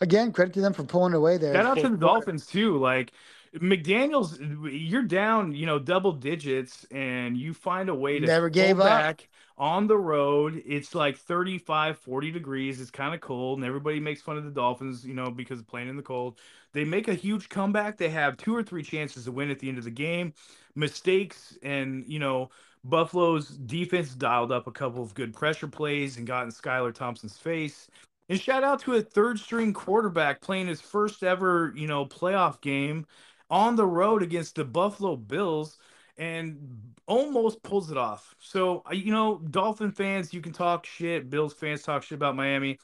again, 0.00 0.32
credit 0.32 0.54
to 0.54 0.60
them 0.60 0.72
for 0.72 0.82
pulling 0.82 1.14
away 1.14 1.36
there. 1.36 1.54
Shout 1.54 1.66
out 1.66 1.78
to 1.78 1.88
the 1.90 1.96
Dolphins 1.96 2.46
too. 2.46 2.76
Like 2.78 3.12
McDaniel's, 3.54 4.38
you're 4.72 5.02
down, 5.02 5.52
you 5.52 5.66
know, 5.66 5.78
double 5.78 6.12
digits, 6.12 6.86
and 6.90 7.36
you 7.36 7.54
find 7.54 7.88
a 7.88 7.94
way 7.94 8.18
to 8.18 8.26
never 8.26 8.48
gave 8.48 8.78
up 8.80 9.20
on 9.56 9.86
the 9.86 9.96
road. 9.96 10.62
It's 10.66 10.94
like 10.94 11.16
35, 11.16 11.98
40 11.98 12.30
degrees. 12.30 12.80
It's 12.80 12.90
kind 12.90 13.14
of 13.14 13.20
cold, 13.20 13.58
and 13.58 13.66
everybody 13.66 14.00
makes 14.00 14.22
fun 14.22 14.36
of 14.36 14.44
the 14.44 14.50
Dolphins, 14.50 15.04
you 15.04 15.14
know, 15.14 15.30
because 15.30 15.62
playing 15.62 15.88
in 15.88 15.96
the 15.96 16.02
cold. 16.02 16.38
They 16.72 16.84
make 16.84 17.08
a 17.08 17.14
huge 17.14 17.48
comeback. 17.48 17.96
They 17.96 18.10
have 18.10 18.36
two 18.36 18.54
or 18.54 18.62
three 18.62 18.82
chances 18.82 19.24
to 19.24 19.32
win 19.32 19.50
at 19.50 19.58
the 19.58 19.68
end 19.68 19.78
of 19.78 19.84
the 19.84 19.90
game. 19.90 20.34
Mistakes, 20.74 21.56
and 21.62 22.04
you 22.06 22.18
know, 22.18 22.50
Buffalo's 22.84 23.48
defense 23.48 24.14
dialed 24.14 24.52
up 24.52 24.66
a 24.66 24.72
couple 24.72 25.02
of 25.02 25.14
good 25.14 25.34
pressure 25.34 25.68
plays 25.68 26.16
and 26.16 26.26
got 26.26 26.44
in 26.44 26.50
Skylar 26.50 26.94
Thompson's 26.94 27.36
face. 27.36 27.88
And 28.28 28.38
shout 28.38 28.62
out 28.62 28.80
to 28.80 28.94
a 28.94 29.02
third 29.02 29.38
string 29.38 29.72
quarterback 29.72 30.42
playing 30.42 30.66
his 30.66 30.82
first 30.82 31.22
ever, 31.22 31.72
you 31.74 31.86
know, 31.86 32.04
playoff 32.04 32.60
game 32.60 33.06
on 33.50 33.76
the 33.76 33.86
road 33.86 34.22
against 34.22 34.56
the 34.56 34.64
Buffalo 34.64 35.16
Bills 35.16 35.78
and 36.16 36.94
almost 37.06 37.62
pulls 37.62 37.90
it 37.90 37.96
off. 37.96 38.34
So, 38.40 38.82
you 38.92 39.12
know, 39.12 39.38
Dolphin 39.50 39.92
fans, 39.92 40.34
you 40.34 40.40
can 40.40 40.52
talk 40.52 40.84
shit. 40.84 41.30
Bills 41.30 41.54
fans 41.54 41.82
talk 41.82 42.02
shit 42.02 42.16
about 42.16 42.36
Miami. 42.36 42.78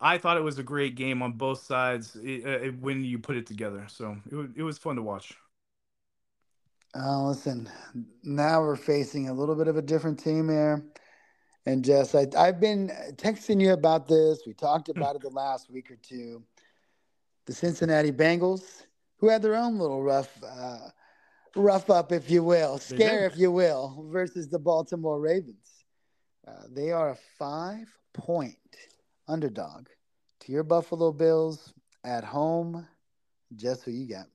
I 0.00 0.18
thought 0.18 0.36
it 0.36 0.42
was 0.42 0.58
a 0.58 0.62
great 0.62 0.94
game 0.94 1.22
on 1.22 1.32
both 1.32 1.62
sides 1.62 2.16
uh, 2.16 2.70
when 2.80 3.04
you 3.04 3.18
put 3.18 3.36
it 3.36 3.46
together. 3.46 3.86
So 3.88 4.16
it, 4.30 4.50
it 4.56 4.62
was 4.62 4.78
fun 4.78 4.96
to 4.96 5.02
watch. 5.02 5.34
Uh, 6.94 7.28
listen, 7.28 7.70
now 8.24 8.60
we're 8.60 8.76
facing 8.76 9.28
a 9.28 9.32
little 9.32 9.54
bit 9.54 9.68
of 9.68 9.76
a 9.76 9.82
different 9.82 10.18
team 10.18 10.48
here. 10.48 10.84
And 11.66 11.84
Jess, 11.84 12.14
I, 12.14 12.26
I've 12.36 12.58
been 12.58 12.90
texting 13.16 13.60
you 13.60 13.72
about 13.72 14.08
this. 14.08 14.42
We 14.46 14.54
talked 14.54 14.88
hmm. 14.88 14.98
about 14.98 15.16
it 15.16 15.22
the 15.22 15.28
last 15.28 15.70
week 15.70 15.90
or 15.90 15.96
two. 15.96 16.42
The 17.46 17.52
Cincinnati 17.52 18.12
Bengals 18.12 18.84
who 19.20 19.28
had 19.28 19.42
their 19.42 19.54
own 19.54 19.78
little 19.78 20.02
rough, 20.02 20.30
uh, 20.42 20.88
rough 21.54 21.90
up, 21.90 22.10
if 22.10 22.30
you 22.30 22.42
will, 22.42 22.78
scare, 22.78 23.26
if 23.26 23.36
you 23.36 23.52
will, 23.52 24.06
versus 24.10 24.48
the 24.48 24.58
Baltimore 24.58 25.20
Ravens. 25.20 25.84
Uh, 26.48 26.64
they 26.70 26.90
are 26.90 27.10
a 27.10 27.18
five 27.38 27.86
point 28.14 28.56
underdog 29.28 29.88
to 30.40 30.52
your 30.52 30.62
Buffalo 30.62 31.12
Bills 31.12 31.72
at 32.02 32.24
home. 32.24 32.88
Just 33.54 33.84
who 33.84 33.90
you 33.90 34.08
got? 34.08 34.26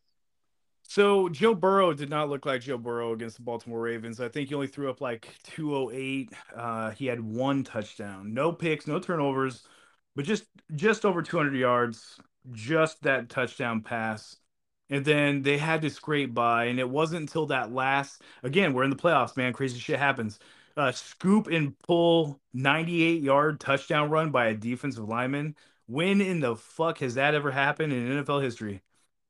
So 0.83 1.29
Joe 1.29 1.55
Burrow 1.55 1.93
did 1.93 2.11
not 2.11 2.29
look 2.29 2.45
like 2.45 2.61
Joe 2.61 2.77
Burrow 2.77 3.13
against 3.13 3.37
the 3.37 3.41
Baltimore 3.41 3.81
Ravens. 3.81 4.21
I 4.21 4.29
think 4.29 4.49
he 4.49 4.55
only 4.55 4.67
threw 4.67 4.89
up 4.89 5.01
like 5.01 5.33
208. 5.43 6.31
Uh, 6.55 6.91
he 6.91 7.07
had 7.07 7.19
one 7.19 7.63
touchdown, 7.63 8.33
no 8.35 8.51
picks, 8.51 8.85
no 8.85 8.99
turnovers, 8.99 9.63
but 10.15 10.25
just 10.25 10.45
just 10.75 11.03
over 11.03 11.23
200 11.23 11.55
yards, 11.55 12.19
just 12.51 13.01
that 13.01 13.29
touchdown 13.29 13.81
pass 13.81 14.37
and 14.89 15.03
then 15.05 15.41
they 15.41 15.57
had 15.57 15.81
to 15.81 15.89
scrape 15.89 16.33
by 16.33 16.65
and 16.65 16.79
it 16.79 16.89
wasn't 16.89 17.21
until 17.21 17.47
that 17.47 17.71
last 17.73 18.21
again 18.43 18.73
we're 18.73 18.83
in 18.83 18.89
the 18.89 18.95
playoffs 18.95 19.37
man 19.37 19.53
crazy 19.53 19.79
shit 19.79 19.99
happens. 19.99 20.39
Uh, 20.77 20.91
scoop 20.91 21.47
and 21.47 21.77
pull 21.79 22.39
98 22.53 23.21
yard 23.21 23.59
touchdown 23.61 24.09
run 24.09 24.29
by 24.31 24.47
a 24.47 24.53
defensive 24.55 25.07
lineman. 25.07 25.55
When 25.87 26.19
in 26.21 26.39
the 26.41 26.55
fuck 26.55 26.97
has 26.99 27.15
that 27.15 27.33
ever 27.35 27.51
happened 27.51 27.93
in 27.93 28.23
nfl 28.23 28.41
history 28.43 28.81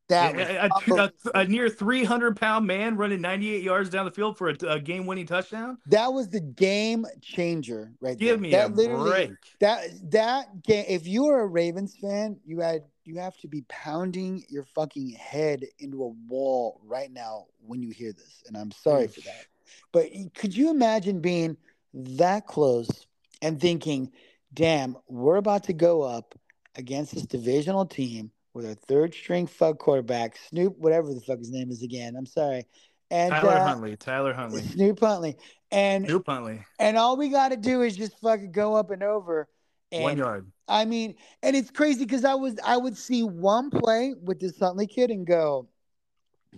that 0.08 0.36
a, 0.36 0.66
a, 0.66 1.04
a, 1.04 1.12
a, 1.34 1.48
near 1.48 1.70
300 1.70 2.36
pound 2.36 2.68
man 2.68 2.96
running 2.96 3.22
98 3.22 3.64
yards 3.64 3.90
down 3.90 4.06
the 4.06 4.12
field 4.12 4.38
for 4.38 4.50
a, 4.50 4.80
game 4.80 5.06
winning 5.06 5.26
touchdown. 5.26 5.78
That 5.88 6.14
was 6.14 6.30
the 6.30 6.40
game 6.40 7.06
changer, 7.22 7.92
right 8.02 8.18
Give 8.18 8.30
there. 8.30 8.38
me 8.38 8.52
that 8.52 8.72
a 8.72 8.74
literally, 8.74 9.10
break. 9.10 9.32
That 9.60 10.12
that 10.12 10.64
game. 10.64 10.86
If 10.88 11.08
you 11.08 11.28
are 11.28 11.42
a 11.42 11.48
Ravens 11.48 11.96
fan, 12.00 12.38
you 12.46 12.60
had 12.60 12.84
you 13.04 13.18
have 13.18 13.38
to 13.38 13.48
be 13.48 13.64
pounding 13.68 14.44
your 14.50 14.64
fucking 14.64 15.12
head 15.12 15.66
into 15.80 16.04
a 16.04 16.10
wall 16.28 16.82
right 16.84 17.12
now 17.12 17.46
when 17.66 17.82
you 17.82 17.90
hear 17.90 18.14
this. 18.14 18.44
And 18.48 18.58
I'm 18.58 18.72
sorry 18.72 19.08
for 19.08 19.22
that. 19.22 19.46
But 19.92 20.10
could 20.36 20.56
you 20.56 20.70
imagine 20.70 21.20
being 21.20 21.58
that 21.94 22.48
close 22.48 23.08
and 23.42 23.60
thinking, 23.60 24.12
damn, 24.54 24.98
we're 25.08 25.38
about 25.38 25.64
to 25.66 25.74
go 25.74 26.02
up 26.02 26.38
against 26.76 27.14
this 27.14 27.26
divisional 27.26 27.86
team 27.86 28.32
with 28.56 28.66
our 28.66 28.74
third 28.74 29.14
string 29.14 29.46
fuck 29.46 29.78
quarterback, 29.78 30.38
Snoop, 30.50 30.78
whatever 30.78 31.14
the 31.14 31.20
fuck 31.20 31.38
his 31.40 31.52
name 31.52 31.70
is 31.70 31.84
again. 31.84 32.16
I'm 32.16 32.26
sorry. 32.26 32.66
And 33.12 33.32
Tyler 33.32 33.52
uh, 33.52 33.68
Huntley, 33.68 33.96
Tyler 33.98 34.34
Huntley, 34.34 34.64
Snoop 34.64 35.00
Huntley, 35.00 35.38
and 35.72 36.06
Snoop 36.06 36.26
Huntley, 36.26 36.66
and 36.80 36.98
all 36.98 37.18
we 37.18 37.30
got 37.30 37.50
to 37.50 37.58
do 37.58 37.84
is 37.84 37.96
just 37.96 38.20
fucking 38.20 38.52
go 38.52 38.74
up 38.74 38.90
and 38.90 39.04
over. 39.04 39.48
And, 39.92 40.04
One 40.04 40.18
yard. 40.18 40.52
I 40.68 40.86
mean, 40.86 41.16
and 41.44 41.56
it's 41.56 41.70
crazy 41.70 42.06
because 42.06 42.26
I 42.26 42.34
was 42.34 42.56
I 42.66 42.78
would 42.78 42.98
see 42.98 43.22
one 43.22 43.70
play 43.70 44.16
with 44.20 44.40
this 44.40 44.58
Huntley 44.58 44.88
kid 44.88 45.12
and 45.12 45.28
go, 45.28 45.68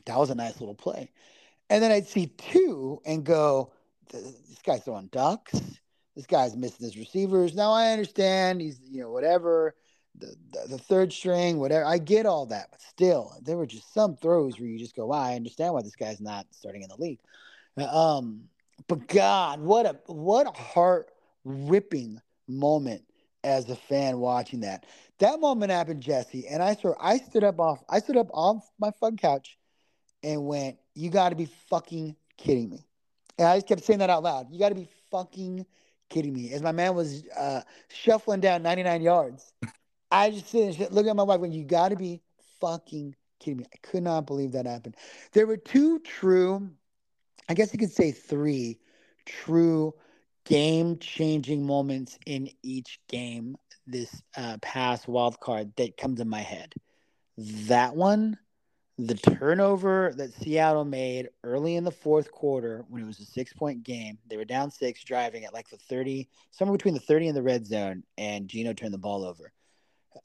that 0.05 0.17
was 0.17 0.29
a 0.29 0.35
nice 0.35 0.61
little 0.61 0.75
play, 0.75 1.11
and 1.69 1.83
then 1.83 1.91
I'd 1.91 2.07
see 2.07 2.27
two 2.27 3.01
and 3.05 3.25
go, 3.25 3.73
this 4.09 4.61
guy's 4.63 4.83
throwing 4.83 5.07
ducks. 5.07 5.59
This 6.15 6.25
guy's 6.25 6.55
missing 6.55 6.85
his 6.85 6.97
receivers. 6.97 7.55
Now 7.55 7.71
I 7.71 7.89
understand 7.89 8.61
he's 8.61 8.79
you 8.89 9.01
know 9.01 9.11
whatever. 9.11 9.75
The, 10.19 10.35
the, 10.67 10.77
third 10.77 11.13
string, 11.13 11.59
whatever. 11.59 11.85
I 11.85 11.97
get 11.97 12.25
all 12.25 12.45
that, 12.47 12.69
but 12.71 12.81
still, 12.81 13.33
there 13.43 13.57
were 13.57 13.67
just 13.67 13.93
some 13.93 14.15
throws 14.15 14.59
where 14.59 14.67
you 14.67 14.79
just 14.79 14.95
go, 14.95 15.07
wow, 15.07 15.21
I 15.21 15.35
understand 15.35 15.73
why 15.73 15.81
this 15.83 15.95
guy's 15.95 16.19
not 16.19 16.47
starting 16.51 16.81
in 16.81 16.89
the 16.89 16.95
league. 16.95 17.19
Um, 17.77 18.45
but 18.87 19.07
God, 19.07 19.61
what 19.61 19.85
a 19.85 19.99
what 20.07 20.47
a 20.47 20.59
heart 20.59 21.11
ripping 21.43 22.19
moment 22.47 23.03
as 23.43 23.69
a 23.69 23.75
fan 23.75 24.19
watching 24.19 24.61
that. 24.61 24.85
That 25.19 25.39
moment 25.39 25.71
happened, 25.71 26.01
Jesse, 26.01 26.47
and 26.47 26.61
I 26.61 26.75
swear 26.75 26.95
I 26.99 27.17
stood 27.17 27.43
up 27.43 27.59
off 27.59 27.83
I 27.89 27.99
stood 27.99 28.17
up 28.17 28.29
off 28.33 28.69
my 28.79 28.91
fun 28.99 29.17
couch 29.17 29.57
and 30.23 30.45
went, 30.45 30.77
"You 30.95 31.09
got 31.09 31.29
to 31.29 31.35
be 31.35 31.49
fucking 31.69 32.15
kidding 32.37 32.69
me!" 32.69 32.85
And 33.37 33.47
I 33.47 33.57
just 33.57 33.67
kept 33.67 33.83
saying 33.83 33.99
that 33.99 34.09
out 34.09 34.23
loud. 34.23 34.47
You 34.51 34.59
got 34.59 34.69
to 34.69 34.75
be 34.75 34.89
fucking 35.11 35.65
kidding 36.09 36.33
me. 36.33 36.51
As 36.51 36.61
my 36.61 36.71
man 36.71 36.95
was 36.95 37.23
uh, 37.37 37.61
shuffling 37.89 38.39
down 38.39 38.63
99 38.63 39.01
yards, 39.01 39.53
I 40.11 40.31
just 40.31 40.47
sit 40.49 40.91
looking 40.91 41.09
at 41.09 41.15
my 41.15 41.23
wife, 41.23 41.39
when 41.39 41.51
you 41.51 41.65
got 41.65 41.89
to 41.89 41.95
be 41.95 42.21
fucking 42.59 43.15
kidding 43.39 43.57
me. 43.57 43.65
I 43.73 43.77
could 43.87 44.03
not 44.03 44.25
believe 44.25 44.53
that 44.53 44.65
happened. 44.65 44.95
There 45.33 45.47
were 45.47 45.57
two 45.57 45.99
true, 45.99 46.69
I 47.49 47.53
guess 47.53 47.73
you 47.73 47.79
could 47.79 47.91
say 47.91 48.11
three 48.11 48.79
true 49.25 49.93
game 50.45 50.97
changing 50.99 51.65
moments 51.65 52.17
in 52.25 52.49
each 52.63 52.99
game 53.09 53.57
this 53.85 54.21
uh, 54.35 54.57
past 54.61 55.07
wild 55.07 55.39
card 55.39 55.73
that 55.77 55.97
comes 55.97 56.19
to 56.19 56.25
my 56.25 56.41
head. 56.41 56.73
That 57.37 57.95
one, 57.95 58.37
the 58.97 59.15
turnover 59.15 60.13
that 60.15 60.33
Seattle 60.33 60.85
made 60.85 61.29
early 61.43 61.75
in 61.75 61.83
the 61.83 61.91
fourth 61.91 62.31
quarter 62.31 62.83
when 62.89 63.03
it 63.03 63.05
was 63.05 63.19
a 63.19 63.25
six 63.25 63.53
point 63.53 63.83
game, 63.83 64.17
they 64.27 64.37
were 64.37 64.45
down 64.45 64.71
six, 64.71 65.03
driving 65.03 65.45
at 65.45 65.53
like 65.53 65.69
the 65.69 65.77
30, 65.77 66.27
somewhere 66.51 66.77
between 66.77 66.95
the 66.95 66.99
30 66.99 67.27
and 67.27 67.37
the 67.37 67.43
red 67.43 67.65
zone, 67.65 68.03
and 68.17 68.47
Geno 68.47 68.73
turned 68.73 68.93
the 68.93 68.97
ball 68.97 69.23
over. 69.23 69.51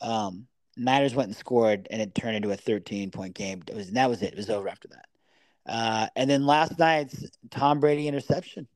Um, 0.00 0.46
Niners 0.76 1.14
went 1.14 1.28
and 1.28 1.36
scored, 1.36 1.86
and 1.90 2.00
it 2.00 2.14
turned 2.14 2.36
into 2.36 2.50
a 2.50 2.56
13 2.56 3.10
point 3.10 3.34
game. 3.34 3.62
It 3.66 3.74
was 3.74 3.90
that 3.92 4.08
was 4.08 4.22
it. 4.22 4.32
It 4.32 4.36
was 4.36 4.50
over 4.50 4.68
after 4.68 4.88
that. 4.88 5.06
Uh, 5.66 6.08
and 6.16 6.28
then 6.28 6.46
last 6.46 6.78
night's 6.78 7.24
Tom 7.50 7.78
Brady 7.78 8.08
interception 8.08 8.66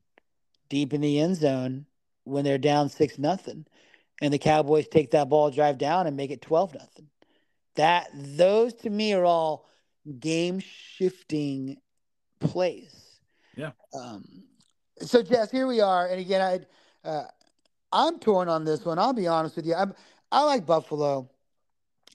deep 0.69 0.93
in 0.93 1.01
the 1.01 1.19
end 1.19 1.35
zone 1.35 1.85
when 2.23 2.43
they're 2.43 2.57
down 2.57 2.89
six 2.89 3.17
nothing, 3.17 3.65
and 4.21 4.33
the 4.33 4.37
Cowboys 4.37 4.87
take 4.87 5.11
that 5.11 5.29
ball, 5.29 5.49
drive 5.49 5.77
down, 5.77 6.07
and 6.07 6.17
make 6.17 6.31
it 6.31 6.41
12 6.41 6.73
nothing. 6.73 7.07
That 7.75 8.09
those 8.13 8.73
to 8.75 8.89
me 8.89 9.13
are 9.13 9.25
all 9.25 9.69
game 10.19 10.59
shifting 10.59 11.77
plays. 12.39 13.19
Yeah. 13.55 13.71
Um, 13.93 14.43
so 14.99 15.21
Jess, 15.21 15.51
here 15.51 15.67
we 15.67 15.79
are, 15.79 16.07
and 16.07 16.19
again, 16.19 16.41
I, 16.41 17.07
uh, 17.07 17.27
I'm 17.91 18.19
torn 18.19 18.49
on 18.49 18.65
this 18.65 18.83
one. 18.83 18.99
I'll 18.99 19.13
be 19.13 19.27
honest 19.27 19.55
with 19.55 19.65
you. 19.65 19.75
I'm, 19.75 19.93
I 20.31 20.43
like 20.43 20.65
Buffalo. 20.65 21.29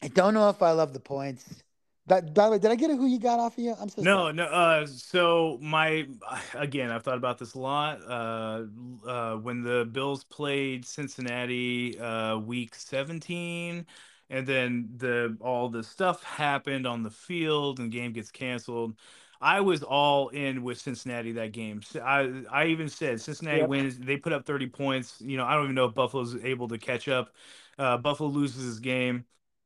I 0.03 0.09
don't 0.09 0.35
know 0.35 0.49
if 0.49 0.63
I 0.63 0.73
love 0.73 0.93
the 0.93 1.01
points. 1.01 1.63
But 2.07 2.35
by 2.35 2.47
the 2.47 2.53
way, 2.53 2.59
did 2.59 2.71
I 2.71 2.75
get 2.77 2.91
a 2.91 2.97
who 2.97 3.07
you 3.07 3.19
got 3.21 3.39
off 3.41 3.59
of 3.59 3.65
you? 3.65 3.75
I'm 3.81 3.89
so 3.89 4.03
no, 4.03 4.33
sorry. 4.33 4.33
no. 4.33 4.45
Uh, 4.45 4.87
so 4.87 5.59
my 5.63 6.07
again, 6.55 6.91
I've 6.91 7.05
thought 7.05 7.17
about 7.17 7.39
this 7.39 7.55
a 7.55 7.61
lot. 7.61 8.01
Uh, 8.07 8.65
uh, 9.09 9.37
when 9.37 9.63
the 9.63 9.89
Bills 9.93 10.25
played 10.25 10.85
Cincinnati, 10.85 11.99
uh, 12.01 12.39
week 12.39 12.75
17, 12.75 13.87
and 14.31 14.47
then 14.47 14.89
the 14.97 15.37
all 15.41 15.69
the 15.69 15.85
stuff 15.85 16.25
happened 16.25 16.87
on 16.87 17.03
the 17.05 17.11
field, 17.11 17.79
and 17.79 17.93
the 17.93 17.97
game 17.97 18.13
gets 18.13 18.31
canceled. 18.33 18.97
I 19.43 19.61
was 19.61 19.83
all 19.83 20.29
in 20.31 20.63
with 20.63 20.79
Cincinnati 20.79 21.33
that 21.33 21.53
game. 21.53 21.83
I 22.03 22.45
I 22.51 22.67
even 22.67 22.89
said 22.89 23.21
Cincinnati 23.21 23.63
Yep. 23.63 23.65
wins. 23.65 23.99
They 23.99 24.17
put 24.17 24.33
up 24.33 24.47
30 24.47 24.69
points. 24.69 25.21
You 25.21 25.37
know, 25.37 25.45
I 25.45 25.55
don't 25.55 25.65
even 25.65 25.75
know 25.75 25.87
if 25.87 25.95
Buffalo's 25.95 26.37
able 26.45 26.69
to 26.69 26.79
catch 26.79 27.09
up. 27.09 27.35
Uh, 27.79 27.99
Buffalo 27.99 28.29
loses 28.31 28.67
this 28.67 28.79
game. 28.79 29.25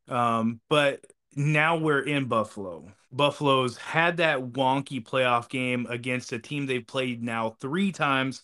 Um, 0.09 0.61
but 0.69 1.05
now 1.35 1.77
we're 1.77 2.01
in 2.03 2.27
Buffalo. 2.27 2.87
Buffalo's 3.13 3.77
had 3.77 4.17
that 4.19 4.39
wonky 4.41 5.03
playoff 5.03 5.49
game 5.49 5.87
against 5.91 6.33
a 6.33 6.39
team 6.39 6.67
they've 6.67 6.87
played 6.87 7.23
now 7.23 7.51
three 7.61 7.93
times. 7.93 8.43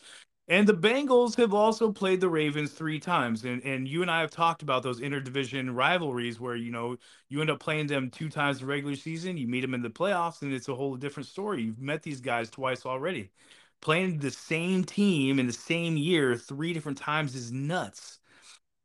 And 0.48 0.66
the 0.66 0.74
Bengals 0.74 1.36
have 1.36 1.54
also 1.54 1.92
played 1.92 2.20
the 2.20 2.28
Ravens 2.28 2.72
three 2.72 2.98
times. 2.98 3.44
And 3.44 3.62
and 3.64 3.86
you 3.88 4.02
and 4.02 4.10
I 4.10 4.20
have 4.20 4.30
talked 4.30 4.62
about 4.62 4.82
those 4.82 5.00
interdivision 5.00 5.74
rivalries 5.74 6.40
where, 6.40 6.56
you 6.56 6.70
know, 6.70 6.96
you 7.28 7.40
end 7.40 7.50
up 7.50 7.60
playing 7.60 7.86
them 7.86 8.10
two 8.10 8.28
times 8.28 8.58
in 8.60 8.66
the 8.66 8.70
regular 8.72 8.96
season, 8.96 9.36
you 9.36 9.46
meet 9.48 9.60
them 9.60 9.74
in 9.74 9.82
the 9.82 9.90
playoffs, 9.90 10.42
and 10.42 10.52
it's 10.52 10.68
a 10.68 10.74
whole 10.74 10.96
different 10.96 11.28
story. 11.28 11.62
You've 11.62 11.78
met 11.80 12.02
these 12.02 12.20
guys 12.20 12.50
twice 12.50 12.84
already. 12.84 13.30
Playing 13.80 14.18
the 14.18 14.30
same 14.30 14.84
team 14.84 15.38
in 15.38 15.46
the 15.46 15.52
same 15.52 15.96
year 15.96 16.36
three 16.36 16.72
different 16.72 16.98
times 16.98 17.34
is 17.34 17.52
nuts. 17.52 18.18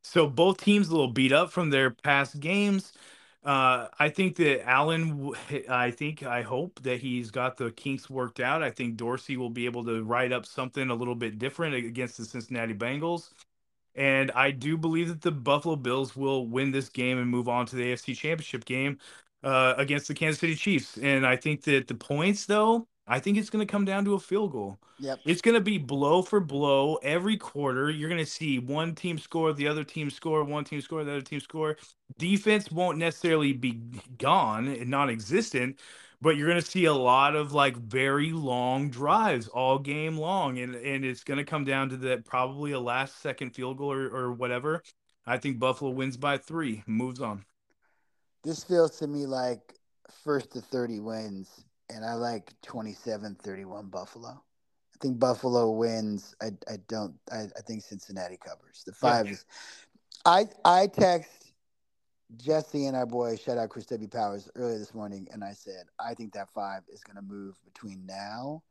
So 0.03 0.27
both 0.27 0.57
teams 0.57 0.87
a 0.89 0.91
little 0.91 1.11
beat 1.11 1.31
up 1.33 1.51
from 1.51 1.69
their 1.69 1.91
past 1.91 2.39
games. 2.39 2.93
Uh, 3.47 3.87
I 3.97 4.09
think 4.09 4.35
that 4.37 4.67
Allen, 4.69 5.31
I 5.69 5.91
think, 5.91 6.21
I 6.21 6.41
hope 6.41 6.81
that 6.83 6.99
he's 6.99 7.31
got 7.31 7.55
the 7.55 7.71
kinks 7.71 8.09
worked 8.09 8.41
out. 8.41 8.61
I 8.61 8.71
think 8.71 8.97
Dorsey 8.97 9.37
will 9.37 9.49
be 9.49 9.65
able 9.65 9.85
to 9.85 10.03
write 10.03 10.33
up 10.33 10.45
something 10.45 10.89
a 10.89 10.93
little 10.93 11.15
bit 11.15 11.39
different 11.39 11.73
against 11.73 12.17
the 12.17 12.25
Cincinnati 12.25 12.73
Bengals. 12.73 13.31
And 13.95 14.31
I 14.31 14.51
do 14.51 14.77
believe 14.77 15.07
that 15.07 15.21
the 15.21 15.31
Buffalo 15.31 15.77
Bills 15.77 16.15
will 16.15 16.45
win 16.45 16.71
this 16.71 16.89
game 16.89 17.19
and 17.19 17.29
move 17.29 17.47
on 17.47 17.65
to 17.67 17.77
the 17.77 17.85
AFC 17.93 18.17
Championship 18.17 18.65
game 18.65 18.99
uh, 19.43 19.75
against 19.77 20.09
the 20.09 20.13
Kansas 20.13 20.41
City 20.41 20.55
Chiefs. 20.55 20.97
And 20.97 21.25
I 21.25 21.37
think 21.37 21.63
that 21.63 21.87
the 21.87 21.95
points, 21.95 22.47
though, 22.47 22.85
I 23.07 23.19
think 23.19 23.37
it's 23.37 23.49
going 23.49 23.65
to 23.65 23.71
come 23.71 23.85
down 23.85 24.03
to 24.05 24.15
a 24.15 24.19
field 24.19 24.51
goal. 24.51 24.79
Yep. 24.99 25.19
It's 25.25 25.41
going 25.41 25.55
to 25.55 25.61
be 25.61 25.77
blow 25.77 26.21
for 26.21 26.39
blow 26.39 26.95
every 26.95 27.37
quarter. 27.37 27.89
You're 27.89 28.09
going 28.09 28.23
to 28.23 28.29
see 28.29 28.59
one 28.59 28.95
team 28.95 29.17
score, 29.17 29.53
the 29.53 29.67
other 29.67 29.83
team 29.83 30.09
score, 30.09 30.43
one 30.43 30.65
team 30.65 30.81
score, 30.81 31.03
the 31.03 31.11
other 31.11 31.21
team 31.21 31.39
score. 31.39 31.77
Defense 32.17 32.71
won't 32.71 32.97
necessarily 32.97 33.53
be 33.53 33.79
gone 34.17 34.67
and 34.67 34.89
non 34.89 35.09
existent, 35.09 35.79
but 36.21 36.35
you're 36.35 36.47
going 36.47 36.61
to 36.61 36.67
see 36.67 36.85
a 36.85 36.93
lot 36.93 37.35
of 37.35 37.53
like 37.53 37.77
very 37.77 38.31
long 38.31 38.89
drives 38.89 39.47
all 39.47 39.79
game 39.79 40.17
long. 40.17 40.59
And, 40.59 40.75
and 40.75 41.05
it's 41.05 41.23
going 41.23 41.37
to 41.37 41.45
come 41.45 41.63
down 41.63 41.89
to 41.89 41.97
that 41.97 42.25
probably 42.25 42.73
a 42.73 42.79
last 42.79 43.21
second 43.21 43.51
field 43.51 43.77
goal 43.77 43.93
or, 43.93 44.07
or 44.09 44.33
whatever. 44.33 44.83
I 45.25 45.37
think 45.37 45.59
Buffalo 45.59 45.91
wins 45.91 46.17
by 46.17 46.37
three, 46.37 46.83
moves 46.87 47.21
on. 47.21 47.45
This 48.43 48.63
feels 48.63 48.97
to 48.99 49.07
me 49.07 49.25
like 49.25 49.73
first 50.23 50.51
to 50.53 50.61
30 50.61 51.01
wins, 51.01 51.65
and 51.89 52.05
I 52.05 52.13
like 52.15 52.53
27 52.63 53.35
31 53.35 53.87
Buffalo. 53.87 54.29
I 54.29 54.97
think 55.01 55.19
Buffalo 55.19 55.71
wins. 55.71 56.35
I, 56.41 56.47
I 56.69 56.77
don't. 56.87 57.15
I, 57.31 57.43
I 57.57 57.61
think 57.67 57.83
Cincinnati 57.83 58.37
covers. 58.37 58.83
The 58.85 58.93
Yeah. 59.01 59.17
five 59.17 59.31
is. 59.31 59.45
I 60.25 60.47
I 60.65 60.87
text 60.87 61.53
Jesse 62.35 62.85
and 62.87 62.95
our 62.97 63.05
boy, 63.05 63.37
shout 63.37 63.57
out 63.57 63.69
Chris 63.69 63.85
W. 63.87 64.07
Powers, 64.09 64.49
earlier 64.55 64.77
this 64.77 64.93
morning, 64.93 65.27
and 65.31 65.43
I 65.43 65.53
said, 65.53 65.85
I 65.99 66.13
think 66.13 66.33
that 66.33 66.49
five 66.49 66.83
is 66.91 67.03
going 67.03 67.15
to 67.15 67.21
move 67.21 67.55
between 67.63 68.05
now 68.05 68.63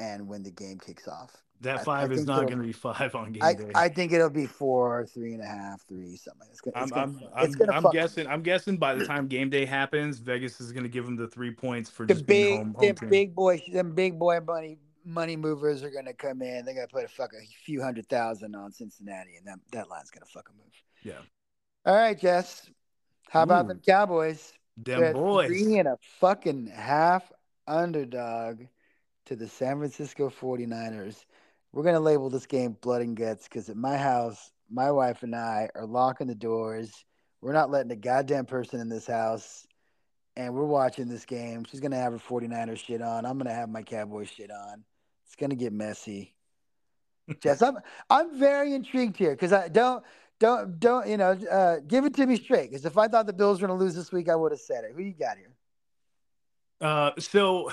and 0.00 0.26
when 0.26 0.42
the 0.42 0.50
game 0.50 0.78
kicks 0.78 1.06
off. 1.06 1.30
I- 1.34 1.38
That 1.62 1.80
I 1.80 1.84
five 1.84 2.12
is 2.12 2.24
not 2.24 2.46
going 2.46 2.58
to 2.58 2.64
be 2.64 2.72
five 2.72 3.14
on 3.14 3.32
game 3.32 3.42
I, 3.42 3.54
day. 3.54 3.70
I 3.74 3.88
think 3.90 4.12
it'll 4.12 4.30
be 4.30 4.46
four, 4.46 5.06
three 5.06 5.34
and 5.34 5.42
a 5.42 5.46
half, 5.46 5.82
three, 5.86 6.16
something. 6.16 6.48
It's 6.50 6.62
gonna, 6.62 6.82
it's 6.82 6.92
I'm, 6.92 7.12
gonna, 7.12 7.30
I'm, 7.34 7.44
it's 7.44 7.54
gonna 7.54 7.72
I'm 7.72 7.92
guessing. 7.92 8.26
I'm 8.26 8.42
guessing 8.42 8.78
by 8.78 8.94
the 8.94 9.04
time 9.04 9.26
game 9.28 9.50
day 9.50 9.66
happens, 9.66 10.18
Vegas 10.18 10.58
is 10.60 10.72
going 10.72 10.84
to 10.84 10.88
give 10.88 11.04
them 11.04 11.16
the 11.16 11.28
three 11.28 11.50
points 11.50 11.90
for 11.90 12.06
the 12.06 12.14
just 12.14 12.26
being 12.26 12.46
big, 12.46 12.58
home. 12.58 12.74
home 12.74 12.94
team. 12.94 13.08
big 13.10 13.34
boy, 13.34 13.62
them 13.72 13.94
big 13.94 14.18
boy 14.18 14.40
money 14.40 14.78
money 15.04 15.36
movers 15.36 15.82
are 15.82 15.90
gonna 15.90 16.12
come 16.12 16.42
in. 16.42 16.64
They're 16.64 16.74
gonna 16.74 16.86
put 16.86 17.04
a 17.04 17.08
fuck 17.08 17.32
a 17.32 17.44
few 17.64 17.82
hundred 17.82 18.08
thousand 18.08 18.54
on 18.54 18.72
Cincinnati, 18.72 19.36
and 19.36 19.46
that 19.46 19.58
that 19.72 19.88
line's 19.88 20.10
gonna 20.10 20.26
fucking 20.26 20.54
move. 20.56 20.74
Yeah, 21.02 21.20
All 21.86 21.94
right, 21.94 22.18
Jess. 22.18 22.68
How 23.28 23.42
about 23.42 23.64
Ooh. 23.64 23.68
them 23.68 23.80
Cowboys? 23.86 24.52
them 24.76 25.12
boys. 25.12 25.48
Three 25.48 25.78
and 25.78 25.88
a 25.88 25.96
fucking 26.20 26.68
half 26.68 27.30
underdog 27.66 28.62
to 29.30 29.36
the 29.36 29.46
San 29.46 29.78
Francisco 29.78 30.28
49ers. 30.28 31.24
We're 31.72 31.84
going 31.84 31.94
to 31.94 32.00
label 32.00 32.30
this 32.30 32.46
game 32.46 32.76
blood 32.80 33.00
and 33.00 33.16
guts 33.16 33.44
because 33.44 33.68
at 33.68 33.76
my 33.76 33.96
house, 33.96 34.50
my 34.68 34.90
wife 34.90 35.22
and 35.22 35.36
I 35.36 35.68
are 35.76 35.86
locking 35.86 36.26
the 36.26 36.34
doors. 36.34 36.92
We're 37.40 37.52
not 37.52 37.70
letting 37.70 37.92
a 37.92 37.96
goddamn 37.96 38.46
person 38.46 38.80
in 38.80 38.88
this 38.88 39.06
house. 39.06 39.68
And 40.36 40.52
we're 40.52 40.64
watching 40.64 41.06
this 41.06 41.24
game. 41.24 41.64
She's 41.64 41.78
going 41.78 41.92
to 41.92 41.96
have 41.96 42.12
her 42.12 42.18
49ers 42.18 42.78
shit 42.78 43.00
on. 43.02 43.24
I'm 43.24 43.38
going 43.38 43.46
to 43.46 43.54
have 43.54 43.68
my 43.68 43.82
Cowboys 43.82 44.28
shit 44.28 44.50
on. 44.50 44.82
It's 45.26 45.36
going 45.36 45.50
to 45.50 45.56
get 45.56 45.72
messy. 45.72 46.34
Jess, 47.40 47.62
I'm 47.62 47.78
I'm 48.08 48.36
very 48.36 48.74
intrigued 48.74 49.16
here 49.16 49.30
because 49.30 49.52
I 49.52 49.68
don't 49.68 50.02
don't 50.40 50.80
don't 50.80 51.06
you 51.06 51.16
know 51.16 51.38
uh, 51.48 51.76
give 51.86 52.04
it 52.04 52.14
to 52.14 52.26
me 52.26 52.34
straight 52.34 52.70
because 52.70 52.84
if 52.84 52.98
I 52.98 53.06
thought 53.06 53.26
the 53.26 53.32
Bills 53.32 53.60
were 53.60 53.68
going 53.68 53.78
to 53.78 53.84
lose 53.84 53.94
this 53.94 54.10
week, 54.10 54.28
I 54.28 54.34
would 54.34 54.50
have 54.50 54.60
said 54.60 54.82
it. 54.82 54.92
Who 54.96 55.02
you 55.02 55.12
got 55.12 55.36
here? 55.36 55.52
Uh, 56.80 57.12
so 57.18 57.70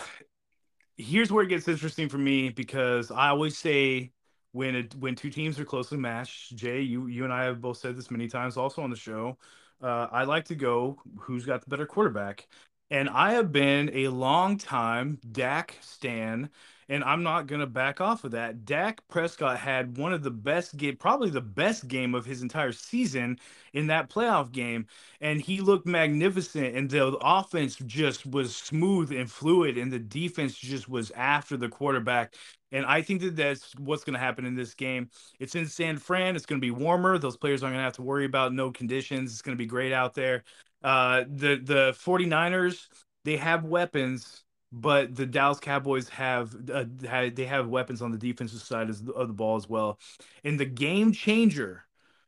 here's 0.98 1.32
where 1.32 1.44
it 1.44 1.48
gets 1.50 1.68
interesting 1.68 2.10
for 2.10 2.18
me 2.18 2.50
because 2.50 3.12
I 3.12 3.30
always 3.30 3.58
say 3.58 4.12
when 4.52 4.76
it, 4.76 4.96
when 4.96 5.16
two 5.16 5.30
teams 5.30 5.60
are 5.60 5.66
closely 5.66 5.98
matched, 5.98 6.56
Jay, 6.56 6.82
you 6.82 7.08
you 7.08 7.24
and 7.24 7.34
I 7.34 7.44
have 7.46 7.62
both 7.62 7.78
said 7.78 7.96
this 7.96 8.12
many 8.12 8.28
times, 8.28 8.58
also 8.58 8.82
on 8.82 8.90
the 8.90 8.96
show. 8.96 9.38
Uh, 9.82 10.08
I 10.12 10.24
like 10.24 10.46
to 10.46 10.56
go 10.56 11.00
who's 11.20 11.46
got 11.46 11.62
the 11.62 11.70
better 11.70 11.86
quarterback, 11.86 12.48
and 12.90 13.10
I 13.10 13.34
have 13.34 13.52
been 13.52 13.92
a 13.94 14.08
long 14.10 14.58
time 14.58 15.20
Dak 15.32 15.78
stan, 15.82 16.50
and 16.90 17.04
I'm 17.04 17.24
not 17.24 17.48
gonna 17.48 17.68
back 17.68 18.02
off 18.02 18.24
of 18.24 18.32
that. 18.32 18.66
Dak 18.66 19.02
Prescott 19.10 19.58
had 19.60 19.98
one 19.98 20.14
of 20.14 20.24
the 20.24 20.32
best 20.32 20.78
game, 20.78 20.96
probably 20.98 21.30
the 21.30 21.42
best 21.42 21.88
game 21.88 22.16
of 22.16 22.26
his 22.26 22.42
entire 22.42 22.72
season 22.72 23.38
in 23.74 23.88
that 23.88 24.10
playoff 24.10 24.52
game 24.52 24.88
and 25.22 25.42
he 25.42 25.62
looked 25.62 25.86
magnificent 25.88 26.76
and 26.76 26.90
the 26.90 27.06
offense 27.22 27.76
just 27.86 28.26
was 28.26 28.56
smooth 28.56 29.12
and 29.12 29.30
fluid 29.32 29.78
and 29.78 29.92
the 29.92 30.00
defense 30.00 30.56
just 30.58 30.88
was 30.90 31.12
after 31.12 31.58
the 31.58 31.70
quarterback. 31.70 32.34
And 32.72 32.86
i 32.86 33.02
think 33.02 33.22
that 33.22 33.36
that's 33.36 33.74
what's 33.78 34.04
going 34.04 34.14
to 34.16 34.20
happen 34.20 34.46
in 34.46 34.56
this 34.56 34.74
game. 34.74 35.10
It's 35.40 35.56
in 35.56 35.68
san 35.68 35.98
fran. 35.98 36.36
It's 36.36 36.46
going 36.46 36.60
to 36.60 36.66
be 36.66 36.72
warmer. 36.72 37.18
Those 37.18 37.38
players 37.38 37.64
aren't 37.64 37.74
going 37.74 37.82
to 37.82 37.86
have 37.86 37.94
to 37.94 38.02
worry 38.02 38.26
about 38.26 38.54
no 38.54 38.72
conditions. 38.72 39.32
It's 39.32 39.42
going 39.42 39.58
to 39.58 39.62
be 39.62 39.68
great 39.68 39.94
out 39.94 40.14
there. 40.14 40.44
Uh 40.84 41.24
the 41.28 41.60
the 41.64 41.94
49ers 41.98 42.88
they 43.24 43.38
have 43.38 43.66
weapons 43.66 44.44
but 44.82 45.16
the 45.16 45.26
Dallas 45.26 45.60
Cowboys 45.60 46.10
have 46.10 46.56
uh, 46.72 46.86
they 47.00 47.46
have 47.46 47.68
weapons 47.68 48.02
on 48.02 48.12
the 48.12 48.18
defensive 48.18 48.62
side 48.62 48.90
of 48.90 49.28
the 49.28 49.34
ball 49.34 49.56
as 49.56 49.70
well. 49.70 50.00
And 50.44 50.60
the 50.60 50.66
game 50.66 51.12
changer 51.12 51.88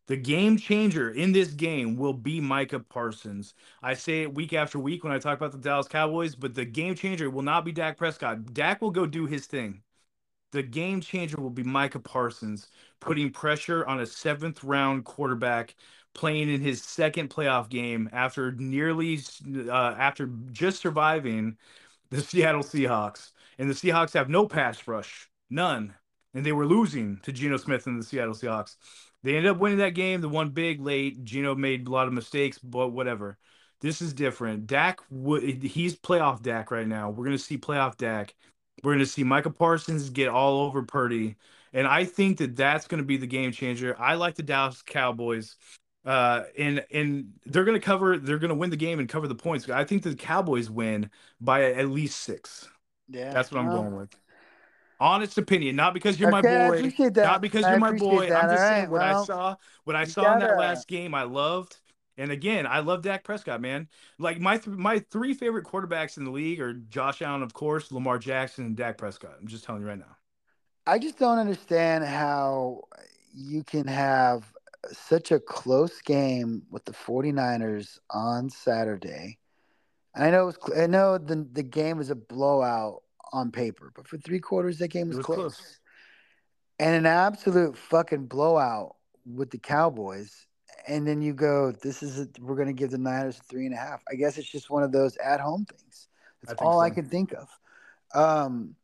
the 0.09 0.17
game 0.17 0.57
changer 0.57 1.11
in 1.11 1.33
this 1.33 1.51
game 1.51 1.95
will 1.95 2.13
be 2.13 2.41
Micah 2.41 2.79
Parsons. 2.79 3.53
I 3.83 3.93
say 3.93 4.23
it 4.23 4.33
week 4.33 4.53
after 4.53 4.79
week 4.79 5.03
when 5.03 5.13
I 5.13 5.19
talk 5.19 5.37
about 5.37 5.51
the 5.51 5.59
Dallas 5.59 5.87
Cowboys, 5.87 6.33
but 6.33 6.55
the 6.55 6.65
game 6.65 6.95
changer 6.95 7.29
will 7.29 7.43
not 7.43 7.63
be 7.63 7.71
Dak 7.71 7.95
Prescott. 7.95 8.51
Dak 8.51 8.81
will 8.81 8.89
go 8.89 9.05
do 9.05 9.27
his 9.27 9.45
thing. 9.45 9.83
The 10.51 10.63
game 10.63 10.99
changer 10.99 11.39
will 11.39 11.51
be 11.51 11.61
Micah 11.61 11.99
Parsons 11.99 12.69
putting 12.99 13.29
pressure 13.29 13.85
on 13.85 13.99
a 13.99 14.05
seventh 14.07 14.63
round 14.63 15.05
quarterback 15.05 15.75
playing 16.15 16.49
in 16.49 16.59
his 16.59 16.81
second 16.81 17.29
playoff 17.29 17.69
game 17.69 18.09
after 18.11 18.51
nearly 18.53 19.19
uh, 19.67 19.95
after 19.95 20.25
just 20.51 20.81
surviving 20.81 21.55
the 22.11 22.21
Seattle 22.21 22.63
Seahawks. 22.63 23.31
And 23.57 23.69
the 23.69 23.73
Seahawks 23.73 24.13
have 24.13 24.29
no 24.29 24.47
pass 24.47 24.87
rush, 24.87 25.29
none. 25.49 25.93
And 26.33 26.45
they 26.45 26.51
were 26.51 26.65
losing 26.65 27.19
to 27.23 27.31
Geno 27.31 27.57
Smith 27.57 27.87
and 27.87 27.99
the 27.99 28.05
Seattle 28.05 28.33
Seahawks. 28.33 28.75
They 29.23 29.35
ended 29.35 29.51
up 29.51 29.57
winning 29.57 29.79
that 29.79 29.95
game. 29.95 30.21
The 30.21 30.29
one 30.29 30.49
big 30.49 30.79
late. 30.79 31.23
Geno 31.23 31.55
made 31.55 31.87
a 31.87 31.91
lot 31.91 32.07
of 32.07 32.13
mistakes, 32.13 32.57
but 32.57 32.89
whatever. 32.89 33.37
This 33.81 34.01
is 34.01 34.13
different. 34.13 34.67
Dak, 34.67 34.99
he's 35.09 35.97
playoff 35.97 36.41
Dak 36.41 36.69
right 36.69 36.87
now. 36.87 37.09
We're 37.09 37.25
gonna 37.25 37.37
see 37.37 37.57
playoff 37.57 37.95
Dak. 37.97 38.35
We're 38.83 38.93
gonna 38.93 39.05
see 39.05 39.23
Micah 39.23 39.51
Parsons 39.51 40.09
get 40.09 40.27
all 40.27 40.61
over 40.65 40.83
Purdy, 40.83 41.37
and 41.73 41.87
I 41.87 42.03
think 42.03 42.39
that 42.39 42.57
that's 42.57 42.87
gonna 42.87 43.03
be 43.03 43.17
the 43.17 43.27
game 43.27 43.53
changer. 43.53 43.95
I 43.97 44.15
like 44.15 44.35
the 44.35 44.43
Dallas 44.43 44.81
Cowboys, 44.81 45.55
uh, 46.05 46.43
and 46.57 46.85
and 46.91 47.33
they're 47.45 47.65
gonna 47.65 47.79
cover. 47.79 48.17
They're 48.17 48.39
gonna 48.39 48.55
win 48.55 48.69
the 48.69 48.77
game 48.77 48.99
and 48.99 49.09
cover 49.09 49.27
the 49.27 49.35
points. 49.35 49.69
I 49.69 49.83
think 49.83 50.03
the 50.03 50.15
Cowboys 50.15 50.69
win 50.69 51.09
by 51.41 51.71
at 51.71 51.89
least 51.89 52.19
six. 52.21 52.67
Yeah, 53.09 53.33
that's 53.33 53.51
what 53.51 53.59
I'm 53.59 53.69
going 53.69 53.95
with. 53.95 54.15
Honest 55.01 55.37
opinion, 55.37 55.75
not 55.75 55.93
because 55.93 56.19
you're 56.19 56.33
okay, 56.35 56.41
my 56.41 56.69
boy, 56.69 57.11
not 57.15 57.41
because 57.41 57.61
you're 57.61 57.79
my 57.79 57.93
boy. 57.93 58.29
That. 58.29 58.43
I'm 58.43 58.49
just 58.49 58.61
right, 58.61 58.69
saying 58.69 58.89
what 58.89 59.01
well, 59.01 59.21
I 59.21 59.25
saw. 59.25 59.55
What 59.85 59.95
I 59.95 60.03
saw 60.05 60.33
in 60.33 60.39
that 60.39 60.57
last 60.57 60.87
game, 60.87 61.13
I 61.13 61.23
loved. 61.23 61.77
And 62.17 62.31
again, 62.31 62.67
I 62.67 62.79
love 62.79 63.01
Dak 63.01 63.23
Prescott, 63.23 63.61
man. 63.61 63.87
Like 64.17 64.41
my 64.41 64.57
th- 64.57 64.75
my 64.75 64.99
three 65.09 65.33
favorite 65.33 65.63
quarterbacks 65.63 66.17
in 66.17 66.25
the 66.25 66.31
league 66.31 66.59
are 66.59 66.73
Josh 66.73 67.21
Allen, 67.21 67.43
of 67.43 67.53
course, 67.53 67.93
Lamar 67.93 68.19
Jackson, 68.19 68.65
and 68.65 68.75
Dak 68.75 68.97
Prescott. 68.97 69.35
I'm 69.39 69.47
just 69.47 69.63
telling 69.63 69.81
you 69.81 69.87
right 69.87 69.97
now. 69.97 70.17
I 70.85 70.99
just 70.99 71.17
don't 71.17 71.37
understand 71.37 72.03
how 72.03 72.81
you 73.33 73.63
can 73.63 73.87
have 73.87 74.53
such 74.91 75.31
a 75.31 75.39
close 75.39 76.01
game 76.01 76.63
with 76.69 76.85
the 76.85 76.91
49ers 76.91 77.97
on 78.09 78.49
Saturday. 78.49 79.37
I 80.15 80.31
know 80.31 80.43
it 80.43 80.45
was, 80.45 80.77
I 80.77 80.87
know 80.87 81.17
the 81.17 81.47
the 81.51 81.63
game 81.63 81.97
was 81.97 82.09
a 82.09 82.15
blowout 82.15 83.03
on 83.31 83.51
paper, 83.51 83.91
but 83.95 84.07
for 84.07 84.17
three 84.17 84.39
quarters 84.39 84.79
that 84.79 84.87
game 84.87 85.07
was, 85.07 85.17
was 85.17 85.25
close. 85.25 85.37
close. 85.37 85.79
And 86.79 86.95
an 86.95 87.05
absolute 87.05 87.77
fucking 87.77 88.25
blowout 88.27 88.95
with 89.25 89.51
the 89.51 89.57
Cowboys 89.57 90.47
and 90.87 91.07
then 91.07 91.21
you 91.21 91.33
go, 91.33 91.71
this 91.71 92.01
is 92.01 92.19
a, 92.19 92.27
we're 92.39 92.55
going 92.55 92.67
to 92.67 92.73
give 92.73 92.91
the 92.91 92.97
Niners 92.97 93.39
three 93.49 93.65
and 93.65 93.75
a 93.75 93.77
half. 93.77 94.01
I 94.11 94.15
guess 94.15 94.37
it's 94.37 94.49
just 94.49 94.69
one 94.69 94.83
of 94.83 94.91
those 94.91 95.15
at 95.17 95.39
home 95.39 95.65
things. 95.65 96.07
That's 96.43 96.59
I 96.61 96.65
all 96.65 96.79
so. 96.79 96.85
I 96.85 96.89
can 96.89 97.05
think 97.05 97.33
of. 97.33 97.47
Um, 98.13 98.75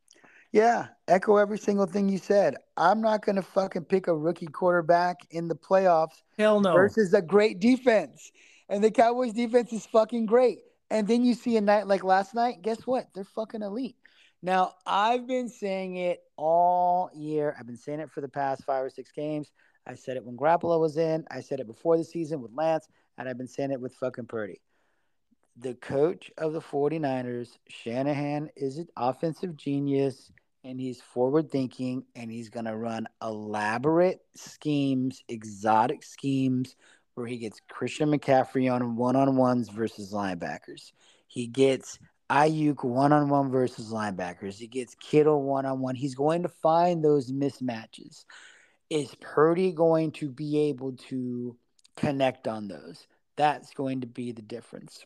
yeah, 0.56 0.86
echo 1.06 1.36
every 1.36 1.58
single 1.58 1.84
thing 1.84 2.08
you 2.08 2.16
said. 2.16 2.56
I'm 2.78 3.02
not 3.02 3.22
going 3.22 3.36
to 3.36 3.42
fucking 3.42 3.84
pick 3.84 4.06
a 4.06 4.16
rookie 4.16 4.46
quarterback 4.46 5.18
in 5.30 5.48
the 5.48 5.54
playoffs. 5.54 6.22
Hell 6.38 6.60
no. 6.60 6.72
Versus 6.72 7.12
a 7.12 7.20
great 7.20 7.60
defense, 7.60 8.32
and 8.70 8.82
the 8.82 8.90
Cowboys 8.90 9.34
defense 9.34 9.70
is 9.74 9.84
fucking 9.84 10.24
great. 10.24 10.60
And 10.90 11.06
then 11.06 11.26
you 11.26 11.34
see 11.34 11.58
a 11.58 11.60
night 11.60 11.86
like 11.86 12.04
last 12.04 12.34
night. 12.34 12.62
Guess 12.62 12.86
what? 12.86 13.08
They're 13.14 13.24
fucking 13.24 13.60
elite. 13.60 13.96
Now 14.40 14.72
I've 14.86 15.26
been 15.26 15.50
saying 15.50 15.96
it 15.96 16.22
all 16.36 17.10
year. 17.14 17.54
I've 17.58 17.66
been 17.66 17.76
saying 17.76 18.00
it 18.00 18.10
for 18.10 18.22
the 18.22 18.28
past 18.28 18.64
five 18.64 18.82
or 18.82 18.88
six 18.88 19.12
games. 19.12 19.50
I 19.86 19.94
said 19.94 20.16
it 20.16 20.24
when 20.24 20.38
Garoppolo 20.38 20.80
was 20.80 20.96
in. 20.96 21.26
I 21.30 21.40
said 21.40 21.60
it 21.60 21.66
before 21.66 21.98
the 21.98 22.04
season 22.04 22.40
with 22.40 22.52
Lance, 22.54 22.88
and 23.18 23.28
I've 23.28 23.36
been 23.36 23.46
saying 23.46 23.72
it 23.72 23.80
with 23.80 23.94
fucking 23.96 24.24
Purdy. 24.24 24.62
The 25.58 25.74
coach 25.74 26.30
of 26.38 26.54
the 26.54 26.60
49ers, 26.60 27.58
Shanahan, 27.68 28.50
is 28.56 28.78
an 28.78 28.88
offensive 28.96 29.56
genius 29.56 30.30
and 30.66 30.80
he's 30.80 31.00
forward 31.00 31.50
thinking 31.50 32.04
and 32.14 32.30
he's 32.30 32.50
going 32.50 32.66
to 32.66 32.76
run 32.76 33.06
elaborate 33.22 34.20
schemes, 34.34 35.22
exotic 35.28 36.02
schemes 36.02 36.76
where 37.14 37.26
he 37.26 37.38
gets 37.38 37.60
Christian 37.68 38.10
McCaffrey 38.10 38.70
on 38.70 38.96
one 38.96 39.16
on 39.16 39.36
ones 39.36 39.68
versus 39.68 40.12
linebackers. 40.12 40.92
He 41.28 41.46
gets 41.46 41.98
Aiyuk 42.30 42.84
one 42.84 43.12
on 43.12 43.28
one 43.28 43.50
versus 43.50 43.92
linebackers. 43.92 44.56
He 44.56 44.66
gets 44.66 44.94
Kittle 44.96 45.42
one 45.42 45.64
on 45.64 45.80
one. 45.80 45.94
He's 45.94 46.14
going 46.14 46.42
to 46.42 46.48
find 46.48 47.02
those 47.02 47.32
mismatches 47.32 48.24
is 48.90 49.14
Purdy 49.20 49.72
going 49.72 50.12
to 50.12 50.28
be 50.28 50.58
able 50.68 50.92
to 51.08 51.56
connect 51.96 52.46
on 52.46 52.68
those? 52.68 53.06
That's 53.36 53.72
going 53.74 54.00
to 54.02 54.06
be 54.06 54.32
the 54.32 54.42
difference. 54.42 55.04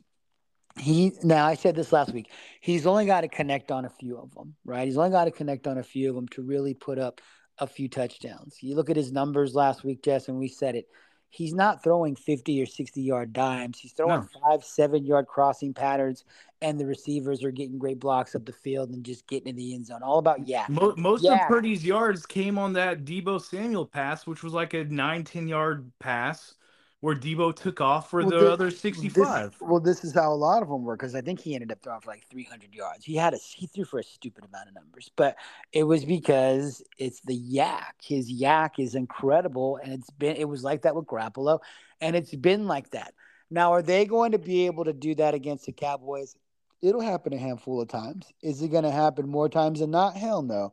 He 0.81 1.13
now 1.23 1.47
I 1.47 1.55
said 1.55 1.75
this 1.75 1.93
last 1.93 2.13
week. 2.13 2.31
He's 2.61 2.87
only 2.87 3.07
got 3.07 3.23
to 3.23 3.29
connect 3.29 3.71
on 3.71 3.85
a 3.85 3.91
few 3.91 4.17
of 4.17 4.35
them, 4.35 4.55
right? 4.65 4.87
He's 4.87 4.97
only 4.97 5.11
got 5.11 5.25
to 5.27 5.31
connect 5.31 5.67
on 5.67 5.79
a 5.79 5.83
few 5.83 6.09
of 6.09 6.15
them 6.15 6.29
to 6.29 6.43
really 6.43 6.75
put 6.75 6.99
up 6.99 7.21
a 7.59 7.67
few 7.67 7.89
touchdowns. 7.89 8.59
You 8.63 8.75
look 8.75 8.91
at 8.91 8.97
his 8.97 9.13
numbers 9.13 9.55
last 9.55 9.85
week, 9.85 10.03
Jess, 10.03 10.29
and 10.29 10.39
we 10.39 10.49
said 10.49 10.75
it 10.75 10.89
he's 11.31 11.55
not 11.55 11.83
throwing 11.83 12.17
50 12.17 12.61
or 12.61 12.67
60 12.67 13.01
yard 13.01 13.33
dimes. 13.33 13.79
He's 13.79 13.93
throwing 13.93 14.21
no. 14.21 14.41
five, 14.43 14.65
seven 14.65 15.07
yard 15.07 15.27
crossing 15.27 15.73
patterns, 15.73 16.25
and 16.61 16.79
the 16.79 16.87
receivers 16.87 17.43
are 17.43 17.53
getting 17.53 17.79
great 17.79 18.01
blocks 18.01 18.35
up 18.35 18.45
the 18.45 18.53
field 18.53 18.91
and 18.91 19.05
just 19.05 19.27
getting 19.27 19.49
in 19.49 19.57
the 19.57 19.75
end 19.75 19.87
zone. 19.87 20.03
All 20.03 20.19
about 20.19 20.47
yeah. 20.47 20.67
Most, 20.69 20.99
most 20.99 21.25
of 21.25 21.39
Purdy's 21.49 21.85
yards 21.85 22.27
came 22.27 22.59
on 22.59 22.73
that 22.75 23.05
Deebo 23.05 23.41
Samuel 23.41 23.87
pass, 23.87 24.27
which 24.27 24.43
was 24.43 24.53
like 24.53 24.75
a 24.75 24.85
nine, 24.85 25.25
10 25.25 25.49
yard 25.49 25.91
pass 26.01 26.55
where 27.01 27.15
Deebo 27.15 27.55
took 27.57 27.81
off 27.81 28.11
for 28.11 28.21
well, 28.21 28.31
the 28.31 28.41
this, 28.41 28.49
other 28.49 28.71
65. 28.71 29.51
This, 29.51 29.61
well, 29.61 29.81
this 29.81 30.05
is 30.05 30.13
how 30.13 30.33
a 30.33 30.35
lot 30.35 30.63
of 30.63 30.69
them 30.69 30.83
were 30.83 30.97
because 30.97 31.15
I 31.15 31.23
think 31.23 31.41
he 31.41 31.55
ended 31.55 31.73
up 31.73 31.83
throwing 31.83 32.01
for 32.01 32.11
like 32.11 32.27
300 32.31 32.75
yards. 32.75 33.05
He 33.05 33.17
had 33.17 33.33
a 33.33 33.39
he 33.39 33.67
threw 33.67 33.85
for 33.85 34.01
a 34.01 34.05
stupid 34.05 34.45
amount 34.45 34.69
of 34.69 34.75
numbers, 34.75 35.11
but 35.17 35.37
it 35.73 35.85
was 35.85 36.05
because 36.05 36.83
it's 36.99 37.21
the 37.21 37.39
YAC. 37.39 37.93
His 38.03 38.31
YAC 38.31 38.79
is 38.79 38.95
incredible, 38.95 39.79
and 39.83 39.93
it's 39.93 40.11
been 40.11 40.37
it 40.37 40.49
was 40.49 40.63
like 40.63 40.83
that 40.83 40.95
with 40.95 41.07
Garoppolo, 41.07 41.61
and 42.01 42.15
it's 42.15 42.35
been 42.35 42.67
like 42.67 42.91
that. 42.91 43.15
Now, 43.51 43.73
are 43.73 43.83
they 43.83 44.05
going 44.05 44.33
to 44.33 44.39
be 44.39 44.67
able 44.67 44.85
to 44.85 44.93
do 44.93 45.15
that 45.17 45.35
against 45.35 45.67
the 45.67 45.73
Cowboys? 45.73 46.37
It'll 46.83 47.01
happen 47.01 47.33
a 47.33 47.39
handful 47.39 47.81
of 47.81 47.89
times. 47.89 48.27
Is 48.43 48.63
it 48.63 48.69
going 48.69 48.85
to 48.85 48.91
happen 48.91 49.29
more 49.29 49.49
times 49.49 49.81
than 49.81 49.91
not? 49.91 50.17
Hell 50.17 50.43
no. 50.43 50.73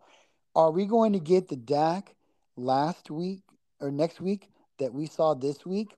Are 0.56 0.72
we 0.72 0.86
going 0.86 1.14
to 1.14 1.20
get 1.20 1.48
the 1.48 1.56
Dak 1.56 2.16
last 2.56 3.10
week 3.10 3.42
or 3.80 3.92
next 3.92 4.22
week 4.22 4.50
that 4.80 4.94
we 4.94 5.08
saw 5.08 5.34
this 5.34 5.66
week? 5.66 5.96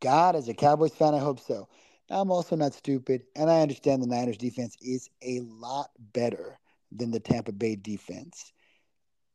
God, 0.00 0.36
as 0.36 0.48
a 0.48 0.54
Cowboys 0.54 0.92
fan, 0.92 1.14
I 1.14 1.18
hope 1.18 1.40
so. 1.40 1.68
I'm 2.10 2.30
also 2.30 2.54
not 2.56 2.74
stupid, 2.74 3.22
and 3.34 3.50
I 3.50 3.60
understand 3.60 4.02
the 4.02 4.06
Niners 4.06 4.38
defense 4.38 4.76
is 4.80 5.10
a 5.22 5.40
lot 5.40 5.90
better 6.12 6.58
than 6.92 7.10
the 7.10 7.20
Tampa 7.20 7.52
Bay 7.52 7.76
defense. 7.76 8.52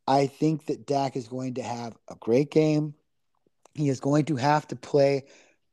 I 0.07 0.27
think 0.27 0.65
that 0.67 0.87
Dak 0.87 1.15
is 1.15 1.27
going 1.27 1.55
to 1.55 1.63
have 1.63 1.97
a 2.09 2.15
great 2.15 2.51
game. 2.51 2.93
He 3.73 3.89
is 3.89 3.99
going 3.99 4.25
to 4.25 4.35
have 4.35 4.67
to 4.69 4.75
play 4.75 5.23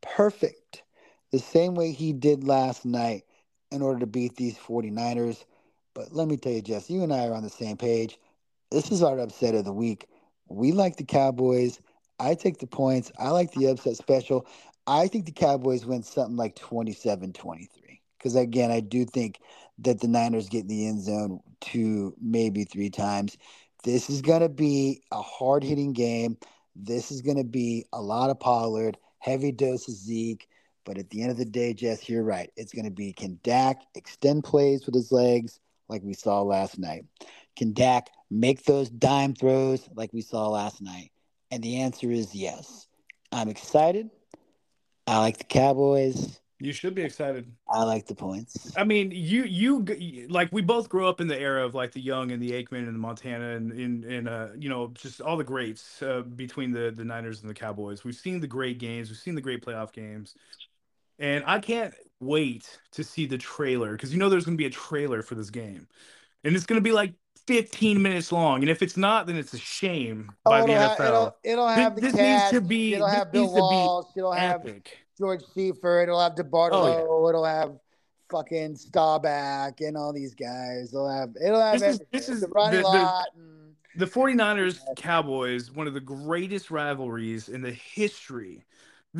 perfect 0.00 0.82
the 1.30 1.38
same 1.38 1.74
way 1.74 1.92
he 1.92 2.12
did 2.12 2.44
last 2.44 2.84
night 2.84 3.24
in 3.70 3.82
order 3.82 4.00
to 4.00 4.06
beat 4.06 4.36
these 4.36 4.56
49ers. 4.56 5.44
But 5.94 6.12
let 6.12 6.28
me 6.28 6.36
tell 6.36 6.52
you, 6.52 6.62
Jess, 6.62 6.90
you 6.90 7.02
and 7.02 7.12
I 7.12 7.26
are 7.26 7.34
on 7.34 7.42
the 7.42 7.50
same 7.50 7.76
page. 7.76 8.18
This 8.70 8.90
is 8.90 9.02
our 9.02 9.18
upset 9.18 9.54
of 9.54 9.64
the 9.64 9.72
week. 9.72 10.06
We 10.48 10.72
like 10.72 10.96
the 10.96 11.04
Cowboys. 11.04 11.80
I 12.20 12.34
take 12.34 12.58
the 12.58 12.66
points. 12.66 13.12
I 13.18 13.30
like 13.30 13.52
the 13.52 13.66
upset 13.66 13.96
special. 13.96 14.46
I 14.86 15.08
think 15.08 15.26
the 15.26 15.32
Cowboys 15.32 15.84
win 15.84 16.02
something 16.02 16.36
like 16.36 16.56
27 16.56 17.32
23. 17.32 18.00
Because 18.18 18.34
again, 18.34 18.70
I 18.70 18.80
do 18.80 19.04
think 19.04 19.40
that 19.78 20.00
the 20.00 20.08
Niners 20.08 20.48
get 20.48 20.62
in 20.62 20.68
the 20.68 20.86
end 20.88 21.02
zone 21.02 21.40
two, 21.60 22.14
maybe 22.20 22.64
three 22.64 22.90
times. 22.90 23.36
This 23.84 24.10
is 24.10 24.22
going 24.22 24.40
to 24.40 24.48
be 24.48 25.02
a 25.12 25.22
hard 25.22 25.62
hitting 25.62 25.92
game. 25.92 26.36
This 26.74 27.12
is 27.12 27.22
going 27.22 27.36
to 27.36 27.44
be 27.44 27.84
a 27.92 28.00
lot 28.00 28.30
of 28.30 28.40
Pollard, 28.40 28.98
heavy 29.18 29.52
dose 29.52 29.86
of 29.88 29.94
Zeke. 29.94 30.48
But 30.84 30.98
at 30.98 31.10
the 31.10 31.22
end 31.22 31.30
of 31.30 31.36
the 31.36 31.44
day, 31.44 31.74
Jess, 31.74 32.08
you're 32.08 32.24
right. 32.24 32.50
It's 32.56 32.72
going 32.72 32.86
to 32.86 32.90
be 32.90 33.12
can 33.12 33.38
Dak 33.44 33.82
extend 33.94 34.42
plays 34.42 34.86
with 34.86 34.94
his 34.94 35.12
legs 35.12 35.60
like 35.88 36.02
we 36.02 36.14
saw 36.14 36.42
last 36.42 36.78
night? 36.78 37.04
Can 37.56 37.72
Dak 37.72 38.08
make 38.30 38.64
those 38.64 38.88
dime 38.90 39.34
throws 39.34 39.88
like 39.94 40.12
we 40.12 40.22
saw 40.22 40.48
last 40.48 40.80
night? 40.80 41.10
And 41.50 41.62
the 41.62 41.80
answer 41.80 42.10
is 42.10 42.34
yes. 42.34 42.86
I'm 43.32 43.48
excited. 43.48 44.10
I 45.06 45.18
like 45.18 45.38
the 45.38 45.44
Cowboys. 45.44 46.40
You 46.60 46.72
should 46.72 46.94
be 46.94 47.02
excited. 47.02 47.50
I 47.70 47.84
like 47.84 48.06
the 48.06 48.16
points. 48.16 48.72
I 48.76 48.82
mean, 48.82 49.12
you 49.12 49.44
you 49.44 50.26
like 50.28 50.48
we 50.50 50.60
both 50.60 50.88
grew 50.88 51.06
up 51.06 51.20
in 51.20 51.28
the 51.28 51.38
era 51.38 51.64
of 51.64 51.74
like 51.74 51.92
the 51.92 52.00
Young 52.00 52.32
and 52.32 52.42
the 52.42 52.50
Aikman 52.50 52.86
and 52.86 52.94
the 52.94 52.98
Montana 52.98 53.54
and 53.54 53.72
in 53.72 54.04
in 54.04 54.26
uh 54.26 54.52
you 54.58 54.68
know 54.68 54.88
just 54.94 55.20
all 55.20 55.36
the 55.36 55.44
greats 55.44 56.02
uh, 56.02 56.22
between 56.22 56.72
the 56.72 56.90
the 56.90 57.04
Niners 57.04 57.42
and 57.42 57.48
the 57.48 57.54
Cowboys. 57.54 58.02
We've 58.02 58.14
seen 58.14 58.40
the 58.40 58.48
great 58.48 58.78
games. 58.78 59.08
We've 59.08 59.18
seen 59.18 59.36
the 59.36 59.40
great 59.40 59.64
playoff 59.64 59.92
games, 59.92 60.34
and 61.20 61.44
I 61.46 61.60
can't 61.60 61.94
wait 62.18 62.80
to 62.92 63.04
see 63.04 63.26
the 63.26 63.38
trailer 63.38 63.92
because 63.92 64.12
you 64.12 64.18
know 64.18 64.28
there's 64.28 64.44
going 64.44 64.56
to 64.56 64.62
be 64.62 64.66
a 64.66 64.70
trailer 64.70 65.22
for 65.22 65.36
this 65.36 65.50
game, 65.50 65.86
and 66.42 66.56
it's 66.56 66.66
going 66.66 66.80
to 66.80 66.84
be 66.84 66.92
like 66.92 67.14
15 67.48 68.02
minutes 68.02 68.30
long. 68.30 68.60
And 68.60 68.68
if 68.68 68.82
it's 68.82 68.98
not, 68.98 69.26
then 69.26 69.36
it's 69.36 69.54
a 69.54 69.58
shame 69.58 70.30
oh, 70.44 70.50
by 70.50 70.60
the 70.60 70.72
NFL. 70.72 70.98
Have, 70.98 71.00
it'll, 71.00 71.36
it'll 71.42 71.68
have 71.68 71.94
this, 71.96 72.12
the 72.12 72.18
this 72.18 72.42
needs 72.42 72.50
to 72.50 72.60
be. 72.60 72.92
It'll 72.92 73.08
have 73.08 73.32
Bill 73.32 73.50
Walsh. 73.50 74.08
It'll 74.14 74.32
have 74.32 74.62
George 75.16 75.42
Seifert. 75.54 76.10
It'll 76.10 76.20
have 76.20 76.34
DeBartolo. 76.34 76.72
Oh, 76.72 76.86
yeah. 77.22 77.28
It'll 77.30 77.44
have 77.44 77.72
fucking 78.30 78.76
Staubach 78.76 79.80
and 79.80 79.96
all 79.96 80.12
these 80.12 80.34
guys. 80.34 80.92
It'll 80.92 81.08
have. 81.08 81.30
It'll 81.42 81.58
have. 81.58 81.80
This 81.80 81.94
is 81.94 82.00
this 82.12 82.28
is 82.28 82.40
the, 82.42 82.48
the, 82.48 83.24
the 83.96 84.06
49ers 84.06 84.80
Cowboys, 84.96 85.72
one 85.72 85.86
of 85.86 85.94
the 85.94 86.00
greatest 86.00 86.70
rivalries 86.70 87.48
in 87.48 87.62
the 87.62 87.72
history. 87.72 88.62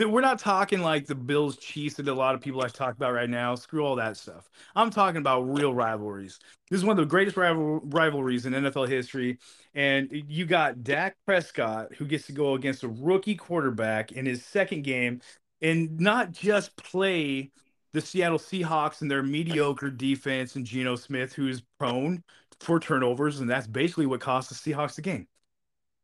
We're 0.07 0.21
not 0.21 0.39
talking 0.39 0.81
like 0.81 1.07
the 1.07 1.15
Bills 1.15 1.57
Chiefs 1.57 1.97
that 1.97 2.09
a 2.09 2.15
lot 2.15 2.35
of 2.35 2.41
people 2.41 2.63
have 2.63 2.73
talked 2.73 2.97
about 2.97 3.15
right 3.15 3.29
now. 3.29 3.55
Screw 3.55 3.85
all 3.85 3.97
that 3.97 4.17
stuff. 4.17 4.49
I'm 4.77 4.91
talking 4.91 5.19
about 5.19 5.43
real 5.43 5.75
rivalries. 5.75 6.39
This 6.71 6.79
is 6.79 6.85
one 6.85 6.99
of 6.99 7.05
the 7.05 7.11
greatest 7.11 7.37
rival- 7.37 7.81
rivalries 7.85 8.47
in 8.47 8.53
NFL 8.53 8.89
history. 8.89 9.39
And 9.75 10.09
you 10.29 10.47
got 10.47 10.85
Dak 10.85 11.17
Prescott, 11.27 11.95
who 11.95 12.05
gets 12.07 12.27
to 12.27 12.33
go 12.33 12.55
against 12.55 12.85
a 12.85 12.89
rookie 12.89 13.35
quarterback 13.35 14.13
in 14.13 14.27
his 14.27 14.45
second 14.45 14.83
game 14.83 15.21
and 15.63 15.99
not 15.99 16.33
just 16.33 16.77
play 16.77 17.51
the 17.93 18.01
Seattle 18.01 18.39
Seahawks 18.39 19.01
and 19.01 19.11
their 19.11 19.23
mediocre 19.23 19.91
defense 19.91 20.57
and 20.57 20.65
Geno 20.65 20.97
Smith, 20.97 21.33
who's 21.33 21.63
prone 21.79 22.23
for 22.61 22.79
turnovers, 22.79 23.41
and 23.41 23.49
that's 23.49 23.67
basically 23.67 24.07
what 24.07 24.21
cost 24.21 24.49
the 24.51 24.55
Seahawks 24.55 24.97
the 24.97 25.03
game. 25.03 25.27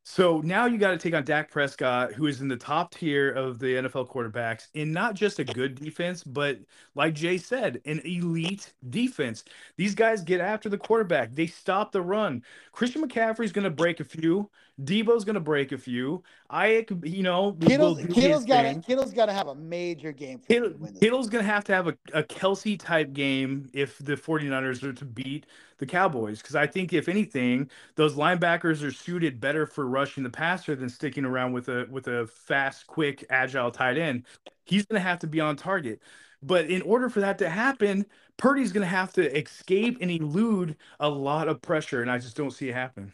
So 0.06 0.42
now 0.42 0.66
you 0.66 0.76
got 0.76 0.90
to 0.90 0.98
take 0.98 1.14
on 1.14 1.24
Dak 1.24 1.50
Prescott, 1.50 2.12
who 2.12 2.26
is 2.26 2.42
in 2.42 2.48
the 2.48 2.56
top 2.58 2.92
tier 2.92 3.30
of 3.32 3.58
the 3.58 3.76
NFL 3.76 4.10
quarterbacks 4.10 4.68
in 4.74 4.92
not 4.92 5.14
just 5.14 5.38
a 5.38 5.44
good 5.44 5.76
defense, 5.76 6.22
but 6.22 6.58
like 6.94 7.14
Jay 7.14 7.38
said, 7.38 7.80
an 7.86 8.00
elite 8.04 8.74
defense. 8.90 9.44
These 9.78 9.94
guys 9.94 10.20
get 10.20 10.42
after 10.42 10.68
the 10.68 10.76
quarterback, 10.76 11.34
they 11.34 11.46
stop 11.46 11.90
the 11.90 12.02
run. 12.02 12.42
Christian 12.70 13.02
McCaffrey's 13.02 13.52
going 13.52 13.64
to 13.64 13.70
break 13.70 14.00
a 14.00 14.04
few. 14.04 14.50
Deebo's 14.82 15.24
going 15.24 15.34
to 15.34 15.40
break 15.40 15.70
a 15.70 15.78
few. 15.78 16.22
I, 16.50 16.84
you 17.04 17.22
know, 17.22 17.52
Kittle's, 17.60 18.04
Kittle's 18.12 18.44
got 18.44 18.62
to 18.62 18.80
Kittle's 18.80 19.12
got 19.12 19.26
to 19.26 19.32
have 19.32 19.46
a 19.46 19.54
major 19.54 20.10
game. 20.10 20.40
Kittle, 20.40 20.72
Kittle's 20.98 21.28
going 21.28 21.44
to 21.44 21.50
have 21.50 21.62
to 21.64 21.74
have 21.74 21.86
a, 21.86 21.96
a 22.12 22.24
Kelce 22.24 22.78
type 22.78 23.12
game 23.12 23.68
if 23.72 23.98
the 23.98 24.16
49ers 24.16 24.82
are 24.82 24.92
to 24.92 25.04
beat 25.04 25.46
the 25.78 25.86
Cowboys. 25.86 26.42
Because 26.42 26.56
I 26.56 26.66
think, 26.66 26.92
if 26.92 27.08
anything, 27.08 27.70
those 27.94 28.16
linebackers 28.16 28.82
are 28.82 28.90
suited 28.90 29.40
better 29.40 29.64
for 29.64 29.86
rushing 29.86 30.24
the 30.24 30.30
passer 30.30 30.74
than 30.74 30.88
sticking 30.88 31.24
around 31.24 31.52
with 31.52 31.68
a 31.68 31.86
with 31.88 32.08
a 32.08 32.26
fast, 32.26 32.88
quick, 32.88 33.24
agile 33.30 33.70
tight 33.70 33.96
end. 33.96 34.24
He's 34.64 34.86
going 34.86 35.00
to 35.00 35.08
have 35.08 35.20
to 35.20 35.28
be 35.28 35.40
on 35.40 35.54
target. 35.56 36.00
But 36.42 36.68
in 36.68 36.82
order 36.82 37.08
for 37.08 37.20
that 37.20 37.38
to 37.38 37.48
happen, 37.48 38.06
Purdy's 38.36 38.72
going 38.72 38.82
to 38.82 38.88
have 38.88 39.12
to 39.14 39.38
escape 39.38 39.98
and 40.00 40.10
elude 40.10 40.76
a 40.98 41.08
lot 41.08 41.48
of 41.48 41.62
pressure, 41.62 42.02
and 42.02 42.10
I 42.10 42.18
just 42.18 42.36
don't 42.36 42.50
see 42.50 42.68
it 42.68 42.74
happen. 42.74 43.12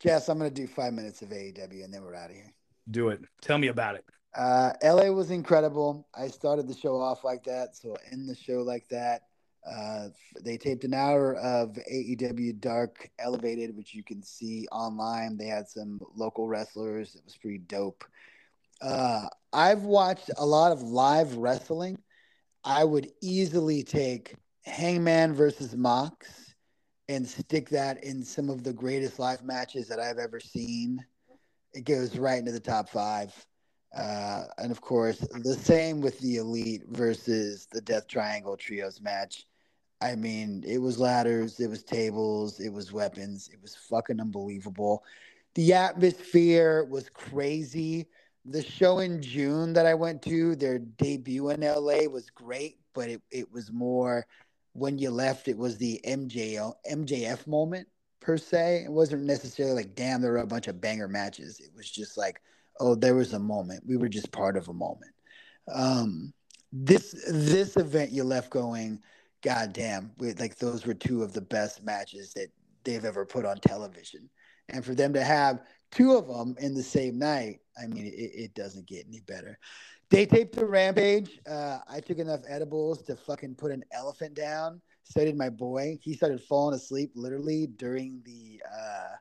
Jess, 0.00 0.28
I'm 0.28 0.38
going 0.38 0.50
to 0.50 0.54
do 0.54 0.66
five 0.66 0.92
minutes 0.92 1.22
of 1.22 1.30
AEW 1.30 1.84
and 1.84 1.92
then 1.92 2.02
we're 2.02 2.14
out 2.14 2.30
of 2.30 2.36
here. 2.36 2.52
Do 2.90 3.08
it. 3.08 3.20
Tell 3.42 3.58
me 3.58 3.68
about 3.68 3.96
it. 3.96 4.04
Uh, 4.36 4.72
LA 4.82 5.10
was 5.10 5.30
incredible. 5.30 6.06
I 6.14 6.28
started 6.28 6.68
the 6.68 6.76
show 6.76 7.00
off 7.00 7.24
like 7.24 7.44
that, 7.44 7.76
so 7.76 7.96
end 8.12 8.28
the 8.28 8.36
show 8.36 8.62
like 8.62 8.86
that. 8.90 9.22
Uh, 9.68 10.08
they 10.42 10.56
taped 10.56 10.84
an 10.84 10.94
hour 10.94 11.34
of 11.36 11.76
AEW 11.92 12.60
Dark 12.60 13.10
Elevated, 13.18 13.76
which 13.76 13.94
you 13.94 14.04
can 14.04 14.22
see 14.22 14.66
online. 14.70 15.36
They 15.36 15.46
had 15.46 15.68
some 15.68 16.00
local 16.14 16.46
wrestlers. 16.46 17.16
It 17.16 17.24
was 17.24 17.36
pretty 17.36 17.58
dope. 17.58 18.04
Uh, 18.80 19.26
I've 19.52 19.82
watched 19.82 20.30
a 20.36 20.46
lot 20.46 20.72
of 20.72 20.82
live 20.82 21.34
wrestling. 21.34 21.98
I 22.64 22.84
would 22.84 23.10
easily 23.20 23.82
take 23.82 24.36
Hangman 24.64 25.34
versus 25.34 25.74
Mox 25.74 26.47
and 27.08 27.26
stick 27.26 27.70
that 27.70 28.04
in 28.04 28.22
some 28.22 28.50
of 28.50 28.62
the 28.62 28.72
greatest 28.72 29.18
live 29.18 29.42
matches 29.42 29.88
that 29.88 29.98
I've 29.98 30.18
ever 30.18 30.40
seen. 30.40 31.04
It 31.72 31.84
goes 31.84 32.16
right 32.16 32.38
into 32.38 32.52
the 32.52 32.60
top 32.60 32.88
five. 32.88 33.34
Uh, 33.96 34.44
and 34.58 34.70
of 34.70 34.80
course, 34.80 35.18
the 35.18 35.54
same 35.54 36.00
with 36.00 36.18
the 36.20 36.36
Elite 36.36 36.84
versus 36.88 37.66
the 37.72 37.80
Death 37.80 38.06
Triangle 38.06 38.56
Trios 38.56 39.00
match. 39.00 39.46
I 40.00 40.14
mean, 40.14 40.62
it 40.66 40.78
was 40.78 40.98
ladders, 40.98 41.58
it 41.58 41.68
was 41.68 41.82
tables, 41.82 42.60
it 42.60 42.68
was 42.68 42.92
weapons. 42.92 43.48
It 43.52 43.60
was 43.60 43.74
fucking 43.74 44.20
unbelievable. 44.20 45.02
The 45.54 45.72
atmosphere 45.72 46.84
was 46.84 47.08
crazy. 47.08 48.06
The 48.44 48.62
show 48.62 49.00
in 49.00 49.20
June 49.22 49.72
that 49.72 49.86
I 49.86 49.94
went 49.94 50.22
to, 50.22 50.54
their 50.54 50.78
debut 50.78 51.50
in 51.50 51.62
LA 51.62 52.04
was 52.04 52.30
great, 52.30 52.78
but 52.94 53.08
it, 53.08 53.22
it 53.30 53.50
was 53.50 53.72
more 53.72 54.26
when 54.78 54.98
you 54.98 55.10
left, 55.10 55.48
it 55.48 55.56
was 55.56 55.76
the 55.76 56.00
MJ 56.06 56.58
MJF 56.90 57.46
moment 57.46 57.88
per 58.20 58.36
se. 58.36 58.84
It 58.84 58.92
wasn't 58.92 59.24
necessarily 59.24 59.82
like, 59.82 59.94
damn, 59.94 60.20
there 60.20 60.32
were 60.32 60.38
a 60.38 60.46
bunch 60.46 60.68
of 60.68 60.80
banger 60.80 61.08
matches. 61.08 61.60
It 61.60 61.70
was 61.76 61.90
just 61.90 62.16
like, 62.16 62.40
oh, 62.80 62.94
there 62.94 63.14
was 63.14 63.32
a 63.32 63.38
moment. 63.38 63.84
We 63.86 63.96
were 63.96 64.08
just 64.08 64.32
part 64.32 64.56
of 64.56 64.68
a 64.68 64.74
moment. 64.74 65.12
Um, 65.72 66.32
this 66.72 67.14
this 67.30 67.76
event 67.76 68.12
you 68.12 68.24
left 68.24 68.50
going, 68.50 69.00
"God 69.42 69.72
goddamn, 69.74 70.12
like 70.18 70.56
those 70.56 70.86
were 70.86 70.94
two 70.94 71.22
of 71.22 71.32
the 71.32 71.40
best 71.40 71.82
matches 71.82 72.32
that 72.34 72.48
they've 72.84 73.04
ever 73.04 73.24
put 73.24 73.44
on 73.44 73.58
television. 73.58 74.28
And 74.68 74.84
for 74.84 74.94
them 74.94 75.12
to 75.14 75.24
have 75.24 75.62
two 75.90 76.12
of 76.12 76.26
them 76.28 76.56
in 76.58 76.74
the 76.74 76.82
same 76.82 77.18
night, 77.18 77.60
I 77.82 77.86
mean, 77.86 78.06
it, 78.06 78.10
it 78.10 78.54
doesn't 78.54 78.86
get 78.86 79.06
any 79.08 79.20
better. 79.20 79.58
They 80.10 80.24
taped 80.24 80.56
the 80.56 80.66
Rampage. 80.66 81.38
Uh, 81.48 81.78
I 81.88 82.00
took 82.00 82.18
enough 82.18 82.40
edibles 82.48 83.02
to 83.02 83.16
fucking 83.16 83.56
put 83.56 83.70
an 83.70 83.84
elephant 83.92 84.34
down. 84.34 84.80
So 85.04 85.24
did 85.24 85.36
my 85.36 85.50
boy. 85.50 85.98
He 86.00 86.14
started 86.14 86.42
falling 86.42 86.74
asleep 86.74 87.12
literally 87.14 87.66
during 87.66 88.22
the 88.24 88.62
uh, 88.70 89.16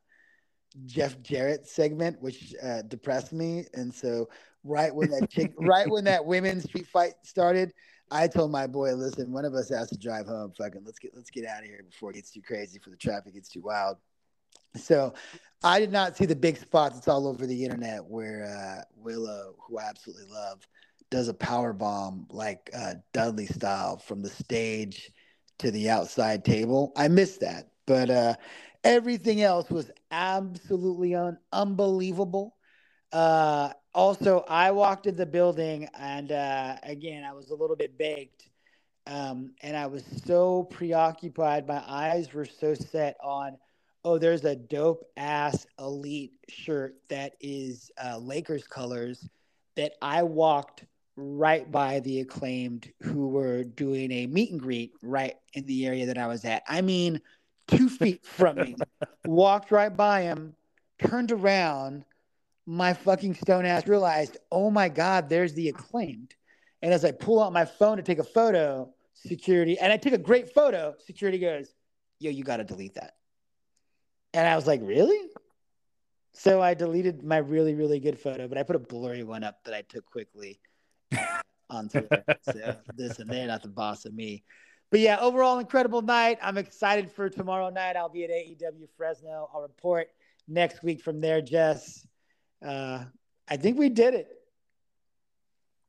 Jeff 0.86 1.22
Jarrett 1.22 1.68
segment, 1.68 2.22
which 2.22 2.54
uh, 2.62 2.84
depressed 2.84 3.34
me. 3.34 3.66
And 3.74 3.94
so 3.94 4.30
right 4.64 4.94
when 4.94 5.10
that 5.12 5.30
chick, 5.30 5.54
right 5.58 5.90
when 5.90 6.06
that 6.06 6.26
women's 6.26 6.64
street 6.66 6.88
fight 6.88 7.14
started, 7.24 7.74
I 8.10 8.28
told 8.28 8.52
my 8.52 8.68
boy, 8.68 8.94
"Listen, 8.94 9.34
one 9.34 9.44
of 9.46 9.54
us 9.54 9.70
has 9.70 9.90
to 9.90 9.98
drive 9.98 10.26
home. 10.28 10.54
Fucking 10.58 10.84
let's 10.86 11.00
get 11.00 11.12
let's 11.16 11.30
get 11.30 11.46
out 11.46 11.64
of 11.64 11.66
here 11.66 11.84
before 11.90 12.12
it 12.12 12.16
gets 12.16 12.32
too 12.32 12.42
crazy, 12.42 12.80
for 12.80 12.90
the 12.90 12.98
traffic 12.98 13.34
gets 13.34 13.50
too 13.50 13.62
wild." 13.62 13.98
So 14.76 15.14
I 15.64 15.80
did 15.80 15.92
not 15.92 16.16
see 16.16 16.26
the 16.26 16.36
big 16.36 16.58
spots. 16.58 16.98
It's 16.98 17.08
all 17.08 17.28
over 17.28 17.46
the 17.46 17.64
internet 17.64 18.06
where 18.06 18.46
uh, 18.46 18.84
Willow, 18.96 19.56
who 19.60 19.80
I 19.80 19.84
absolutely 19.84 20.32
love, 20.32 20.68
does 21.10 21.28
a 21.28 21.34
power 21.34 21.74
bomb 21.74 22.28
like 22.30 22.70
uh, 22.76 22.96
Dudley 23.14 23.48
style 23.48 23.98
from 23.98 24.22
the 24.22 24.30
stage 24.30 25.12
to 25.60 25.72
the 25.72 25.90
outside 25.90 26.46
table. 26.46 26.92
I 26.96 27.08
missed 27.08 27.40
that, 27.42 27.70
but 27.86 28.10
uh, 28.10 28.36
everything 28.84 29.42
else 29.42 29.70
was 29.70 29.90
absolutely 30.12 31.16
un- 31.16 31.40
unbelievable. 31.52 32.56
Uh, 33.12 33.72
also, 33.96 34.46
I 34.48 34.72
walked 34.72 35.08
in 35.08 35.16
the 35.16 35.26
building, 35.26 35.90
and 35.98 36.32
uh, 36.32 36.76
again, 36.84 37.24
I 37.24 37.34
was 37.34 37.50
a 37.50 37.56
little 37.56 37.76
bit 37.76 37.98
baked, 37.98 38.50
um, 39.08 39.54
and 39.62 39.76
I 39.76 39.88
was 39.88 40.04
so 40.26 40.64
preoccupied. 40.66 41.68
My 41.68 41.82
eyes 41.88 42.32
were 42.34 42.46
so 42.46 42.76
set 42.76 43.18
on 43.24 43.58
oh, 44.08 44.18
there's 44.18 44.46
a 44.46 44.56
dope 44.56 45.04
ass 45.18 45.68
elite 45.80 46.32
shirt 46.48 46.96
that 47.10 47.34
is 47.42 47.92
uh, 48.02 48.18
Lakers 48.18 48.66
colors 48.66 49.28
that 49.76 49.96
I 50.02 50.24
walked 50.24 50.86
right 51.18 51.70
by 51.70 52.00
the 52.00 52.22
acclaimed 52.22 52.90
who 53.02 53.28
were 53.28 53.66
doing 53.66 54.10
a 54.14 54.28
meet 54.28 54.52
and 54.52 54.62
greet 54.62 54.94
right 55.04 55.36
in 55.56 55.66
the 55.66 55.86
area 55.86 56.06
that 56.06 56.18
I 56.18 56.28
was 56.28 56.46
at. 56.46 56.64
I 56.70 56.80
mean, 56.80 57.20
two 57.68 57.90
feet 57.90 58.26
from 58.26 58.56
me, 58.56 58.76
walked 59.26 59.72
right 59.72 59.96
by 59.96 60.22
him, 60.22 60.56
turned 61.06 61.34
around. 61.34 62.06
My 62.66 62.94
fucking 62.94 63.36
stone 63.36 63.66
ass 63.66 63.88
realized, 63.88 64.38
oh 64.54 64.72
my 64.72 64.88
God, 64.88 65.28
there's 65.28 65.54
the 65.54 65.68
acclaimed. 65.68 66.34
And 66.82 66.94
as 66.94 67.04
I 67.04 67.12
pull 67.12 67.44
out 67.44 67.52
my 67.52 67.66
phone 67.66 67.98
to 67.98 68.04
take 68.04 68.20
a 68.20 68.24
photo, 68.24 68.90
security, 69.14 69.78
and 69.78 69.92
I 69.92 69.98
take 69.98 70.14
a 70.14 70.18
great 70.18 70.54
photo, 70.54 70.96
security 71.06 71.40
goes, 71.40 71.74
yo, 72.20 72.32
you 72.32 72.46
got 72.46 72.58
to 72.58 72.64
delete 72.64 72.94
that. 72.94 73.17
And 74.38 74.48
I 74.48 74.56
was 74.56 74.68
like, 74.68 74.82
really? 74.84 75.20
So 76.34 76.62
I 76.62 76.76
deleted 76.76 77.24
my 77.24 77.38
really, 77.38 77.74
really 77.74 78.00
good 78.00 78.20
photo, 78.20 78.48
but 78.48 78.60
I 78.60 78.62
put 78.62 78.76
a 78.76 78.80
blurry 78.80 79.24
one 79.24 79.44
up 79.44 79.64
that 79.64 79.74
I 79.74 79.82
took 79.82 80.06
quickly 80.06 80.60
on 81.72 81.90
Twitter. 81.90 82.24
so 82.44 82.76
this 82.96 83.18
and 83.18 83.28
they're 83.28 83.48
not 83.48 83.64
the 83.64 83.68
boss 83.68 84.06
of 84.06 84.14
me. 84.14 84.44
But 84.92 85.00
yeah, 85.00 85.18
overall 85.20 85.58
incredible 85.58 86.04
night. 86.04 86.38
I'm 86.44 86.60
excited 86.60 87.12
for 87.12 87.32
tomorrow 87.32 87.72
night. 87.72 87.96
I'll 87.96 88.10
be 88.10 88.26
at 88.26 88.30
AEW 88.30 88.88
Fresno. 88.96 89.50
I'll 89.52 89.64
report 89.64 90.10
next 90.48 90.84
week 90.84 91.02
from 91.02 91.20
there, 91.20 91.42
Jess. 91.42 92.06
Uh, 92.64 93.06
I 93.48 93.58
think 93.58 93.80
we 93.80 93.90
did 93.90 94.14
it. 94.14 94.28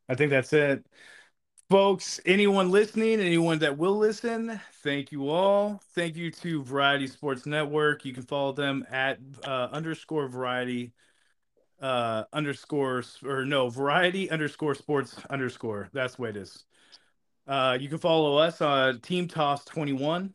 I 0.09 0.15
think 0.15 0.31
that's 0.31 0.55
it 0.55 0.87
folks 1.71 2.19
anyone 2.25 2.71
listening 2.71 3.21
anyone 3.21 3.59
that 3.59 3.77
will 3.77 3.99
listen 3.99 4.59
thank 4.83 5.13
you 5.13 5.29
all. 5.29 5.83
Thank 5.95 6.17
you 6.17 6.31
to 6.31 6.63
variety 6.63 7.07
sports 7.07 7.45
network. 7.45 8.07
You 8.07 8.15
can 8.15 8.23
follow 8.23 8.53
them 8.53 8.87
at 8.91 9.19
uh, 9.45 9.69
underscore 9.71 10.29
variety 10.29 10.93
uh 11.81 12.25
underscore 12.33 13.05
or 13.25 13.45
no 13.45 13.69
variety 13.69 14.31
underscore 14.31 14.75
sports 14.75 15.15
underscore. 15.31 15.91
That's 15.93 16.17
the 16.17 16.23
way 16.23 16.31
it 16.31 16.37
is. 16.37 16.65
Uh 17.47 17.77
you 17.79 17.89
can 17.89 17.99
follow 17.99 18.39
us 18.39 18.63
on 18.63 19.01
team 19.01 19.29
toss 19.29 19.65
21 19.67 20.33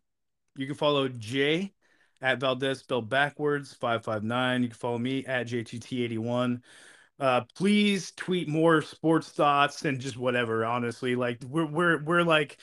you 0.56 0.68
can 0.68 0.76
follow 0.76 1.08
jay 1.08 1.74
at 2.22 2.40
valdez 2.40 2.80
spelled 2.80 3.10
backwards 3.10 3.74
559 3.74 4.62
you 4.62 4.70
can 4.70 4.78
follow 4.78 5.00
me 5.00 5.26
at 5.26 5.48
jtt81 5.48 6.62
uh, 7.24 7.46
please 7.56 8.12
tweet 8.18 8.50
more 8.50 8.82
sports 8.82 9.30
thoughts 9.30 9.86
and 9.86 9.98
just 9.98 10.18
whatever. 10.18 10.66
Honestly, 10.66 11.16
like 11.16 11.42
we're 11.48 11.66
we're 11.66 12.04
we're 12.04 12.22
like 12.22 12.58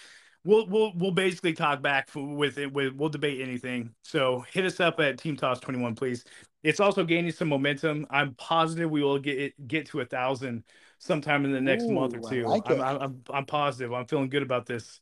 we'll 0.44 0.66
we'll 0.66 0.92
we'll 0.96 1.12
basically 1.12 1.54
talk 1.54 1.80
back 1.80 2.10
with 2.14 2.58
it. 2.58 2.70
With 2.70 2.92
we'll 2.92 3.08
debate 3.08 3.40
anything. 3.40 3.94
So 4.04 4.44
hit 4.52 4.66
us 4.66 4.78
up 4.78 5.00
at 5.00 5.16
Team 5.16 5.34
Toss 5.34 5.60
Twenty 5.60 5.80
One, 5.80 5.94
please. 5.94 6.26
It's 6.62 6.78
also 6.78 7.04
gaining 7.04 7.32
some 7.32 7.48
momentum. 7.48 8.06
I'm 8.10 8.34
positive 8.34 8.90
we 8.90 9.02
will 9.02 9.18
get 9.18 9.38
it, 9.38 9.66
get 9.66 9.86
to 9.86 10.00
a 10.00 10.04
thousand 10.04 10.64
sometime 10.98 11.46
in 11.46 11.52
the 11.52 11.60
next 11.62 11.84
Ooh, 11.84 11.92
month 11.92 12.14
or 12.14 12.28
two. 12.28 12.44
Like 12.46 12.70
I'm, 12.70 12.82
I'm, 12.82 13.22
I'm 13.30 13.46
positive. 13.46 13.94
I'm 13.94 14.04
feeling 14.04 14.28
good 14.28 14.42
about 14.42 14.66
this. 14.66 15.00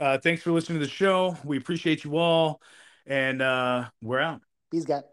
Uh, 0.00 0.18
thanks 0.18 0.42
for 0.42 0.50
listening 0.50 0.80
to 0.80 0.86
the 0.86 0.90
show. 0.90 1.36
We 1.44 1.56
appreciate 1.56 2.02
you 2.02 2.16
all, 2.16 2.60
and 3.06 3.42
uh, 3.42 3.90
we're 4.02 4.18
out. 4.18 4.40
Peace, 4.72 4.84
guys. 4.84 5.04